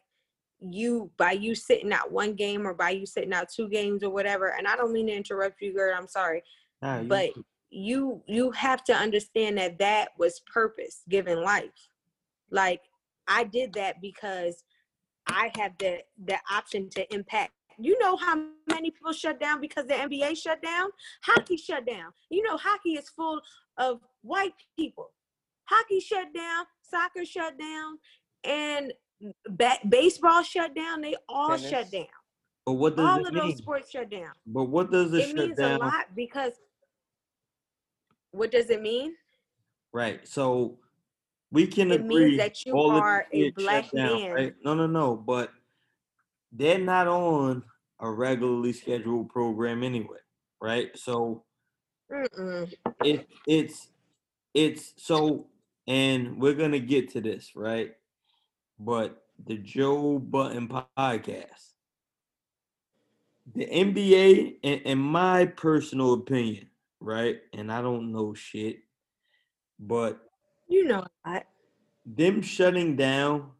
you 0.60 1.10
by 1.16 1.32
you 1.32 1.54
sitting 1.54 1.92
out 1.92 2.10
one 2.10 2.34
game 2.34 2.66
or 2.66 2.74
by 2.74 2.90
you 2.90 3.06
sitting 3.06 3.32
out 3.32 3.48
two 3.54 3.68
games 3.68 4.02
or 4.02 4.10
whatever, 4.10 4.54
and 4.56 4.66
I 4.66 4.76
don't 4.76 4.92
mean 4.92 5.06
to 5.06 5.14
interrupt 5.14 5.60
you, 5.60 5.72
Gert, 5.74 5.94
I'm 5.96 6.08
sorry, 6.08 6.42
you 6.82 7.04
but 7.08 7.30
you 7.70 8.22
you 8.26 8.50
have 8.52 8.84
to 8.84 8.94
understand 8.94 9.58
that 9.58 9.78
that 9.78 10.10
was 10.18 10.40
purpose 10.52 11.02
given 11.08 11.42
life. 11.42 11.88
Like 12.50 12.80
I 13.26 13.44
did 13.44 13.74
that 13.74 14.00
because 14.00 14.64
I 15.26 15.50
have 15.58 15.72
the 15.78 15.98
the 16.24 16.38
option 16.50 16.88
to 16.90 17.14
impact. 17.14 17.52
You 17.80 17.96
know 18.00 18.16
how 18.16 18.34
many 18.68 18.90
people 18.90 19.12
shut 19.12 19.38
down 19.38 19.60
because 19.60 19.86
the 19.86 19.94
NBA 19.94 20.36
shut 20.36 20.60
down? 20.62 20.88
Hockey 21.22 21.56
shut 21.56 21.86
down. 21.86 22.10
You 22.30 22.42
know 22.42 22.56
hockey 22.56 22.94
is 22.94 23.08
full 23.10 23.40
of 23.76 24.00
white 24.22 24.54
people. 24.76 25.12
Hockey 25.66 26.00
shut 26.00 26.32
down, 26.34 26.64
soccer 26.82 27.24
shut 27.24 27.58
down, 27.58 27.98
and 28.42 28.92
ba- 29.48 29.78
baseball 29.88 30.42
shut 30.42 30.74
down. 30.74 31.00
They 31.00 31.16
all 31.28 31.56
shut 31.56 31.90
down. 31.90 32.06
But 32.66 32.74
what 32.74 32.96
does 32.96 33.06
All 33.08 33.20
it 33.20 33.28
of 33.28 33.34
mean? 33.34 33.42
those 33.48 33.56
sports 33.58 33.90
shut 33.90 34.10
down. 34.10 34.30
But 34.46 34.64
what 34.64 34.90
does 34.90 35.12
it, 35.12 35.28
mean? 35.34 35.38
It 35.38 35.48
means 35.48 35.58
a 35.58 35.78
lot 35.78 36.06
because 36.14 36.52
what 38.32 38.50
does 38.50 38.68
it 38.68 38.82
mean? 38.82 39.14
Right. 39.92 40.26
So 40.28 40.78
we 41.50 41.66
can 41.66 41.90
It 41.90 42.02
agree. 42.02 42.26
means 42.26 42.36
that 42.36 42.66
you 42.66 42.74
all 42.74 42.90
are 42.90 43.26
a 43.32 43.50
black 43.52 43.90
down, 43.90 44.20
man. 44.20 44.32
Right? 44.32 44.54
No, 44.62 44.74
no, 44.74 44.86
no. 44.86 45.16
But 45.16 45.50
they're 46.52 46.78
not 46.78 47.08
on 47.08 47.62
a 48.00 48.10
regularly 48.10 48.72
scheduled 48.72 49.30
program 49.30 49.82
anyway, 49.82 50.18
right? 50.60 50.96
So 50.96 51.44
Mm-mm. 52.12 52.72
it 53.04 53.28
it's 53.46 53.88
it's 54.54 54.94
so 54.96 55.46
and 55.86 56.40
we're 56.40 56.54
gonna 56.54 56.78
get 56.78 57.10
to 57.12 57.20
this 57.20 57.52
right 57.54 57.94
but 58.78 59.24
the 59.44 59.56
joe 59.56 60.18
budden 60.18 60.68
podcast. 60.68 61.72
The 63.54 63.66
nba 63.66 64.56
in, 64.62 64.78
in 64.80 64.98
my 64.98 65.46
personal 65.46 66.14
opinion 66.14 66.68
right 67.00 67.38
and 67.52 67.72
i 67.72 67.80
don't 67.80 68.12
know 68.12 68.34
shit 68.34 68.80
but 69.78 70.20
You 70.68 70.84
know 70.86 71.06
that. 71.24 71.46
them 72.04 72.42
shutting 72.42 72.96
down 72.96 73.50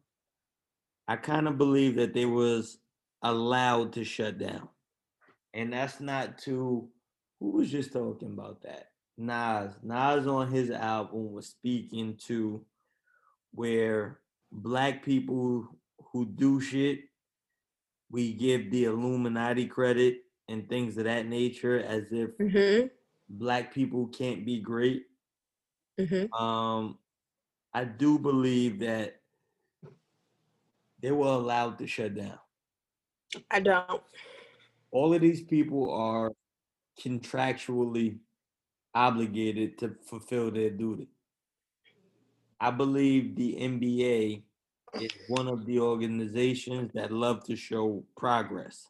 i 1.07 1.15
kind 1.15 1.47
of 1.47 1.57
believe 1.57 1.95
that 1.95 2.13
they 2.13 2.25
was 2.25 2.77
allowed 3.21 3.93
to 3.93 4.03
shut 4.03 4.37
down. 4.37 4.69
And 5.53 5.73
that's 5.73 5.99
not 5.99 6.37
to 6.39 6.87
who 7.39 7.51
was 7.51 7.71
just 7.71 7.93
talking 7.93 8.31
about 8.31 8.61
that? 8.63 8.91
Nas. 9.17 9.73
Nas 9.81 10.27
on 10.27 10.51
his 10.51 10.69
album 10.69 11.31
was 11.33 11.47
speaking 11.47 12.17
to 12.27 12.63
where 13.53 14.19
black 14.51 15.03
people 15.03 15.67
who 16.11 16.25
do 16.25 16.59
shit 16.59 17.01
we 18.11 18.33
give 18.33 18.71
the 18.71 18.85
illuminati 18.85 19.67
credit 19.67 20.21
and 20.47 20.67
things 20.67 20.97
of 20.97 21.03
that 21.03 21.27
nature 21.27 21.79
as 21.79 22.11
if 22.11 22.31
Mm-hmm. 22.37 22.87
black 23.29 23.73
people 23.73 24.07
can't 24.07 24.45
be 24.45 24.59
great 24.59 25.03
Mm-hmm. 25.99 26.33
um, 26.41 26.97
I 27.73 27.83
do 27.83 28.17
believe 28.17 28.79
that 28.79 29.21
they 31.01 31.11
were 31.11 31.27
allowed 31.27 31.77
to 31.79 31.87
shut 31.87 32.15
down. 32.15 32.39
I 33.51 33.59
don't. 33.59 34.01
All 34.91 35.13
of 35.13 35.21
these 35.21 35.43
people 35.43 35.93
are 35.93 36.31
contractually 36.99 38.17
obligated 38.95 39.77
to 39.79 39.95
fulfill 40.05 40.51
their 40.51 40.69
duty. 40.71 41.09
I 42.59 42.71
believe 42.71 43.35
the 43.35 43.55
NBA 43.55 44.43
is 44.99 45.11
one 45.27 45.47
of 45.47 45.65
the 45.65 45.79
organizations 45.79 46.91
that 46.93 47.11
love 47.11 47.43
to 47.45 47.55
show 47.55 48.03
progress. 48.17 48.87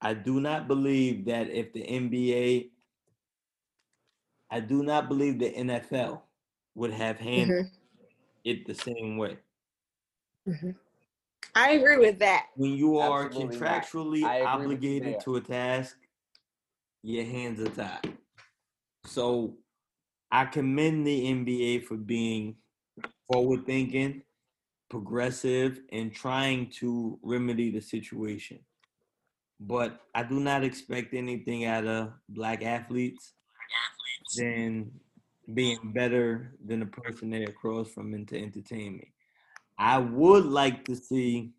I 0.00 0.14
do 0.14 0.40
not 0.40 0.68
believe 0.68 1.24
that 1.26 1.50
if 1.50 1.72
the 1.72 1.82
NBA, 1.82 2.70
I 4.50 4.60
do 4.60 4.82
not 4.82 5.08
believe 5.08 5.38
the 5.38 5.52
NFL 5.52 6.20
would 6.74 6.92
have 6.92 7.18
handled 7.18 7.66
mm-hmm. 7.66 8.04
it 8.44 8.66
the 8.66 8.74
same 8.74 9.16
way. 9.16 9.38
Mm-hmm. 10.48 10.70
I 11.54 11.70
agree 11.72 11.96
with 11.96 12.20
that. 12.20 12.46
When 12.54 12.74
you 12.74 12.98
are 12.98 13.26
Absolutely 13.26 13.56
contractually 13.56 14.22
I 14.22 14.36
agree 14.36 14.66
with 14.66 14.82
you 14.82 14.90
obligated 14.96 15.20
to 15.24 15.36
a 15.36 15.40
task, 15.40 15.96
your 17.02 17.24
hands 17.24 17.60
are 17.60 17.70
tied. 17.70 18.16
So 19.04 19.56
I 20.30 20.44
commend 20.44 21.06
the 21.06 21.24
NBA 21.24 21.84
for 21.84 21.96
being 21.96 22.56
forward 23.30 23.66
thinking, 23.66 24.22
progressive, 24.90 25.80
and 25.90 26.12
trying 26.12 26.70
to 26.70 27.18
remedy 27.22 27.70
the 27.70 27.80
situation. 27.80 28.58
But 29.60 30.00
I 30.14 30.22
do 30.22 30.38
not 30.38 30.64
expect 30.64 31.14
anything 31.14 31.64
out 31.64 31.86
of 31.86 32.12
black 32.28 32.62
athletes 32.62 33.32
than 34.36 34.90
being 35.54 35.78
better 35.94 36.52
than 36.64 36.80
the 36.80 36.86
person 36.86 37.30
they're 37.30 37.48
across 37.48 37.88
from 37.88 38.14
into 38.14 38.36
entertainment. 38.36 39.08
I 39.78 39.98
would 39.98 40.44
like 40.44 40.84
to 40.84 40.96
see 40.96 41.52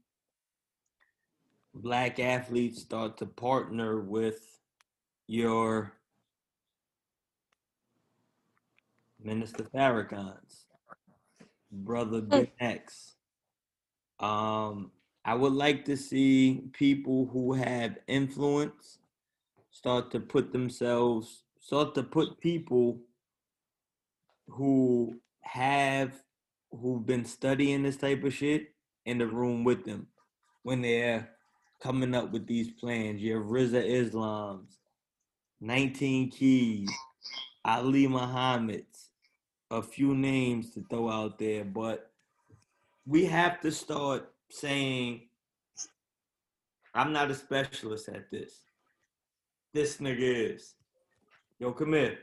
black 1.73 2.19
athletes 2.19 2.81
start 2.81 3.17
to 3.17 3.25
partner 3.25 3.99
with 3.99 4.39
your 5.27 5.93
Minister 9.21 9.63
Farrakhan's 9.63 10.65
brother 11.71 12.21
Ben 12.21 12.47
X. 12.59 13.15
Um, 14.19 14.91
I 15.25 15.33
would 15.35 15.53
like 15.53 15.85
to 15.85 15.97
see 15.97 16.63
people 16.73 17.29
who 17.31 17.53
have 17.53 17.97
influence 18.07 18.99
start 19.71 20.11
to 20.11 20.19
put 20.19 20.51
themselves, 20.51 21.43
start 21.59 21.95
to 21.95 22.03
put 22.03 22.39
people 22.39 22.99
who 24.47 25.19
have, 25.41 26.13
who've 26.71 27.05
been 27.05 27.25
studying 27.25 27.83
this 27.83 27.97
type 27.97 28.23
of 28.23 28.33
shit 28.33 28.73
in 29.05 29.17
the 29.17 29.27
room 29.27 29.63
with 29.63 29.85
them 29.85 30.07
when 30.63 30.81
they're 30.81 31.29
coming 31.81 32.15
up 32.15 32.31
with 32.31 32.47
these 32.47 32.71
plans. 32.71 33.21
You 33.21 33.35
have 33.35 33.45
Rizza 33.45 33.83
Islam's, 33.85 34.79
19 35.61 36.31
Keys, 36.31 36.89
Ali 37.65 38.07
Muhammad's, 38.07 39.08
a 39.71 39.81
few 39.81 40.15
names 40.15 40.71
to 40.73 40.83
throw 40.89 41.09
out 41.09 41.37
there, 41.37 41.63
but 41.63 42.11
we 43.05 43.25
have 43.25 43.61
to 43.61 43.71
start 43.71 44.31
saying, 44.49 45.21
I'm 46.93 47.13
not 47.13 47.31
a 47.31 47.35
specialist 47.35 48.09
at 48.09 48.31
this. 48.31 48.61
This 49.73 49.97
nigga 49.97 50.55
is. 50.55 50.73
Yo, 51.59 51.71
come 51.71 51.93
here. 51.93 52.17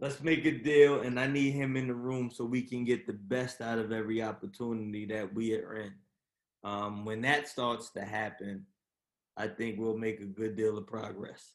Let's 0.00 0.22
make 0.22 0.44
a 0.44 0.52
deal, 0.52 1.00
and 1.00 1.18
I 1.18 1.26
need 1.26 1.50
him 1.50 1.76
in 1.76 1.88
the 1.88 1.94
room 1.94 2.30
so 2.30 2.44
we 2.44 2.62
can 2.62 2.84
get 2.84 3.06
the 3.06 3.12
best 3.12 3.60
out 3.60 3.78
of 3.78 3.92
every 3.92 4.22
opportunity 4.22 5.04
that 5.06 5.34
we 5.34 5.54
are 5.56 5.74
in. 5.74 5.92
Um, 6.64 7.04
when 7.04 7.20
that 7.22 7.48
starts 7.48 7.90
to 7.90 8.04
happen, 8.04 8.64
I 9.36 9.48
think 9.48 9.78
we'll 9.78 9.98
make 9.98 10.20
a 10.20 10.24
good 10.24 10.56
deal 10.56 10.78
of 10.78 10.86
progress. 10.86 11.54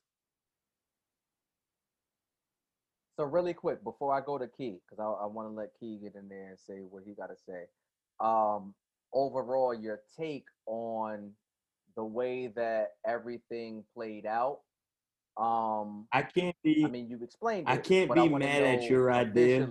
So 3.16 3.24
really 3.26 3.54
quick 3.54 3.84
before 3.84 4.14
I 4.14 4.22
go 4.22 4.38
to 4.38 4.48
Key, 4.48 4.80
because 4.90 5.00
I, 5.00 5.24
I 5.24 5.28
want 5.28 5.48
to 5.48 5.54
let 5.54 5.70
Key 5.80 6.00
get 6.02 6.16
in 6.16 6.28
there 6.28 6.50
and 6.50 6.60
say 6.60 6.80
what 6.90 7.04
he 7.06 7.14
got 7.14 7.28
to 7.28 7.36
say. 7.48 7.66
Um, 8.20 8.74
overall, 9.14 9.74
your 9.74 10.02
take 10.18 10.46
on 10.66 11.32
the 11.96 12.04
way 12.04 12.48
that 12.56 12.94
everything 13.06 13.84
played 13.94 14.26
out. 14.26 14.60
Um, 15.38 16.08
I 16.12 16.24
can't 16.24 16.56
be 16.64 16.84
I 16.86 16.90
mean, 16.90 17.08
you've 17.08 17.22
explained. 17.22 17.66
I 17.68 17.78
can't 17.78 18.14
be 18.14 18.28
wanna 18.28 18.46
mad 18.46 18.64
at 18.64 18.90
your 18.90 19.12
idea. 19.12 19.68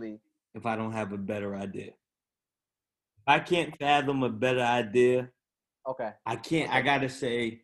if 0.55 0.67
I 0.67 0.77
don't 0.77 0.93
have 0.93 1.13
a 1.13 1.19
better 1.19 1.55
idea. 1.55 1.89
If 1.89 3.29
I 3.29 3.39
can't 3.41 3.77
fathom 3.79 4.23
a 4.23 4.29
better 4.29 4.61
idea, 4.63 5.31
Okay. 5.87 6.11
I 6.25 6.37
can't. 6.37 6.73
I 6.73 6.81
gotta 6.81 7.09
say, 7.09 7.63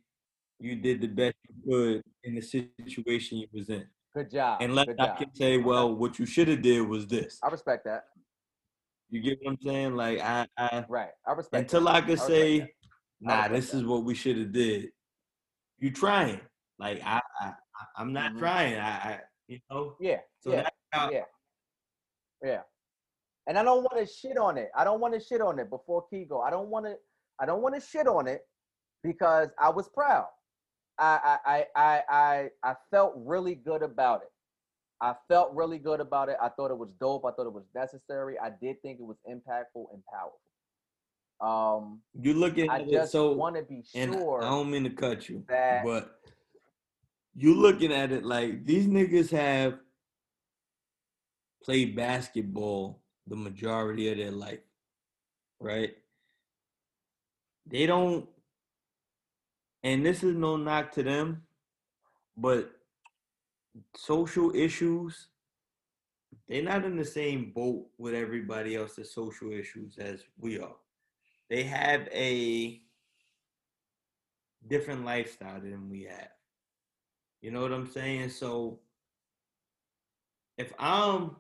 you 0.58 0.76
did 0.76 1.00
the 1.00 1.06
best 1.06 1.36
you 1.48 1.72
could 1.72 2.02
in 2.24 2.34
the 2.34 2.40
situation 2.40 3.38
you 3.38 3.46
was 3.52 3.68
in. 3.68 3.86
Good 4.18 4.32
job. 4.32 4.60
Unless 4.62 4.86
good 4.86 4.96
I 5.00 5.06
job. 5.06 5.18
can 5.18 5.34
say, 5.36 5.58
well, 5.58 5.94
what 5.94 6.18
you 6.18 6.26
should 6.26 6.48
have 6.48 6.60
did 6.60 6.80
was 6.80 7.06
this. 7.06 7.38
I 7.40 7.48
respect 7.50 7.84
that. 7.84 8.06
You 9.10 9.22
get 9.22 9.38
what 9.42 9.52
I'm 9.52 9.58
saying? 9.62 9.94
Like 9.94 10.18
I, 10.18 10.44
I 10.58 10.84
Right. 10.88 11.10
I 11.24 11.32
respect. 11.34 11.62
until 11.72 11.84
that. 11.84 11.94
I 11.94 12.00
could 12.00 12.10
respect 12.10 12.30
say, 12.32 12.58
that. 12.58 12.68
nah, 13.20 13.46
this 13.48 13.72
is 13.74 13.84
what 13.84 14.02
we 14.02 14.16
should 14.16 14.36
have 14.38 14.50
did. 14.50 14.88
You 15.78 15.92
trying? 15.92 16.40
Like 16.80 17.00
I, 17.04 17.20
I, 17.40 17.46
I- 17.46 17.86
I'm 17.96 18.12
not 18.12 18.32
Mhm. 18.32 18.38
trying. 18.40 18.74
I, 18.74 18.88
I, 18.88 19.20
you 19.46 19.60
know. 19.70 19.94
Yeah. 20.00 20.18
So 20.40 20.50
yeah. 20.50 20.62
that's 20.62 20.76
how. 20.90 21.10
yeah. 21.12 21.24
Yeah. 22.42 22.62
And 23.46 23.56
I 23.56 23.62
don't 23.62 23.84
want 23.84 24.04
to 24.04 24.12
shit 24.12 24.36
on 24.36 24.58
it. 24.58 24.70
I 24.76 24.82
don't 24.82 25.00
want 25.00 25.14
to 25.14 25.20
shit 25.20 25.40
on 25.40 25.60
it 25.60 25.70
before 25.70 26.06
Key 26.08 26.24
go. 26.24 26.40
I 26.40 26.50
don't 26.50 26.68
want 26.70 26.86
to. 26.86 26.96
I 27.40 27.46
don't 27.46 27.62
want 27.62 27.76
to 27.76 27.80
shit 27.80 28.08
on 28.08 28.26
it 28.26 28.40
because 29.04 29.48
I 29.60 29.68
was 29.70 29.88
proud. 29.88 30.26
I 30.98 31.38
I 31.44 31.54
I 31.54 31.66
I 31.76 32.02
I, 32.08 32.50
I 32.70 32.74
felt 32.90 33.14
really 33.16 33.54
good 33.54 33.82
about 33.82 34.22
it. 34.22 34.32
I 35.00 35.14
felt 35.28 35.54
really 35.54 35.78
good 35.78 36.00
about 36.00 36.28
it. 36.28 36.36
I 36.42 36.48
thought 36.48 36.70
it 36.72 36.78
was 36.78 36.90
dope. 37.00 37.24
I 37.24 37.30
thought 37.30 37.46
it 37.46 37.52
was 37.52 37.66
necessary. 37.74 38.38
I 38.38 38.50
did 38.50 38.82
think 38.82 38.98
it 38.98 39.04
was 39.04 39.18
impactful 39.28 39.86
and 39.92 40.02
powerful. 40.12 40.40
Um, 41.40 42.02
You 42.20 42.34
looking 42.34 42.68
I 42.68 42.80
at 42.80 42.88
it 42.88 42.90
just 42.90 43.12
so 43.12 43.32
want 43.32 43.54
to 43.54 43.62
be 43.62 43.84
sure 43.84 44.42
I 44.42 44.50
don't 44.50 44.70
mean 44.70 44.82
to 44.84 44.90
cut 44.90 45.28
you, 45.28 45.44
that 45.48 45.84
but 45.84 46.18
you 47.36 47.54
looking 47.54 47.92
at 47.92 48.10
it 48.10 48.24
like 48.24 48.64
these 48.64 48.88
niggas 48.88 49.30
have 49.30 49.78
played 51.62 51.94
basketball 51.94 53.04
the 53.28 53.36
majority 53.36 54.10
of 54.10 54.18
their 54.18 54.32
life, 54.32 54.60
right? 55.60 55.94
They 57.66 57.86
don't, 57.86 58.28
and 59.82 60.04
this 60.04 60.22
is 60.22 60.34
no 60.34 60.56
knock 60.56 60.92
to 60.92 61.02
them, 61.02 61.42
but 62.36 62.70
social 63.96 64.54
issues, 64.54 65.28
they're 66.48 66.62
not 66.62 66.84
in 66.84 66.96
the 66.96 67.04
same 67.04 67.52
boat 67.54 67.86
with 67.98 68.14
everybody 68.14 68.76
else's 68.76 69.12
social 69.12 69.52
issues 69.52 69.98
as 69.98 70.24
we 70.38 70.58
are. 70.58 70.76
They 71.50 71.62
have 71.64 72.08
a 72.12 72.80
different 74.66 75.04
lifestyle 75.04 75.60
than 75.60 75.88
we 75.88 76.04
have. 76.04 76.30
You 77.40 77.50
know 77.50 77.60
what 77.60 77.72
I'm 77.72 77.90
saying? 77.90 78.30
So 78.30 78.80
if 80.58 80.72
I'm 80.78 81.36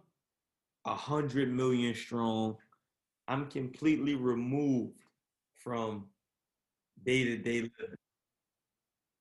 a 0.84 0.94
hundred 0.94 1.52
million 1.52 1.94
strong, 1.94 2.56
I'm 3.26 3.46
completely 3.46 4.14
removed 4.14 5.00
from 5.54 6.06
day 7.04 7.24
to 7.24 7.36
day 7.36 7.62
living. 7.62 7.96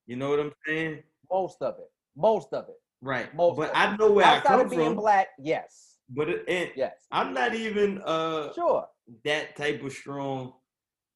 You 0.08 0.16
know 0.16 0.30
what 0.30 0.40
I'm 0.40 0.54
saying? 0.66 1.04
Most 1.30 1.62
of 1.62 1.78
it. 1.80 1.92
Most 2.16 2.54
of 2.54 2.70
it. 2.70 2.76
Right. 3.02 3.34
Most 3.36 3.58
but 3.58 3.72
I 3.76 3.96
know 3.98 4.12
where 4.12 4.26
I 4.26 4.38
Outside 4.38 4.50
come 4.50 4.60
of 4.62 4.70
being 4.72 4.86
from. 4.86 4.96
black, 4.96 5.28
yes. 5.38 5.98
But 6.10 6.30
it, 6.30 6.46
and 6.48 6.72
Yes. 6.76 7.06
I'm 7.12 7.34
not 7.34 7.54
even 7.54 8.02
uh 8.04 8.54
Sure. 8.54 8.88
that 9.26 9.56
type 9.56 9.84
of 9.84 9.92
strong, 9.92 10.54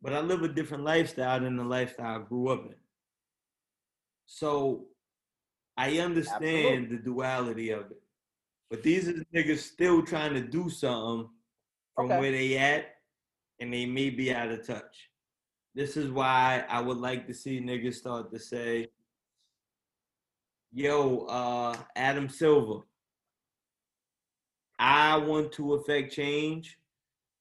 but 0.01 0.13
I 0.13 0.19
live 0.19 0.43
a 0.43 0.47
different 0.49 0.83
lifestyle 0.83 1.39
than 1.39 1.55
the 1.55 1.63
lifestyle 1.63 2.21
I 2.21 2.23
grew 2.23 2.49
up 2.49 2.65
in. 2.65 2.75
So 4.25 4.87
I 5.77 5.97
understand 5.99 6.43
Absolutely. 6.43 6.97
the 6.97 7.03
duality 7.03 7.69
of 7.71 7.91
it. 7.91 8.01
But 8.69 8.83
these 8.83 9.07
are 9.07 9.13
niggas 9.33 9.59
still 9.59 10.03
trying 10.03 10.33
to 10.33 10.41
do 10.41 10.69
something 10.69 11.29
from 11.95 12.05
Okay. 12.05 12.19
where 12.19 12.31
they 12.31 12.57
at, 12.57 12.85
and 13.59 13.73
they 13.73 13.85
may 13.85 14.09
be 14.09 14.33
out 14.33 14.49
of 14.49 14.65
touch. 14.65 15.09
This 15.73 15.95
is 15.95 16.11
why 16.11 16.65
I 16.69 16.81
would 16.81 16.97
like 16.97 17.27
to 17.27 17.33
see 17.33 17.61
niggas 17.61 17.95
start 17.95 18.31
to 18.31 18.39
say, 18.39 18.87
yo, 20.73 21.25
uh, 21.29 21.77
Adam 21.95 22.27
Silver, 22.27 22.81
I 24.77 25.15
want 25.17 25.53
to 25.53 25.75
affect 25.75 26.11
change. 26.11 26.77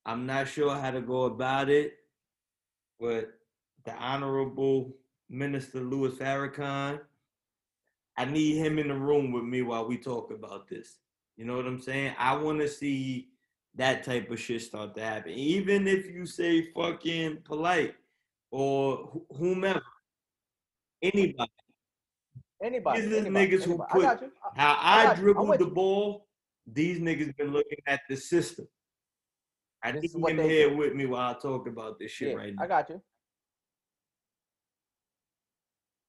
I'm 0.06 0.26
not 0.26 0.46
sure 0.46 0.74
how 0.76 0.92
to 0.92 1.00
go 1.00 1.24
about 1.24 1.70
it, 1.70 1.94
but 3.00 3.30
the 3.84 3.94
Honorable 3.94 4.94
Minister 5.28 5.80
Louis 5.80 6.10
Farrakhan, 6.10 7.00
I 8.16 8.24
need 8.26 8.58
him 8.58 8.78
in 8.78 8.88
the 8.88 8.94
room 8.94 9.32
with 9.32 9.44
me 9.44 9.62
while 9.62 9.88
we 9.88 9.96
talk 9.96 10.30
about 10.30 10.68
this. 10.68 10.98
You 11.36 11.46
know 11.46 11.56
what 11.56 11.66
I'm 11.66 11.80
saying? 11.80 12.14
I 12.18 12.36
want 12.36 12.60
to 12.60 12.68
see 12.68 13.30
that 13.74 14.04
type 14.04 14.30
of 14.30 14.38
shit 14.38 14.62
start 14.62 14.94
to 14.94 15.02
happen. 15.02 15.32
Even 15.32 15.88
if 15.88 16.06
you 16.06 16.26
say 16.26 16.70
fucking 16.72 17.38
polite 17.44 17.94
or 18.50 19.24
wh- 19.30 19.36
whomever, 19.36 19.82
anybody. 21.02 21.50
Anybody. 22.62 23.00
These 23.00 23.12
anybody, 23.14 23.48
niggas 23.48 23.62
who 23.64 23.78
put 23.78 24.04
I 24.04 24.14
got 24.14 24.22
you. 24.22 24.30
I- 24.44 24.60
how 24.60 24.72
I 24.80 25.10
I, 25.12 25.14
dribbled 25.14 25.58
the 25.58 25.64
you. 25.64 25.70
ball. 25.70 26.26
These 26.66 27.00
niggas 27.00 27.36
been 27.36 27.52
looking 27.52 27.78
at 27.86 28.00
the 28.08 28.16
system. 28.16 28.68
I 29.82 29.92
This 29.92 30.02
need 30.02 30.08
is 30.10 30.16
what 30.16 30.32
him 30.32 30.38
here 30.40 30.68
do. 30.70 30.76
with 30.76 30.94
me 30.94 31.06
while 31.06 31.34
I 31.34 31.38
talk 31.38 31.66
about 31.66 31.98
this 31.98 32.10
shit 32.10 32.28
Yeah, 32.28 32.34
right 32.34 32.54
now. 32.54 32.62
I 32.64 32.66
got 32.66 32.90
you. 32.90 33.00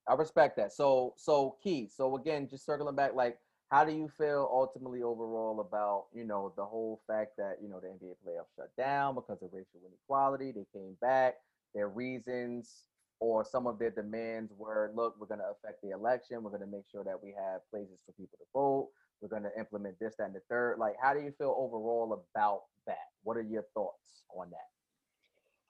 I 0.08 0.14
respect 0.16 0.58
that. 0.58 0.74
So, 0.74 1.14
so 1.16 1.56
key. 1.64 1.88
So 1.90 2.18
again, 2.18 2.48
just 2.50 2.66
circling 2.66 2.96
back, 2.96 3.14
like, 3.16 3.38
how 3.70 3.86
do 3.86 3.94
you 3.94 4.10
feel 4.18 4.50
ultimately 4.52 5.02
overall 5.04 5.62
about 5.62 6.08
you 6.14 6.26
know 6.26 6.52
the 6.58 6.66
whole 6.66 7.02
fact 7.08 7.38
that 7.38 7.60
you 7.62 7.70
know 7.70 7.80
the 7.80 7.88
NBA 7.88 8.16
playoffs 8.28 8.54
shut 8.58 8.76
down 8.76 9.16
because 9.16 9.42
of 9.42 9.50
racial 9.54 9.80
inequality? 9.88 10.52
They 10.52 10.66
came 10.74 10.98
back. 11.00 11.36
Their 11.74 11.90
reasons 11.90 12.84
or 13.20 13.46
some 13.46 13.68
of 13.68 13.78
their 13.78 13.92
demands 13.92 14.52
were, 14.58 14.92
look, 14.96 15.16
we're 15.20 15.28
going 15.28 15.40
to 15.40 15.52
affect 15.52 15.82
the 15.84 15.92
election. 15.92 16.42
We're 16.42 16.50
going 16.50 16.62
to 16.62 16.68
make 16.68 16.86
sure 16.92 17.04
that 17.04 17.22
we 17.24 17.36
have 17.38 17.62
places 17.70 18.02
for 18.06 18.14
people 18.14 18.38
to 18.40 18.46
vote. 18.54 18.90
We're 19.22 19.30
going 19.30 19.44
to 19.44 19.60
implement 19.60 20.00
this, 20.00 20.16
that, 20.18 20.26
and 20.26 20.36
the 20.36 20.42
third. 20.50 20.78
Like, 20.80 20.96
how 21.02 21.14
do 21.14 21.20
you 21.20 21.32
feel 21.38 21.56
overall 21.58 22.26
about 22.36 22.62
that? 22.88 22.98
What 23.24 23.38
are 23.38 23.44
your 23.44 23.64
thoughts 23.76 24.24
on 24.36 24.50
that? 24.50 24.58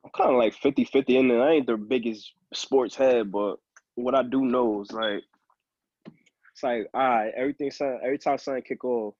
I'm 0.06 0.11
kind 0.15 0.32
of 0.32 0.38
like 0.38 0.53
50 0.53 0.86
50 0.86 1.18
in 1.18 1.28
there. 1.28 1.44
I 1.44 1.56
ain't 1.56 1.68
the 1.68 1.78
biggest 1.78 2.32
sports 2.53 2.95
head, 2.95 3.32
but 3.32 3.57
what 3.95 4.15
I 4.15 4.23
do 4.23 4.41
know 4.41 4.82
is 4.82 4.91
like, 4.91 5.22
it's 6.53 6.64
like, 6.64 6.88
all 6.94 7.02
right, 7.02 7.32
everything, 7.36 7.69
every 8.03 8.18
time 8.18 8.38
something 8.38 8.64
kick 8.64 8.84
off, 8.86 9.14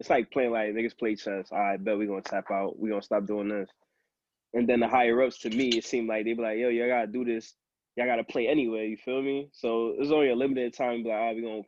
it's 0.00 0.10
like 0.10 0.30
playing 0.32 0.50
like 0.50 0.70
niggas 0.70 0.98
play 0.98 1.14
chess. 1.14 1.48
All 1.52 1.58
right, 1.58 1.82
bet 1.82 1.96
we're 1.96 2.08
going 2.08 2.22
to 2.22 2.30
tap 2.30 2.50
out. 2.50 2.78
We're 2.78 2.88
going 2.88 3.02
to 3.02 3.06
stop 3.06 3.26
doing 3.26 3.48
this. 3.48 3.68
And 4.54 4.68
then 4.68 4.80
the 4.80 4.88
higher 4.88 5.22
ups 5.22 5.38
to 5.40 5.50
me, 5.50 5.68
it 5.68 5.84
seemed 5.84 6.08
like 6.08 6.24
they 6.24 6.34
be 6.34 6.42
like, 6.42 6.58
yo, 6.58 6.68
y'all 6.68 6.88
got 6.88 7.02
to 7.02 7.06
do 7.06 7.24
this. 7.24 7.54
Y'all 7.96 8.06
got 8.06 8.16
to 8.16 8.24
play 8.24 8.48
anyway. 8.48 8.88
You 8.88 8.96
feel 8.96 9.22
me? 9.22 9.48
So 9.52 9.94
it's 9.98 10.10
only 10.10 10.30
a 10.30 10.36
limited 10.36 10.74
time. 10.74 11.02
Like, 11.02 11.12
all 11.12 11.26
right, 11.26 11.36
we 11.36 11.42
to 11.42 11.62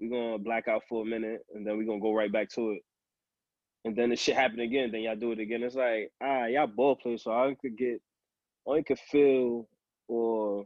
we 0.00 0.08
gonna 0.08 0.38
black 0.38 0.68
out 0.68 0.82
for 0.88 1.02
a 1.02 1.06
minute 1.06 1.40
and 1.54 1.66
then 1.66 1.78
we 1.78 1.84
to 1.84 2.00
go 2.00 2.12
right 2.12 2.32
back 2.32 2.50
to 2.50 2.72
it 2.72 2.82
and 3.84 3.96
then 3.96 4.10
the 4.10 4.16
shit 4.16 4.36
happen 4.36 4.60
again, 4.60 4.90
then 4.92 5.02
y'all 5.02 5.16
do 5.16 5.32
it 5.32 5.40
again. 5.40 5.62
It's 5.62 5.74
like, 5.74 6.12
ah, 6.22 6.46
y'all 6.46 6.66
ball 6.66 6.96
players, 6.96 7.24
so 7.24 7.32
I 7.32 7.54
could 7.60 7.76
get, 7.76 8.00
I 8.70 8.82
could 8.82 8.98
feel 8.98 9.68
or 10.08 10.64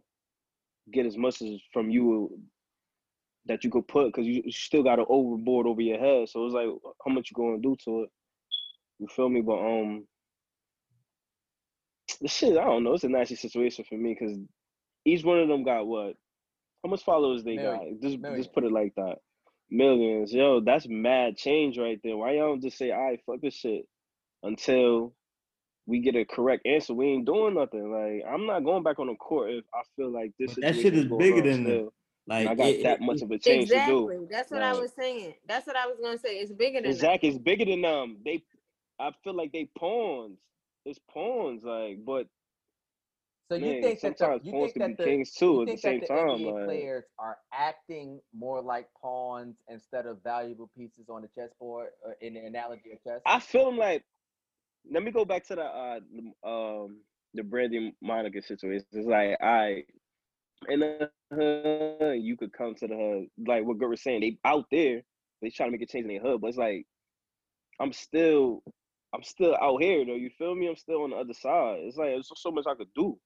get 0.93 1.07
as 1.07 1.17
much 1.17 1.41
as 1.41 1.61
from 1.73 1.91
you 1.91 2.39
that 3.47 3.65
you 3.65 3.71
could 3.71 3.89
put, 3.89 4.07
because 4.07 4.27
you 4.27 4.43
you 4.45 4.53
still 4.53 4.83
got 4.83 4.99
an 4.99 5.07
overboard 5.09 5.67
over 5.67 5.81
your 5.81 5.99
head. 5.99 6.29
So 6.29 6.45
it's 6.45 6.55
like, 6.55 6.69
how 7.05 7.13
much 7.13 7.31
you 7.31 7.35
gonna 7.35 7.59
do 7.59 7.77
to 7.85 8.03
it? 8.03 8.11
You 8.99 9.09
feel 9.09 9.29
me? 9.29 9.41
But 9.41 9.59
um, 9.59 10.07
the 12.19 12.29
shit, 12.29 12.57
I 12.57 12.65
don't 12.65 12.85
know. 12.85 12.95
It's 12.95 13.05
a 13.05 13.09
nasty 13.09 13.37
situation 13.37 13.85
for 13.89 13.97
me 13.97 14.17
because 14.19 14.37
each 15.05 15.25
one 15.25 15.39
of 15.41 15.49
them 15.49 15.65
got 15.65 15.87
what? 15.87 16.15
How 16.85 16.91
much 16.91 17.05
followers 17.05 17.43
they 17.45 17.57
got? 17.57 17.81
Just 18.03 18.19
Millions. 18.19 18.45
just 18.47 18.55
put 18.55 18.65
it 18.65 18.73
like 18.73 18.95
that. 18.97 19.17
Millions, 19.71 20.33
yo, 20.33 20.61
that's 20.61 20.87
mad 20.89 21.37
change 21.37 21.77
right 21.79 21.99
there. 22.05 22.17
Why 22.17 22.33
y'all 22.33 22.51
don't 22.51 22.63
just 22.63 22.79
say, 22.79 22.93
all 22.93 23.03
right, 23.11 23.21
fuck 23.27 23.41
this 23.41 23.55
shit 23.55 23.85
until 24.45 25.13
we 25.87 26.01
get 26.01 26.15
a 26.15 26.25
correct 26.25 26.67
answer? 26.67 26.95
We 26.95 27.07
ain't 27.07 27.27
doing 27.27 27.55
nothing. 27.55 27.91
Like, 27.91 28.23
I'm 28.33 28.47
not 28.47 28.65
going 28.65 28.85
back 28.85 28.99
on 29.01 29.09
the 29.09 29.17
court 29.17 29.51
if 29.51 29.65
I 29.75 29.83
feel 29.97 30.11
like 30.13 30.33
this 30.39 30.55
But 30.55 30.63
that 30.63 30.75
shit 30.77 30.95
is 30.95 31.07
bigger 31.07 31.43
than 31.43 31.65
that. 31.65 31.71
still. 31.71 31.93
Like 32.29 32.49
I 32.49 32.55
got 32.57 32.69
it- 32.69 32.83
that 32.85 33.01
it- 33.01 33.05
much 33.05 33.23
of 33.23 33.31
a 33.31 33.39
change 33.39 33.69
to 33.71 33.75
Exactly. 33.75 34.17
do. 34.19 34.29
That's 34.31 34.51
what 34.51 34.63
I 34.63 34.73
was 34.75 34.93
saying. 34.93 35.35
That's 35.47 35.67
what 35.67 35.77
I 35.77 35.87
was 35.87 35.99
gonna 36.03 36.19
say. 36.19 36.39
It's 36.39 36.53
bigger 36.53 36.75
than 36.79 36.85
that. 36.85 36.91
Exactly, 36.91 37.29
it's 37.31 37.39
bigger 37.39 37.65
than 37.65 37.83
them. 37.83 38.19
They, 38.25 38.43
I 39.01 39.13
feel 39.25 39.35
like 39.35 39.53
they 39.53 39.69
pawns. 39.79 40.39
It's 40.87 41.01
pawns, 41.13 41.65
like, 41.65 42.05
but 42.07 42.29
So 43.51 43.57
you 43.57 43.75
man, 43.75 43.81
think 43.81 44.03
that 44.03 44.19
the, 44.19 44.27
sometimes 44.27 44.43
you 44.43 44.53
pawns 44.53 44.73
think 44.73 44.75
can 44.75 44.85
that 44.85 44.87
be 44.87 44.97
the, 44.97 45.05
kings 45.05 45.33
you 45.49 45.61
too 45.61 45.63
at 45.63 45.71
the 45.71 45.77
same 45.79 46.01
the 46.01 46.09
time. 46.09 46.45
NBA 46.45 46.55
Like, 46.55 46.65
players 46.65 47.05
are 47.19 47.39
acting 47.53 48.21
more 48.35 48.63
like 48.63 48.89
pawns 49.01 49.57
instead 49.69 50.07
of 50.07 50.23
valuable 50.23 50.71
pieces 50.77 51.09
on 51.09 51.23
the 51.23 51.29
chessboard 51.29 51.89
uh, 52.07 52.13
in 52.21 52.35
the 52.35 52.41
analogy 52.41 52.93
of 52.93 53.03
chess? 53.05 53.23
I 53.27 53.41
feel 53.41 53.75
like. 53.77 54.05
Let 54.91 55.03
me 55.03 55.13
go 55.13 55.25
back 55.25 55.45
to 55.49 55.57
the 55.57 55.63
uh 55.63 56.01
the, 56.13 56.49
um 56.49 57.01
the 57.35 57.43
Brandy 57.43 57.95
Monica 58.03 58.43
situation. 58.43 58.87
It's 58.93 59.07
like 59.07 59.37
I 59.43 59.85
in 60.69 60.81
the 60.81 61.11
hood, 61.33 62.21
you 62.23 62.37
could 62.37 62.53
come 62.53 62.75
to 62.77 62.87
the 62.87 62.95
hood. 62.97 63.29
Like 63.47 63.65
what 63.65 63.79
Good 63.79 63.89
was 63.89 64.03
saying, 64.03 64.21
they 64.21 64.39
out 64.45 64.67
there, 64.71 65.03
they 65.43 65.51
trying 65.51 65.69
to 65.69 65.73
make 65.73 65.83
a 65.83 65.87
change 65.87 66.05
in 66.07 66.09
their 66.09 66.21
hood, 66.21 66.41
but 66.41 66.49
it's 66.49 66.57
like 66.59 66.87
I'm 67.81 67.93
still 67.93 68.63
I'm 69.15 69.23
still 69.23 69.57
out 69.61 69.83
here 69.83 70.05
though. 70.05 70.15
You 70.15 70.31
feel 70.31 70.55
me? 70.55 70.69
I'm 70.69 70.77
still 70.77 71.03
on 71.05 71.11
the 71.11 71.17
other 71.17 71.35
side. 71.35 71.81
It's 71.81 71.97
like 71.97 72.11
there's 72.11 72.31
so 72.35 72.51
much 72.51 72.67
I 72.69 72.75
could 72.75 72.93
do. 72.95 73.19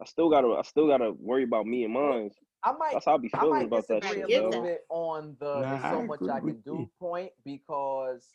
I 0.00 0.06
still 0.06 0.30
gotta 0.30 0.48
I 0.48 0.62
still 0.62 0.88
gotta 0.88 1.12
worry 1.12 1.44
about 1.44 1.66
me 1.66 1.84
and 1.84 1.94
mine. 1.94 2.30
I 2.64 2.72
might 2.72 2.94
That's 2.94 3.06
how 3.06 3.14
I 3.14 3.18
be 3.18 3.28
I 3.34 3.40
feeling 3.40 3.50
might 3.50 3.68
about 3.68 3.88
that 3.88 4.04
disagree 4.04 4.22
shit, 4.22 4.24
a 4.24 4.28
get 4.28 4.36
little 4.36 4.52
though. 4.52 4.62
that. 4.62 4.68
bit 4.68 4.82
on 4.90 5.36
the 5.40 5.54
Nah, 5.60 5.78
so 5.90 6.02
I 6.02 6.06
much 6.06 6.20
I 6.32 6.40
with 6.40 6.56
can 6.56 6.60
do 6.60 6.78
you. 6.78 6.90
point 7.00 7.32
because 7.44 8.28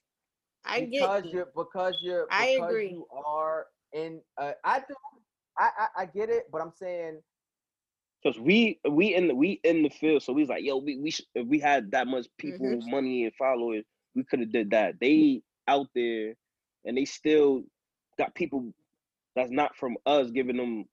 I 0.65 0.82
because 0.82 1.24
get 1.24 1.34
you're 1.34 1.48
because 1.56 1.95
you're 2.02 2.28
I 2.32 2.48
agree. 2.48 2.90
you 2.90 3.07
are 3.26 3.68
in 3.94 4.22
uh, 4.38 4.53
I 4.64 4.80
do 4.80 4.95
I, 5.57 5.72
I 5.78 5.88
I 6.03 6.06
get 6.06 6.30
it, 6.30 6.45
but 6.52 6.61
I'm 6.61 6.72
saying 6.72 7.22
Cause 8.24 8.40
we 8.40 8.80
we 8.90 9.15
in 9.15 9.28
the 9.30 9.36
we 9.36 9.61
in 9.64 9.84
the 9.84 9.90
field, 9.90 10.24
so 10.24 10.34
we 10.34 10.41
was 10.41 10.49
like, 10.49 10.64
yo, 10.64 10.78
we 10.78 10.98
we 10.98 11.11
sh- 11.11 11.26
if 11.36 11.48
we 11.48 11.60
had 11.60 11.91
that 11.91 12.07
much 12.07 12.28
people, 12.38 12.82
Mm-hmm. 12.82 12.91
money 12.91 13.26
and 13.26 13.34
followers, 13.36 13.86
we 14.15 14.24
could 14.26 14.41
have 14.41 14.52
did 14.52 14.72
that. 14.72 14.95
They 14.99 15.44
out 15.68 15.88
there, 15.95 16.36
and 16.88 16.97
they 16.97 17.05
still 17.05 17.64
got 18.18 18.34
people 18.34 18.73
that's 19.35 19.51
not 19.51 19.76
from 19.76 19.97
us 20.07 20.31
giving 20.31 20.57
them 20.57 20.85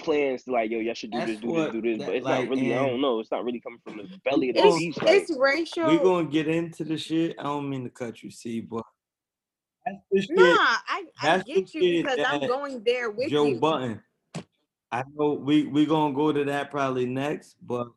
plans 0.00 0.42
to 0.44 0.52
like, 0.52 0.70
yo, 0.70 0.78
y'all 0.80 0.94
should 0.94 1.12
do 1.12 1.18
That's 1.18 1.32
this, 1.32 1.40
do 1.40 1.52
this, 1.52 1.72
do 1.72 1.82
this. 1.82 1.98
that- 1.98 2.06
But 2.06 2.14
it's 2.16 2.24
like, 2.24 2.44
not 2.48 2.50
really. 2.50 2.74
I 2.74 2.78
don't 2.84 3.00
know. 3.00 3.20
It's 3.20 3.30
not 3.30 3.44
really 3.44 3.60
coming 3.60 3.78
from 3.84 3.98
the 3.98 4.08
belly 4.24 4.48
of 4.50 4.56
the 4.56 4.62
Well, 4.62 4.70
it's 4.70 4.78
beast. 4.80 5.02
Like, 5.02 5.14
it's 5.14 5.36
racial. 5.38 5.86
We're 5.86 6.02
gonna 6.02 6.28
get 6.28 6.48
into 6.48 6.84
the 6.84 6.98
shit. 6.98 7.36
I 7.38 7.44
don't 7.44 7.68
mean 7.70 7.84
to 7.84 7.90
cut 7.90 8.22
you, 8.22 8.30
see, 8.30 8.60
but 8.60 8.82
that's 9.84 9.98
the 10.10 10.22
shit. 10.22 10.30
Nah, 10.36 10.42
I, 10.44 10.80
I 10.88 11.04
that's 11.22 11.44
the 11.44 11.54
get 11.54 11.74
you 11.74 11.82
shit 11.82 12.04
because 12.04 12.18
I'm 12.26 12.46
going 12.46 12.82
there 12.82 13.10
with 13.10 13.30
Joe 13.30 13.46
you. 13.46 13.60
Budden. 13.60 14.02
I 14.90 15.02
know 15.14 15.34
we 15.34 15.66
we 15.66 15.84
gonna 15.86 16.14
go 16.14 16.32
to 16.32 16.44
that 16.44 16.70
probably 16.70 17.06
next, 17.06 17.56
but 17.62 17.88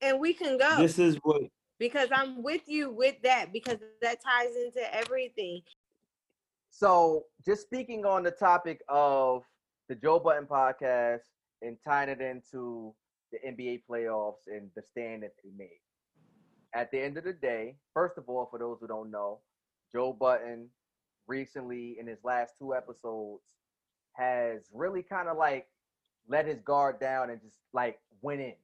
and 0.00 0.18
we 0.18 0.32
can 0.32 0.58
go 0.58 0.76
this 0.78 0.98
is 0.98 1.16
what 1.22 1.42
because 1.78 2.08
I'm 2.12 2.42
with 2.42 2.62
you 2.66 2.90
with 2.90 3.16
that 3.22 3.52
because 3.52 3.78
that 4.02 4.22
ties 4.22 4.54
into 4.56 4.94
everything. 4.94 5.62
So, 6.80 7.24
just 7.42 7.62
speaking 7.62 8.04
on 8.04 8.22
the 8.22 8.30
topic 8.30 8.82
of 8.90 9.44
the 9.88 9.94
Joe 9.94 10.18
Budden 10.20 10.46
podcast 10.46 11.22
and 11.62 11.78
tying 11.82 12.10
it 12.10 12.20
into 12.20 12.94
the 13.32 13.38
NBA 13.48 13.84
playoffs 13.90 14.46
and 14.46 14.70
the 14.76 14.82
stand 14.82 15.22
that 15.22 15.32
they 15.42 15.48
made. 15.56 15.80
At 16.74 16.90
the 16.90 17.00
end 17.00 17.16
of 17.16 17.24
the 17.24 17.32
day, 17.32 17.76
first 17.94 18.18
of 18.18 18.28
all, 18.28 18.44
for 18.50 18.58
those 18.58 18.76
who 18.80 18.86
don't 18.86 19.10
know, 19.10 19.40
Joe 19.90 20.12
Budden 20.12 20.68
recently 21.26 21.96
in 21.98 22.06
his 22.06 22.22
last 22.22 22.58
two 22.58 22.74
episodes 22.74 23.54
has 24.12 24.68
really 24.70 25.02
kind 25.02 25.28
of 25.28 25.38
like 25.38 25.66
let 26.28 26.46
his 26.46 26.60
guard 26.60 27.00
down 27.00 27.30
and 27.30 27.40
just 27.40 27.56
like 27.72 28.00
went 28.20 28.42
in. 28.42 28.54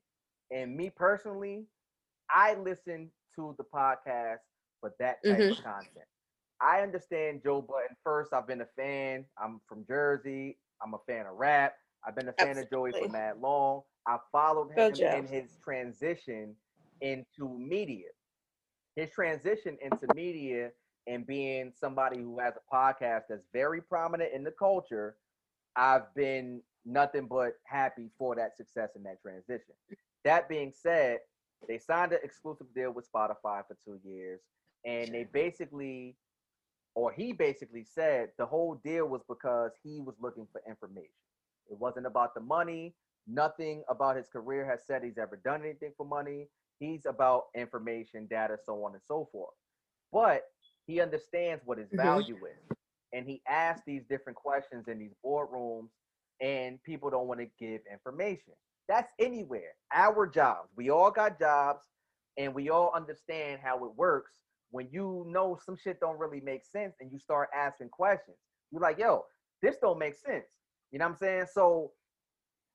And 0.50 0.76
me 0.76 0.90
personally, 0.90 1.64
I 2.28 2.56
listen 2.56 3.10
to 3.36 3.54
the 3.56 3.64
podcast 3.64 4.40
for 4.80 4.92
that 4.98 5.24
type 5.26 5.38
Mhm. 5.38 5.52
of 5.52 5.64
content. 5.64 6.06
I 6.62 6.80
understand 6.80 7.40
Joe 7.42 7.60
Budden. 7.60 7.96
First, 8.04 8.32
I've 8.32 8.46
been 8.46 8.60
a 8.60 8.68
fan. 8.76 9.24
I'm 9.42 9.60
from 9.68 9.84
Jersey. 9.86 10.58
I'm 10.82 10.94
a 10.94 10.98
fan 11.06 11.26
of 11.26 11.36
rap. 11.36 11.74
I've 12.06 12.16
been 12.16 12.28
a 12.28 12.32
fan 12.32 12.58
of 12.58 12.70
Joey 12.70 12.90
for 12.90 12.96
Absolutely. 12.96 13.12
mad 13.12 13.40
long. 13.40 13.82
I 14.06 14.18
followed 14.30 14.70
him 14.72 14.94
in 14.94 15.26
his 15.26 15.56
transition 15.62 16.54
into 17.00 17.58
media. 17.58 18.08
His 18.96 19.10
transition 19.10 19.78
into 19.80 20.12
media 20.14 20.70
and 21.06 21.26
being 21.26 21.72
somebody 21.78 22.18
who 22.18 22.38
has 22.38 22.54
a 22.56 22.74
podcast 22.74 23.22
that's 23.28 23.46
very 23.52 23.80
prominent 23.80 24.32
in 24.32 24.44
the 24.44 24.50
culture, 24.52 25.16
I've 25.76 26.12
been 26.14 26.62
nothing 26.84 27.26
but 27.26 27.54
happy 27.64 28.10
for 28.18 28.34
that 28.36 28.56
success 28.56 28.90
in 28.96 29.02
that 29.04 29.22
transition. 29.22 29.74
That 30.24 30.48
being 30.48 30.72
said, 30.74 31.20
they 31.68 31.78
signed 31.78 32.12
an 32.12 32.18
exclusive 32.22 32.66
deal 32.74 32.92
with 32.92 33.08
Spotify 33.10 33.62
for 33.66 33.76
two 33.84 33.98
years, 34.04 34.40
and 34.84 35.12
they 35.14 35.24
basically, 35.24 36.16
or 36.94 37.12
he 37.12 37.32
basically 37.32 37.84
said 37.84 38.30
the 38.38 38.46
whole 38.46 38.74
deal 38.84 39.06
was 39.06 39.22
because 39.28 39.72
he 39.82 40.00
was 40.00 40.14
looking 40.20 40.46
for 40.52 40.62
information. 40.68 41.10
It 41.70 41.78
wasn't 41.78 42.06
about 42.06 42.34
the 42.34 42.40
money. 42.40 42.94
Nothing 43.26 43.84
about 43.88 44.16
his 44.16 44.28
career 44.28 44.66
has 44.66 44.80
said 44.86 45.02
he's 45.02 45.18
ever 45.18 45.36
done 45.36 45.62
anything 45.62 45.92
for 45.96 46.04
money. 46.04 46.48
He's 46.80 47.06
about 47.06 47.44
information, 47.54 48.26
data, 48.26 48.58
so 48.64 48.84
on 48.84 48.92
and 48.92 49.02
so 49.06 49.28
forth. 49.30 49.54
But 50.12 50.42
he 50.86 51.00
understands 51.00 51.62
what 51.64 51.78
his 51.78 51.88
Mhm. 51.90 51.96
value 51.96 52.44
is. 52.46 52.76
And 53.12 53.26
he 53.26 53.42
asks 53.46 53.84
these 53.86 54.04
different 54.06 54.36
questions 54.36 54.88
in 54.88 54.98
these 54.98 55.14
boardrooms, 55.24 55.90
and 56.40 56.82
people 56.82 57.10
don't 57.10 57.28
want 57.28 57.40
to 57.40 57.46
give 57.58 57.86
information. 57.86 58.54
That's 58.88 59.12
anywhere. 59.18 59.76
Our 59.92 60.26
jobs. 60.26 60.70
We 60.76 60.90
all 60.90 61.10
got 61.10 61.38
jobs, 61.38 61.86
and 62.36 62.54
we 62.54 62.70
all 62.70 62.90
understand 62.92 63.60
how 63.60 63.84
it 63.84 63.94
works. 63.94 64.42
When 64.72 64.88
you 64.90 65.24
know 65.28 65.58
some 65.64 65.76
shit 65.76 66.00
don't 66.00 66.18
really 66.18 66.40
make 66.40 66.64
sense 66.64 66.94
and 67.00 67.12
you 67.12 67.18
start 67.18 67.48
asking 67.54 67.90
questions, 67.90 68.36
you're 68.72 68.80
like, 68.80 68.98
yo, 68.98 69.24
this 69.60 69.76
don't 69.80 69.98
make 69.98 70.16
sense. 70.16 70.46
You 70.90 70.98
know 70.98 71.04
what 71.04 71.12
I'm 71.12 71.16
saying? 71.18 71.46
So 71.52 71.92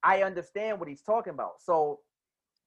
I 0.04 0.22
understand 0.24 0.80
what 0.80 0.88
he's 0.88 1.02
talking 1.02 1.34
about. 1.34 1.54
So 1.60 2.00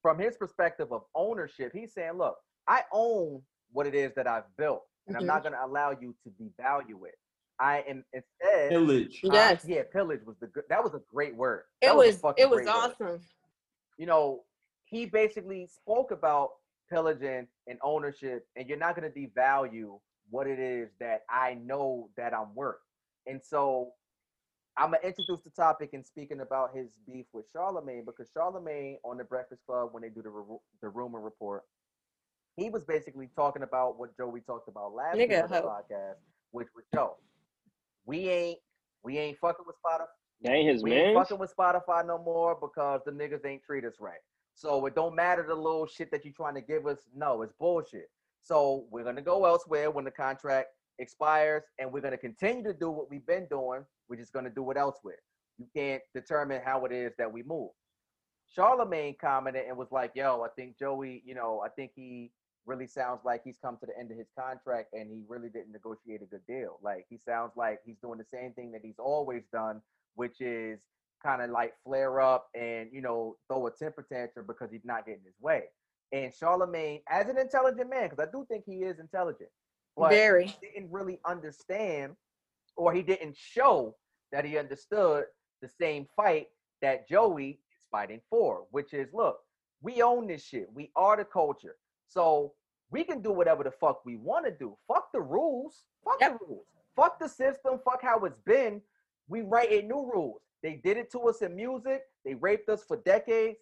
from 0.02 0.18
his 0.18 0.36
perspective 0.36 0.92
of 0.92 1.02
ownership, 1.14 1.70
he's 1.72 1.94
saying, 1.94 2.18
look, 2.18 2.36
I 2.68 2.82
own 2.92 3.40
what 3.72 3.86
it 3.86 3.94
is 3.94 4.12
that 4.16 4.26
I've 4.26 4.44
built, 4.58 4.82
and 5.06 5.16
I'm 5.16 5.22
Mhm. 5.22 5.26
not 5.26 5.42
going 5.42 5.52
to 5.54 5.64
allow 5.64 5.92
you 5.92 6.14
to 6.24 6.30
devalue 6.30 7.06
it. 7.06 7.14
I 7.60 7.82
am 7.82 8.04
instead. 8.12 8.70
Pillage. 8.70 9.20
I- 9.24 9.32
Yes. 9.32 9.64
yeah, 9.64 9.82
pillage 9.92 10.24
was 10.24 10.36
the 10.38 10.46
good. 10.48 10.64
That 10.68 10.82
was 10.82 10.94
a 10.94 10.98
great 11.00 11.36
word. 11.36 11.66
It 11.80 11.86
That 11.86 11.92
a 11.92 11.96
was 11.96 12.16
it 12.36 12.48
was 12.50 12.62
great 12.62 12.66
word. 12.66 12.68
awesome. 12.68 13.20
You 13.96 14.06
know, 14.06 14.44
he 14.86 15.06
basically 15.06 15.66
spoke 15.68 16.10
about 16.10 16.50
pillaging 16.88 17.46
and 17.70 17.78
ownership, 17.82 18.46
and 18.56 18.68
you're 18.68 18.76
not 18.76 18.94
going 18.94 19.10
to 19.10 19.18
devalue 19.18 19.98
what 20.28 20.46
it 20.46 20.58
is 20.58 20.90
that 21.00 21.22
I 21.30 21.54
know 21.54 22.10
that 22.16 22.34
I'm 22.34 22.54
worth. 22.54 22.76
And 23.26 23.40
so 23.42 23.92
I'm 24.76 24.92
gonna 24.92 24.98
introduce 25.04 25.40
the 25.42 25.50
topic 25.50 25.90
and 25.92 26.06
speaking 26.06 26.40
about 26.40 26.74
his 26.74 26.96
beef 27.06 27.26
with 27.32 27.44
Charlamagne 27.54 28.06
because 28.06 28.28
Charlamagne 28.36 28.96
on 29.04 29.18
the 29.18 29.24
Breakfast 29.24 29.62
Club 29.66 29.90
when 29.92 30.02
they 30.02 30.08
do 30.08 30.22
the 30.22 30.30
ru- 30.30 30.60
the 30.80 30.88
rumor 30.88 31.20
report, 31.20 31.64
he 32.56 32.70
was 32.70 32.84
basically 32.84 33.28
talking 33.34 33.62
about 33.62 33.98
what 33.98 34.16
Joey 34.16 34.40
talked 34.40 34.68
about 34.68 34.94
last 34.94 35.16
week 35.16 35.30
on 35.32 35.50
the 35.50 35.60
podcast, 35.62 36.16
which 36.52 36.68
was 36.74 36.84
Joe. 36.94 37.16
we 38.06 38.28
ain't 38.28 38.58
we 39.02 39.18
ain't 39.18 39.38
fucking 39.38 39.64
with 39.66 39.76
Spotify. 39.84 40.06
That 40.42 40.52
ain't 40.52 40.70
his 40.70 40.82
We 40.82 40.92
ain't 40.92 41.16
fucking 41.16 41.38
with 41.38 41.54
Spotify 41.54 42.06
no 42.06 42.18
more 42.18 42.56
because 42.58 43.00
the 43.04 43.10
niggas 43.10 43.44
ain't 43.44 43.62
treat 43.62 43.84
us 43.84 43.94
right. 44.00 44.20
So 44.60 44.84
it 44.84 44.94
don't 44.94 45.14
matter 45.14 45.42
the 45.42 45.54
little 45.54 45.86
shit 45.86 46.10
that 46.10 46.22
you're 46.22 46.34
trying 46.34 46.54
to 46.54 46.60
give 46.60 46.86
us. 46.86 46.98
No, 47.16 47.40
it's 47.40 47.54
bullshit. 47.58 48.10
So 48.42 48.84
we're 48.90 49.04
gonna 49.04 49.22
go 49.22 49.46
elsewhere 49.46 49.90
when 49.90 50.04
the 50.04 50.10
contract 50.10 50.68
expires, 50.98 51.62
and 51.78 51.90
we're 51.90 52.02
gonna 52.02 52.18
continue 52.18 52.64
to 52.64 52.74
do 52.74 52.90
what 52.90 53.08
we've 53.08 53.24
been 53.24 53.46
doing. 53.46 53.86
We're 54.10 54.16
just 54.16 54.34
gonna 54.34 54.50
do 54.50 54.70
it 54.70 54.76
elsewhere. 54.76 55.20
You 55.56 55.66
can't 55.74 56.02
determine 56.14 56.60
how 56.62 56.84
it 56.84 56.92
is 56.92 57.14
that 57.16 57.32
we 57.32 57.42
move. 57.42 57.70
Charlamagne 58.54 59.18
commented 59.18 59.64
and 59.66 59.78
was 59.78 59.92
like, 59.92 60.12
"Yo, 60.14 60.42
I 60.42 60.48
think 60.50 60.78
Joey, 60.78 61.22
you 61.24 61.34
know, 61.34 61.60
I 61.60 61.70
think 61.70 61.92
he 61.94 62.30
really 62.66 62.86
sounds 62.86 63.24
like 63.24 63.42
he's 63.42 63.56
come 63.56 63.78
to 63.78 63.86
the 63.86 63.98
end 63.98 64.10
of 64.10 64.18
his 64.18 64.28
contract 64.38 64.92
and 64.92 65.10
he 65.10 65.24
really 65.26 65.48
didn't 65.48 65.72
negotiate 65.72 66.20
a 66.20 66.26
good 66.26 66.46
deal. 66.46 66.78
Like 66.82 67.06
he 67.08 67.16
sounds 67.16 67.52
like 67.56 67.80
he's 67.82 67.98
doing 68.02 68.18
the 68.18 68.26
same 68.26 68.52
thing 68.52 68.72
that 68.72 68.82
he's 68.84 68.98
always 68.98 69.44
done, 69.50 69.80
which 70.16 70.42
is 70.42 70.80
kind 71.22 71.42
of 71.42 71.50
like 71.50 71.74
flare 71.84 72.20
up 72.20 72.48
and 72.54 72.88
you 72.92 73.00
know 73.02 73.36
throw 73.48 73.66
a 73.66 73.70
temper 73.70 74.06
tantrum 74.10 74.46
because 74.46 74.70
he's 74.70 74.84
not 74.84 75.06
getting 75.06 75.22
his 75.24 75.34
way. 75.40 75.64
And 76.12 76.32
Charlamagne, 76.32 77.02
as 77.08 77.28
an 77.28 77.38
intelligent 77.38 77.88
man, 77.88 78.08
because 78.08 78.26
I 78.26 78.30
do 78.30 78.44
think 78.50 78.64
he 78.66 78.82
is 78.82 78.98
intelligent, 78.98 79.50
but 79.96 80.10
Very. 80.10 80.46
he 80.46 80.54
didn't 80.74 80.90
really 80.90 81.20
understand 81.24 82.16
or 82.76 82.92
he 82.92 83.02
didn't 83.02 83.36
show 83.36 83.94
that 84.32 84.44
he 84.44 84.58
understood 84.58 85.24
the 85.62 85.68
same 85.68 86.06
fight 86.16 86.48
that 86.82 87.08
Joey 87.08 87.60
is 87.76 87.86
fighting 87.90 88.20
for, 88.28 88.66
which 88.70 88.92
is 88.94 89.08
look, 89.12 89.38
we 89.82 90.02
own 90.02 90.26
this 90.26 90.42
shit. 90.44 90.68
We 90.74 90.90
are 90.96 91.16
the 91.16 91.24
culture. 91.24 91.76
So 92.08 92.54
we 92.90 93.04
can 93.04 93.22
do 93.22 93.30
whatever 93.30 93.62
the 93.62 93.70
fuck 93.70 94.04
we 94.04 94.16
want 94.16 94.46
to 94.46 94.50
do. 94.50 94.76
Fuck 94.88 95.12
the 95.12 95.20
rules. 95.20 95.84
Fuck 96.04 96.16
Yep. 96.20 96.38
the 96.40 96.46
rules. 96.46 96.66
Fuck 96.96 97.20
the 97.20 97.28
system. 97.28 97.78
Fuck 97.84 98.02
how 98.02 98.18
it's 98.24 98.38
been. 98.44 98.80
We 99.28 99.42
writing 99.42 99.86
new 99.86 100.10
rules. 100.12 100.40
They 100.62 100.80
did 100.84 100.96
it 100.96 101.10
to 101.12 101.20
us 101.28 101.42
in 101.42 101.54
music. 101.56 102.02
They 102.24 102.34
raped 102.34 102.68
us 102.68 102.84
for 102.86 102.98
decades. 103.04 103.58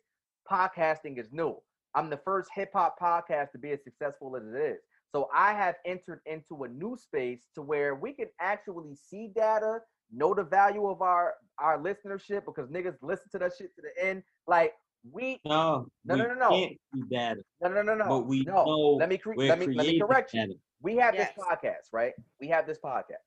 Podcasting 0.50 1.18
is 1.18 1.28
new. 1.32 1.56
I'm 1.94 2.10
the 2.10 2.16
first 2.24 2.50
hip 2.54 2.70
hop 2.72 2.98
podcast 3.00 3.52
to 3.52 3.58
be 3.58 3.70
as 3.70 3.82
successful 3.84 4.36
as 4.36 4.42
it 4.46 4.56
is. 4.60 4.78
So 5.14 5.28
I 5.34 5.52
have 5.54 5.76
entered 5.86 6.20
into 6.26 6.64
a 6.64 6.68
new 6.68 6.96
space 6.96 7.46
to 7.54 7.62
where 7.62 7.94
we 7.94 8.12
can 8.12 8.28
actually 8.40 8.94
see 8.94 9.30
data, 9.34 9.78
know 10.12 10.34
the 10.34 10.44
value 10.44 10.86
of 10.86 11.02
our 11.02 11.34
our 11.58 11.78
listenership 11.78 12.44
because 12.44 12.68
niggas 12.68 12.96
listen 13.02 13.26
to 13.32 13.38
that 13.38 13.52
shit 13.56 13.74
to 13.76 13.82
the 13.82 14.06
end. 14.06 14.22
Like 14.46 14.74
we 15.10 15.38
No, 15.46 15.86
No, 16.04 16.14
we 16.14 16.20
no, 16.22 16.28
no, 16.28 16.34
no. 16.34 16.48
can't 16.50 16.76
see 16.94 17.02
data, 17.10 17.40
no 17.62 17.68
no 17.70 17.82
no 17.82 17.94
no 17.94 18.08
but 18.08 18.26
we 18.26 18.42
no. 18.44 18.64
know 18.64 18.96
let 19.00 19.08
me 19.08 19.16
cre- 19.16 19.32
we're 19.36 19.48
let 19.48 19.58
me 19.58 19.66
let 19.66 19.76
me 19.76 19.82
creating 19.82 20.06
correct 20.06 20.34
you. 20.34 20.40
data. 20.40 20.54
We 20.82 20.96
have 20.96 21.14
Yes. 21.14 21.32
this 21.34 21.44
podcast, 21.44 21.92
right? 21.92 22.12
We 22.40 22.48
have 22.48 22.66
this 22.66 22.78
podcast. 22.84 23.24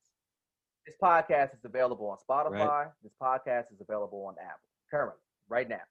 This 0.86 0.95
podcast 1.02 1.53
is 1.53 1.64
available 1.64 2.08
on 2.10 2.18
Spotify. 2.18 2.88
This 3.03 3.14
podcast 3.22 3.72
is 3.72 3.82
available 3.82 4.26
on 4.26 4.36
Apple 4.44 4.60
currently, 4.90 5.22
right 5.48 5.70
now. 5.70 5.82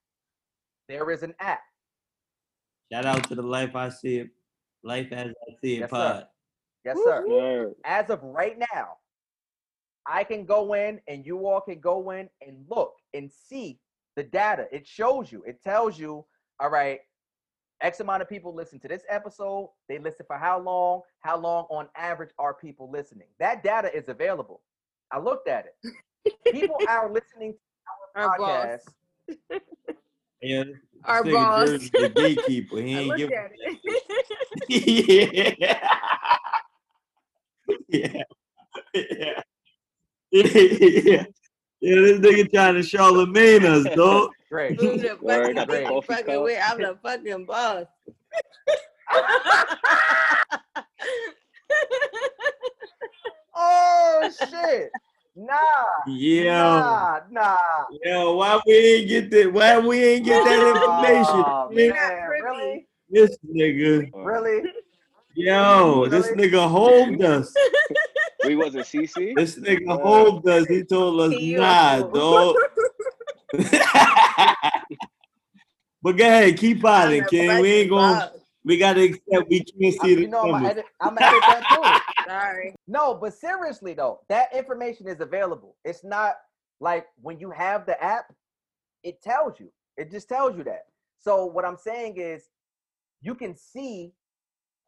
There 0.88 1.10
is 1.10 1.22
an 1.22 1.34
app. 1.38 1.60
Shout 2.92 3.06
out 3.06 3.28
to 3.28 3.36
the 3.36 3.42
life 3.42 3.76
I 3.76 3.88
see 3.88 4.18
it, 4.18 4.30
life 4.82 5.12
as 5.12 5.28
I 5.28 5.52
see 5.62 5.76
it 5.76 5.80
Yes, 5.80 5.90
sir. 5.90 5.96
pod. 5.96 6.26
Yes, 6.84 6.98
sir. 7.04 7.24
Word. 7.28 7.74
As 7.84 8.10
of 8.10 8.20
right 8.22 8.58
now, 8.58 8.96
I 10.06 10.24
can 10.24 10.44
go 10.44 10.72
in 10.74 11.00
and 11.06 11.24
you 11.24 11.46
all 11.46 11.60
can 11.60 11.78
go 11.78 12.10
in 12.10 12.28
and 12.44 12.64
look 12.68 12.94
and 13.14 13.30
see 13.30 13.78
the 14.16 14.24
data. 14.24 14.66
It 14.72 14.86
shows 14.86 15.30
you, 15.30 15.44
it 15.44 15.62
tells 15.62 15.98
you, 15.98 16.24
all 16.58 16.70
right, 16.70 17.00
X 17.80 18.00
amount 18.00 18.22
of 18.22 18.28
people 18.28 18.52
listen 18.52 18.80
to 18.80 18.88
this 18.88 19.04
episode. 19.08 19.70
They 19.88 19.98
listen 19.98 20.26
for 20.26 20.36
how 20.36 20.58
long? 20.58 21.02
How 21.20 21.36
long 21.36 21.66
on 21.70 21.88
average 21.96 22.30
are 22.38 22.52
people 22.52 22.90
listening? 22.90 23.28
That 23.38 23.62
data 23.62 23.94
is 23.96 24.08
available. 24.08 24.62
I 25.12 25.18
looked 25.18 25.48
at 25.48 25.66
it. 25.66 25.74
People 26.52 26.76
are 26.88 27.10
listening 27.12 27.52
to 27.54 27.58
Our 28.20 28.30
our 28.30 28.38
boss. 28.38 28.66
podcast. 29.30 29.60
Yeah, 30.42 30.64
this 30.64 30.76
Our 31.04 31.22
nigga 31.22 31.32
boss. 31.32 31.68
The 31.90 32.08
gatekeeper. 32.14 32.76
He 32.80 32.94
ain't 32.98 33.06
looked 33.08 33.18
give. 33.18 33.30
at 33.32 33.50
it. 33.54 33.78
yeah. 35.48 35.82
yeah. 37.88 38.12
Yeah. 40.32 41.24
Yeah, 41.82 41.94
this 41.94 42.20
nigga 42.20 42.52
trying 42.52 42.74
to 42.74 42.80
Charlamagne 42.80 43.64
us, 43.64 43.96
dog. 43.96 44.30
Great. 44.50 44.78
Who 44.80 44.98
the 44.98 45.16
Word, 45.22 45.46
fuck 45.46 45.54
got 45.56 45.68
the 45.68 45.74
is 45.74 45.80
he 45.80 45.86
coffee 45.86 46.06
fucking 46.08 46.34
cup. 46.34 46.42
with? 46.44 46.62
I'm 46.62 46.78
the 46.78 46.98
fucking 47.02 47.46
boss. 47.46 47.86
Oh 53.62 54.30
shit. 54.50 54.90
Nah. 55.36 55.54
Yo, 56.06 56.44
Nah, 56.44 57.20
nah. 57.30 57.56
yo, 58.04 58.36
why 58.36 58.58
we 58.66 58.72
ain't 58.74 59.08
get 59.08 59.30
that? 59.30 59.52
Why 59.52 59.78
we 59.78 60.02
ain't 60.02 60.24
get 60.24 60.44
that 60.44 60.76
information? 60.76 61.44
Oh, 61.46 61.68
This- 61.72 61.92
man, 61.92 62.28
really? 62.28 62.86
This 63.10 63.36
nigga, 63.44 64.10
Really? 64.14 64.62
yo, 65.34 66.06
this 66.08 66.30
Really? 66.30 66.48
nigga 66.48 66.68
hold 66.68 67.22
us. 67.22 67.54
We 68.46 68.56
wasn't 68.56 68.86
CC. 68.86 69.34
This 69.36 69.56
nigga 69.58 70.00
hold 70.00 70.48
us. 70.48 70.66
He 70.66 70.82
told 70.84 71.20
us, 71.20 71.32
He 71.32 71.54
nah, 71.56 71.98
fool. 72.00 72.10
dog. 72.10 72.56
but 76.02 76.16
go 76.16 76.24
ahead, 76.24 76.56
keep 76.56 76.82
on 76.82 77.12
it, 77.12 77.20
the 77.24 77.26
King. 77.26 77.60
We 77.60 77.70
ain't 77.70 77.90
gonna. 77.90 78.32
We 78.64 78.78
gotta 78.78 79.02
accept 79.02 79.48
we 79.48 79.60
can't 79.64 79.94
I, 80.00 80.06
see 80.06 80.14
the 80.14 80.20
you 80.22 80.28
know, 80.28 80.42
I'm 80.42 80.50
gonna 80.52 80.68
edit, 80.68 80.84
I'm 81.00 81.14
gonna 81.14 81.26
edit 81.26 81.42
that 81.48 81.68
too. 81.68 81.99
Sorry. 82.28 82.74
No, 82.86 83.14
but 83.14 83.34
seriously 83.34 83.94
though, 83.94 84.20
that 84.28 84.54
information 84.54 85.08
is 85.08 85.20
available. 85.20 85.76
It's 85.84 86.04
not 86.04 86.34
like 86.80 87.06
when 87.20 87.38
you 87.38 87.50
have 87.50 87.86
the 87.86 88.02
app, 88.02 88.32
it 89.02 89.22
tells 89.22 89.58
you. 89.60 89.70
It 89.96 90.10
just 90.10 90.28
tells 90.28 90.56
you 90.56 90.64
that. 90.64 90.84
So 91.18 91.44
what 91.44 91.64
I'm 91.64 91.76
saying 91.76 92.16
is, 92.16 92.48
you 93.22 93.34
can 93.34 93.54
see 93.54 94.12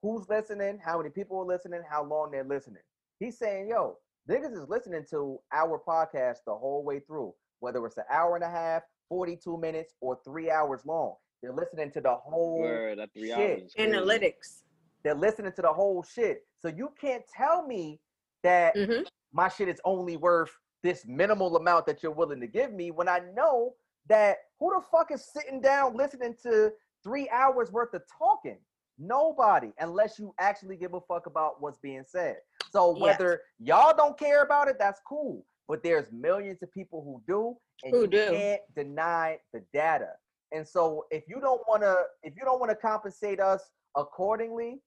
who's 0.00 0.26
listening, 0.28 0.78
how 0.82 0.96
many 0.98 1.10
people 1.10 1.38
are 1.40 1.44
listening, 1.44 1.82
how 1.88 2.02
long 2.04 2.30
they're 2.30 2.44
listening. 2.44 2.82
He's 3.20 3.38
saying, 3.38 3.68
yo, 3.68 3.98
niggas 4.28 4.52
is 4.56 4.68
listening 4.68 5.04
to 5.10 5.38
our 5.52 5.78
podcast 5.86 6.38
the 6.46 6.54
whole 6.54 6.82
way 6.82 7.00
through, 7.00 7.34
whether 7.60 7.84
it's 7.84 7.98
an 7.98 8.04
hour 8.10 8.34
and 8.34 8.44
a 8.44 8.48
half, 8.48 8.82
42 9.10 9.58
minutes, 9.58 9.94
or 10.00 10.18
three 10.24 10.50
hours 10.50 10.80
long. 10.86 11.14
They're 11.42 11.52
listening 11.52 11.90
to 11.92 12.00
the 12.00 12.14
whole 12.14 12.60
Word, 12.60 12.98
three 13.14 13.28
shit. 13.28 13.36
hours. 13.38 13.62
is 13.64 13.74
crazy. 13.74 13.90
Analytics. 13.90 14.62
They're 15.04 15.14
listening 15.14 15.52
to 15.52 15.62
the 15.62 15.72
whole 15.72 16.02
shit. 16.02 16.46
So 16.60 16.68
you 16.68 16.92
can't 17.00 17.24
tell 17.26 17.66
me 17.66 18.00
that 18.42 18.76
Mhm. 18.76 19.06
my 19.32 19.48
shit 19.48 19.68
is 19.68 19.80
only 19.84 20.16
worth 20.16 20.56
this 20.82 21.04
minimal 21.06 21.56
amount 21.56 21.86
that 21.86 22.02
you're 22.02 22.12
willing 22.12 22.40
to 22.40 22.46
give 22.46 22.72
me 22.72 22.90
when 22.90 23.08
I 23.08 23.20
know 23.34 23.74
that 24.06 24.38
who 24.58 24.74
the 24.74 24.80
fuck 24.80 25.10
is 25.10 25.24
sitting 25.24 25.60
down 25.60 25.96
listening 25.96 26.34
to 26.42 26.72
three 27.02 27.28
hours 27.30 27.70
worth 27.70 27.94
of 27.94 28.02
talking? 28.08 28.58
Nobody, 28.98 29.72
unless 29.78 30.18
you 30.18 30.34
actually 30.38 30.76
give 30.76 30.94
a 30.94 31.00
fuck 31.00 31.26
about 31.26 31.60
what's 31.60 31.78
being 31.78 32.04
said. 32.04 32.38
So 32.70 32.90
Yes. 32.90 33.00
whether 33.00 33.42
y'all 33.58 33.96
don't 33.96 34.18
care 34.18 34.42
about 34.42 34.68
it, 34.68 34.78
that's 34.78 35.00
cool. 35.06 35.44
But 35.68 35.82
there's 35.82 36.10
millions 36.12 36.62
of 36.62 36.72
people 36.72 37.02
who 37.02 37.22
do, 37.26 37.56
and 37.84 37.94
Who 37.94 38.02
you 38.02 38.06
do. 38.08 38.34
can't 38.34 38.62
deny 38.74 39.40
the 39.52 39.60
data. 39.72 40.18
And 40.52 40.66
so 40.66 41.06
if 41.10 41.24
you 41.28 41.40
don't 41.40 41.66
want 41.66 41.82
to, 41.82 42.06
if 42.22 42.34
you 42.36 42.44
don't 42.44 42.60
want 42.60 42.70
to 42.70 42.76
compensate 42.76 43.40
us 43.40 43.70
accordingly, 43.96 44.82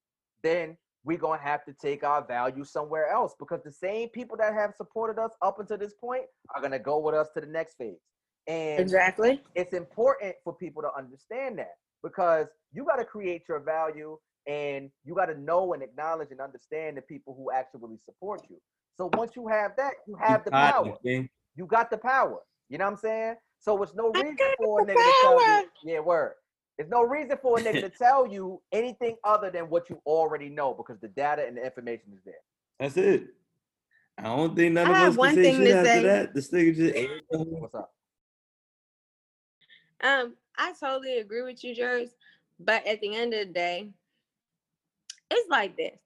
then 0.46 0.78
we're 1.04 1.18
gonna 1.18 1.42
have 1.42 1.66
to 1.66 1.74
take 1.74 2.04
our 2.04 2.26
value 2.26 2.64
somewhere 2.64 3.10
else 3.10 3.36
because 3.40 3.62
the 3.64 3.72
same 3.72 4.10
people 4.10 4.38
that 4.38 4.54
have 4.54 4.74
supported 4.76 5.22
us 5.22 5.32
up 5.42 5.60
until 5.60 5.78
this 5.78 5.94
point 5.94 6.24
are 6.56 6.62
gonna 6.62 6.80
go 6.80 7.00
with 7.00 7.16
us 7.16 7.28
to 7.34 7.42
the 7.42 7.48
next 7.48 7.76
phase. 7.78 8.00
And 8.48 8.80
Exactly. 8.80 9.42
it's 9.56 9.74
important 9.74 10.36
for 10.44 10.54
people 10.54 10.82
to 10.84 10.90
understand 10.96 11.58
that 11.60 11.74
because 12.04 12.48
you 12.72 12.86
got 12.86 12.98
to 12.98 13.06
create 13.06 13.44
your 13.50 13.60
value 13.60 14.18
and 14.48 14.92
you 15.04 15.16
got 15.16 15.26
to 15.26 15.40
know 15.40 15.74
and 15.74 15.82
acknowledge 15.82 16.30
and 16.30 16.40
understand 16.40 16.98
the 16.98 17.02
people 17.02 17.34
who 17.36 17.52
actually 17.52 17.98
support 18.06 18.42
you. 18.50 18.58
So 18.98 19.10
once 19.14 19.32
you 19.36 19.48
have 19.48 19.72
that, 19.78 19.94
you 20.08 20.16
have 20.22 20.46
the 20.46 20.52
power. 20.52 20.96
King. 21.04 21.28
You 21.56 21.66
got 21.66 21.90
the 21.90 21.98
power. 21.98 22.40
You 22.70 22.78
know 22.78 22.86
what 22.86 22.92
I'm 22.92 22.98
saying? 22.98 23.36
So 23.60 23.82
it's 23.82 23.96
no 23.96 24.12
reason 24.12 24.38
for 24.58 24.82
a 24.82 24.86
nigga 24.86 24.96
to 24.96 25.14
tell 25.22 25.48
you. 25.48 25.70
Yeah, 25.84 26.00
word. 26.02 26.34
There's 26.78 26.90
no 26.90 27.04
reason 27.04 27.38
for 27.42 27.58
a 27.60 27.62
nigga 27.62 27.82
to 27.82 27.90
tell 27.98 28.28
you 28.28 28.62
anything 28.72 29.16
other 29.24 29.50
than 29.50 29.70
what 29.70 29.90
you 29.90 30.02
already 30.06 30.50
know 30.50 30.74
because 30.74 31.00
the 31.02 31.08
data 31.08 31.46
and 31.48 31.58
the 31.58 31.64
information 31.66 32.12
is 32.14 32.20
there. 32.26 32.34
That's 32.80 32.98
it. 32.98 33.28
I 34.18 34.24
don't 34.24 34.56
think 34.56 34.74
none 34.74 34.88
I 34.88 34.90
of 34.92 34.96
have 34.96 35.10
us 35.14 35.18
one 35.18 35.34
can 35.36 35.44
say 35.44 35.52
thing 35.52 35.56
shit 35.62 35.68
to 35.68 35.78
after 35.78 35.90
say. 35.92 36.02
that. 36.04 36.34
This 36.36 36.52
nigga 36.52 36.76
just 36.76 36.96
ate 36.96 37.10
the 37.30 37.38
whole- 37.38 37.46
What's 37.62 37.76
up? 37.76 37.94
Um, 40.04 40.36
I 40.58 40.74
totally 40.80 41.18
agree 41.20 41.42
with 41.42 41.64
you, 41.64 41.74
Jers. 41.76 42.10
But 42.60 42.86
at 42.88 43.02
the 43.02 43.16
end 43.16 43.34
of 43.34 43.48
the 43.48 43.54
day, 43.54 43.90
it's 45.32 45.50
like 45.50 45.76
this. 45.76 45.98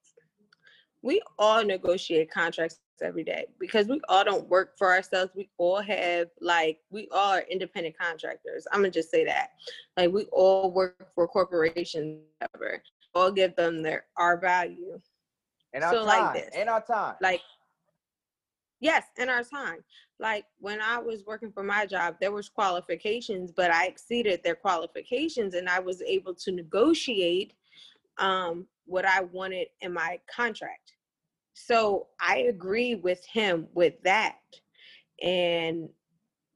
We 1.01 1.21
all 1.37 1.63
negotiate 1.63 2.29
contracts 2.31 2.79
every 3.01 3.23
day 3.23 3.45
because 3.59 3.87
we 3.87 4.01
all 4.09 4.25
don't 4.25 4.49
work 4.49 4.77
for 4.77 4.91
ourselves. 4.93 5.31
We 5.35 5.49
all 5.57 5.79
have 5.81 6.27
like 6.41 6.79
we 6.89 7.07
all 7.11 7.31
are 7.35 7.45
independent 7.49 7.97
contractors. 7.97 8.67
I'm 8.71 8.79
gonna 8.79 8.91
just 8.91 9.09
say 9.09 9.23
that. 9.25 9.51
Like 9.95 10.11
we 10.11 10.25
all 10.25 10.71
work 10.71 11.13
for 11.15 11.27
corporations, 11.27 12.19
whatever. 12.39 12.83
All 13.15 13.31
give 13.31 13.55
them 13.55 13.81
their 13.81 14.05
our 14.17 14.37
value. 14.37 14.99
And 15.73 15.83
our 15.83 15.93
So, 15.93 16.03
like 16.03 16.19
time. 16.19 16.33
this. 16.33 16.49
And 16.55 16.69
our 16.69 16.81
time. 16.81 17.15
like 17.21 17.41
yes 18.81 19.03
in 19.17 19.27
our 19.27 19.43
time 19.43 19.83
like 20.19 20.45
when 20.59 20.79
i 20.81 20.97
was 20.97 21.25
working 21.25 21.51
for 21.51 21.63
my 21.63 21.85
job 21.85 22.15
there 22.21 22.31
was 22.31 22.47
qualifications 22.47 23.51
but 23.51 23.71
i 23.71 23.85
exceeded 23.87 24.41
their 24.41 24.55
qualifications 24.55 25.53
and 25.53 25.67
i 25.67 25.79
was 25.79 26.01
able 26.01 26.33
to 26.33 26.51
negotiate 26.53 27.53
um 28.19 28.65
what 28.85 29.05
i 29.05 29.21
wanted 29.21 29.67
in 29.81 29.93
my 29.93 30.19
contract. 30.33 30.93
So 31.53 32.07
i 32.21 32.39
agree 32.49 32.95
with 32.95 33.25
him 33.25 33.67
with 33.73 33.95
that. 34.03 34.37
And 35.21 35.89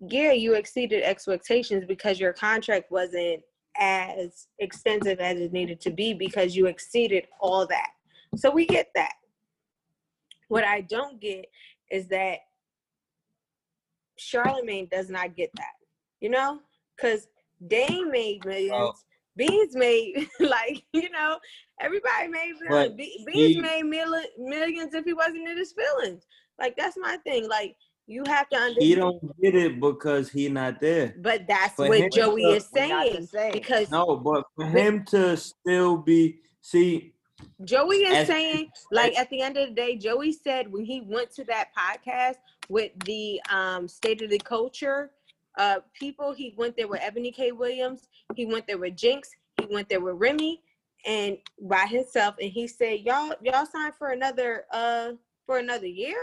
yeah 0.10 0.32
you 0.32 0.54
exceeded 0.54 1.04
expectations 1.04 1.86
because 1.88 2.20
your 2.20 2.34
contract 2.34 2.92
wasn't 2.92 3.42
as 3.78 4.48
extensive 4.60 5.20
as 5.20 5.40
it 5.40 5.52
needed 5.52 5.82
to 5.82 5.90
be 5.92 6.14
because 6.14 6.56
you 6.56 6.68
exceeded 6.68 7.28
all 7.40 7.66
that. 7.68 7.90
So 8.36 8.52
we 8.52 8.66
get 8.66 8.90
that. 8.96 9.14
What 10.48 10.64
I 10.64 10.82
don't 10.82 11.20
get 11.20 11.46
is 11.92 12.08
that 12.10 12.40
Charlamagne 14.20 14.90
does 14.90 15.10
not 15.10 15.36
get 15.36 15.50
that, 15.56 15.74
you 16.20 16.30
know, 16.30 16.60
because 16.96 17.28
Dame 17.68 18.12
made 18.12 18.46
millions, 18.46 19.06
Beans 19.36 19.76
made 19.76 20.28
like 20.40 20.84
you 20.94 21.10
know 21.10 21.38
everybody 21.82 22.28
made 22.28 22.54
millions. 22.70 22.96
Beans 22.96 23.56
he- 23.56 23.62
made 23.62 23.84
mil- 23.84 24.22
millions 24.38 24.94
if 24.94 25.06
he 25.06 25.14
wasn't 25.14 25.48
in 25.48 25.58
his 25.58 25.74
feelings. 25.74 26.26
Like 26.60 26.76
that's 26.78 26.98
my 26.98 27.18
thing. 27.18 27.48
Like 27.50 27.76
you 28.06 28.24
have 28.28 28.50
to 28.50 28.58
understand. 28.58 28.84
He 28.86 28.96
don't 28.96 29.42
get 29.42 29.56
it 29.56 29.80
because 29.80 30.30
he 30.30 30.50
not 30.50 30.80
there. 30.82 31.16
but 31.20 31.48
that's 31.48 31.76
For 31.76 31.88
what 31.88 32.12
Joey 32.12 32.44
to- 32.44 32.50
is 32.50 32.68
We're 32.74 32.88
not 32.88 33.12
the 33.12 33.28
saying 33.28 33.54
because 33.54 33.90
No, 33.90 34.18
but 34.18 34.44
for 34.56 34.66
But- 34.66 34.68
him 34.72 35.06
to 35.06 35.38
still 35.38 35.98
be 35.98 36.40
see, 36.62 37.14
Joey 37.66 37.98
is 38.04 38.20
As 38.20 38.28
saying, 38.28 38.70
like 38.92 39.18
at 39.18 39.30
the 39.30 39.42
end 39.42 39.58
of 39.58 39.70
the 39.70 39.74
day, 39.76 39.96
Joey 39.98 40.32
said 40.32 40.72
when 40.72 40.86
he 40.86 41.02
went 41.02 41.32
to 41.36 41.44
that 41.46 41.70
podcast 41.78 42.36
with 42.70 42.92
the 43.06 43.42
um 43.50 43.88
state 43.88 44.22
of 44.22 44.30
the 44.30 44.40
culture 44.40 45.12
uh 45.58 45.80
people, 45.94 46.34
he 46.34 46.54
went 46.58 46.76
there 46.78 46.88
with 46.88 47.02
Eboni 47.02 47.34
K. 47.34 47.52
Williams, 47.52 48.08
he 48.36 48.46
went 48.46 48.68
there 48.68 48.78
with 48.78 48.96
Jinx, 48.96 49.30
he 49.60 49.68
went 49.74 49.90
there 49.90 50.02
with 50.02 50.16
Remy 50.18 50.62
and 51.06 51.38
by 51.62 51.86
himself, 51.86 52.36
and 52.42 52.52
he 52.52 52.68
said, 52.68 53.02
Y'all, 53.02 53.34
y'all 53.42 53.66
signed 53.66 53.96
for 53.96 54.10
another 54.12 54.66
uh 54.72 55.12
for 55.46 55.58
another 55.58 55.88
year? 55.88 56.18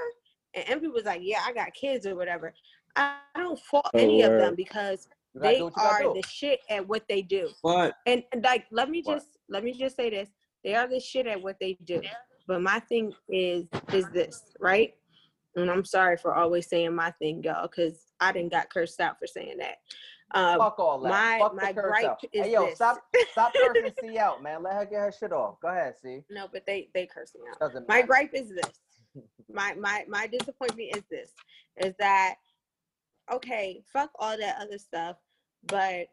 And 0.55 0.65
Envy 0.69 0.89
was 0.89 1.05
like, 1.05 1.21
Yeah, 1.23 1.41
I 1.47 1.53
got 1.53 1.75
kids 1.75 2.07
or 2.07 2.17
whatever. 2.17 2.55
I 2.97 3.19
don't 3.37 3.59
fault 3.59 3.91
Oh, 3.95 3.99
any 3.99 4.23
of 4.23 4.37
them 4.37 4.55
because 4.55 5.09
they 5.35 5.59
do 5.59 5.65
what 5.65 5.77
you 5.77 5.83
gotta 5.83 6.05
are 6.09 6.15
the 6.15 6.23
shit 6.29 6.61
at 6.69 6.87
what 6.87 7.05
they 7.09 7.23
do 7.23 7.49
but 7.63 7.95
and, 8.07 8.23
and 8.33 8.43
like 8.43 8.67
let 8.71 8.91
me 8.91 9.03
What? 9.05 9.15
just 9.15 9.29
let 9.49 9.65
me 9.65 9.73
just 9.73 9.97
say 9.97 10.11
this 10.11 10.29
they 10.65 10.75
are 10.75 10.89
the 10.89 11.01
shit 11.01 11.27
at 11.27 11.41
what 11.41 11.57
they 11.61 11.79
do 11.85 12.03
but 12.47 12.61
my 12.61 12.81
thing 12.81 13.13
is 13.29 13.67
is 13.93 14.09
this 14.11 14.43
right 14.59 14.95
and 15.57 15.71
i'm 15.71 15.85
sorry 15.85 16.17
for 16.17 16.35
always 16.35 16.69
saying 16.69 16.95
my 16.95 17.11
thing 17.13 17.43
y'all 17.43 17.67
because 17.69 18.07
i 18.21 18.33
didn't 18.33 18.51
got 18.53 18.71
cursed 18.71 19.01
out 19.01 19.19
for 19.19 19.27
saying 19.27 19.57
that 19.59 19.77
um 20.33 20.59
Fuck 20.59 20.79
all 20.79 21.01
that. 21.01 21.09
my- 21.09 21.39
Fuck 21.41 21.57
my 21.57 21.73
gripe 21.73 22.19
is 22.33 22.45
hey, 22.47 22.53
yo, 22.53 22.67
this. 22.67 22.77
stop, 22.77 22.99
stop 23.33 23.53
cursing 23.75 23.91
C 24.01 24.17
out, 24.17 24.41
man. 24.45 24.63
Let 24.63 24.75
her 24.75 24.85
get 24.85 25.01
her 25.01 25.11
shit 25.19 25.33
off. 25.33 25.57
Go 25.61 25.67
ahead, 25.69 25.95
C. 26.01 26.21
no 26.31 26.47
but 26.53 26.63
they 26.67 26.89
they 26.95 27.05
curse 27.07 27.33
me 27.35 27.41
out 27.51 27.59
Doesn't 27.59 27.89
my 27.89 27.97
matter. 27.97 28.07
gripe 28.07 28.31
is 28.35 28.49
this 28.51 28.81
my 29.53 29.75
my 29.75 30.05
my 30.09 30.29
disappointment 30.29 30.95
is 30.97 31.03
this 31.11 31.33
is 31.85 31.95
that 31.99 32.37
okay 33.33 33.83
fuck 33.93 34.11
all 34.21 34.39
that 34.39 34.57
other 34.61 34.79
stuff 34.79 35.17
but 35.67 36.07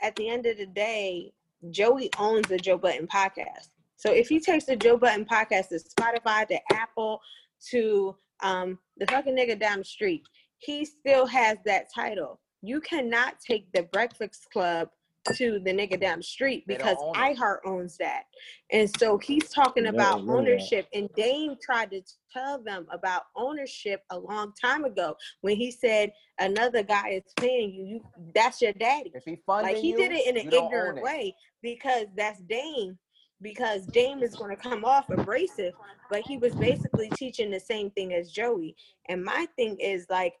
at 0.00 0.14
the 0.16 0.28
end 0.28 0.46
of 0.46 0.56
the 0.56 0.66
day 0.66 1.32
joey 1.70 2.08
owns 2.18 2.46
the 2.48 2.56
joe 2.56 2.78
budden 2.78 3.06
podcast 3.08 3.68
so 3.96 4.12
if 4.12 4.28
he 4.28 4.38
takes 4.38 4.64
the 4.64 4.76
joe 4.76 4.96
budden 4.96 5.24
podcast 5.24 5.68
to 5.68 5.78
spotify 5.78 6.46
to 6.46 6.58
apple 6.72 7.20
to 7.68 8.14
um 8.42 8.78
the 8.98 9.06
fucking 9.06 9.36
nigga 9.36 9.58
down 9.58 9.78
the 9.78 9.84
street 9.84 10.22
he 10.58 10.84
still 10.84 11.26
has 11.26 11.58
that 11.64 11.86
title 11.94 12.40
you 12.62 12.80
cannot 12.80 13.40
take 13.40 13.70
the 13.72 13.82
breakfast 13.84 14.46
club 14.52 14.88
to 15.34 15.60
the 15.60 15.70
nigga 15.70 16.00
down 16.00 16.18
the 16.18 16.22
street 16.24 16.64
because 16.66 16.96
own 17.00 17.14
iHeart 17.14 17.58
owns 17.66 17.96
that. 17.98 18.24
And 18.72 18.90
so 18.98 19.18
he's 19.18 19.48
talking 19.50 19.84
Yeah, 19.84 19.90
about 19.90 20.20
I 20.20 20.22
know 20.22 20.26
that. 20.26 20.38
ownership. 20.38 20.86
And 20.94 21.08
Dame 21.14 21.56
tried 21.62 21.90
to 21.90 22.02
tell 22.32 22.62
them 22.62 22.86
about 22.90 23.24
ownership 23.36 24.02
a 24.10 24.18
long 24.18 24.52
time 24.60 24.84
ago 24.84 25.16
when 25.42 25.56
he 25.56 25.70
said 25.70 26.12
another 26.38 26.82
guy 26.82 27.10
is 27.10 27.22
paying 27.36 27.72
you. 27.72 27.84
You 27.84 28.00
that's 28.34 28.62
your 28.62 28.72
daddy. 28.72 29.12
If 29.14 29.24
he 29.24 29.38
funding 29.46 29.74
Like 29.74 29.82
he 29.82 29.90
you, 29.90 29.98
did 29.98 30.12
it 30.12 30.26
in 30.26 30.36
an 30.36 30.44
you 30.44 30.50
don't 30.50 30.64
own 30.64 30.72
ignorant 30.72 31.02
way 31.02 31.34
because 31.62 32.06
that's 32.16 32.40
Dame. 32.40 32.98
Because 33.42 33.86
Dame 33.86 34.22
is 34.22 34.34
going 34.36 34.54
to 34.54 34.62
come 34.62 34.84
off 34.84 35.08
abrasive, 35.08 35.72
but 36.10 36.22
he 36.26 36.36
was 36.36 36.54
basically 36.54 37.08
teaching 37.10 37.50
the 37.50 37.60
same 37.60 37.90
thing 37.92 38.12
as 38.12 38.30
Joey. 38.30 38.76
And 39.08 39.24
my 39.24 39.46
thing 39.56 39.76
is 39.80 40.06
like, 40.10 40.34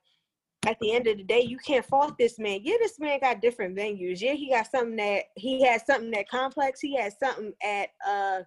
at 0.66 0.76
the 0.80 0.92
end 0.92 1.06
of 1.06 1.16
the 1.16 1.24
day, 1.24 1.40
you 1.40 1.56
can't 1.56 1.86
fault 1.86 2.18
this 2.18 2.38
man. 2.38 2.60
Yeah, 2.62 2.76
this 2.78 2.98
man 2.98 3.18
got 3.20 3.40
different 3.40 3.74
venues. 3.74 4.20
Yeah, 4.20 4.34
he 4.34 4.50
got 4.50 4.70
something 4.70 4.96
that 4.96 5.22
he 5.36 5.64
had 5.64 5.80
something 5.86 6.10
that 6.10 6.28
Complex. 6.28 6.80
He 6.80 6.94
had 6.94 7.14
something 7.18 7.54
at 7.62 7.88
uh 8.06 8.40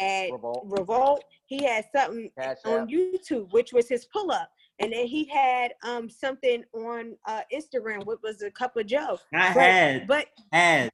at 0.00 0.32
Revolt. 0.32 0.64
Revolt. 0.66 1.24
He 1.46 1.62
had 1.62 1.84
something 1.94 2.30
Cash 2.36 2.56
on 2.64 2.80
App. 2.80 2.88
YouTube, 2.88 3.52
which 3.52 3.72
was 3.72 3.88
his 3.88 4.06
pull 4.06 4.32
up. 4.32 4.50
And 4.80 4.92
then 4.92 5.06
he 5.06 5.26
had 5.32 5.74
um 5.84 6.10
something 6.10 6.64
on 6.72 7.16
uh 7.28 7.42
Instagram, 7.54 8.04
which 8.04 8.18
was 8.24 8.42
a 8.42 8.50
cup 8.50 8.76
of 8.76 8.86
Joe. 8.86 9.18
I 9.32 9.54
But- 9.54 9.62
had, 9.62 10.06
But 10.08 10.26
had, 10.52 10.90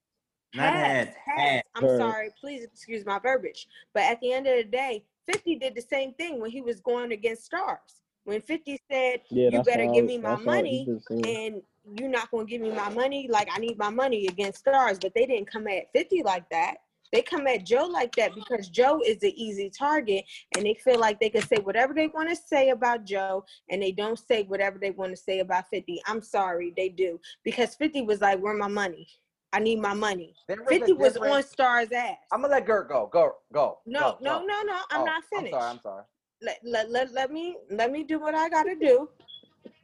not 0.55 0.72
has, 0.72 1.09
had, 1.09 1.14
has. 1.39 1.62
I'm 1.74 1.82
Heard. 1.85 1.98
sorry, 1.98 2.31
please 2.40 2.64
excuse 2.64 3.05
my 3.05 3.18
verbiage. 3.18 3.66
But 3.93 4.05
at 4.05 4.20
the 4.20 4.32
end 4.32 4.47
of 4.47 4.56
the 4.56 4.64
day, 4.64 5.05
50 5.31 5.56
did 5.56 5.74
the 5.74 5.82
same 5.82 6.12
thing 6.14 6.40
when 6.40 6.51
he 6.51 6.60
was 6.60 6.81
going 6.81 7.12
against 7.12 7.51
Starz. 7.51 8.02
When 8.24 8.40
50 8.40 8.81
said, 8.90 9.20
Yeah, 9.31 9.51
You 9.52 9.62
better 9.62 9.90
give 9.93 10.05
me 10.05 10.18
my 10.18 10.36
money 10.36 10.89
he 11.09 11.36
and 11.36 11.62
you're 11.98 12.09
not 12.09 12.31
gonna 12.31 12.47
give 12.47 12.62
me 12.62 12.70
my 12.70 12.89
money. 12.89 13.28
Like 13.31 13.48
I 13.52 13.59
need 13.59 13.78
my 13.78 13.90
money 13.90 14.26
against 14.26 14.64
Starz, 14.64 15.01
but 15.01 15.12
they 15.14 15.26
didn't 15.26 15.51
come 15.51 15.66
at 15.68 15.93
50 15.93 16.22
like 16.22 16.48
that. 16.51 16.76
They 17.12 17.22
come 17.22 17.47
at 17.47 17.64
Joe 17.64 17.85
like 17.85 18.14
that 18.16 18.35
because 18.35 18.68
Joe 18.68 19.01
is 19.06 19.18
the 19.18 19.32
easy 19.40 19.70
target 19.70 20.24
and 20.56 20.64
they 20.64 20.74
feel 20.74 20.98
like 20.98 21.20
they 21.20 21.31
can 21.31 21.43
say 21.43 21.59
whatever 21.62 21.94
they 21.94 22.09
want 22.09 22.28
to 22.31 22.35
say 22.35 22.70
about 22.70 23.05
Joe 23.05 23.44
and 23.70 23.81
they 23.81 23.93
don't 23.93 24.18
say 24.18 24.43
whatever 24.44 24.78
they 24.78 24.90
want 24.90 25.12
to 25.12 25.16
say 25.16 25.39
about 25.39 25.68
50. 25.68 26.01
I'm 26.06 26.22
sorry, 26.22 26.72
they 26.76 26.89
do. 26.89 27.20
Because 27.44 27.76
50 27.76 28.02
was 28.02 28.20
like, 28.20 28.40
Where 28.40 28.56
my 28.56 28.68
money? 28.68 29.06
I 29.55 29.60
need 29.60 29.81
my 29.81 29.94
money. 29.94 30.35
There 30.48 30.60
is 30.60 30.66
a 30.66 30.70
50 30.81 30.93
was 30.94 31.16
on 31.16 31.43
Starz's 31.44 31.93
ass. 31.93 32.16
I'm 32.32 32.43
gonna 32.43 32.55
let 32.55 32.66
Gert 32.66 32.89
go. 32.89 33.09
Go, 33.12 33.32
go. 33.52 33.78
No, 33.86 34.01
go, 34.01 34.18
no, 34.20 34.40
go. 34.40 34.47
no, 34.47 34.62
no. 34.62 34.81
I'm 34.90 35.01
Oh, 35.02 35.05
not 35.05 35.22
finished. 35.32 35.55
I'm 35.55 35.60
sorry. 35.60 35.70
I'm 35.70 35.81
sorry. 35.81 36.02
let, 36.43 36.59
let, 36.64 36.90
let, 36.90 37.12
let 37.12 37.31
me 37.31 37.56
let 37.70 37.93
me 37.93 38.02
do 38.02 38.18
what 38.18 38.35
I 38.35 38.48
gotta 38.48 38.74
do 38.74 39.09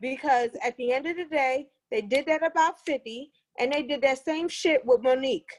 because 0.01 0.51
at 0.64 0.76
the 0.76 0.92
end 0.92 1.06
of 1.06 1.16
the 1.16 1.24
day, 1.26 1.68
they 1.92 2.01
did 2.01 2.26
that 2.26 2.44
about 2.44 2.80
50 2.84 3.30
and 3.60 3.72
they 3.72 3.82
did 3.82 4.02
that 4.02 4.24
same 4.24 4.48
shit 4.48 4.84
with 4.84 5.02
Monique. 5.02 5.51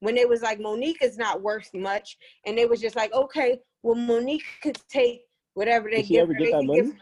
When 0.00 0.14
they 0.14 0.26
was 0.26 0.42
like 0.42 0.60
Monique 0.60 1.02
is 1.02 1.16
not 1.18 1.42
worth 1.42 1.70
much, 1.74 2.18
and 2.46 2.56
they 2.58 2.66
was 2.66 2.80
just 2.80 2.94
like, 2.96 3.12
okay, 3.14 3.58
well 3.82 3.94
Monique 3.96 4.44
could 4.62 4.78
take 4.88 5.22
whatever 5.54 5.90
they 5.90 5.98
Did 5.98 6.06
she 6.06 6.14
give 6.14 6.22
ever 6.22 6.34
her. 6.34 6.38
get 6.38 6.44
They 6.44 6.52
that 6.52 6.58
can 6.58 6.66
money? 6.66 6.82
give, 6.82 6.92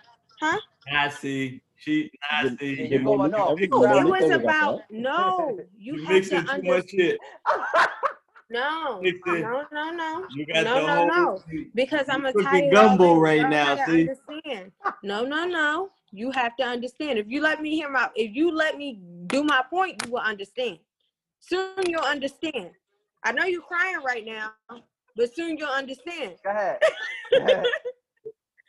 huh? 0.41 0.61
I 0.93 1.09
see. 1.11 1.63
She, 1.83 2.11
oh, 2.15 2.19
oh, 2.33 2.37
I 2.39 2.43
Did- 2.49 2.59
see. 2.61 2.67
You're 2.79 2.89
did 2.89 3.05
going 3.05 3.19
Monique 3.19 3.39
off. 3.41 3.51
ever 3.51 3.61
get 3.61 3.71
No, 3.71 3.99
it 3.99 4.05
was 4.23 4.31
about 4.31 4.79
that. 4.79 4.91
no. 4.93 5.59
You, 5.77 5.95
You 5.97 6.05
have 6.05 6.07
to 6.09 6.13
mixing 6.15 6.39
too 6.39 6.47
much 6.47 6.55
understand. 6.55 6.91
shit. 6.91 7.19
No, 8.51 9.01
Mixing- 9.01 9.41
no, 9.41 9.65
no, 9.73 9.91
no. 9.93 10.27
You 10.37 10.45
got 10.45 10.65
No, 10.65 10.87
no, 10.87 11.07
no. 11.07 11.43
Because 11.75 12.05
I'm 12.11 12.27
a 12.27 12.35
gonna 12.35 12.45
tie 12.45 12.51
cooking 12.51 12.69
it 12.71 12.77
all 12.77 12.89
gumbo 12.91 13.15
right 13.19 13.49
now, 13.49 13.77
see? 13.87 14.03
Understand? 14.03 14.73
No, 15.03 15.25
no, 15.25 15.47
no. 15.47 15.89
You 16.11 16.31
have 16.33 16.55
to 16.57 16.63
understand. 16.63 17.19
If 17.19 17.29
you 17.29 17.41
let 17.41 17.63
me 17.63 17.75
hear 17.75 17.89
my, 17.89 18.11
if 18.15 18.37
you 18.37 18.55
let 18.55 18.77
me 18.77 19.01
do 19.27 19.43
my 19.43 19.63
point, 19.71 20.05
you 20.05 20.13
will 20.13 20.19
understand. 20.21 20.79
Soon 21.41 21.73
you'll 21.89 22.03
understand. 22.03 22.73
I 23.25 23.33
know 23.33 23.45
you're 23.45 23.63
crying 23.63 24.03
right 24.05 24.27
now, 24.27 24.53
but 25.17 25.35
soon 25.35 25.57
you'll 25.57 25.71
understand. 25.71 26.35
Go 26.45 26.51
ahead. 26.51 26.79
Go 27.33 27.39
ahead. 27.39 27.65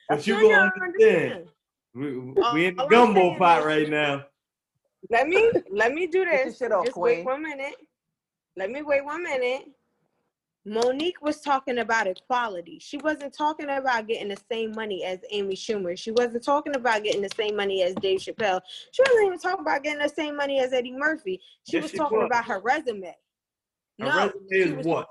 But 0.07 0.25
you 0.25 0.35
Soon 0.35 0.43
gonna 0.49 0.71
you'll 0.77 0.83
understand. 0.85 1.47
We, 1.95 2.07
uh, 2.41 2.53
we 2.53 2.65
in 2.67 2.75
the 2.75 2.81
All 2.81 2.87
I'm 2.87 2.89
gumbo 2.89 3.37
pot 3.37 3.59
is- 3.59 3.65
right 3.65 3.89
now. 3.89 4.25
Let 5.09 5.27
me 5.27 5.51
let 5.69 5.93
me 5.93 6.07
do 6.07 6.23
Get 6.23 6.45
this. 6.45 6.57
shit 6.57 6.71
off, 6.71 6.85
Just 6.85 6.97
wait 6.97 7.25
one 7.25 7.43
minute. 7.43 7.75
Let 8.55 8.71
me 8.71 8.81
wait 8.81 9.03
one 9.03 9.21
minute. 9.21 9.65
Monique 10.65 11.21
was 11.21 11.41
talking 11.41 11.79
about 11.79 12.07
equality. 12.07 12.79
She 12.79 12.95
wasn't 12.97 13.33
talking 13.35 13.69
about 13.69 14.07
getting 14.07 14.29
the 14.29 14.41
same 14.49 14.71
money 14.71 15.03
as 15.03 15.19
Amy 15.29 15.55
Schumer. 15.55 15.97
She 15.97 16.11
wasn't 16.11 16.41
talking 16.45 16.73
about 16.77 17.03
getting 17.03 17.21
the 17.21 17.29
same 17.35 17.57
money 17.57 17.83
as 17.83 17.93
Dave 17.95 18.21
Chappelle. 18.21 18.61
She 18.93 19.01
wasn't 19.01 19.25
even 19.27 19.39
talking 19.39 19.59
about 19.59 19.83
getting 19.83 20.01
the 20.01 20.07
same 20.07 20.37
money 20.37 20.59
as 20.61 20.71
Eddie 20.71 20.93
Murphy. 20.93 21.41
She 21.69 21.75
Yes, 21.75 21.83
was 21.83 21.91
she 21.91 21.97
talking 21.97 22.19
was. 22.19 22.27
about 22.27 22.45
her 22.45 22.61
resume. 22.61 23.13
Her 23.99 24.05
no, 24.05 24.25
resume 24.27 24.47
she 24.49 24.57
is 24.59 24.71
was- 24.71 24.85
what? 24.85 25.09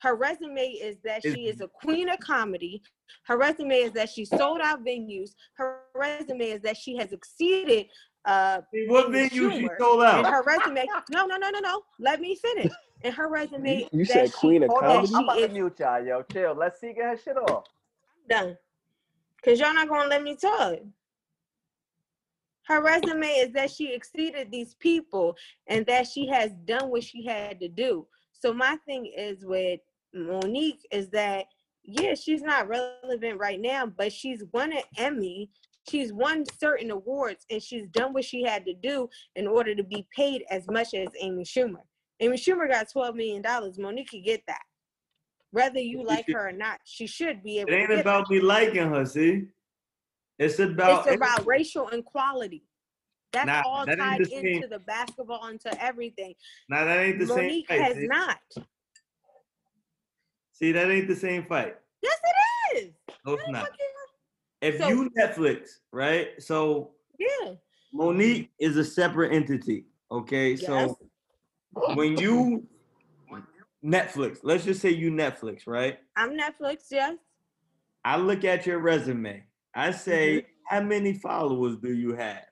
Her 0.00 0.16
resume 0.16 0.70
is 0.72 0.96
that 1.04 1.24
Is- 1.24 1.34
she 1.34 1.46
is 1.46 1.60
a 1.60 1.68
queen 1.68 2.08
of 2.08 2.18
comedy. 2.18 2.82
Her 3.24 3.36
resume 3.38 3.74
is 3.76 3.92
that 3.92 4.08
she 4.10 4.24
sold 4.24 4.60
out 4.62 4.84
venues. 4.84 5.30
Her 5.54 5.80
resume 5.94 6.44
is 6.50 6.60
that 6.62 6.76
she 6.76 6.96
has 6.96 7.12
exceeded 7.12 7.86
uh 8.26 8.60
See, 8.72 8.86
What 8.88 9.06
Amy 9.06 9.28
venue 9.28 9.50
she 9.50 9.64
Schumer. 9.66 9.78
sold 9.78 10.02
and 10.02 10.26
out? 10.26 10.32
her 10.32 10.42
resume. 10.44 10.86
No, 11.10 11.26
no, 11.26 11.36
no, 11.36 11.50
no, 11.50 11.60
no. 11.60 11.82
Let 11.98 12.20
me 12.20 12.36
finish. 12.36 12.72
And 13.02 13.14
her 13.14 13.28
resume. 13.30 13.88
You 13.92 14.04
that 14.04 14.12
said 14.12 14.26
she- 14.26 14.32
queen 14.40 14.62
of 14.64 14.70
Hold 14.70 14.82
that 14.82 14.88
comedy? 14.88 15.14
I'm 15.14 15.24
about 15.24 15.36
she 15.36 15.40
to 15.42 15.46
is 15.48 15.52
mute 15.52 15.78
y'all, 15.78 16.04
yo. 16.04 16.22
Chill. 16.30 16.54
Let's 16.54 16.80
see. 16.80 16.92
Get 16.92 17.04
her 17.04 17.16
shit 17.16 17.36
off. 17.36 17.64
done. 18.28 18.56
Cause 19.42 19.58
y'all 19.58 19.72
not 19.72 19.88
gonna 19.88 20.08
let 20.08 20.22
me 20.22 20.36
talk. 20.36 20.80
Her 22.66 22.82
resume 22.82 23.26
is 23.26 23.52
that 23.52 23.70
she 23.70 23.92
exceeded 23.92 24.50
these 24.50 24.74
people 24.74 25.34
and 25.66 25.84
that 25.86 26.06
she 26.06 26.28
has 26.28 26.52
done 26.66 26.90
what 26.90 27.02
she 27.02 27.24
had 27.24 27.58
to 27.60 27.68
do. 27.68 28.06
So 28.32 28.52
my 28.52 28.76
thing 28.86 29.06
is 29.16 29.44
with 29.44 29.80
Monique 30.14 30.86
is 30.92 31.08
that 31.10 31.46
yeah, 31.90 32.14
she's 32.14 32.42
not 32.42 32.68
relevant 32.68 33.38
right 33.38 33.60
now, 33.60 33.86
but 33.86 34.12
she's 34.12 34.44
won 34.52 34.72
an 34.72 34.82
Emmy. 34.96 35.50
She's 35.88 36.12
won 36.12 36.44
certain 36.58 36.90
awards 36.90 37.46
and 37.50 37.62
she's 37.62 37.86
done 37.88 38.12
what 38.12 38.24
she 38.24 38.42
had 38.42 38.64
to 38.66 38.74
do 38.74 39.08
in 39.34 39.46
order 39.46 39.74
to 39.74 39.82
be 39.82 40.06
paid 40.14 40.44
as 40.50 40.66
much 40.68 40.94
as 40.94 41.08
Amy 41.20 41.42
Schumer. 41.44 41.80
Amy 42.20 42.36
Schumer 42.36 42.68
got 42.68 42.86
$12 42.94 43.14
million. 43.14 43.42
Monique 43.78 44.10
could 44.10 44.24
get 44.24 44.42
that. 44.46 44.60
Whether 45.52 45.80
you 45.80 46.04
like 46.04 46.26
her 46.30 46.48
or 46.48 46.52
not, 46.52 46.78
she 46.84 47.06
should 47.06 47.42
be 47.42 47.58
able 47.60 47.70
to 47.70 47.76
get 47.78 47.90
It 47.90 47.92
ain't 47.92 48.00
about 48.02 48.30
me 48.30 48.40
liking 48.40 48.88
her, 48.90 49.04
see? 49.04 49.46
It's 50.38 50.58
about 50.60 51.06
It's 51.06 51.16
about 51.16 51.46
racial 51.46 51.88
equality. 51.88 52.62
That's 53.32 53.46
Nah, 53.46 53.62
all 53.64 53.86
that 53.86 53.98
tied 53.98 54.20
the 54.20 54.24
same- 54.26 54.46
into 54.46 54.68
the 54.68 54.78
basketball, 54.80 55.46
into 55.48 55.82
everything. 55.82 56.34
Now 56.68 56.84
that 56.84 56.98
ain't 56.98 57.18
the 57.20 57.26
Monique 57.26 57.68
same 57.68 57.78
fight. 57.78 57.86
has 57.88 57.96
see? 57.96 58.06
not. 58.06 58.38
See, 60.60 60.72
that 60.72 60.90
ain't 60.90 61.08
the 61.08 61.16
same 61.16 61.44
fight. 61.46 61.76
Yes, 62.02 62.18
it 62.74 62.78
is. 62.84 62.92
No, 63.24 63.34
it's 63.34 63.48
not. 63.48 63.68
If 64.60 64.78
So- 64.78 64.88
you 64.88 65.10
Netflix, 65.18 65.78
right? 65.90 66.40
So 66.42 66.92
Yeah. 67.18 67.54
Monique 67.92 68.50
is 68.58 68.76
a 68.76 68.84
separate 68.84 69.32
entity. 69.32 69.86
Okay. 70.10 70.52
Yes. 70.52 70.66
So 70.66 70.98
when 71.94 72.18
you 72.18 72.66
Netflix, 73.82 74.40
let's 74.42 74.64
just 74.64 74.82
say 74.82 74.90
you 74.90 75.10
Netflix, 75.10 75.66
right? 75.66 75.98
I'm 76.16 76.36
Netflix, 76.36 76.88
yes. 76.90 77.16
I 78.04 78.16
look 78.18 78.44
at 78.44 78.66
your 78.66 78.78
resume. 78.80 79.44
I 79.74 79.90
say, 79.92 80.42
Mm-hmm. 80.42 80.46
how 80.66 80.80
many 80.82 81.14
followers 81.14 81.76
do 81.76 81.92
you 81.94 82.14
have? 82.14 82.44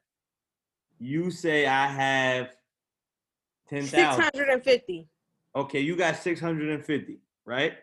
You 0.98 1.30
say 1.30 1.66
I 1.66 1.86
have 1.86 2.50
10,000. 3.68 4.22
650. 4.22 5.08
Okay, 5.54 5.80
you 5.80 5.94
got 5.96 6.16
650, 6.16 7.20
right? 7.44 7.74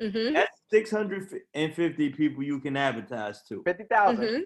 Mm-hmm. 0.00 0.34
That's 0.34 0.60
650 0.70 2.10
people 2.10 2.42
you 2.42 2.60
can 2.60 2.76
advertise 2.76 3.42
to. 3.48 3.62
50,000. 3.64 4.16
Mm-hmm. 4.24 4.40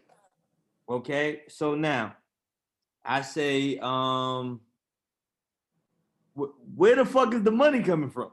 Okay, 0.88 1.42
so 1.48 1.74
now 1.74 2.16
I 3.04 3.22
say, 3.22 3.78
um, 3.82 4.60
wh- 6.36 6.50
where 6.76 6.96
the 6.96 7.04
fuck 7.04 7.34
is 7.34 7.42
the 7.42 7.50
money 7.50 7.82
coming 7.82 8.10
from? 8.10 8.32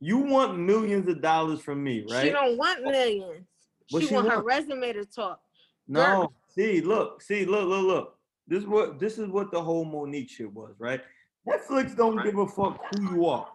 You 0.00 0.18
want 0.18 0.58
millions 0.58 1.08
of 1.08 1.20
dollars 1.20 1.60
from 1.60 1.82
me, 1.82 2.04
right? 2.08 2.26
She 2.26 2.30
don't 2.30 2.56
want 2.56 2.82
millions. 2.82 3.44
What 3.90 4.02
she, 4.02 4.08
she 4.08 4.14
want 4.14 4.28
her 4.28 4.42
resume 4.42 4.92
to 4.92 5.04
talk. 5.04 5.40
No, 5.88 6.32
see, 6.54 6.80
look, 6.80 7.22
see, 7.22 7.44
look, 7.44 7.66
look, 7.66 7.84
look. 7.86 8.18
This 8.46 8.62
is 8.62 8.68
what 8.68 8.98
this 8.98 9.18
is 9.18 9.28
what 9.28 9.50
the 9.50 9.60
whole 9.60 9.84
Monique 9.84 10.30
shit 10.30 10.52
was, 10.52 10.74
right? 10.78 11.00
Netflix 11.48 11.96
don't 11.96 12.22
give 12.22 12.38
a 12.38 12.46
fuck 12.46 12.80
who 12.90 13.14
you 13.14 13.26
are, 13.26 13.48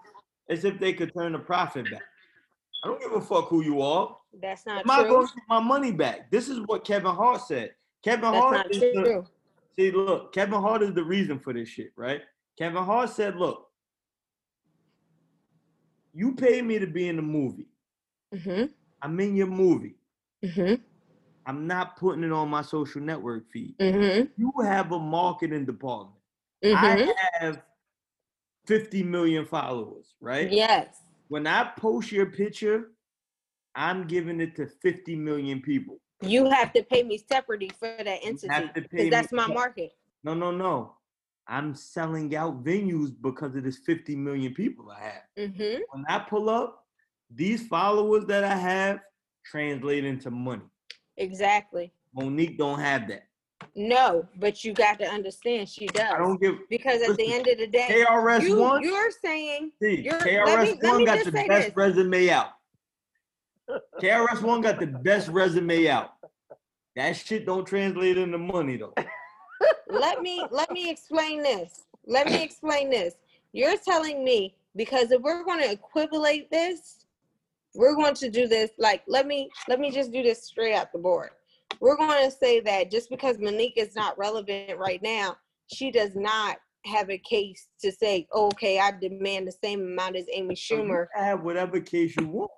as 0.49 0.65
if 0.65 0.79
they 0.79 0.93
could 0.93 1.13
turn 1.13 1.31
the 1.33 1.39
profit 1.39 1.89
back. 1.89 2.01
I 2.83 2.87
don't 2.87 2.99
give 2.99 3.13
a 3.13 3.21
fuck 3.21 3.47
who 3.47 3.63
you 3.63 3.81
are. 3.81 4.17
That's 4.41 4.65
not 4.65 4.83
Am 4.83 4.91
I 4.91 5.01
true. 5.01 5.09
going 5.09 5.27
to 5.27 5.33
get 5.33 5.43
my 5.47 5.59
money 5.59 5.91
back? 5.91 6.29
This 6.29 6.49
is 6.49 6.59
what 6.65 6.83
Kevin 6.83 7.15
Hart 7.15 7.41
said. 7.41 7.71
Kevin 8.03 8.31
That's 8.31 8.43
Hart 8.43 8.67
is 8.71 8.79
the, 8.81 8.91
true. 8.93 9.25
see, 9.77 9.91
look, 9.91 10.33
Kevin 10.33 10.59
Hart 10.59 10.83
is 10.83 10.93
the 10.93 11.03
reason 11.03 11.39
for 11.39 11.53
this 11.53 11.69
shit, 11.69 11.93
right? 11.95 12.21
Kevin 12.57 12.83
Hart 12.83 13.09
said, 13.09 13.37
look, 13.37 13.67
you 16.13 16.35
paid 16.35 16.65
me 16.65 16.77
to 16.79 16.87
be 16.87 17.07
in 17.07 17.15
the 17.15 17.21
movie. 17.21 17.69
Mm-hmm. 18.35 18.65
I'm 19.01 19.19
in 19.19 19.35
your 19.35 19.47
movie. 19.47 19.95
Mm-hmm. 20.43 20.75
I'm 21.45 21.67
not 21.67 21.97
putting 21.97 22.23
it 22.23 22.31
on 22.31 22.49
my 22.49 22.61
social 22.61 23.01
network 23.01 23.49
feed. 23.51 23.77
Mm-hmm. 23.79 24.25
You 24.37 24.53
have 24.63 24.91
a 24.91 24.99
marketing 24.99 25.65
department. 25.65 26.17
Mm-hmm. 26.63 27.09
I 27.09 27.13
have 27.39 27.61
50 28.67 29.03
million 29.03 29.45
followers, 29.45 30.15
right? 30.21 30.51
Yes. 30.51 31.02
When 31.27 31.47
I 31.47 31.71
post 31.77 32.11
your 32.11 32.27
picture, 32.27 32.91
I'm 33.75 34.07
giving 34.07 34.39
it 34.39 34.55
to 34.57 34.67
50 34.67 35.15
million 35.15 35.61
people. 35.61 35.99
You 36.21 36.49
have 36.49 36.71
to 36.73 36.83
pay 36.83 37.03
me 37.03 37.17
separately 37.29 37.71
for 37.77 37.95
that 37.97 38.19
entity 38.23 38.47
have 38.49 38.73
to 38.73 38.81
pay 38.81 38.87
because 38.91 39.09
that's 39.09 39.31
my 39.31 39.47
market. 39.47 39.91
No, 40.23 40.33
no, 40.33 40.51
no. 40.51 40.93
I'm 41.47 41.75
selling 41.75 42.33
out 42.35 42.63
venues 42.63 43.13
because 43.21 43.55
of 43.55 43.63
this 43.63 43.77
50 43.77 44.15
million 44.15 44.53
people 44.53 44.89
I 44.89 44.99
have. 45.01 45.23
Mm-hmm. 45.37 45.81
When 45.91 46.05
I 46.07 46.19
pull 46.19 46.49
up, 46.49 46.85
these 47.29 47.67
followers 47.67 48.25
that 48.25 48.43
I 48.43 48.55
have 48.55 48.99
translate 49.45 50.05
into 50.05 50.31
money. 50.31 50.63
Exactly. 51.17 51.91
Monique 52.13 52.57
don't 52.57 52.79
have 52.79 53.07
that. 53.09 53.27
No, 53.75 54.27
but 54.39 54.63
you 54.63 54.73
got 54.73 54.99
to 54.99 55.05
understand 55.05 55.67
she 55.69 55.87
does. 55.87 56.11
I 56.13 56.17
don't 56.17 56.39
give 56.41 56.55
because 56.69 57.01
at 57.01 57.17
the 57.17 57.33
end 57.33 57.47
of 57.47 57.57
the 57.57 57.67
day, 57.67 58.05
KRS 58.07 58.43
you, 58.43 58.59
One. 58.59 58.83
you're 58.83 59.11
saying 59.11 59.71
See, 59.81 60.01
you're- 60.01 60.19
KRS 60.19 60.81
me, 60.81 60.89
one 60.89 61.05
got 61.05 61.23
the 61.25 61.31
best 61.31 61.67
this. 61.67 61.75
resume 61.75 62.29
out. 62.29 62.47
KRS 64.01 64.41
One 64.41 64.61
got 64.61 64.79
the 64.79 64.87
best 64.87 65.29
resume 65.29 65.87
out. 65.87 66.13
That 66.95 67.15
shit 67.15 67.45
don't 67.45 67.65
translate 67.65 68.17
into 68.17 68.37
money 68.37 68.77
though. 68.77 68.93
let 69.89 70.21
me 70.21 70.45
let 70.51 70.71
me 70.71 70.89
explain 70.89 71.41
this. 71.41 71.83
Let 72.05 72.27
me 72.27 72.43
explain 72.43 72.89
this. 72.89 73.15
You're 73.53 73.77
telling 73.77 74.23
me 74.23 74.55
because 74.75 75.11
if 75.11 75.21
we're 75.21 75.43
going 75.43 75.61
to 75.61 75.71
equivalate 75.71 76.51
this, 76.51 77.05
we're 77.75 77.95
going 77.95 78.13
to 78.15 78.29
do 78.29 78.47
this 78.47 78.71
like 78.77 79.03
let 79.07 79.25
me 79.25 79.49
let 79.67 79.79
me 79.79 79.89
just 79.91 80.11
do 80.11 80.21
this 80.21 80.43
straight 80.43 80.75
out 80.75 80.91
the 80.91 80.99
board. 80.99 81.31
We're 81.83 81.97
going 81.97 82.23
to 82.23 82.31
say 82.31 82.61
that 82.61 82.89
just 82.89 83.09
because 83.09 83.37
Monique 83.39 83.77
is 83.77 83.93
not 83.93 84.17
relevant 84.17 84.77
right 84.77 85.03
now 85.03 85.35
she 85.67 85.91
does 85.91 86.15
not 86.15 86.57
have 86.85 87.09
a 87.09 87.17
case 87.17 87.67
to 87.81 87.91
say, 87.91 88.27
oh, 88.33 88.47
okay, 88.47 88.79
I 88.79 88.91
demand 88.91 89.47
the 89.47 89.53
same 89.63 89.81
amount 89.81 90.15
as 90.15 90.25
Amy 90.31 90.55
Schumer. 90.55 91.07
can 91.15 91.23
have 91.23 91.43
whatever 91.43 91.79
case 91.79 92.15
you 92.19 92.27
want. 92.27 92.51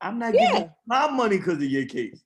I'm 0.00 0.18
not 0.18 0.34
Yeah. 0.34 0.52
giving 0.52 0.70
my 0.86 1.10
money 1.10 1.38
because 1.38 1.56
of 1.56 1.62
your 1.64 1.86
case. 1.86 2.22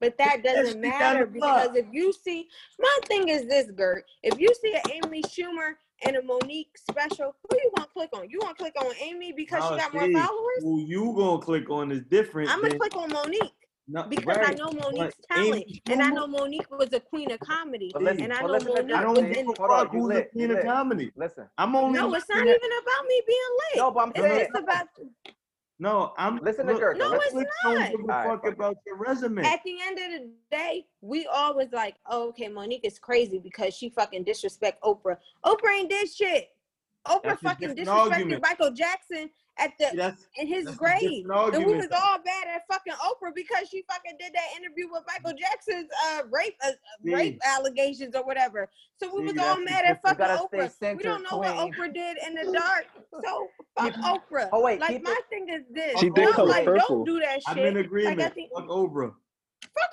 But 0.00 0.16
that 0.18 0.42
doesn't 0.42 0.80
matter 0.80 1.26
because 1.26 1.76
if 1.76 1.86
you 1.92 2.12
see, 2.12 2.48
my 2.78 2.98
thing 3.06 3.28
is 3.28 3.46
this, 3.46 3.70
Gert. 3.70 4.04
If 4.22 4.38
you 4.38 4.48
see 4.62 4.74
an 4.74 4.82
Amy 5.04 5.22
Schumer 5.22 5.74
and 6.04 6.16
a 6.16 6.22
Monique 6.22 6.76
special, 6.78 7.34
who 7.48 7.56
you 7.56 7.70
want 7.76 7.88
to 7.88 7.92
click 7.92 8.10
on? 8.14 8.28
You 8.30 8.38
want 8.42 8.56
to 8.56 8.62
click 8.64 8.74
on 8.80 8.92
Amy 9.00 9.32
because 9.32 9.62
she 9.68 9.76
got 9.76 9.92
more 9.92 10.10
followers? 10.12 10.62
Who 10.62 10.80
you 10.80 11.14
gonna 11.16 11.42
click 11.42 11.68
on 11.70 11.90
is 11.92 12.02
different. 12.04 12.50
I'm 12.50 12.60
gonna 12.60 12.70
than- 12.70 12.78
click 12.78 12.96
on 12.96 13.10
Monique 13.10 13.52
no, 13.88 14.02
because 14.04 14.36
I 14.36 14.40
right, 14.40 14.58
know 14.58 14.70
but 14.70 14.92
Monique's 14.92 15.16
Amy 15.34 15.50
talent, 15.50 15.80
and 15.86 16.02
I 16.02 16.10
know 16.10 16.26
Monique 16.26 16.70
was 16.70 16.92
a 16.92 17.00
queen 17.00 17.30
of 17.30 17.40
comedy, 17.40 17.92
listen, 17.98 18.24
and 18.24 18.32
I 18.32 18.42
but 18.42 18.46
know 18.48 18.52
listen 18.52 18.68
Monique 18.68 18.96
I 18.96 19.02
was 19.02 19.18
don't 19.18 19.24
Amy. 19.24 19.34
give 19.34 19.38
in. 19.38 19.46
Hold 19.46 19.70
on, 19.70 19.78
fuck 19.86 19.92
you 19.94 20.00
who's 20.00 20.10
a 20.10 20.14
lit, 20.14 20.30
you 20.34 20.46
queen 20.46 20.58
of 20.58 20.64
comedy. 20.64 21.12
Listen, 21.16 21.46
I'm 21.56 21.74
only 21.74 21.98
No, 21.98 22.14
it's 22.14 22.28
not 22.28 22.46
even 22.46 22.54
about 22.54 23.06
me 23.08 23.22
being 23.26 23.38
lit. 23.72 23.76
no, 23.78 23.90
but 23.90 24.00
I'm 24.00 24.08
It's 24.10 24.18
saying, 24.20 24.38
just 24.52 24.62
about 24.62 24.86
No, 25.78 26.12
I'm 26.18 26.38
Listen 26.42 26.66
to 26.66 26.72
look, 26.72 26.80
Gert, 26.82 26.98
though. 26.98 27.08
No, 27.10 27.14
it's 27.20 27.32
click 27.32 27.48
don't 27.62 27.78
not. 27.78 27.90
give 27.90 28.00
a 28.00 28.02
Alright, 28.02 28.26
fuck 28.26 28.42
fuck 28.42 28.52
it. 28.52 28.54
about 28.56 28.76
your 28.86 28.96
resume. 28.96 29.44
at 29.44 29.60
the 29.64 29.76
end 29.80 29.98
of 29.98 30.20
the 30.20 30.30
day, 30.50 30.86
we 31.00 31.26
always 31.26 31.68
like, 31.72 31.94
oh, 32.10 32.28
okay, 32.28 32.48
Monique 32.48 32.84
is 32.84 32.98
crazy 32.98 33.38
because 33.38 33.74
she 33.74 33.88
fucking 33.88 34.24
disrespect 34.24 34.82
Oprah. 34.82 35.16
Oprah 35.44 35.78
ain't 35.78 35.88
did 35.88 36.10
shit. 36.10 36.50
Oprah 37.06 37.20
That's 37.24 37.42
fucking 37.42 37.74
different 37.74 37.88
disrespected 37.88 38.12
argument. 38.12 38.42
Michael 38.42 38.70
Jackson 38.72 39.30
at 39.58 39.72
the 39.78 39.90
that's 39.94 40.26
in 40.36 40.46
his 40.46 40.64
that's 40.66 40.76
grave. 40.76 41.26
And 41.28 41.66
we 41.66 41.74
was 41.74 41.88
all 41.92 42.18
bad 42.24 42.46
at 42.54 42.62
fucking 42.70 42.92
Oprah 42.94 43.34
because 43.34 43.68
she 43.68 43.82
fucking 43.90 44.16
did 44.18 44.32
that 44.34 44.56
interview 44.58 44.86
with 44.90 45.02
Michael 45.06 45.36
Jackson's 45.38 45.88
uh 46.06 46.22
rape 46.30 46.56
uh, 46.64 46.70
rape 47.02 47.40
allegations 47.44 48.14
or 48.14 48.24
whatever. 48.24 48.68
So 49.00 49.14
we 49.14 49.28
See, 49.28 49.34
was 49.34 49.42
all 49.42 49.60
mad 49.60 49.84
at 49.84 50.02
fucking 50.02 50.18
gotta 50.18 50.42
Oprah. 50.54 50.96
We 50.96 51.02
don't 51.02 51.22
know 51.30 51.38
what. 51.38 51.48
Oprah 51.54 51.92
did 51.92 52.16
in 52.26 52.34
the 52.34 52.52
dark. 52.52 52.86
So 53.22 53.48
fuck 53.78 53.92
Oprah. 53.94 54.48
Oh, 54.52 54.62
wait, 54.62 54.80
like 54.80 55.02
my 55.02 55.10
it- 55.18 55.28
thing 55.30 55.48
is 55.48 55.62
this. 55.72 55.98
She 56.00 56.08
no, 56.08 56.14
did 56.14 56.34
color 56.34 56.48
like 56.48 56.64
purple. 56.64 57.04
don't 57.04 57.04
do 57.04 57.20
that 57.20 57.40
I'm 57.46 57.56
shit. 57.56 57.66
in 57.66 57.76
agreement. 57.78 58.18
Like 58.18 58.26
at 58.26 58.34
the, 58.34 58.48
fuck 58.54 58.66
Oprah. 58.68 59.12
fuck 59.74 59.92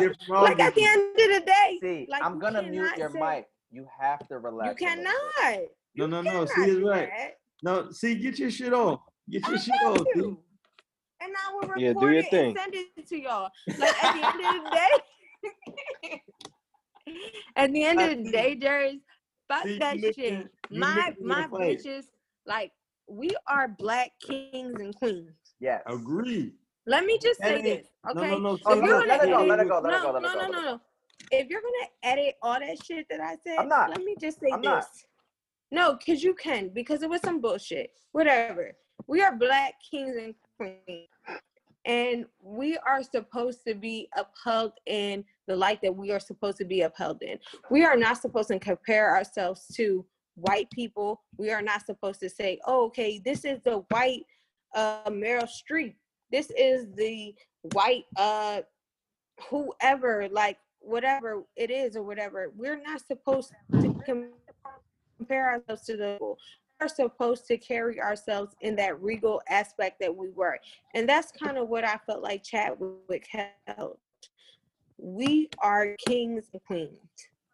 Oprah. 0.00 0.42
Like 0.42 0.60
at 0.60 0.74
the 0.74 0.84
end 0.84 1.00
of 1.02 1.16
the 1.16 1.42
day, 1.46 1.78
see, 1.80 2.06
like 2.10 2.22
I'm 2.24 2.38
gonna 2.38 2.62
mute 2.62 2.96
your 2.98 3.10
say- 3.10 3.20
mic. 3.20 3.48
You 3.72 3.86
have 3.98 4.26
to 4.28 4.38
relax. 4.38 4.80
You 4.80 4.86
a 4.86 4.90
little 4.90 5.04
bit. 5.04 5.12
cannot. 5.42 5.58
No, 5.58 5.66
You 5.94 6.08
no, 6.08 6.22
no. 6.22 6.30
cannot 6.30 6.48
See, 6.50 6.60
it's 6.62 6.70
do 6.74 6.88
right. 6.88 7.08
that. 7.08 7.38
No, 7.62 7.90
see, 7.90 8.14
get 8.16 8.38
your 8.38 8.50
shit 8.50 8.72
off. 8.72 9.00
Get 9.30 9.44
I 9.46 9.50
your 9.50 9.58
shit 9.58 9.74
got 9.82 10.00
off. 10.00 10.06
See? 10.14 10.20
you. 10.20 10.38
And 11.20 11.32
I 11.34 11.54
will 11.54 11.60
record 11.62 11.80
Yeah, 11.80 11.92
do 11.94 12.00
your 12.10 12.12
it 12.18 12.30
thing. 12.30 12.48
and 12.50 12.58
send 12.58 12.74
it 12.74 13.08
to 13.08 13.18
y'all. 13.18 13.50
Like 13.78 14.04
at 14.04 14.12
the 14.14 14.22
end 14.44 14.56
of 14.56 14.64
the 14.64 14.70
day. 16.02 16.22
at 17.56 17.72
the 17.72 17.84
end 17.84 18.00
of 18.00 18.24
the 18.24 18.30
day, 18.30 18.54
Jerry, 18.56 19.00
fuck 19.48 19.62
See, 19.64 19.78
that 19.78 19.96
shit. 19.98 20.16
you 20.70 20.78
My 20.80 21.14
my 21.22 21.46
the 21.50 21.56
bitches, 21.56 22.04
like 22.44 22.72
we 23.08 23.30
are 23.46 23.68
black 23.68 24.10
kings 24.20 24.78
and 24.80 24.94
queens. 24.94 25.30
Yes. 25.60 25.82
Agree. 25.86 26.52
Let 26.86 27.04
me 27.06 27.18
just 27.20 27.40
say 27.40 27.54
ain't- 27.56 27.64
this, 27.64 27.86
No, 28.14 28.20
okay? 28.20 28.30
no, 28.32 28.38
no. 28.38 28.48
Oh, 28.50 28.54
If 28.54 28.60
see, 28.60 28.68
you're 28.68 28.80
look, 28.82 29.06
gonna 29.06 29.06
let 29.06 29.22
it 29.24 29.30
go, 29.30 29.36
edit- 29.38 29.48
let 29.48 29.60
it 29.60 29.68
go, 29.68 29.80
let 29.80 29.82
no, 29.90 29.96
it 29.96 30.02
go, 30.02 30.10
let 30.12 30.22
no, 30.22 30.28
it 30.28 30.32
go, 30.34 30.38
no, 30.38 30.38
let 30.38 30.50
no, 30.52 30.58
it 30.58 30.62
go. 30.62 30.70
no. 30.72 30.80
If 31.32 31.48
you're 31.48 31.60
gonna 31.62 31.88
edit 32.04 32.34
all 32.42 32.60
that 32.60 32.84
shit 32.84 33.06
that 33.10 33.20
I 33.20 33.36
said, 33.42 33.58
I'm 33.58 33.68
not. 33.68 33.90
let 33.90 33.98
me 34.04 34.14
just 34.20 34.38
say 34.40 34.48
I'm 34.52 34.60
this. 34.60 34.68
not. 34.68 34.84
No, 35.70 35.96
because 35.96 36.22
you 36.22 36.34
can, 36.34 36.68
because 36.68 37.02
it 37.02 37.10
was 37.10 37.20
some 37.22 37.40
bullshit. 37.40 37.90
Whatever. 38.12 38.72
We 39.06 39.22
are 39.22 39.34
black 39.34 39.74
kings 39.90 40.16
and 40.16 40.34
queens. 40.56 41.08
And 41.84 42.26
we 42.42 42.76
are 42.78 43.02
supposed 43.02 43.60
to 43.66 43.74
be 43.74 44.08
upheld 44.16 44.72
in 44.86 45.24
the 45.46 45.54
light 45.54 45.80
that 45.82 45.94
we 45.94 46.10
are 46.10 46.18
supposed 46.18 46.56
to 46.58 46.64
be 46.64 46.80
upheld 46.80 47.22
in. 47.22 47.38
We 47.70 47.84
are 47.84 47.96
not 47.96 48.20
supposed 48.20 48.48
to 48.48 48.58
compare 48.58 49.14
ourselves 49.14 49.66
to 49.74 50.04
white 50.34 50.68
people. 50.70 51.22
We 51.36 51.50
are 51.52 51.62
not 51.62 51.86
supposed 51.86 52.20
to 52.20 52.28
say, 52.28 52.58
oh, 52.66 52.86
okay, 52.86 53.20
this 53.24 53.44
is 53.44 53.60
the 53.64 53.84
white 53.90 54.24
uh, 54.74 55.08
Meryl 55.10 55.48
Streep. 55.48 55.94
This 56.32 56.50
is 56.58 56.86
the 56.96 57.34
white 57.72 58.04
uh, 58.16 58.62
whoever, 59.48 60.28
like 60.30 60.58
whatever 60.80 61.44
it 61.56 61.70
is 61.70 61.96
or 61.96 62.02
whatever. 62.02 62.52
We're 62.56 62.80
not 62.80 63.06
supposed 63.06 63.52
to 63.80 63.94
com- 64.04 64.30
compare 65.16 65.48
ourselves 65.48 65.82
to 65.86 65.96
the 65.96 66.18
we're 66.80 66.88
supposed 66.88 67.46
to 67.46 67.56
carry 67.56 68.00
ourselves 68.00 68.54
in 68.60 68.76
that 68.76 69.00
regal 69.00 69.40
aspect 69.48 69.98
that 70.00 70.14
we 70.14 70.28
were. 70.30 70.58
And 70.94 71.08
that's 71.08 71.32
kind 71.32 71.56
of 71.56 71.68
what 71.68 71.84
I 71.84 71.98
felt 72.06 72.22
like 72.22 72.42
Chadwick 72.42 73.26
held. 73.66 73.98
We 74.98 75.48
are 75.62 75.96
kings 76.06 76.44
and 76.52 76.62
queens. 76.64 76.98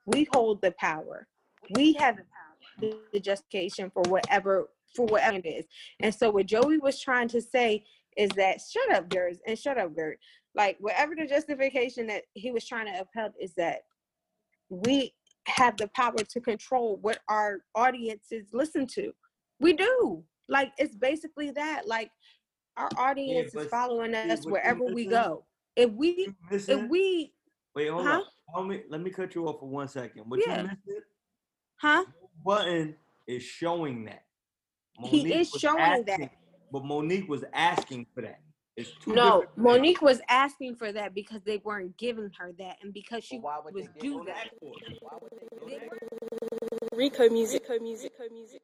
We 0.07 0.27
hold 0.33 0.61
the 0.61 0.73
power. 0.73 1.29
We 1.71 1.93
have 1.95 2.17
the 2.17 2.23
power, 2.23 2.99
the 3.13 3.21
justification 3.21 3.91
for 3.91 4.03
whatever 4.09 4.69
for 4.95 5.07
whatever 5.07 5.39
it 5.39 5.47
is. 5.47 5.67
And 6.01 6.15
so 6.15 6.31
what 6.31 6.47
Joey 6.47 6.79
was 6.79 7.01
trying 7.01 7.29
to 7.29 7.41
say 7.41 7.85
is 8.17 8.29
that 8.31 8.61
shut 8.61 8.95
up, 8.95 9.09
Gers, 9.09 9.39
and 9.47 9.59
shut 9.59 9.79
up, 9.79 9.95
Gert. 9.95 10.19
Like 10.55 10.77
whatever 10.81 11.15
the 11.15 11.27
justification 11.27 12.07
that 12.09 12.25
he 12.35 12.51
was 12.51 12.67
trying 12.67 12.93
to 12.93 13.01
uphold 13.01 13.33
is 13.41 13.55
that 13.55 13.85
we 14.69 15.15
have 15.47 15.77
the 15.77 15.89
power 15.89 16.17
to 16.17 16.41
control 16.41 16.99
what 17.03 17.19
our 17.29 17.61
audiences 17.75 18.47
listen 18.53 18.87
to. 18.87 19.13
We 19.61 19.73
do. 19.73 20.25
Like 20.49 20.73
it's 20.79 20.95
basically 20.97 21.51
that. 21.53 21.87
Like 21.87 22.11
our 22.77 22.91
audience 22.97 23.53
but 23.55 23.65
is 23.65 23.69
following 23.69 24.15
us 24.15 24.45
wherever 24.45 24.85
we 24.85 25.07
go. 25.07 25.45
If 25.77 25.91
we 25.91 26.35
if 26.51 26.91
we 26.91 27.33
Wait, 27.75 27.89
hold 27.89 28.07
huh? 28.07 28.23
on. 28.55 28.69
Me, 28.69 28.83
let 28.91 29.01
me 29.01 29.11
cut 29.11 29.35
you 29.35 29.47
off 29.47 29.61
for 29.61 29.69
one 29.69 29.89
second. 29.89 30.25
What 30.29 30.41
Yeah. 30.47 30.63
you 30.63 30.69
missing? 30.69 31.03
huh? 31.77 32.05
Budden 32.45 32.97
is 33.27 33.43
showing 33.43 34.05
that. 34.05 34.25
He 35.05 35.33
is 35.33 35.51
showing 35.51 36.05
that. 36.05 36.31
But 36.71 36.85
Monique 36.85 37.29
was 37.29 37.45
asking 37.53 38.07
for 38.15 38.23
that. 38.23 38.41
It's 38.77 38.91
two 39.05 39.13
No, 39.15 39.41
different 39.43 39.55
things. 39.57 39.65
Monique 39.65 40.03
was 40.03 40.21
asking 40.29 40.77
for 40.77 40.93
that 40.93 41.15
because 41.15 41.43
they 41.45 41.59
weren't 41.59 41.97
giving 41.99 42.31
her 42.39 42.53
that 42.59 42.79
and 42.83 42.93
because 42.93 43.25
she 43.25 43.39
Well, 43.39 43.55
why 43.59 43.61
would 43.65 43.75
was 43.75 43.85
they 43.87 43.93
give 44.01 44.03
do 44.13 44.19
her 44.21 44.25
that. 44.27 44.49
Why 45.01 45.19
would 45.21 45.33
they 45.33 45.49
do 45.59 45.67
They 45.67 45.79
that? 45.79 45.89
weren't- 45.91 46.03
Rico 46.95 47.29
music, 47.31 47.63
Rico 47.69 47.83
music, 47.85 48.13
Rico 48.19 48.35
music. 48.35 48.63